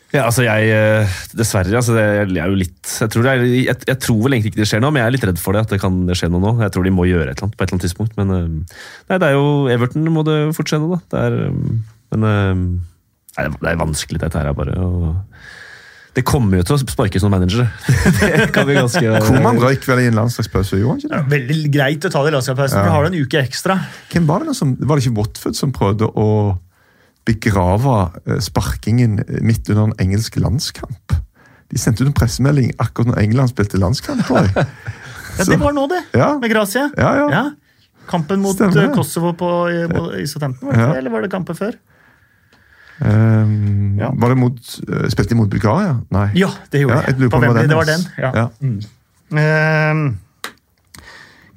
Ja, 0.08 0.22
altså 0.24 0.44
jeg, 0.46 0.70
eh, 0.72 1.16
Dessverre. 1.36 1.74
altså 1.76 1.92
det, 1.92 2.04
jeg 2.32 2.40
er 2.40 2.48
jo 2.48 2.56
litt 2.56 2.92
jeg 3.04 3.12
tror, 3.12 3.26
det 3.26 3.32
er, 3.34 3.42
jeg, 3.44 3.76
jeg 3.90 3.98
tror 4.00 4.22
vel 4.24 4.36
egentlig 4.38 4.54
ikke 4.54 4.62
det 4.62 4.68
skjer 4.70 4.80
noe, 4.80 4.92
men 4.94 5.02
jeg 5.02 5.10
er 5.10 5.14
litt 5.18 5.26
redd 5.28 5.40
for 5.42 5.56
det. 5.56 5.66
at 5.66 5.74
det 5.74 5.80
kan 5.82 5.98
skje 6.16 6.30
noe 6.32 6.40
nå. 6.40 6.52
Jeg 6.64 6.72
tror 6.72 6.86
de 6.86 6.92
må 6.96 7.04
gjøre 7.08 7.28
et 7.28 7.36
eller 7.36 7.48
annet 7.48 7.58
på 7.58 7.64
et 7.64 7.68
eller 7.68 7.76
annet 7.76 7.84
tidspunkt. 7.84 8.14
Men 8.16 8.32
eh, 8.32 8.78
nei, 9.10 9.18
det 9.20 9.28
er 9.28 9.36
jo 9.36 9.50
Everton 9.74 10.08
må 10.14 10.24
det 10.24 10.38
fort 10.56 10.72
skje 10.72 10.80
noe, 10.80 10.96
da. 10.96 11.12
Det 11.12 11.24
er, 11.26 11.36
eh, 11.44 11.98
men 12.14 12.24
nei, 12.24 13.48
det 13.52 13.72
er 13.74 13.80
vanskelig, 13.82 14.20
dette 14.22 14.40
her. 14.40 14.48
er 14.48 14.56
bare 14.56 14.76
og, 14.80 15.10
Det 16.16 16.24
kommer 16.26 16.56
jo 16.56 16.64
til 16.70 16.78
å 16.78 16.80
sparkes 16.80 17.26
noen 17.26 17.34
managere. 17.36 17.68
det 18.22 18.48
kan 18.56 18.64
vi 18.70 18.78
ganske 18.78 19.20
Koman 19.28 19.60
røyk 19.60 19.84
vel 19.90 20.06
i 20.06 20.08
en 20.08 20.16
landslagspause, 20.22 20.80
gjorde 20.80 20.96
han 20.96 21.04
ikke 21.04 21.12
det? 21.12 21.20
Veldig 21.34 21.74
greit 21.74 22.08
å 22.08 22.12
ta 22.14 22.24
det 22.24 22.32
i 22.32 22.38
landskapspausen, 22.38 22.80
for 22.80 22.88
da 22.88 22.96
har 22.96 23.04
du 23.04 23.12
en 23.12 23.28
uke 23.28 23.44
ekstra. 23.44 23.76
Hvem 24.14 24.32
Var 24.32 24.48
det 24.48 24.56
som, 24.56 24.72
var 24.80 24.96
det 24.96 25.04
ikke 25.04 25.20
Watford 25.20 25.60
som 25.60 25.76
prøvde 25.76 26.08
å 26.08 26.30
begrave 27.28 27.96
eh, 28.26 28.38
sparkingen 28.44 29.20
midt 29.44 29.68
under 29.68 29.90
en 29.90 29.96
engelsk 30.02 30.36
landskamp? 30.40 31.14
De 31.68 31.78
sendte 31.80 32.00
ut 32.04 32.08
en 32.08 32.16
pressemelding 32.16 32.72
akkurat 32.80 33.10
når 33.12 33.20
England 33.22 33.52
spilte 33.52 33.80
landskamp. 33.80 34.24
tror 34.28 34.46
jeg. 34.48 34.66
Ja, 35.38 35.44
Det 35.46 35.56
var 35.60 35.70
nå, 35.70 35.84
det. 35.86 35.98
Ja. 36.18 36.32
Med 36.42 36.50
Gracia. 36.50 36.88
Ja, 36.98 37.10
ja. 37.14 37.26
Ja. 37.30 37.42
Kampen 38.10 38.40
mot 38.42 38.56
Stemmer 38.56 38.88
eh. 38.88 38.94
Kosovo 38.96 39.30
på 39.38 39.50
i, 39.70 39.84
i 39.84 39.86
var 39.86 40.72
det 40.74 40.96
eller 40.98 41.12
var 41.12 41.22
det 41.22 41.30
kampen 41.30 41.54
før? 41.54 41.76
Um, 42.98 43.98
Ja. 44.00 44.10
Var 44.18 44.28
det 44.28 44.38
mot, 44.40 44.58
eh, 44.88 45.08
Spilte 45.12 45.34
de 45.34 45.38
mot 45.38 45.50
Bulgaria? 45.50 46.00
Nei. 46.10 46.30
Ja, 46.34 46.48
det 46.72 46.80
gjorde 46.82 47.02
jeg 47.06 47.18
det. 47.18 47.30
på 47.30 47.36
På 47.36 47.42
Wembley. 47.44 47.68
Det 47.70 47.76
var 47.78 47.84
den. 47.86 48.06
Ja. 48.18 48.30
Ja. 48.34 48.48
Ehm, 49.38 50.16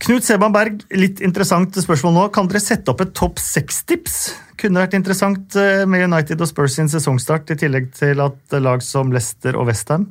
Knut 0.01 0.25
Seban 0.25 0.49
Berg, 0.49 0.79
litt 0.97 1.19
interessant 1.21 1.75
spørsmål 1.77 2.13
nå. 2.15 2.21
Kan 2.33 2.47
dere 2.49 2.61
sette 2.63 2.89
opp 2.89 3.03
et 3.03 3.11
topp 3.17 3.37
seks-tips? 3.37 4.15
Kunne 4.57 4.81
vært 4.81 4.95
interessant 4.97 5.53
eh, 5.59 5.83
med 5.85 6.07
United 6.07 6.41
og 6.41 6.49
Spurs 6.49 6.73
sin 6.79 6.89
sesongstart, 6.89 7.53
i 7.53 7.59
tillegg 7.61 7.91
til 7.93 8.21
at 8.23 8.55
lag 8.57 8.81
som 8.85 9.13
Leicester 9.13 9.57
og 9.59 9.69
Westham 9.69 10.07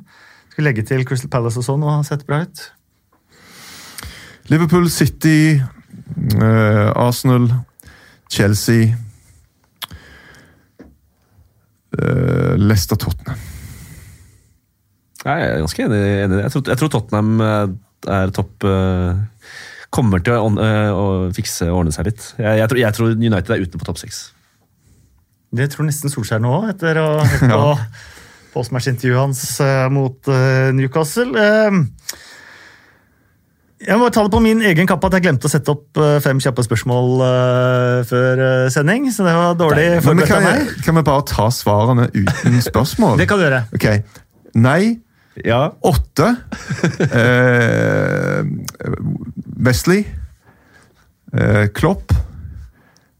skulle 0.51 0.69
legge 0.69 0.85
til 0.87 1.03
Crystal 1.07 1.31
Palace 1.31 1.59
og 1.59 1.65
sånn 1.67 1.83
og 1.83 1.91
har 1.91 2.05
sett 2.07 2.23
bra 2.27 2.43
ut. 2.45 2.63
Liverpool, 4.51 4.87
City, 4.91 5.59
eh, 5.59 6.87
Arsenal, 6.95 7.49
Chelsea 8.31 8.93
eh, 11.99 12.55
Leicester, 12.55 12.95
Tottenham. 12.95 13.43
Jeg 15.21 15.49
er 15.49 15.59
ganske 15.61 15.83
enig, 15.85 15.99
i 15.99 16.31
det. 16.31 16.39
Jeg 16.45 16.55
tror, 16.55 16.63
jeg 16.71 16.79
tror 16.79 16.93
Tottenham 16.95 17.43
eh, 17.45 17.75
er 18.15 18.33
topp 18.39 18.65
eh, 18.65 19.19
Kommer 19.91 20.23
til 20.23 20.37
å, 20.39 20.47
eh, 20.63 20.89
å 20.95 21.05
fikse 21.35 21.67
og 21.67 21.81
ordne 21.81 21.91
seg 21.95 22.07
litt. 22.07 22.29
Jeg, 22.39 22.61
jeg, 22.61 22.71
tror, 22.71 22.79
jeg 22.79 22.95
tror 22.95 23.11
United 23.17 23.51
er 23.51 23.65
utenfor 23.65 23.89
topp 23.91 23.99
seks. 23.99 24.21
Det 25.51 25.67
tror 25.73 25.87
nesten 25.89 26.11
Solskjær 26.11 26.39
nå 26.39 26.51
òg, 26.61 26.69
etter 26.71 26.99
å 27.01 27.07
ha 27.19 27.27
hørt 27.27 27.51
på 27.51 28.59
postmatch-intervjuet 28.61 29.19
hans 29.19 29.43
eh, 29.63 29.87
mot 29.91 30.31
eh, 30.31 30.71
Newcastle. 30.75 31.31
Eh, 31.35 32.17
jeg 33.81 33.97
må 33.97 34.07
ta 34.13 34.23
det 34.23 34.31
på 34.31 34.39
min 34.43 34.61
egen 34.69 34.87
kappe 34.87 35.09
at 35.09 35.17
jeg 35.17 35.25
glemte 35.25 35.49
å 35.49 35.51
sette 35.51 35.73
opp 35.73 35.97
fem 36.21 36.37
kjappe 36.43 36.61
spørsmål 36.67 37.23
før 38.05 38.41
sending, 38.69 39.07
så 39.09 39.25
det 39.25 39.33
var 39.33 39.55
dårlig 39.57 39.87
forberedt 40.05 40.35
av 40.37 40.43
meg. 40.45 40.75
kan 40.85 40.99
vi 40.99 41.03
bare 41.07 41.23
ta 41.25 41.47
svarene 41.49 42.05
uten 42.13 42.61
spørsmål? 42.69 43.17
Det 43.17 43.25
kan 43.31 43.41
du 43.41 43.47
gjøre. 43.47 43.63
Ok. 43.73 43.87
Nei. 44.61 44.99
Ja, 45.41 45.71
Åtte. 45.81 46.35
Eh, 47.21 48.45
Wesley. 49.61 50.05
Eh, 51.33 51.67
Klopp. 51.77 52.11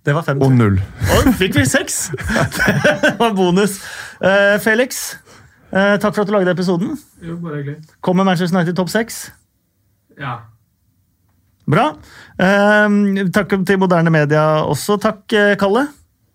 Det 0.05 0.15
var 0.17 0.25
fem. 0.25 0.41
Og 0.41 0.53
null. 0.55 0.79
Og 1.13 1.27
fikk 1.37 1.59
vi 1.59 1.65
seks! 1.69 2.07
det 3.03 3.13
var 3.19 3.35
bonus. 3.37 3.77
Eh, 4.17 4.55
Felix, 4.63 5.03
eh, 5.69 5.97
takk 6.01 6.15
for 6.15 6.23
at 6.23 6.31
du 6.31 6.33
lagde 6.33 6.55
episoden. 6.55 6.95
Jo, 7.21 7.37
bare 7.43 7.61
hyggelig. 7.61 7.77
Kommer 8.01 8.25
Manchester 8.25 8.57
United 8.57 8.79
topp 8.79 8.89
seks? 8.89 9.27
Ja. 10.17 10.39
Bra. 11.69 11.91
Eh, 12.41 12.97
takk 13.37 13.53
til 13.69 13.81
moderne 13.81 14.13
media 14.13 14.45
også. 14.65 14.97
Takk, 15.01 15.23
eh, 15.37 15.53
Kalle. 15.61 15.85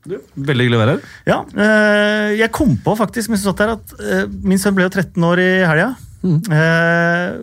Veldig 0.07 0.63
hyggelig 0.63 0.79
å 0.79 0.85
være 0.85 0.95
her. 0.95 1.13
Ja, 1.27 1.43
eh, 1.59 2.37
jeg 2.39 2.53
kom 2.55 2.77
på 2.79 2.95
faktisk 2.95 3.33
mens 3.33 3.43
jeg 3.43 3.51
satt 3.51 3.65
her 3.65 3.75
at 3.75 3.95
eh, 3.99 4.27
min 4.47 4.63
sønn 4.63 4.77
ble 4.79 4.87
jo 4.87 4.95
13 4.95 5.27
år 5.27 5.43
i 5.43 5.53
helga. 5.67 5.89
Eh, 6.55 7.41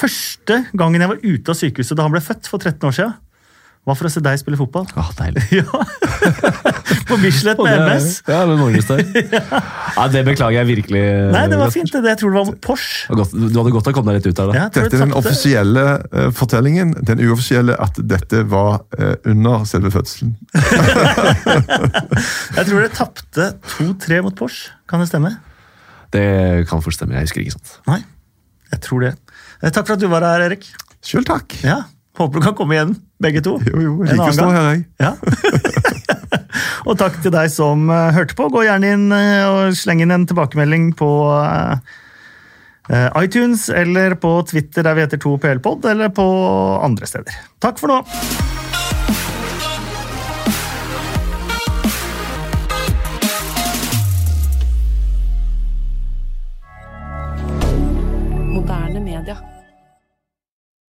første 0.00 0.62
gangen 0.76 1.00
jeg 1.04 1.12
var 1.14 1.22
ute 1.24 1.52
av 1.54 1.58
sykehuset 1.60 1.96
da 1.98 2.04
han 2.08 2.14
ble 2.14 2.24
født 2.24 2.50
for 2.50 2.58
13 2.62 2.88
år 2.90 2.94
siden, 2.98 3.14
var 3.86 3.94
for 3.94 4.08
å 4.08 4.10
se 4.10 4.18
deg 4.18 4.38
spille 4.40 4.58
fotball. 4.58 4.86
Åh, 4.98 5.10
deilig. 5.20 5.44
Ja, 5.60 7.04
På 7.06 7.14
Bislett 7.22 7.60
med 7.62 7.76
MS. 7.84 8.06
Ja, 8.26 8.40
med 8.48 8.58
Morgenstad. 8.58 8.98
ja, 9.96 10.06
det 10.10 10.22
beklager 10.26 10.56
jeg 10.58 10.66
virkelig. 10.72 11.02
Nei, 11.30 11.42
det 11.52 11.58
var 11.60 11.70
fint. 11.70 11.92
det. 11.94 12.00
Jeg 12.10 12.18
tror 12.18 12.32
det 12.32 12.38
var 12.40 12.48
mot 12.48 12.58
Porsche. 12.64 13.14
Godt- 13.14 13.34
Du 13.36 13.54
hadde 13.60 13.72
godt 13.76 13.86
av 13.86 13.92
å 13.92 13.96
komme 14.00 14.10
deg 14.10 14.24
litt 14.24 14.26
ut 14.32 14.40
her, 14.42 14.50
da. 14.50 14.56
Ja, 14.58 14.64
Dette 14.74 14.98
er 14.98 15.04
den 15.04 15.14
offisielle 15.14 15.84
uh, 16.10 16.30
fortellingen. 16.34 16.96
Den 17.06 17.22
uoffisielle 17.28 17.76
at 17.86 18.00
dette 18.10 18.42
var 18.50 18.80
uh, 18.98 19.12
under 19.30 19.62
selve 19.70 19.92
fødselen. 19.94 20.34
Jeg 22.56 22.64
tror 22.66 22.80
dere 22.80 22.90
tapte 22.96 23.48
2-3 23.76 24.22
mot 24.26 24.34
Porsche. 24.38 24.74
Kan 24.90 25.02
det 25.04 25.08
stemme? 25.12 25.36
Det 26.14 26.26
kan 26.70 26.82
fort 26.82 26.96
stemme. 26.98 27.14
Jeg 27.20 27.28
husker 27.28 27.44
ikke 27.44 27.54
sånt. 27.58 27.76
Nei, 27.90 28.00
jeg 28.72 28.82
tror 28.82 29.06
det. 29.06 29.14
Eh, 29.62 29.70
Takk 29.70 29.86
for 29.86 29.96
at 29.96 30.02
du 30.02 30.08
var 30.12 30.26
her, 30.26 30.46
Erik. 30.48 30.66
Sjøl 31.06 31.26
takk. 31.26 31.54
Ja, 31.64 31.84
Håper 32.16 32.40
du 32.40 32.46
kan 32.46 32.54
komme 32.56 32.72
igjen, 32.72 32.94
begge 33.20 33.42
to. 33.44 33.58
Jo, 33.68 33.76
jo, 33.76 33.90
jeg 34.06 34.16
liker 34.16 34.30
å 34.30 34.36
stå 34.38 34.46
her, 34.48 34.68
jeg. 34.72 34.86
Ja. 35.04 35.10
og 36.88 36.96
takk 36.96 37.18
til 37.20 37.34
deg 37.34 37.52
som 37.52 37.90
eh, 37.92 38.08
hørte 38.16 38.36
på. 38.38 38.48
Gå 38.54 38.64
gjerne 38.64 38.94
inn 38.96 39.06
eh, 39.12 39.44
og 39.44 39.76
sleng 39.76 40.00
inn 40.00 40.14
en 40.16 40.24
tilbakemelding 40.28 40.90
på 40.96 41.10
iTunes 43.18 43.64
eller 43.74 44.14
på 44.22 44.30
Twitter 44.46 44.86
der 44.86 44.94
vi 44.94 45.02
heter 45.02 45.18
2PLpod, 45.18 45.88
eller 45.90 46.12
på 46.14 46.26
andre 46.86 47.08
steder. 47.10 47.40
Takk 47.60 47.82
for 47.82 47.90
nå! 47.90 47.98